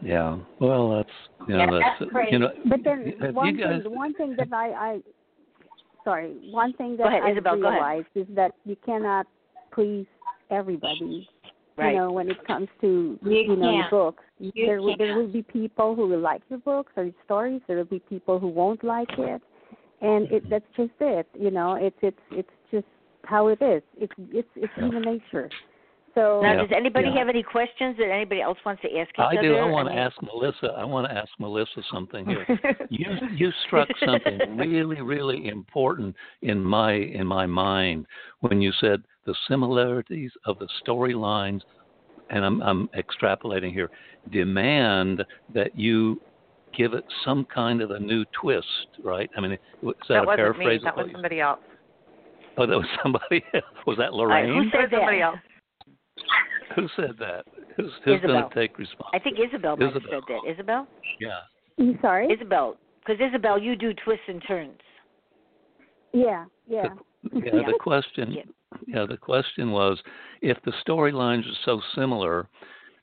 Yeah. 0.03 0.39
Well, 0.61 0.97
that's 0.97 1.49
you 1.49 1.57
know 1.57 1.65
Yeah, 1.65 1.71
that's, 1.71 2.01
that's 2.01 2.11
crazy. 2.11 2.33
you 2.33 2.39
know. 2.41 2.51
But 2.67 2.81
then 2.85 3.35
one 3.35 3.57
guys, 3.57 3.83
thing, 3.83 3.95
one 3.95 4.15
thing 4.15 4.37
that 4.37 4.53
I, 4.53 4.69
I, 4.71 5.01
sorry, 6.05 6.37
one 6.51 6.73
thing 6.75 6.97
that 6.99 7.05
Go 7.05 7.09
ahead, 7.09 7.23
I 7.23 7.33
Isobelle, 7.33 7.61
realized 7.61 8.07
is 8.15 8.27
that 8.35 8.53
you 8.65 8.77
cannot 8.85 9.27
please 9.73 10.07
everybody. 10.51 11.29
Right. 11.77 11.93
You 11.93 11.99
know, 11.99 12.13
when 12.13 12.31
it 12.31 12.43
comes 12.47 12.69
to 12.81 13.19
You 13.23 13.57
know 13.57 13.81
can't. 13.81 13.91
books, 13.91 14.23
You 14.39 14.51
there 14.55 14.81
will, 14.81 14.97
there 14.97 15.15
will 15.15 15.29
be 15.29 15.43
people 15.43 15.95
who 15.95 16.09
will 16.09 16.21
like 16.21 16.41
your 16.49 16.59
books 16.61 16.93
or 16.97 17.05
your 17.05 17.15
stories. 17.27 17.61
There 17.67 17.77
will 17.77 17.85
be 17.85 17.99
people 17.99 18.39
who 18.39 18.49
won't 18.49 18.83
like 18.83 19.11
it, 19.19 19.43
and 20.01 20.25
it 20.33 20.43
mm-hmm. 20.43 20.49
that's 20.49 20.65
just 20.77 20.93
it. 21.01 21.27
You 21.39 21.51
know, 21.51 21.75
it's 21.75 21.97
it's 22.01 22.19
it's 22.31 22.49
just 22.71 22.87
how 23.25 23.49
it 23.49 23.61
is. 23.61 23.83
It's 23.99 24.13
it's 24.33 24.49
it's 24.57 24.73
human 24.77 25.03
nature. 25.03 25.51
So 26.17 26.41
Now, 26.41 26.53
Yeah. 26.53 26.63
does 26.63 26.73
anybody 26.73 27.09
Yeah. 27.11 27.19
have 27.19 27.29
any 27.29 27.43
questions 27.43 27.99
that 27.99 28.09
anybody 28.11 28.41
else 28.41 28.59
wants 28.65 28.81
to 28.81 28.99
ask 28.99 29.11
each 29.11 29.19
I 29.21 29.37
other? 29.37 29.43
do. 29.43 29.57
I 29.59 29.65
want 29.67 29.87
to 29.89 29.95
mean- 29.95 29.99
ask 30.03 30.21
Melissa. 30.23 30.73
I 30.75 30.83
want 30.85 31.07
to 31.07 31.15
ask 31.15 31.29
Melissa 31.39 31.83
something 31.93 32.25
here. 32.27 32.47
you 32.91 33.07
you 33.33 33.53
struck 33.67 33.89
something 33.99 34.57
really 34.57 35.03
really 35.03 35.49
important 35.49 36.17
in 36.41 36.65
my 36.65 36.93
in 36.93 37.27
my 37.27 37.45
mind 37.45 38.07
when 38.41 38.63
you 38.63 38.73
said 38.73 39.03
the 39.27 39.35
similarities 39.47 40.33
of 40.47 40.59
the 40.59 40.69
storylines 40.83 41.61
and 42.31 42.45
I'm 42.47 42.63
I'm 42.63 42.89
extrapolating 42.89 43.73
here 43.75 43.91
demand 44.31 45.23
that 45.53 45.77
you 45.79 46.19
give 46.75 46.95
it 46.95 47.05
some 47.25 47.45
kind 47.45 47.83
of 47.83 47.91
a 47.91 47.99
new 48.01 48.25
twist 48.33 48.89
right 49.03 49.29
I 49.37 49.41
mean 49.43 49.53
is 49.53 49.59
that, 49.83 49.95
that 50.09 50.23
a 50.23 50.27
wasn't 50.27 50.37
paraphrase 50.39 50.81
me. 50.81 50.85
That 50.85 50.97
was 50.97 51.09
somebody 51.13 51.41
else. 51.41 51.61
oh 52.57 52.67
that 52.67 52.77
was 52.79 52.87
somebody 53.03 53.45
else. 53.55 53.65
was 53.87 53.99
that 53.99 54.13
All 54.13 54.27
right, 54.27 54.47
Lorraine 54.47 54.65
who 54.65 54.71
said 54.71 54.91
That 54.91 54.99
somebody 55.01 55.21
else. 55.21 55.39
who 56.75 56.89
said 56.97 57.17
that 57.19 57.45
who's 57.77 57.91
who's 58.05 58.21
going 58.21 58.49
to 58.49 58.55
take 58.55 58.79
responsibility? 58.79 59.17
I 59.17 59.19
think 59.19 59.39
Isobelle 59.39 59.77
might 59.79 59.93
have 59.93 60.03
Isobelle. 60.03 60.11
said 60.11 60.23
that. 60.57 60.65
Isobelle? 60.65 60.87
yeah 61.21 61.41
I'm 61.79 61.99
sorry. 62.01 62.29
Isobelle. 62.29 62.77
Because 63.05 63.21
Isobelle, 63.21 63.63
you 63.63 63.77
do 63.77 63.93
twists 64.05 64.25
and 64.29 64.43
turns. 64.49 64.81
yeah, 66.13 66.45
yeah. 66.67 66.85
yeah, 67.33 67.41
Yeah. 67.55 67.63
the 67.67 67.79
question 67.81 68.33
Yeah. 68.33 68.43
yeah 68.87 69.07
the 69.07 69.17
question 69.17 69.71
was 69.71 70.01
if 70.43 70.57
the 70.65 70.73
storylines 70.87 71.45
are 71.51 71.59
so 71.65 71.81
similar 71.95 72.49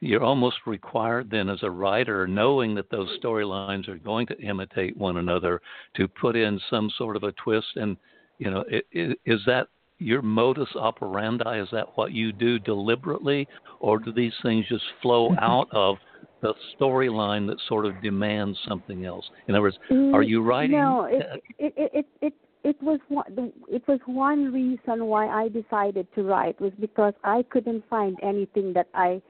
you're 0.02 0.24
almost 0.24 0.58
required 0.66 1.30
then 1.32 1.48
as 1.50 1.64
a 1.64 1.70
writer 1.70 2.28
knowing 2.28 2.76
that 2.76 2.90
those 2.90 3.10
storylines 3.24 3.88
are 3.88 3.98
going 3.98 4.28
to 4.28 4.38
imitate 4.42 4.98
one 4.98 5.18
another 5.18 5.62
to 5.96 6.08
put 6.08 6.36
in 6.36 6.60
some 6.70 6.90
sort 6.98 7.16
of 7.16 7.24
a 7.24 7.32
twist 7.34 7.68
and 7.76 7.96
you 8.40 8.50
know 8.52 8.64
i 8.72 8.82
i 9.00 9.16
is 9.26 9.40
that 9.46 9.68
your 10.04 10.22
modus 10.22 10.70
operandi 10.76 11.60
is 11.62 11.68
that 11.72 11.88
what 11.96 12.12
you 12.12 12.32
do 12.32 12.60
deliberately 12.60 13.48
or 13.80 14.00
do 14.00 14.12
these 14.12 14.34
things 14.44 14.66
just 14.68 14.84
flow 15.02 15.34
out 15.42 15.68
of 15.72 15.98
the 16.42 16.54
storyline 16.80 17.48
that 17.48 17.58
sort 17.68 17.86
of 17.86 18.02
demands 18.02 18.58
something 18.68 19.06
else 19.06 19.26
in 19.48 19.56
other 19.56 19.62
words 19.62 19.78
are 20.14 20.22
Mm, 20.22 20.30
you 20.30 20.42
writing 20.42 20.78
No, 20.78 21.06
it 21.06 21.42
it 21.58 21.74
it 21.78 21.92
it 21.94 22.06
it, 22.22 22.34
it 22.64 22.84
was 22.84 23.00
one 23.08 23.52
it 23.70 23.84
was 23.88 24.00
one 24.06 24.52
reason 24.52 25.06
why 25.06 25.28
I 25.28 25.50
decided 25.50 26.08
to 26.16 26.24
write 26.24 26.60
was 26.60 26.72
because 26.80 27.14
I 27.24 27.44
couldn't 27.50 27.84
find 27.90 28.18
anything 28.22 28.74
that 28.74 28.88
I 28.94 29.22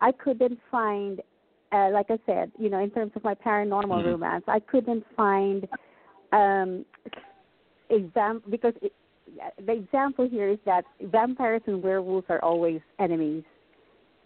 I 0.00 0.12
couldn't 0.12 0.58
find 0.70 1.20
uh, 1.72 1.90
like 1.92 2.06
I 2.10 2.18
said, 2.26 2.52
you 2.58 2.70
know, 2.70 2.78
in 2.78 2.90
terms 2.90 3.12
of 3.16 3.24
my 3.24 3.34
paranormal 3.34 4.02
Mhm. 4.02 4.12
romance, 4.12 4.44
I 4.46 4.60
couldn't 4.60 5.04
find 5.16 5.68
um 6.32 6.84
example 7.90 8.50
because 8.50 8.74
it, 8.82 8.92
the 9.64 9.72
example 9.72 10.28
here 10.28 10.48
is 10.48 10.58
that 10.66 10.84
vampires 11.00 11.62
and 11.66 11.82
werewolves 11.82 12.26
are 12.28 12.42
always 12.42 12.80
enemies. 12.98 13.44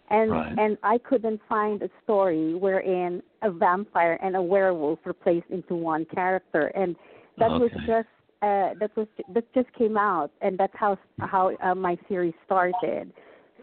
And 0.09 0.31
Right. 0.31 0.53
and 0.57 0.77
I 0.83 0.97
couldn't 0.97 1.39
find 1.47 1.81
a 1.81 1.89
story 2.03 2.53
wherein 2.53 3.21
a 3.41 3.51
vampire 3.51 4.19
and 4.21 4.35
a 4.35 4.41
werewolf 4.41 4.99
were 5.05 5.13
placed 5.13 5.49
into 5.49 5.75
one 5.75 6.05
character, 6.05 6.67
and 6.75 6.95
that 7.39 7.51
was 7.57 7.71
just 7.85 8.07
uh, 8.41 8.73
that 8.79 8.91
was 8.97 9.07
that 9.33 9.53
just 9.53 9.71
came 9.73 9.97
out, 9.97 10.31
and 10.41 10.57
that's 10.57 10.73
how 10.75 10.97
how 11.19 11.51
uh, 11.63 11.75
my 11.75 11.97
series 12.09 12.33
started. 12.45 13.13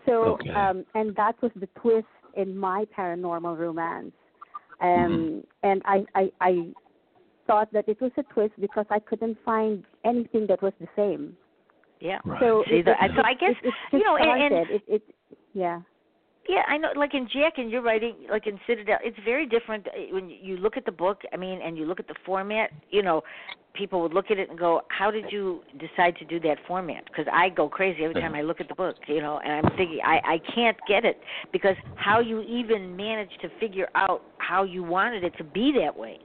So 0.07 0.25
Okay. 0.29 0.51
um, 0.55 0.87
and 0.95 1.15
that 1.17 1.35
was 1.43 1.51
the 1.57 1.69
twist 1.81 2.07
in 2.35 2.57
my 2.57 2.87
paranormal 2.97 3.59
romance, 3.59 4.13
um, 4.81 4.97
Mm-hmm. 4.99 5.41
and 5.63 5.83
I, 5.85 6.07
I 6.15 6.33
I 6.41 6.67
thought 7.49 7.73
that 7.73 7.89
it 7.89 8.01
was 8.01 8.13
a 8.17 8.23
twist 8.35 8.55
because 8.61 8.87
I 8.91 9.01
couldn't 9.01 9.37
find 9.45 9.83
anything 10.05 10.47
that 10.47 10.63
was 10.63 10.73
the 10.81 10.87
same. 10.95 11.37
Yeah. 12.01 12.19
Right. 12.25 12.41
So 12.41 12.63
See, 12.69 12.77
it, 12.77 12.85
the- 12.85 12.93
it, 12.93 13.11
so 13.17 13.23
I 13.25 13.35
guess, 13.35 13.57
it, 13.65 13.75
it 13.93 13.99
you 13.99 14.05
know, 14.05 14.17
and- 14.17 14.55
and- 14.55 14.71
it, 14.71 14.83
it 14.87 15.03
yeah. 15.53 15.81
Yeah, 16.49 16.63
I 16.67 16.79
know. 16.79 16.89
Like 16.97 17.13
in 17.13 17.29
Jack, 17.31 17.59
and 17.59 17.71
you're 17.71 17.83
writing, 17.83 18.15
like 18.31 18.47
in 18.47 18.59
Citadel, 18.67 18.97
it's 19.05 19.19
very 19.23 19.45
different 19.45 19.87
uh, 19.89 19.91
when 20.15 20.31
you 20.31 20.57
look 20.57 20.79
at 20.79 20.87
the 20.87 20.93
book. 20.93 21.21
I 21.31 21.37
mean, 21.37 21.61
and 21.63 21.77
you 21.77 21.85
look 21.85 22.01
at 22.01 22.09
the 22.09 22.15
format. 22.25 22.71
You 22.89 23.03
know, 23.03 23.21
people 23.75 24.01
would 24.01 24.15
look 24.15 24.31
at 24.31 24.39
it 24.39 24.49
and 24.49 24.59
go, 24.59 24.81
"How 24.89 25.11
did 25.11 25.27
you 25.31 25.61
decide 25.79 26.17
to 26.17 26.25
do 26.25 26.41
that 26.49 26.57
format?" 26.67 27.05
Because 27.05 27.27
I 27.31 27.51
go 27.51 27.69
crazy 27.69 28.03
every 28.03 28.15
time 28.19 28.35
I 28.35 28.41
look 28.41 28.63
at 28.63 28.69
the 28.69 28.75
book. 28.75 28.97
You 29.09 29.21
know, 29.21 29.41
and 29.45 29.53
I'm 29.67 29.77
thinking, 29.77 30.01
I 30.03 30.21
I 30.25 30.39
can't 30.55 30.79
get 30.89 31.05
it 31.05 31.21
because 31.53 31.77
how 31.97 32.21
you 32.21 32.41
even 32.41 32.97
managed 32.97 33.39
to 33.43 33.51
figure 33.61 33.89
out 33.95 34.23
how 34.39 34.63
you 34.63 34.83
wanted 34.83 35.25
it 35.25 35.37
to 35.37 35.45
be 35.45 35.71
that 35.83 35.95
way. 35.95 36.19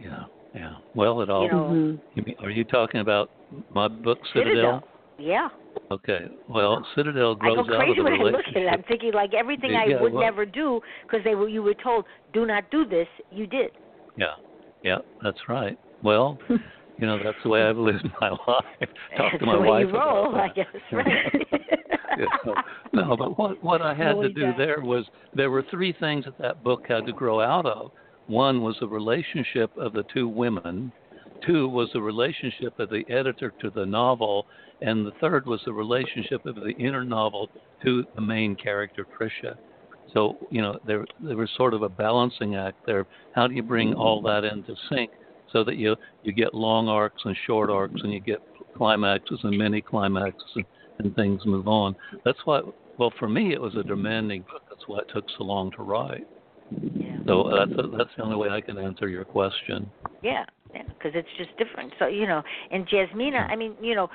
Yeah. 0.00 0.24
Yeah. 0.54 0.74
Well, 0.94 1.20
it 1.22 1.30
all. 1.30 1.44
You 1.44 1.50
know, 1.50 1.64
Mhm. 1.64 2.00
you 2.14 2.22
mean, 2.24 2.36
are 2.40 2.50
you 2.50 2.64
talking 2.64 3.00
about 3.00 3.30
my 3.70 3.88
book 3.88 4.18
Citadel. 4.32 4.82
Yeah. 5.18 5.48
Okay. 5.90 6.28
Well, 6.48 6.84
Citadel 6.94 7.34
grows 7.34 7.54
go 7.56 7.60
out 7.62 7.68
of 7.68 7.68
I 7.68 7.72
go 7.72 7.78
crazy 7.84 8.00
when 8.00 8.12
I 8.12 8.16
look 8.16 8.46
at 8.48 8.56
it. 8.56 8.68
I'm 8.72 8.82
thinking 8.84 9.12
like 9.12 9.34
everything 9.34 9.72
Yeah, 9.72 9.80
I 9.82 9.84
yeah, 9.86 10.00
would 10.00 10.12
well- 10.12 10.22
never 10.22 10.44
do 10.46 10.80
because 11.02 11.22
they 11.24 11.34
were 11.34 11.48
you 11.48 11.62
were 11.62 11.74
told 11.74 12.04
do 12.32 12.46
not 12.46 12.70
do 12.70 12.84
this. 12.84 13.08
You 13.30 13.46
did. 13.46 13.70
Yeah, 14.16 14.34
yeah, 14.82 14.98
that's 15.22 15.48
right. 15.48 15.76
Well, 16.02 16.38
you 16.98 17.06
know, 17.06 17.18
that's 17.22 17.36
the 17.42 17.48
way 17.48 17.62
I've 17.64 17.76
lived 17.76 18.08
my 18.20 18.30
life. 18.46 18.64
Talk 19.16 19.32
That's 19.32 19.38
to 19.40 19.46
my 19.46 19.54
the 19.54 19.60
way 19.60 19.68
wife 19.68 19.86
you 19.88 19.94
roll, 19.98 20.28
about 20.30 20.40
I 20.40 20.48
guess. 20.54 20.66
Right. 20.92 21.46
Yeah. 22.16 22.26
No, 22.92 23.16
but 23.16 23.36
what 23.38 23.62
what 23.64 23.82
I 23.82 23.92
had 23.92 24.14
to 24.20 24.28
do 24.28 24.46
does. 24.46 24.54
there 24.56 24.80
was 24.80 25.04
there 25.34 25.50
were 25.50 25.64
three 25.68 25.92
things 25.98 26.24
that 26.26 26.38
that 26.38 26.62
book 26.62 26.84
had 26.86 27.06
to 27.06 27.12
grow 27.12 27.40
out 27.40 27.66
of. 27.66 27.90
One 28.26 28.62
was 28.62 28.76
the 28.80 28.88
relationship 28.88 29.70
of 29.76 29.92
the 29.92 30.04
two 30.14 30.28
women. 30.28 30.92
Two 31.46 31.68
was 31.68 31.90
the 31.92 32.00
relationship 32.00 32.78
of 32.78 32.88
the 32.88 33.04
editor 33.10 33.52
to 33.60 33.70
the 33.70 33.84
novel, 33.84 34.46
and 34.80 35.06
the 35.06 35.12
third 35.20 35.46
was 35.46 35.60
the 35.64 35.72
relationship 35.72 36.46
of 36.46 36.54
the 36.54 36.74
inner 36.78 37.04
novel 37.04 37.50
to 37.84 38.04
the 38.14 38.20
main 38.20 38.56
character, 38.56 39.06
Tricia. 39.18 39.56
So 40.12 40.38
you 40.50 40.62
know 40.62 40.78
there 40.86 41.04
there 41.20 41.36
was 41.36 41.50
sort 41.56 41.74
of 41.74 41.82
a 41.82 41.88
balancing 41.88 42.54
act 42.54 42.86
there. 42.86 43.06
How 43.34 43.46
do 43.46 43.54
you 43.54 43.62
bring 43.62 43.90
mm-hmm. 43.90 44.00
all 44.00 44.22
that 44.22 44.44
into 44.44 44.74
sync 44.88 45.10
so 45.52 45.64
that 45.64 45.76
you 45.76 45.96
you 46.22 46.32
get 46.32 46.54
long 46.54 46.88
arcs 46.88 47.22
and 47.24 47.36
short 47.46 47.68
arcs, 47.68 48.00
and 48.02 48.12
you 48.12 48.20
get 48.20 48.42
climaxes 48.76 49.40
and 49.42 49.56
mini 49.56 49.80
climaxes, 49.80 50.50
and, 50.54 50.64
and 50.98 51.14
things 51.14 51.42
move 51.44 51.68
on. 51.68 51.94
That's 52.24 52.38
why. 52.44 52.60
Well, 52.96 53.12
for 53.18 53.28
me, 53.28 53.52
it 53.52 53.60
was 53.60 53.74
a 53.74 53.82
demanding 53.82 54.42
book. 54.42 54.62
That's 54.68 54.84
why 54.86 54.98
it 55.00 55.10
took 55.12 55.24
so 55.36 55.44
long 55.44 55.72
to 55.72 55.82
write. 55.82 56.26
Yeah. 56.70 57.18
So 57.26 57.50
that's 57.50 57.72
that's 57.96 58.10
the 58.16 58.22
only 58.22 58.36
way 58.36 58.48
I 58.48 58.60
can 58.60 58.78
answer 58.78 59.08
your 59.08 59.24
question. 59.24 59.90
Yeah, 60.22 60.44
yeah, 60.74 60.82
because 60.88 61.12
it's 61.14 61.28
just 61.36 61.50
different. 61.58 61.92
So 61.98 62.06
you 62.06 62.26
know, 62.26 62.42
and 62.70 62.86
Jasmina, 62.88 63.48
I 63.50 63.56
mean, 63.56 63.74
you 63.80 63.94
know, 63.94 64.08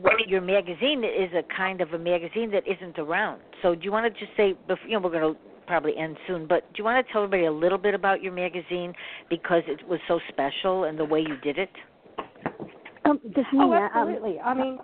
what, 0.00 0.28
your 0.28 0.40
magazine 0.40 1.04
is 1.04 1.30
a 1.34 1.42
kind 1.54 1.80
of 1.80 1.92
a 1.92 1.98
magazine 1.98 2.50
that 2.52 2.64
isn't 2.66 2.98
around. 2.98 3.40
So 3.62 3.74
do 3.74 3.82
you 3.82 3.92
want 3.92 4.12
to 4.12 4.20
just 4.20 4.36
say, 4.36 4.54
bef- 4.68 4.78
you 4.86 4.92
know, 4.92 5.00
we're 5.00 5.10
going 5.10 5.34
to 5.34 5.40
probably 5.66 5.96
end 5.96 6.16
soon, 6.26 6.46
but 6.46 6.62
do 6.72 6.78
you 6.78 6.84
want 6.84 7.04
to 7.04 7.12
tell 7.12 7.24
everybody 7.24 7.46
a 7.46 7.52
little 7.52 7.78
bit 7.78 7.94
about 7.94 8.22
your 8.22 8.32
magazine 8.32 8.92
because 9.30 9.62
it 9.66 9.86
was 9.88 10.00
so 10.08 10.20
special 10.28 10.84
and 10.84 10.98
the 10.98 11.04
way 11.04 11.20
you 11.20 11.36
did 11.42 11.58
it? 11.58 11.70
Um, 13.06 13.20
Oh, 13.24 13.28
Jasmina, 13.28 13.76
um, 13.76 13.90
absolutely. 13.94 14.40
I 14.40 14.54
mean, 14.54 14.78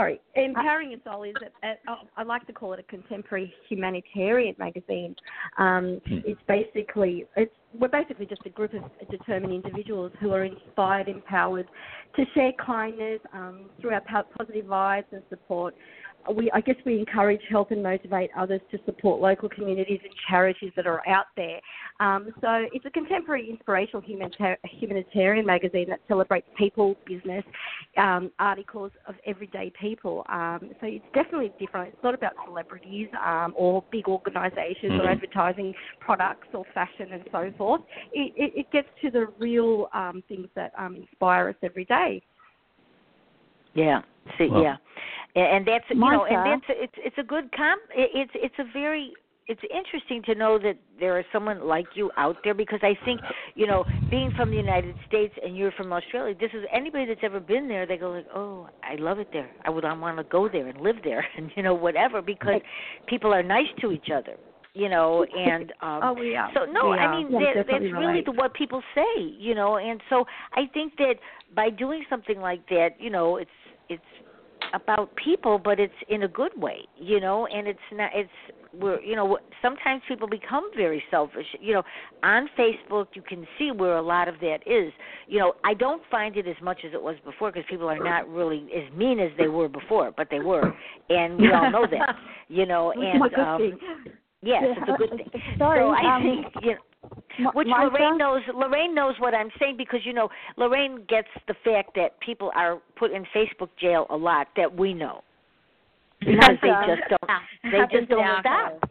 sorry, 0.00 0.20
empowering 0.34 0.90
your 0.90 1.00
All 1.12 1.24
is 1.24 1.34
a, 1.62 1.68
a, 1.68 1.96
I 2.16 2.22
like 2.22 2.46
to 2.46 2.52
call 2.52 2.72
it 2.72 2.80
a 2.80 2.82
contemporary 2.84 3.52
humanitarian 3.68 4.54
magazine. 4.58 5.14
Um, 5.58 6.00
it's 6.06 6.40
basically 6.48 7.26
it's 7.36 7.52
we're 7.78 7.88
basically 7.88 8.26
just 8.26 8.42
a 8.46 8.50
group 8.50 8.72
of 8.74 8.82
determined 9.10 9.52
individuals 9.52 10.10
who 10.20 10.32
are 10.32 10.44
inspired, 10.44 11.08
empowered 11.08 11.68
to 12.16 12.24
share 12.34 12.52
kindness 12.64 13.20
um, 13.32 13.66
through 13.80 13.90
our 13.90 14.02
positive 14.36 14.64
vibes 14.66 15.04
and 15.12 15.22
support. 15.28 15.74
We, 16.32 16.50
I 16.52 16.60
guess, 16.60 16.76
we 16.84 16.98
encourage, 16.98 17.40
help, 17.48 17.70
and 17.70 17.82
motivate 17.82 18.30
others 18.36 18.60
to 18.70 18.78
support 18.84 19.20
local 19.20 19.48
communities 19.48 20.00
and 20.04 20.12
charities 20.28 20.70
that 20.76 20.86
are 20.86 21.02
out 21.08 21.26
there. 21.36 21.60
Um, 21.98 22.32
so 22.40 22.66
it's 22.72 22.84
a 22.84 22.90
contemporary, 22.90 23.48
inspirational 23.48 24.02
humanitar- 24.02 24.58
humanitarian 24.64 25.46
magazine 25.46 25.88
that 25.88 26.00
celebrates 26.08 26.46
people, 26.56 26.94
business, 27.06 27.44
um, 27.96 28.30
articles 28.38 28.92
of 29.08 29.14
everyday 29.26 29.72
people. 29.80 30.24
Um, 30.28 30.70
so 30.80 30.86
it's 30.86 31.04
definitely 31.14 31.52
different. 31.58 31.94
It's 31.94 32.04
not 32.04 32.14
about 32.14 32.32
celebrities 32.46 33.08
um, 33.24 33.54
or 33.56 33.82
big 33.90 34.06
organisations 34.06 34.92
or 34.92 35.04
Mhm. 35.04 35.12
advertising 35.12 35.74
products 36.00 36.48
or 36.52 36.64
fashion 36.74 37.12
and 37.12 37.24
so 37.32 37.50
forth. 37.56 37.80
It, 38.12 38.32
it, 38.36 38.52
it 38.60 38.70
gets 38.70 38.88
to 39.02 39.10
the 39.10 39.26
real 39.38 39.88
um, 39.94 40.22
things 40.28 40.48
that 40.54 40.72
um, 40.78 40.96
inspire 40.96 41.48
us 41.48 41.56
every 41.62 41.86
day. 41.86 42.22
Yeah. 43.74 44.02
See, 44.38 44.48
Well- 44.48 44.62
yeah, 44.62 44.76
and, 45.34 45.46
and 45.46 45.66
that's 45.66 45.84
you 45.90 45.96
know, 45.96 46.24
and 46.24 46.46
that's 46.46 46.66
it's 46.68 46.94
it's 46.98 47.18
a 47.18 47.22
good 47.22 47.50
comp. 47.52 47.82
it- 47.94 48.10
It's 48.14 48.32
it's 48.34 48.58
a 48.58 48.64
very 48.72 49.12
it's 49.46 49.60
interesting 49.74 50.22
to 50.22 50.34
know 50.36 50.58
that 50.60 50.76
there 51.00 51.18
is 51.18 51.26
someone 51.32 51.66
like 51.66 51.86
you 51.96 52.10
out 52.16 52.36
there 52.44 52.54
because 52.54 52.78
I 52.82 52.96
think 53.04 53.20
you 53.56 53.66
know 53.66 53.84
being 54.10 54.30
from 54.36 54.50
the 54.50 54.56
United 54.56 54.94
States 55.08 55.34
and 55.44 55.56
you're 55.56 55.72
from 55.72 55.92
Australia. 55.92 56.34
This 56.38 56.52
is 56.54 56.64
anybody 56.72 57.06
that's 57.06 57.20
ever 57.24 57.40
been 57.40 57.66
there. 57.66 57.84
They 57.86 57.96
go 57.96 58.12
like, 58.12 58.26
oh, 58.34 58.68
I 58.84 58.94
love 58.94 59.18
it 59.18 59.28
there. 59.32 59.50
I 59.64 59.70
would 59.70 59.84
I 59.84 59.92
want 59.92 60.18
to 60.18 60.24
go 60.24 60.48
there 60.48 60.68
and 60.68 60.80
live 60.80 60.96
there 61.02 61.26
and 61.36 61.50
you 61.56 61.62
know 61.62 61.74
whatever 61.74 62.22
because 62.22 62.60
people 63.06 63.32
are 63.34 63.42
nice 63.42 63.66
to 63.80 63.90
each 63.92 64.10
other. 64.14 64.36
You 64.72 64.88
know, 64.88 65.24
and 65.36 65.72
um 65.82 66.00
Oh, 66.04 66.14
are. 66.16 66.50
so 66.54 66.64
no, 66.70 66.90
We 66.90 66.98
I 66.98 67.10
mean 67.16 67.32
Yeah, 67.32 67.54
that, 67.56 67.66
that's 67.68 67.92
really 67.92 68.22
the, 68.24 68.30
what 68.30 68.54
people 68.54 68.82
say, 68.94 69.20
you 69.20 69.54
know, 69.56 69.78
and 69.78 70.00
so 70.08 70.24
I 70.54 70.66
think 70.72 70.96
that 70.98 71.16
by 71.56 71.70
doing 71.70 72.04
something 72.08 72.38
like 72.40 72.68
that, 72.68 72.90
you 73.00 73.10
know, 73.10 73.36
it's 73.36 73.50
it's 73.88 74.04
about 74.74 75.14
people, 75.16 75.58
but 75.58 75.80
it's 75.80 75.92
in 76.08 76.22
a 76.22 76.28
good 76.28 76.52
way, 76.60 76.86
you 76.96 77.20
know, 77.20 77.46
and 77.46 77.66
it's 77.66 77.78
not 77.92 78.10
it's 78.14 78.30
we're 78.72 79.00
you 79.00 79.16
know 79.16 79.38
sometimes 79.60 80.02
people 80.06 80.28
become 80.28 80.70
very 80.76 81.02
selfish. 81.10 81.46
You 81.60 81.74
know 81.74 81.82
on 82.22 82.48
facebook 82.58 83.06
you 83.14 83.22
can 83.22 83.46
see 83.58 83.70
where 83.70 83.96
a 83.96 84.02
lot 84.02 84.28
of 84.28 84.36
that 84.40 84.58
is. 84.66 84.92
You 85.26 85.38
know 85.38 85.54
i 85.64 85.74
don't 85.74 86.02
find 86.10 86.36
it 86.36 86.46
as 86.46 86.56
much 86.62 86.80
as 86.86 86.92
it 86.92 87.02
was 87.02 87.16
before 87.24 87.50
because 87.50 87.66
people 87.68 87.88
are 87.88 87.98
not 87.98 88.28
really 88.28 88.68
as 88.76 88.92
mean 88.96 89.18
as 89.18 89.30
they 89.38 89.48
were 89.48 89.68
before 89.68 90.12
but 90.16 90.28
they 90.30 90.40
were. 90.40 90.72
And 91.08 91.38
we 91.38 91.52
all 91.52 91.70
know 91.70 91.86
that 91.90 92.16
you 92.48 92.66
know 92.66 92.92
and 92.92 93.34
um 93.34 93.78
yes 94.42 94.62
Yeah, 94.62 94.74
it's 94.76 94.88
a 94.88 94.98
good 94.98 95.10
thing. 95.10 95.42
Sorry, 95.58 95.80
so 95.80 95.90
i 95.90 96.16
um, 96.16 96.22
think 96.22 96.64
you 96.64 96.72
know 96.72 96.80
which 97.54 97.68
Martha? 97.68 97.96
Lorraine 97.96 98.18
knows. 98.18 98.42
Lorraine 98.54 98.94
knows 98.94 99.14
what 99.18 99.34
I'm 99.34 99.50
saying 99.58 99.76
because 99.76 100.00
you 100.04 100.12
know 100.12 100.28
Lorraine 100.56 101.04
gets 101.08 101.28
the 101.48 101.54
fact 101.64 101.94
that 101.96 102.18
people 102.20 102.50
are 102.54 102.78
put 102.96 103.12
in 103.12 103.24
Facebook 103.34 103.68
jail 103.80 104.06
a 104.10 104.16
lot 104.16 104.48
that 104.56 104.74
we 104.74 104.92
know 104.92 105.22
because 106.20 106.56
they 106.62 106.68
just 106.86 107.02
don't. 107.08 107.72
They 107.72 107.98
just 107.98 108.10
don't 108.10 108.20
now. 108.20 108.40
stop. 108.40 108.90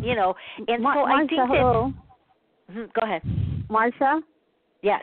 You 0.00 0.14
know, 0.14 0.34
and 0.68 0.82
Mar- 0.82 0.94
so 0.94 1.00
I 1.04 1.12
Marsha, 1.12 1.28
think 1.28 1.40
that. 1.48 1.48
hello. 1.48 1.92
Mhm, 2.72 2.92
Go 2.94 3.00
ahead. 3.02 3.22
Marsha? 3.68 4.20
Yes. 4.82 5.02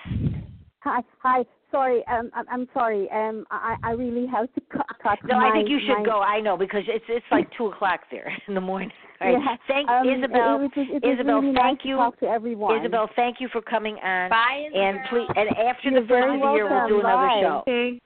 Hi, 0.82 1.02
hi. 1.20 1.44
Sorry, 1.72 2.04
um, 2.08 2.30
I'm, 2.34 2.46
I'm 2.52 2.68
sorry. 2.74 3.10
Um, 3.12 3.46
I, 3.50 3.76
I 3.84 3.92
really 3.92 4.28
have 4.28 4.54
to 4.54 4.62
cut. 4.72 4.86
cut 5.02 5.20
No, 5.24 5.40
my, 5.40 5.50
I 5.50 5.52
think 5.54 5.70
you 5.70 5.80
should 5.80 6.00
my, 6.00 6.04
go. 6.06 6.20
I 6.22 6.42
know 6.42 6.58
because 6.58 6.84
it's 6.88 7.06
it's 7.08 7.26
like 7.32 7.48
two 7.58 7.68
o'clock 7.68 8.02
there 8.12 8.32
in 8.48 8.56
the 8.56 8.62
morning. 8.62 8.92
All 9.22 9.34
right. 9.34 9.42
Yeah, 9.44 9.56
Thank 9.68 9.90
um, 9.90 10.08
Isobelle. 10.08 10.56
It, 10.56 10.62
was, 10.62 10.72
it 10.76 11.04
was 11.04 11.18
Isobelle, 11.20 11.42
really 11.42 11.54
thank 11.56 11.80
nice 11.80 11.86
you. 11.86 11.96
To 11.96 12.02
talk 12.02 12.20
to 12.20 12.26
everyone. 12.28 12.80
Isobelle, 12.82 13.08
thank 13.16 13.40
you 13.40 13.48
for 13.50 13.62
coming 13.62 13.96
on. 13.98 14.30
Bye, 14.30 14.68
And 14.74 15.00
please, 15.10 15.28
and 15.36 15.50
after 15.58 15.90
You're 15.90 16.02
the 16.02 16.08
first 16.08 16.34
of 16.36 16.42
the 16.42 16.52
year, 16.54 16.64
we'll 16.66 16.74
welcome. 16.74 16.90
do 16.90 17.00
another 17.00 17.28
Bye. 17.28 17.42
show. 17.42 18.00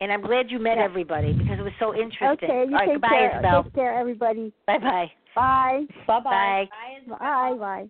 And 0.00 0.12
I'm 0.12 0.22
glad 0.22 0.50
you 0.50 0.58
met 0.60 0.78
Yeah. 0.78 0.84
everybody 0.84 1.32
because 1.32 1.58
it 1.58 1.62
was 1.62 1.72
so 1.80 1.94
interesting. 1.94 2.48
Okay, 2.50 2.64
you 2.70 2.72
All 2.74 2.78
right, 2.78 2.86
take 2.86 2.94
goodbye, 2.94 3.08
care. 3.08 3.40
Isobelle. 3.42 3.64
Take 3.64 3.74
care, 3.74 3.94
everybody. 3.98 4.52
Bye 4.66 4.78
bye. 4.78 5.10
Bye. 5.34 5.84
Bye 6.06 6.20
Bye. 6.20 6.68
Bye. 7.08 7.16
Bye. 7.18 7.54
Bye. 7.58 7.88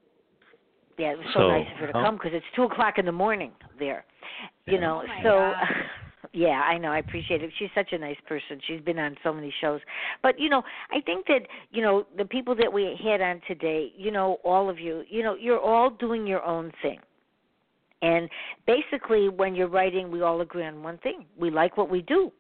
Yeah, 0.99 1.13
it 1.13 1.19
was 1.19 1.27
so, 1.33 1.41
So, 1.41 1.49
nice 1.49 1.67
of 1.73 1.79
her 1.79 1.87
to 1.89 1.93
how- 1.93 2.05
come 2.05 2.15
because 2.17 2.33
it's 2.35 2.47
two 2.57 2.65
o'clock 2.65 2.99
in 2.99 3.05
the 3.07 3.13
morning 3.13 3.53
there. 3.79 4.05
You 4.67 4.75
Yeah. 4.75 4.81
know, 4.81 5.03
Oh 5.07 5.23
so 5.23 5.31
God. 5.55 5.67
Yeah, 6.33 6.63
I 6.63 6.79
know. 6.79 6.89
I 6.89 6.99
appreciate 6.99 7.43
it. 7.43 7.51
She's 7.59 7.69
such 7.75 7.93
a 7.93 7.99
nice 7.99 8.17
person. 8.27 8.61
She's 8.67 8.81
been 8.81 8.99
on 8.99 9.17
so 9.23 9.33
many 9.33 9.53
shows. 9.61 9.81
But 10.23 10.39
you 10.39 10.49
know, 10.49 10.63
I 10.91 11.01
think 11.01 11.27
that 11.27 11.41
you 11.71 11.83
know 11.83 12.07
the 12.17 12.25
people 12.25 12.55
that 12.57 12.73
we 12.73 12.99
had 13.03 13.21
on 13.21 13.41
today. 13.47 13.93
You 13.97 14.11
know, 14.11 14.39
all 14.45 14.69
of 14.71 14.79
you. 14.79 15.05
You 15.09 15.23
know, 15.23 15.35
you're 15.35 15.61
all 15.61 15.91
doing 15.91 16.27
your 16.27 16.45
own 16.45 16.73
thing. 16.83 16.99
And 18.01 18.29
basically, 18.67 19.29
when 19.29 19.55
you're 19.55 19.69
writing, 19.69 20.11
we 20.11 20.23
all 20.23 20.41
agree 20.41 20.65
on 20.65 20.83
one 20.83 20.99
thing: 20.99 21.25
we 21.39 21.51
like 21.51 21.77
what 21.77 21.91
we 21.91 22.03
do 22.03 22.33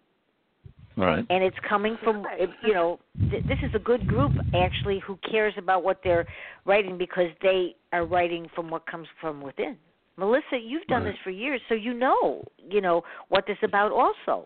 Right. 0.98 1.24
and 1.30 1.44
it's 1.44 1.56
coming 1.68 1.96
from 2.02 2.24
you 2.64 2.74
know 2.74 2.98
th- 3.30 3.44
this 3.44 3.58
is 3.62 3.72
a 3.72 3.78
good 3.78 4.04
group 4.08 4.32
actually 4.52 4.98
who 5.06 5.16
cares 5.30 5.54
about 5.56 5.84
what 5.84 6.00
they're 6.02 6.26
writing 6.64 6.98
because 6.98 7.28
they 7.40 7.76
are 7.92 8.04
writing 8.04 8.48
from 8.52 8.68
what 8.68 8.84
comes 8.86 9.06
from 9.20 9.40
within 9.40 9.76
melissa 10.18 10.58
you've 10.62 10.86
done 10.88 11.04
Right. 11.04 11.12
this 11.12 11.20
for 11.24 11.30
years 11.30 11.60
so 11.68 11.74
you 11.74 11.94
know 11.94 12.44
you 12.58 12.80
know 12.80 13.02
what 13.28 13.46
this 13.46 13.56
is 13.62 13.68
about 13.68 13.92
also 13.92 14.44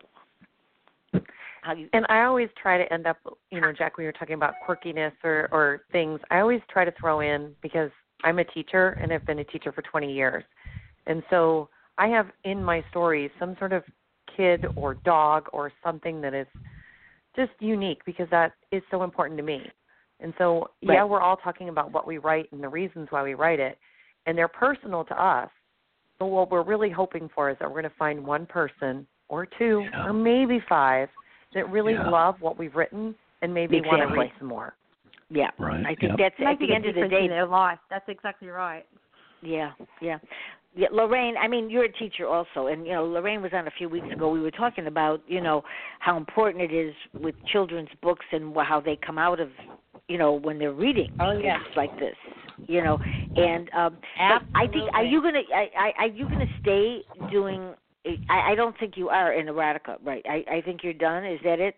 how 1.63 1.73
you 1.73 1.89
And 1.93 2.05
I 2.09 2.23
always 2.23 2.49
try 2.61 2.77
to 2.77 2.93
end 2.93 3.07
up, 3.07 3.17
you 3.49 3.61
know, 3.61 3.71
Jack, 3.71 3.97
when 3.97 4.03
you 4.03 4.09
were 4.09 4.13
talking 4.19 4.35
about 4.35 4.55
quirkiness 4.67 5.13
or, 5.23 5.47
or 5.51 5.81
things, 5.91 6.19
I 6.29 6.39
always 6.39 6.59
try 6.69 6.83
to 6.83 6.93
throw 6.99 7.21
in 7.21 7.53
because 7.61 7.89
I'm 8.23 8.39
a 8.39 8.43
teacher 8.43 8.97
and 9.01 9.11
I've 9.13 9.25
been 9.25 9.39
a 9.39 9.45
teacher 9.45 9.71
for 9.71 9.81
20 9.81 10.13
years. 10.13 10.43
And 11.07 11.23
so 11.29 11.69
I 11.97 12.07
have 12.07 12.27
in 12.43 12.63
my 12.63 12.83
stories 12.89 13.31
some 13.39 13.55
sort 13.59 13.71
of 13.73 13.83
kid 14.35 14.65
or 14.75 14.95
dog 15.05 15.47
or 15.53 15.71
something 15.83 16.21
that 16.21 16.33
is 16.33 16.47
just 17.35 17.51
unique 17.59 18.01
because 18.05 18.27
that 18.29 18.53
is 18.71 18.83
so 18.91 19.03
important 19.03 19.37
to 19.37 19.43
me. 19.43 19.61
And 20.19 20.33
so, 20.37 20.69
yeah, 20.81 20.99
Right. 20.99 21.09
we're 21.09 21.21
all 21.21 21.37
talking 21.37 21.69
about 21.69 21.91
what 21.91 22.05
we 22.05 22.17
write 22.17 22.51
and 22.51 22.63
the 22.63 22.69
reasons 22.69 23.07
why 23.09 23.23
we 23.23 23.33
write 23.33 23.59
it, 23.59 23.77
and 24.25 24.37
they're 24.37 24.47
personal 24.47 25.03
to 25.05 25.21
us. 25.21 25.49
But 26.23 26.29
what 26.29 26.51
we're 26.51 26.63
really 26.63 26.89
hoping 26.89 27.29
for 27.35 27.49
is 27.49 27.57
that 27.59 27.67
we're 27.67 27.81
going 27.81 27.91
to 27.91 27.97
find 27.99 28.25
one 28.25 28.45
person 28.45 29.05
or 29.27 29.45
two 29.45 29.85
Yeah. 29.91 30.05
or 30.07 30.13
maybe 30.13 30.61
five 30.69 31.09
that 31.53 31.69
really 31.69 31.95
Yeah. 31.95 32.09
love 32.09 32.39
what 32.39 32.57
we've 32.57 32.73
written 32.73 33.13
and 33.41 33.53
maybe 33.53 33.81
want 33.81 33.97
to 33.97 34.03
Exactly. 34.03 34.19
read 34.19 34.31
some 34.39 34.47
more. 34.47 34.73
yeah 35.29 35.49
Right, 35.57 35.83
i 35.85 35.95
think 35.95 36.17
yep. 36.17 36.17
that's 36.17 36.35
at 36.39 36.45
Making 36.45 36.67
the 36.67 36.75
end 36.75 36.85
of 36.85 36.95
the 36.95 37.07
day 37.09 37.23
in 37.25 37.29
their 37.29 37.45
life. 37.45 37.79
That's 37.89 38.07
exactly 38.07 38.47
right. 38.49 38.85
Yeah, 39.41 39.71
yeah. 39.99 40.19
Yeah, 40.75 40.87
Lorraine. 40.91 41.35
I 41.37 41.47
mean, 41.47 41.69
you're 41.69 41.85
a 41.85 41.91
teacher 41.91 42.27
also, 42.27 42.67
and 42.67 42.85
you 42.85 42.93
know, 42.93 43.05
Lorraine 43.05 43.41
was 43.41 43.51
on 43.53 43.67
a 43.67 43.71
few 43.71 43.87
weeks 43.87 44.07
ago. 44.11 44.29
We 44.29 44.39
were 44.39 44.51
talking 44.51 44.87
about 44.87 45.21
you 45.27 45.41
know 45.41 45.63
how 45.99 46.17
important 46.17 46.63
it 46.63 46.73
is 46.73 46.93
with 47.13 47.35
children's 47.51 47.89
books 48.01 48.25
and 48.31 48.55
how 48.55 48.81
they 48.81 48.95
come 48.95 49.17
out 49.17 49.39
of 49.39 49.49
you 50.07 50.17
know 50.17 50.33
when 50.33 50.57
they're 50.57 50.73
reading 50.73 51.11
oh, 51.19 51.37
yeah. 51.37 51.59
things 51.59 51.75
like 51.75 51.99
this. 51.99 52.15
You 52.67 52.83
know, 52.83 52.99
and 53.35 53.69
um, 53.75 53.97
I 54.19 54.67
think 54.67 54.89
are 54.93 55.03
you 55.03 55.21
gonna 55.21 55.41
I, 55.53 55.69
I, 55.77 55.91
are 55.99 56.07
you 56.07 56.27
gonna 56.27 56.45
stay 56.61 57.01
doing? 57.31 57.73
I, 58.29 58.51
I 58.51 58.55
don't 58.55 58.77
think 58.79 58.97
you 58.97 59.09
are 59.09 59.33
in 59.33 59.47
erotica, 59.47 59.97
right? 60.03 60.25
I, 60.27 60.43
I 60.55 60.61
think 60.61 60.83
you're 60.83 60.93
done. 60.93 61.25
Is 61.25 61.39
that 61.43 61.59
it? 61.59 61.75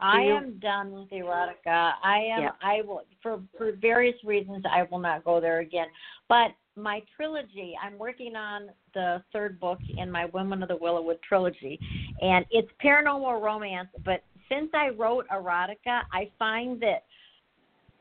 I 0.00 0.22
am 0.22 0.58
done 0.58 0.92
with 0.92 1.10
erotica. 1.10 1.92
I 2.02 2.18
am. 2.32 2.42
Yeah. 2.42 2.50
I 2.62 2.82
will 2.86 3.02
for 3.22 3.40
for 3.56 3.72
various 3.72 4.16
reasons. 4.24 4.64
I 4.70 4.86
will 4.90 4.98
not 4.98 5.24
go 5.24 5.40
there 5.40 5.60
again. 5.60 5.86
But 6.28 6.52
my 6.76 7.02
trilogy, 7.16 7.74
I'm 7.82 7.98
working 7.98 8.36
on 8.36 8.68
the 8.94 9.22
third 9.32 9.60
book 9.60 9.78
in 9.96 10.10
my 10.10 10.26
Women 10.26 10.62
of 10.62 10.68
the 10.68 10.76
Willowwood 10.76 11.22
trilogy, 11.26 11.78
and 12.20 12.44
it's 12.50 12.68
paranormal 12.84 13.40
romance. 13.40 13.88
But 14.04 14.22
since 14.48 14.70
I 14.74 14.88
wrote 14.88 15.26
erotica, 15.28 16.02
I 16.12 16.30
find 16.38 16.80
that 16.82 17.04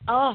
oh, 0.07 0.33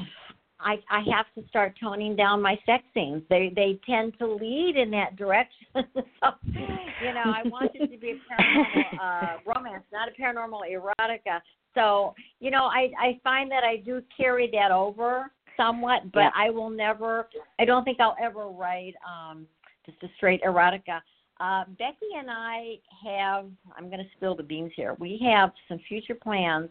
I 0.59 0.75
I 0.89 1.01
have 1.15 1.25
to 1.35 1.47
start 1.49 1.75
toning 1.81 2.15
down 2.15 2.41
my 2.41 2.57
sex 2.65 2.83
scenes. 2.93 3.23
They 3.29 3.51
they 3.55 3.79
tend 3.85 4.17
to 4.19 4.27
lead 4.27 4.75
in 4.75 4.91
that 4.91 5.15
direction. 5.15 5.67
so, 5.75 6.29
you 6.45 7.13
know, 7.13 7.23
I 7.25 7.43
want 7.45 7.71
it 7.73 7.91
to 7.91 7.97
be 7.97 8.11
a 8.11 8.41
paranormal 8.41 9.01
uh, 9.01 9.37
romance, 9.45 9.83
not 9.91 10.09
a 10.09 10.21
paranormal 10.21 10.61
erotica. 10.71 11.39
So, 11.75 12.13
you 12.39 12.51
know, 12.51 12.65
I 12.65 12.91
I 12.99 13.19
find 13.23 13.51
that 13.51 13.63
I 13.63 13.77
do 13.77 14.01
carry 14.15 14.49
that 14.51 14.71
over 14.71 15.31
somewhat, 15.59 16.11
but 16.11 16.21
Yeah. 16.21 16.31
I 16.35 16.49
will 16.49 16.69
never. 16.69 17.27
I 17.59 17.65
don't 17.65 17.83
think 17.83 17.99
I'll 17.99 18.15
ever 18.21 18.47
write 18.47 18.95
um 19.07 19.45
just 19.85 20.01
a 20.03 20.07
straight 20.17 20.41
erotica. 20.43 21.01
Uh, 21.39 21.63
Becky 21.77 22.09
and 22.17 22.27
I 22.29 22.75
have, 23.01 23.45
I'm 23.77 23.85
going 23.85 23.99
to 23.99 24.09
spill 24.17 24.35
the 24.35 24.43
beans 24.43 24.73
here. 24.75 24.93
We 24.99 25.17
have 25.33 25.51
some 25.69 25.79
future 25.87 26.13
plans 26.13 26.69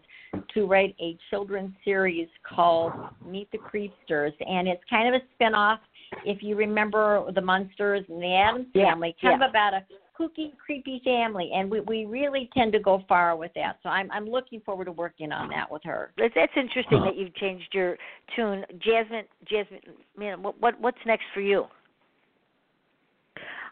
to 0.53 0.67
write 0.67 0.95
a 1.01 1.17
children's 1.31 1.73
series 1.87 2.29
called 2.47 2.93
Meet 3.25 3.51
the 3.51 3.57
Creepsters, 3.57 4.33
and 4.47 4.69
it's 4.69 4.83
kind 4.91 5.09
of 5.09 5.21
a 5.21 5.25
spin-off. 5.35 5.81
If 6.27 6.43
you 6.43 6.55
remember 6.55 7.33
the 7.33 7.41
Munsters 7.41 8.05
and 8.11 8.23
the 8.23 8.35
Addams 8.35 8.67
Yeah, 8.75 8.91
Family, 8.91 9.17
kind 9.23 9.41
yeah. 9.41 9.47
of 9.47 9.51
about 9.51 9.73
a 9.73 9.83
kooky, 10.19 10.53
creepy 10.65 11.01
family, 11.05 11.51
and 11.55 11.71
we 11.71 11.81
we 11.81 12.05
really 12.05 12.51
tend 12.55 12.73
to 12.73 12.81
go 12.81 13.03
far 13.09 13.37
with 13.37 13.53
that. 13.55 13.79
So 13.83 13.89
I'm 13.89 14.11
I'm 14.11 14.27
looking 14.27 14.61
forward 14.61 14.87
to 14.87 14.93
working 14.93 15.33
on 15.33 15.49
that 15.51 15.71
with 15.71 15.83
her. 15.85 16.13
That's, 16.17 16.35
that's 16.35 16.53
interesting 16.57 17.03
that 17.05 17.17
you've 17.17 17.35
changed 17.37 17.69
your 17.73 17.97
tune, 18.35 18.65
Jasmine. 18.79 19.25
Jasmine, 19.49 19.81
man, 20.17 20.43
what, 20.43 20.61
what 20.61 20.81
what's 20.81 20.99
next 21.07 21.25
for 21.35 21.41
you? 21.41 21.67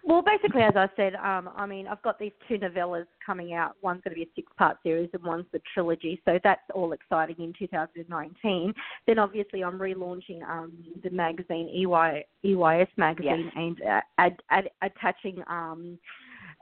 Well, 0.06 0.22
basically, 0.22 0.62
as 0.62 0.74
I 0.76 0.88
said, 0.94 1.16
um, 1.16 1.50
I 1.56 1.66
mean, 1.66 1.88
I've 1.88 2.00
got 2.02 2.16
these 2.16 2.30
two 2.46 2.58
novellas 2.58 3.06
coming 3.24 3.54
out. 3.54 3.72
One's 3.82 4.02
going 4.04 4.14
to 4.14 4.14
be 4.14 4.22
a 4.22 4.34
six-part 4.36 4.76
series, 4.84 5.10
and 5.12 5.22
one's 5.24 5.46
the 5.52 5.60
trilogy. 5.74 6.22
So 6.24 6.38
that's 6.44 6.60
all 6.72 6.92
exciting 6.92 7.34
in 7.40 7.52
2019. 7.58 8.72
Then, 9.08 9.18
obviously, 9.18 9.64
I'm 9.64 9.80
relaunching 9.80 10.48
um, 10.48 10.72
the 11.02 11.10
magazine 11.10 11.68
EY, 11.68 12.24
EYS 12.44 12.88
magazine 12.96 13.46
Yes. 13.46 13.52
and 13.56 13.82
uh, 13.82 14.00
add, 14.18 14.36
add, 14.50 14.70
attaching 14.80 15.42
um, 15.48 15.98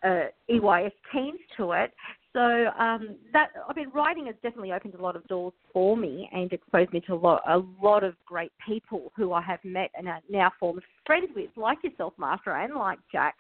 uh, 0.05 0.27
EYS 0.51 0.93
teens 1.13 1.41
to 1.57 1.73
it. 1.73 1.93
So 2.35 2.67
um, 2.79 3.17
that 3.33 3.51
I 3.69 3.73
mean, 3.75 3.91
writing 3.95 4.27
has 4.27 4.35
definitely 4.43 4.73
opened 4.73 4.95
a 4.95 5.03
lot 5.03 5.15
of 5.15 5.25
doors 5.29 5.53
for 5.73 5.97
me 5.97 6.29
and 6.33 6.53
exposed 6.53 6.93
me 6.93 7.01
to 7.07 7.15
a 7.15 7.17
lot, 7.17 7.43
a 7.49 7.63
lot 7.81 8.03
of 8.03 8.17
great 8.27 8.51
people 8.67 9.13
who 9.17 9.33
I 9.33 9.41
have 9.43 9.61
met 9.63 9.91
and 9.97 10.09
are 10.09 10.21
now 10.29 10.51
formed 10.59 10.83
friends 11.07 11.29
with, 11.35 11.51
like 11.57 11.79
yourself, 11.85 12.13
Master, 12.19 12.51
and 12.51 12.75
like 12.75 12.99
Jack. 13.13 13.37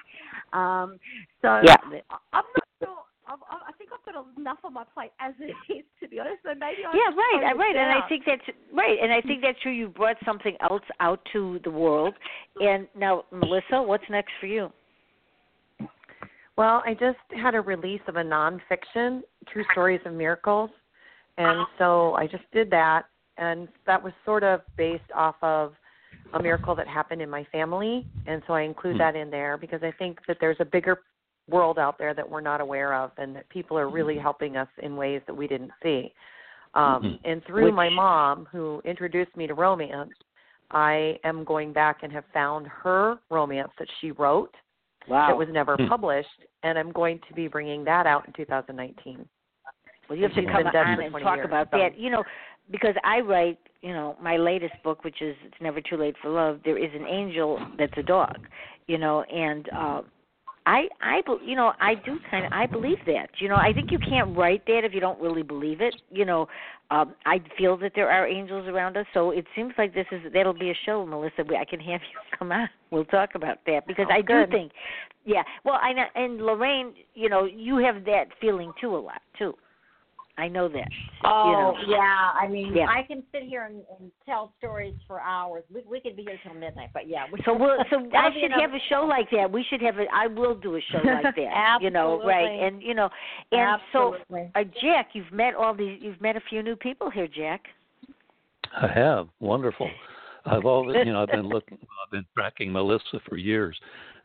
Um, 0.52 0.98
so 1.42 1.60
Yeah. 1.64 1.76
I'm 2.32 2.44
not 2.54 2.68
sure. 2.78 2.98
I've, 3.26 3.38
I 3.50 3.56
I 3.68 3.72
think 3.78 3.90
I've 3.92 4.14
got 4.14 4.26
enough 4.38 4.58
on 4.62 4.74
my 4.74 4.84
plate 4.94 5.10
as 5.18 5.34
it 5.40 5.56
is, 5.72 5.84
to 6.00 6.08
be 6.08 6.20
honest. 6.20 6.44
So 6.44 6.50
maybe 6.50 6.84
I 6.86 6.94
Yeah, 6.94 7.16
right, 7.16 7.52
uh, 7.52 7.58
right, 7.58 7.74
and 7.74 7.90
I 7.90 8.06
think 8.08 8.22
that's 8.24 8.46
right, 8.72 8.98
and 9.02 9.12
I 9.12 9.20
think 9.22 9.42
that's 9.42 9.60
true. 9.60 9.72
You 9.72 9.88
brought 9.88 10.18
something 10.24 10.56
else 10.60 10.84
out 11.00 11.20
to 11.32 11.58
the 11.64 11.70
world, 11.70 12.14
and 12.60 12.86
now, 12.94 13.24
Melissa, 13.32 13.82
what's 13.82 14.08
next 14.08 14.32
for 14.38 14.46
you? 14.46 14.70
Well, 16.56 16.82
I 16.86 16.94
just 16.94 17.18
had 17.42 17.54
a 17.54 17.60
release 17.60 18.00
of 18.06 18.16
a 18.16 18.22
nonfiction, 18.22 19.22
True 19.48 19.64
Stories 19.72 20.00
of 20.04 20.12
Miracles, 20.12 20.70
and 21.36 21.66
so 21.78 22.14
I 22.14 22.26
just 22.28 22.44
did 22.52 22.70
that, 22.70 23.06
and 23.38 23.66
that 23.86 24.02
was 24.02 24.12
sort 24.24 24.44
of 24.44 24.60
based 24.76 25.02
off 25.14 25.34
of 25.42 25.74
a 26.34 26.40
miracle 26.40 26.74
that 26.76 26.86
happened 26.86 27.20
in 27.20 27.28
my 27.28 27.44
family, 27.50 28.06
and 28.26 28.40
so 28.46 28.52
I 28.52 28.62
include 28.62 28.94
Hmm. 28.94 28.98
that 28.98 29.16
in 29.16 29.30
there 29.30 29.56
because 29.56 29.82
I 29.82 29.90
think 29.92 30.24
that 30.26 30.38
there's 30.40 30.60
a 30.60 30.64
bigger 30.64 31.02
world 31.48 31.78
out 31.78 31.98
there 31.98 32.14
that 32.14 32.28
we're 32.28 32.40
not 32.40 32.60
aware 32.60 32.94
of, 32.94 33.10
and 33.18 33.34
that 33.34 33.48
people 33.48 33.76
are 33.76 33.88
really 33.88 34.16
helping 34.16 34.56
us 34.56 34.68
in 34.78 34.96
ways 34.96 35.22
that 35.26 35.34
we 35.34 35.48
didn't 35.48 35.72
see. 35.82 36.14
Um, 36.74 37.02
Mhm. 37.02 37.20
and 37.24 37.44
through 37.44 37.72
my 37.72 37.88
mom, 37.88 38.46
who 38.46 38.80
introduced 38.84 39.36
me 39.36 39.46
to 39.48 39.54
romance, 39.54 40.14
I 40.70 41.18
am 41.24 41.44
going 41.44 41.72
back 41.72 42.02
and 42.02 42.12
have 42.12 42.24
found 42.26 42.66
her 42.68 43.18
romance 43.30 43.72
that 43.78 43.90
she 44.00 44.12
wrote 44.12 44.56
Wow. 45.08 45.28
that 45.28 45.36
was 45.36 45.48
never 45.50 45.76
Hmm. 45.76 45.88
published, 45.88 46.28
and 46.62 46.78
I'm 46.78 46.92
going 46.92 47.20
to 47.28 47.34
be 47.34 47.48
bringing 47.48 47.84
that 47.84 48.06
out 48.06 48.26
in 48.26 48.32
2019. 48.32 49.28
Well, 50.08 50.16
you 50.16 50.24
have 50.24 50.34
to 50.34 50.42
come 50.44 50.66
on 50.66 51.00
and 51.00 51.12
talk 51.22 51.36
years, 51.36 51.46
about 51.46 51.68
so- 51.70 51.78
that. 51.78 51.96
You 51.98 52.10
know, 52.10 52.24
because 52.70 52.94
I 53.04 53.20
write, 53.20 53.58
you 53.82 53.92
know, 53.92 54.16
my 54.20 54.36
latest 54.36 54.74
book, 54.82 55.04
which 55.04 55.20
is 55.22 55.36
"It's 55.44 55.60
Never 55.60 55.80
Too 55.80 55.96
Late 55.96 56.16
for 56.18 56.28
Love." 56.30 56.60
There 56.64 56.78
is 56.78 56.90
an 56.94 57.06
angel 57.06 57.58
that's 57.78 57.96
a 57.96 58.02
dog, 58.02 58.48
you 58.86 58.98
know, 58.98 59.22
and 59.22 59.68
uh, 59.72 60.02
I, 60.66 60.88
I, 61.02 61.20
bel- 61.26 61.40
you 61.44 61.56
know, 61.56 61.72
I 61.80 61.94
do 61.94 62.18
kind 62.30 62.46
of, 62.46 62.52
I 62.52 62.66
believe 62.66 62.96
that. 63.06 63.28
You 63.38 63.48
know, 63.48 63.56
I 63.56 63.72
think 63.74 63.90
you 63.90 63.98
can't 63.98 64.36
write 64.36 64.64
that 64.66 64.80
if 64.84 64.94
you 64.94 65.00
don't 65.00 65.20
really 65.20 65.42
believe 65.42 65.80
it. 65.80 65.94
You 66.10 66.24
know, 66.24 66.48
um, 66.90 67.14
I 67.26 67.40
feel 67.58 67.76
that 67.78 67.92
there 67.94 68.10
are 68.10 68.26
angels 68.26 68.66
around 68.66 68.96
us, 68.96 69.06
so 69.12 69.30
it 69.30 69.44
seems 69.54 69.72
like 69.76 69.92
this 69.94 70.06
is 70.10 70.20
that'll 70.32 70.54
be 70.54 70.70
a 70.70 70.74
show, 70.86 71.04
Melissa. 71.04 71.44
We, 71.46 71.56
I 71.56 71.64
can 71.64 71.80
have 71.80 72.00
you 72.00 72.18
come 72.38 72.50
on. 72.52 72.68
We'll 72.90 73.04
talk 73.04 73.30
about 73.34 73.58
that 73.66 73.86
because 73.86 74.06
Oh, 74.08 74.14
I 74.14 74.22
good. 74.22 74.50
do 74.50 74.56
think, 74.56 74.72
yeah. 75.24 75.42
Well, 75.64 75.78
I 75.82 75.92
know, 75.92 76.04
and 76.14 76.38
Lorraine, 76.38 76.94
you 77.14 77.28
know, 77.28 77.44
you 77.44 77.76
have 77.78 78.04
that 78.06 78.26
feeling 78.40 78.72
too 78.80 78.96
a 78.96 78.98
lot 78.98 79.20
too. 79.38 79.54
I 80.36 80.48
know 80.48 80.68
that. 80.68 80.88
Oh 81.24 81.46
you 81.46 81.52
know. 81.86 81.96
yeah, 81.96 82.30
I 82.40 82.48
mean, 82.48 82.74
Yeah. 82.74 82.86
I 82.88 83.02
can 83.04 83.22
sit 83.32 83.42
here 83.44 83.66
and, 83.66 83.82
and 83.98 84.10
tell 84.26 84.52
stories 84.58 84.94
for 85.06 85.20
hours. 85.20 85.62
We 85.72 85.82
we 85.88 86.00
could 86.00 86.16
be 86.16 86.22
here 86.22 86.38
till 86.42 86.54
midnight, 86.54 86.90
but 86.92 87.08
yeah. 87.08 87.26
We, 87.32 87.38
So 87.44 87.54
we'll 87.54 87.76
so 87.90 87.98
I 88.16 88.32
should 88.32 88.42
another- 88.44 88.60
have 88.62 88.74
a 88.74 88.80
show 88.88 89.06
like 89.08 89.30
that. 89.30 89.50
We 89.50 89.64
should 89.70 89.80
have 89.82 89.98
a 89.98 90.06
I 90.12 90.26
will 90.26 90.54
do 90.56 90.74
a 90.76 90.80
show 90.90 90.98
like 91.04 91.22
that. 91.36 91.78
you 91.80 91.90
know, 91.90 92.20
right. 92.24 92.50
And 92.66 92.82
you 92.82 92.94
know 92.94 93.08
and 93.52 93.80
so 93.92 94.16
uh, 94.56 94.64
Jack, 94.82 95.10
you've 95.12 95.30
met 95.32 95.54
all 95.54 95.72
these 95.74 95.98
you've 96.02 96.20
met 96.20 96.36
a 96.36 96.40
few 96.50 96.62
new 96.62 96.76
people 96.76 97.10
here, 97.10 97.28
Jack. 97.28 97.62
I 98.76 98.88
have. 98.88 99.28
Wonderful. 99.40 99.88
I've 100.46 100.64
always, 100.64 100.96
you 101.06 101.12
know, 101.12 101.22
I've 101.22 101.28
been 101.30 101.48
looking, 101.56 101.78
I've 102.04 102.10
been 102.10 102.26
tracking 102.36 102.72
Melissa 102.72 103.20
for 103.28 103.36
years, 103.36 103.78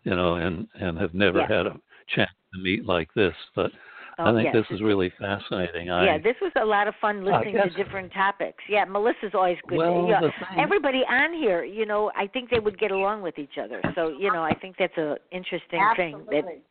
you 0.03 0.15
know, 0.15 0.35
and 0.35 0.67
and 0.73 0.97
have 0.97 1.13
never 1.13 1.39
Yeah. 1.39 1.47
had 1.57 1.65
a 1.67 1.75
chance 2.15 2.31
to 2.53 2.59
meet 2.61 2.85
like 2.85 3.13
this. 3.13 3.33
But 3.55 3.71
Oh, 4.19 4.25
I 4.25 4.33
think 4.33 4.53
yes. 4.53 4.65
this 4.69 4.75
is 4.75 4.81
really 4.81 5.11
fascinating. 5.17 5.89
I, 5.89 6.05
yeah, 6.05 6.17
this 6.17 6.35
was 6.41 6.51
a 6.61 6.65
lot 6.65 6.89
of 6.89 6.93
fun 6.99 7.19
uh, 7.19 7.31
listening 7.31 7.55
to 7.55 7.83
different 7.83 8.11
topics. 8.11 8.61
Yeah, 8.67 8.83
Melissa's 8.83 9.31
always 9.33 9.57
good. 9.65 9.77
Well, 9.77 10.07
yeah, 10.09 10.19
everybody 10.61 11.03
on 11.09 11.33
here, 11.33 11.63
you 11.63 11.85
know, 11.85 12.11
I 12.17 12.27
think 12.27 12.49
they 12.49 12.59
would 12.59 12.77
get 12.77 12.91
along 12.91 13.21
with 13.21 13.39
each 13.39 13.57
other. 13.61 13.81
So, 13.95 14.09
you 14.09 14.29
know, 14.33 14.43
I 14.43 14.53
think 14.53 14.75
that's 14.77 14.97
a 14.97 15.15
interesting 15.31 15.79
thing 15.95 16.25
that 16.31 16.43
Absolutely. 16.43 16.61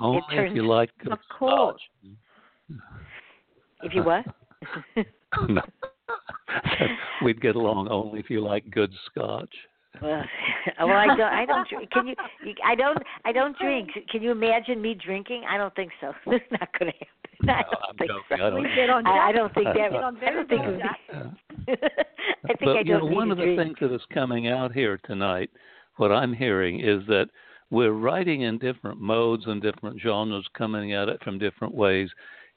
only 0.00 0.22
it 0.30 0.50
if 0.50 0.54
you 0.54 0.64
like 0.64 0.90
good 1.02 1.12
Of 1.12 1.18
scotch. 1.34 1.82
if 3.82 3.92
you 3.94 4.04
what? 4.04 4.24
no. 5.48 5.62
We'd 7.24 7.40
get 7.40 7.56
along 7.56 7.88
only 7.88 8.20
if 8.20 8.30
you 8.30 8.44
like 8.44 8.70
good 8.70 8.92
scotch. 9.10 9.52
Well, 10.00 10.22
well, 10.80 10.88
I 10.96 11.06
don't. 11.06 11.20
I 11.20 11.44
don't. 11.46 11.68
drink. 11.68 11.90
Can 11.90 12.06
you, 12.06 12.14
you? 12.44 12.54
I 12.64 12.74
don't. 12.74 12.98
I 13.24 13.32
don't 13.32 13.56
drink. 13.58 13.90
Can 14.10 14.22
you 14.22 14.30
imagine 14.30 14.80
me 14.80 14.94
drinking? 14.94 15.42
I 15.48 15.56
don't 15.58 15.74
think 15.74 15.92
so. 16.00 16.12
This 16.30 16.40
is 16.40 16.58
not 16.60 16.68
going 16.78 16.92
to 16.92 16.98
happen. 16.98 17.50
I 17.50 17.62
don't 17.62 17.98
think 17.98 18.10
joking. 18.10 18.24
so. 18.30 18.34
I 18.34 18.50
don't- 18.50 18.62
Please 18.62 18.74
get 18.76 18.90
on 18.90 19.06
I, 19.06 19.28
I 19.28 19.32
don't 19.32 19.54
think 19.54 19.66
that. 19.66 19.76
I 19.76 19.88
don't 19.88 20.18
think. 20.20 20.62
well, 20.62 20.74
it 20.74 20.78
Jack. 20.78 20.98
would- 21.12 21.78
I 22.44 22.46
think 22.48 22.60
but 22.60 22.68
I 22.76 22.78
you 22.80 22.84
know, 22.84 23.00
don't 23.00 23.10
need 23.10 23.16
one 23.16 23.30
of 23.30 23.36
the 23.38 23.44
drink. 23.44 23.78
things 23.78 23.90
that 23.90 23.94
is 23.94 24.02
coming 24.12 24.48
out 24.48 24.72
here 24.72 24.98
tonight, 25.04 25.50
what 25.96 26.10
I'm 26.12 26.32
hearing 26.32 26.80
is 26.80 27.04
that 27.08 27.26
we're 27.70 27.92
writing 27.92 28.42
in 28.42 28.58
different 28.58 29.00
modes 29.00 29.44
and 29.46 29.60
different 29.62 30.00
genres, 30.00 30.46
coming 30.56 30.92
at 30.92 31.08
it 31.08 31.22
from 31.22 31.38
different 31.38 31.74
ways, 31.74 32.08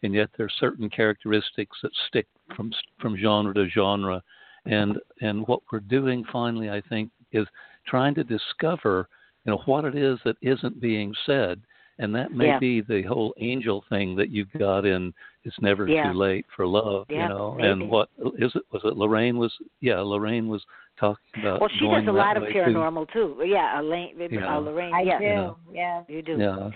and 0.04 0.14
yet 0.14 0.30
there 0.38 0.46
are 0.46 0.60
certain 0.60 0.90
characteristics 0.90 1.78
that 1.84 1.92
stick 2.08 2.28
from 2.56 2.72
from 3.00 3.18
genre 3.18 3.54
to 3.54 3.68
genre, 3.70 4.22
and 4.66 4.98
and 5.22 5.48
what 5.48 5.62
we're 5.72 5.80
doing 5.80 6.24
finally, 6.32 6.70
I 6.70 6.82
think, 6.90 7.10
is 7.36 7.48
trying 7.88 8.16
to 8.16 8.24
discover, 8.24 9.08
you 9.46 9.52
know, 9.52 9.62
what 9.66 9.86
it 9.86 9.96
is 9.96 10.20
that 10.26 10.38
isn't 10.42 10.80
being 10.82 11.14
said, 11.26 11.62
and 12.00 12.14
that 12.16 12.32
may 12.32 12.48
Yeah. 12.48 12.60
be 12.60 12.82
the 12.82 13.04
whole 13.04 13.34
angel 13.38 13.84
thing 13.90 14.16
that 14.18 14.30
you 14.30 14.46
got 14.58 14.86
in 14.86 15.14
it's 15.46 15.62
never 15.62 15.88
Yeah. 15.88 16.12
too 16.12 16.18
late 16.18 16.46
for 16.56 16.66
love 16.66 17.06
Yeah, 17.08 17.24
you 17.24 17.30
know 17.30 17.54
maybe. 17.56 17.68
and 17.70 17.90
what 17.90 18.10
is 18.40 18.54
it 18.56 18.64
was 18.72 18.84
it 18.84 18.98
lorraine 18.98 19.38
was 19.38 19.56
yeah 19.80 20.00
lorraine 20.02 20.48
was 20.50 20.66
talking 20.98 21.24
about 21.40 21.60
Well, 21.62 21.70
she 21.70 21.82
going 21.82 22.04
does 22.06 22.14
a 22.14 22.18
lot 22.18 22.36
of 22.36 22.44
way 22.44 22.52
too. 22.54 22.60
paranormal 22.60 23.12
too. 23.14 23.44
Yeah, 23.46 23.80
Elaine, 23.80 24.16
Yeah. 24.32 24.56
uh, 24.58 24.60
Lorraine. 24.60 24.94
I 24.94 25.02
yeah, 25.02 25.20
do. 25.20 25.24
Yeah. 25.26 25.54
Yeah. 25.72 26.04
you 26.10 26.22
do. 26.24 26.38
yeah 26.38 26.72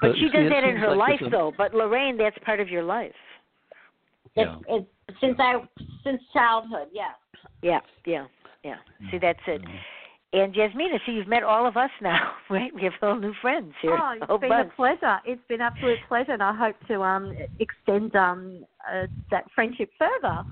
But, 0.00 0.08
But 0.08 0.16
she 0.16 0.28
does 0.28 0.50
that 0.50 0.64
in 0.64 0.76
her 0.76 0.94
like 0.96 1.20
life 1.20 1.22
a- 1.22 1.30
though. 1.30 1.52
But 1.56 1.72
Lorraine, 1.72 2.16
that's 2.16 2.36
part 2.38 2.58
of 2.58 2.68
your 2.68 2.82
life. 2.82 3.14
It's, 4.34 4.50
Yeah. 4.50 4.56
it's 4.76 5.20
since 5.20 5.36
I 5.38 5.62
since 6.02 6.20
childhood. 6.32 6.88
Yes. 6.92 7.14
Yeah, 7.62 7.80
yeah, 8.04 8.26
yeah. 8.64 8.76
See, 9.10 9.18
that's 9.18 9.38
it. 9.46 9.62
Mhm. 9.62 9.78
And 10.32 10.52
Jasmina, 10.52 10.98
see, 11.06 11.12
you've 11.12 11.28
met 11.28 11.44
all 11.44 11.64
of 11.64 11.76
us 11.76 11.90
now, 12.02 12.32
right? 12.50 12.74
We 12.74 12.82
have 12.82 12.94
all 13.02 13.16
new 13.16 13.34
friends 13.40 13.72
here. 13.80 13.96
Oh, 13.96 14.10
a 14.12 14.16
it's 14.16 14.24
whole 14.26 14.38
been 14.38 14.48
bunch. 14.48 14.72
a 14.72 14.74
pleasure. 14.76 15.20
It's 15.24 15.40
been 15.48 15.60
absolute 15.60 15.98
pleasure, 16.08 16.32
and 16.32 16.42
I 16.42 16.52
hope 16.56 16.76
to 16.88 17.02
um 17.02 17.32
extend 17.60 18.16
um 18.16 18.64
uh, 18.90 19.06
that 19.30 19.44
friendship 19.54 19.90
further. 19.98 20.42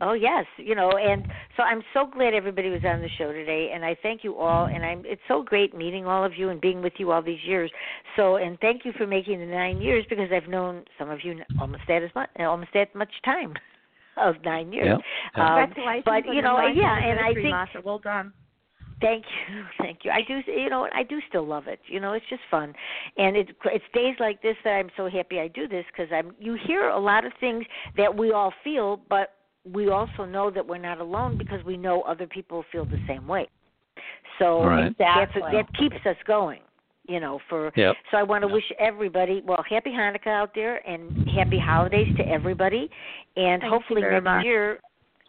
Oh 0.00 0.14
yes, 0.14 0.46
you 0.56 0.74
know, 0.74 0.90
and 0.96 1.24
so 1.56 1.62
I'm 1.62 1.82
so 1.94 2.06
glad 2.06 2.34
everybody 2.34 2.70
was 2.70 2.80
on 2.84 3.00
the 3.00 3.08
show 3.16 3.30
today, 3.32 3.70
and 3.72 3.84
I 3.84 3.94
thank 4.02 4.24
you 4.24 4.36
all, 4.36 4.66
and 4.66 4.84
I'm 4.84 5.02
it's 5.06 5.22
so 5.28 5.42
great 5.44 5.76
meeting 5.76 6.06
all 6.06 6.24
of 6.24 6.32
you 6.36 6.48
and 6.48 6.60
being 6.60 6.82
with 6.82 6.94
you 6.98 7.12
all 7.12 7.22
these 7.22 7.44
years. 7.46 7.70
So, 8.16 8.36
and 8.36 8.58
thank 8.58 8.84
you 8.84 8.92
for 8.98 9.06
making 9.06 9.38
the 9.38 9.46
nine 9.46 9.80
years 9.80 10.04
because 10.10 10.30
I've 10.32 10.48
known 10.48 10.82
some 10.98 11.08
of 11.10 11.20
you 11.22 11.40
almost 11.58 11.82
that 11.86 12.02
as 12.02 12.10
much, 12.16 12.30
almost 12.40 12.70
that 12.74 12.92
much 12.96 13.12
time 13.24 13.54
of 14.16 14.36
nine 14.44 14.72
years. 14.72 14.86
Yeah, 14.86 14.98
yeah. 15.36 15.62
Um, 15.62 15.66
Congratulations! 15.66 16.04
but 16.04 16.34
you 16.34 16.42
know, 16.42 16.66
yeah, 16.66 16.98
and 16.98 17.20
I 17.20 17.34
think 17.34 17.46
Marsha, 17.46 17.84
well 17.84 17.98
done. 17.98 18.32
Thank 19.00 19.24
you, 19.48 19.64
thank 19.78 20.04
you. 20.04 20.10
I 20.10 20.22
do, 20.22 20.40
you 20.50 20.70
know, 20.70 20.88
I 20.94 21.02
do 21.02 21.18
still 21.28 21.46
love 21.46 21.66
it. 21.66 21.80
You 21.86 22.00
know, 22.00 22.12
it's 22.12 22.26
just 22.28 22.42
fun, 22.50 22.74
and 23.16 23.36
it's 23.36 23.50
it's 23.66 23.84
days 23.94 24.16
like 24.20 24.42
this 24.42 24.56
that 24.64 24.72
I'm 24.72 24.90
so 24.96 25.08
happy 25.08 25.40
I 25.40 25.48
do 25.48 25.66
this 25.68 25.84
because 25.92 26.12
I'm. 26.12 26.32
You 26.38 26.56
hear 26.66 26.88
a 26.88 26.98
lot 26.98 27.24
of 27.24 27.32
things 27.40 27.64
that 27.96 28.16
we 28.16 28.32
all 28.32 28.52
feel, 28.62 29.00
but 29.08 29.34
we 29.70 29.90
also 29.90 30.24
know 30.24 30.50
that 30.50 30.66
we're 30.66 30.78
not 30.78 31.00
alone 31.00 31.38
because 31.38 31.64
we 31.64 31.76
know 31.76 32.02
other 32.02 32.26
people 32.26 32.64
feel 32.72 32.84
the 32.84 33.00
same 33.06 33.26
way. 33.26 33.48
So 34.38 34.64
Right. 34.64 34.96
that's 34.98 35.30
Exactly. 35.36 35.52
that 35.52 35.74
keeps 35.74 36.06
us 36.06 36.16
going. 36.24 36.60
You 37.08 37.18
know, 37.18 37.40
for 37.48 37.72
Yep. 37.74 37.96
so 38.10 38.16
I 38.16 38.22
want 38.22 38.42
to 38.42 38.48
wish 38.48 38.64
everybody 38.78 39.42
well, 39.44 39.64
happy 39.68 39.90
Hanukkah 39.90 40.28
out 40.28 40.50
there 40.54 40.86
and 40.88 41.28
happy 41.30 41.58
holidays 41.58 42.08
to 42.16 42.28
everybody, 42.28 42.88
and 43.36 43.60
Thank 43.60 43.72
hopefully 43.72 44.02
next 44.02 44.24
much. 44.24 44.44
year 44.44 44.78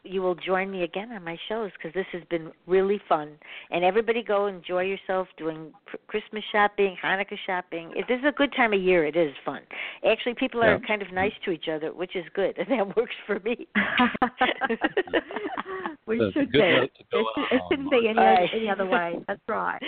you 0.05 0.21
will 0.21 0.35
join 0.35 0.69
me 0.69 0.83
again 0.83 1.11
on 1.13 1.23
my 1.23 1.37
shows 1.47 1.71
because 1.77 1.93
this 1.93 2.05
has 2.11 2.21
been 2.29 2.51
really 2.67 2.99
fun. 3.07 3.31
And 3.71 3.83
everybody 3.85 4.21
go 4.23 4.47
enjoy 4.47 4.83
yourself 4.83 5.27
doing 5.37 5.71
Christmas 6.07 6.43
shopping, 6.51 6.97
Hanukkah 7.03 7.37
shopping. 7.45 7.91
If 7.95 8.07
this 8.07 8.19
is 8.19 8.25
a 8.27 8.31
good 8.33 8.53
time 8.55 8.73
of 8.73 8.81
year, 8.81 9.05
it 9.05 9.15
is 9.15 9.33
fun. 9.45 9.61
Actually, 10.09 10.33
people 10.35 10.61
are 10.63 10.73
Yeah. 10.81 10.87
kind 10.87 11.01
of 11.01 11.11
nice 11.13 11.31
to 11.45 11.51
each 11.51 11.67
other, 11.69 11.93
which 11.93 12.15
is 12.15 12.25
good, 12.33 12.57
and 12.59 12.67
that 12.67 12.97
works 12.97 13.15
for 13.25 13.39
me. 13.39 13.67
we 16.05 16.19
That's 16.19 16.29
a 16.35 16.39
should 16.39 16.51
good 16.51 16.59
be. 16.61 16.71
note 16.73 16.91
to 16.97 17.03
go 17.11 17.19
It, 17.19 17.25
should, 17.35 17.43
it 17.55 17.61
out 17.61 17.67
shouldn't 17.71 17.91
be 17.91 17.97
any 18.09 18.13
Mark. 18.15 18.39
other, 18.39 18.47
any 18.55 18.69
other 18.69 18.85
way. 18.85 19.13
That's 19.27 19.41
right. 19.47 19.79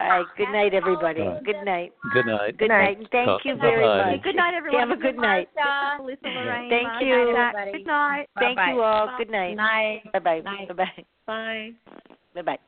All 0.00 0.08
right. 0.08 0.26
Good 0.36 0.50
night, 0.52 0.74
everybody. 0.74 1.20
All 1.22 1.34
right. 1.34 1.44
Good 1.44 1.64
night. 1.64 1.92
good 2.12 2.26
night 2.26 2.58
Good 2.58 2.68
night. 2.68 2.98
And 2.98 3.08
thank 3.10 3.44
you 3.44 3.56
very 3.56 3.82
bye-bye. 3.84 4.12
much. 4.12 4.22
Good 4.22 4.36
night, 4.36 4.54
everyone. 4.54 4.88
Have 4.88 4.96
a 4.98 5.00
good 5.02 5.16
night. 5.16 5.48
Marsha, 5.58 5.98
Melissa, 5.98 6.28
Lorraine, 6.28 6.70
Thank 6.70 7.02
you. 7.02 7.34
Good 7.72 7.86
night. 7.86 8.28
Thank 8.38 8.58
you 8.68 8.82
all. 8.82 9.08
Good 9.18 9.30
night. 9.30 9.55
Night. 9.56 10.02
Bye 10.12 10.18
bye. 10.18 10.40
Night. 10.40 10.68
Bye 10.68 10.74
bye. 10.74 11.04
Bye. 11.26 11.72
Bye 12.34 12.42
bye. 12.42 12.58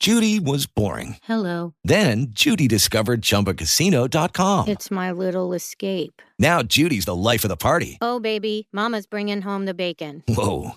Judy 0.00 0.38
was 0.38 0.66
boring. 0.66 1.16
Hello. 1.24 1.74
Then 1.82 2.28
Judy 2.30 2.68
discovered 2.68 3.20
ChumbaCasino.com. 3.20 4.68
It's 4.68 4.90
my 4.92 5.10
little 5.10 5.52
escape. 5.52 6.22
Now 6.38 6.62
Judy's 6.62 7.04
the 7.04 7.16
life 7.16 7.44
of 7.44 7.48
the 7.48 7.56
party. 7.56 7.98
Oh, 8.00 8.20
baby, 8.20 8.68
Mama's 8.72 9.06
bringing 9.06 9.42
home 9.42 9.64
the 9.66 9.74
bacon. 9.74 10.22
Whoa, 10.28 10.76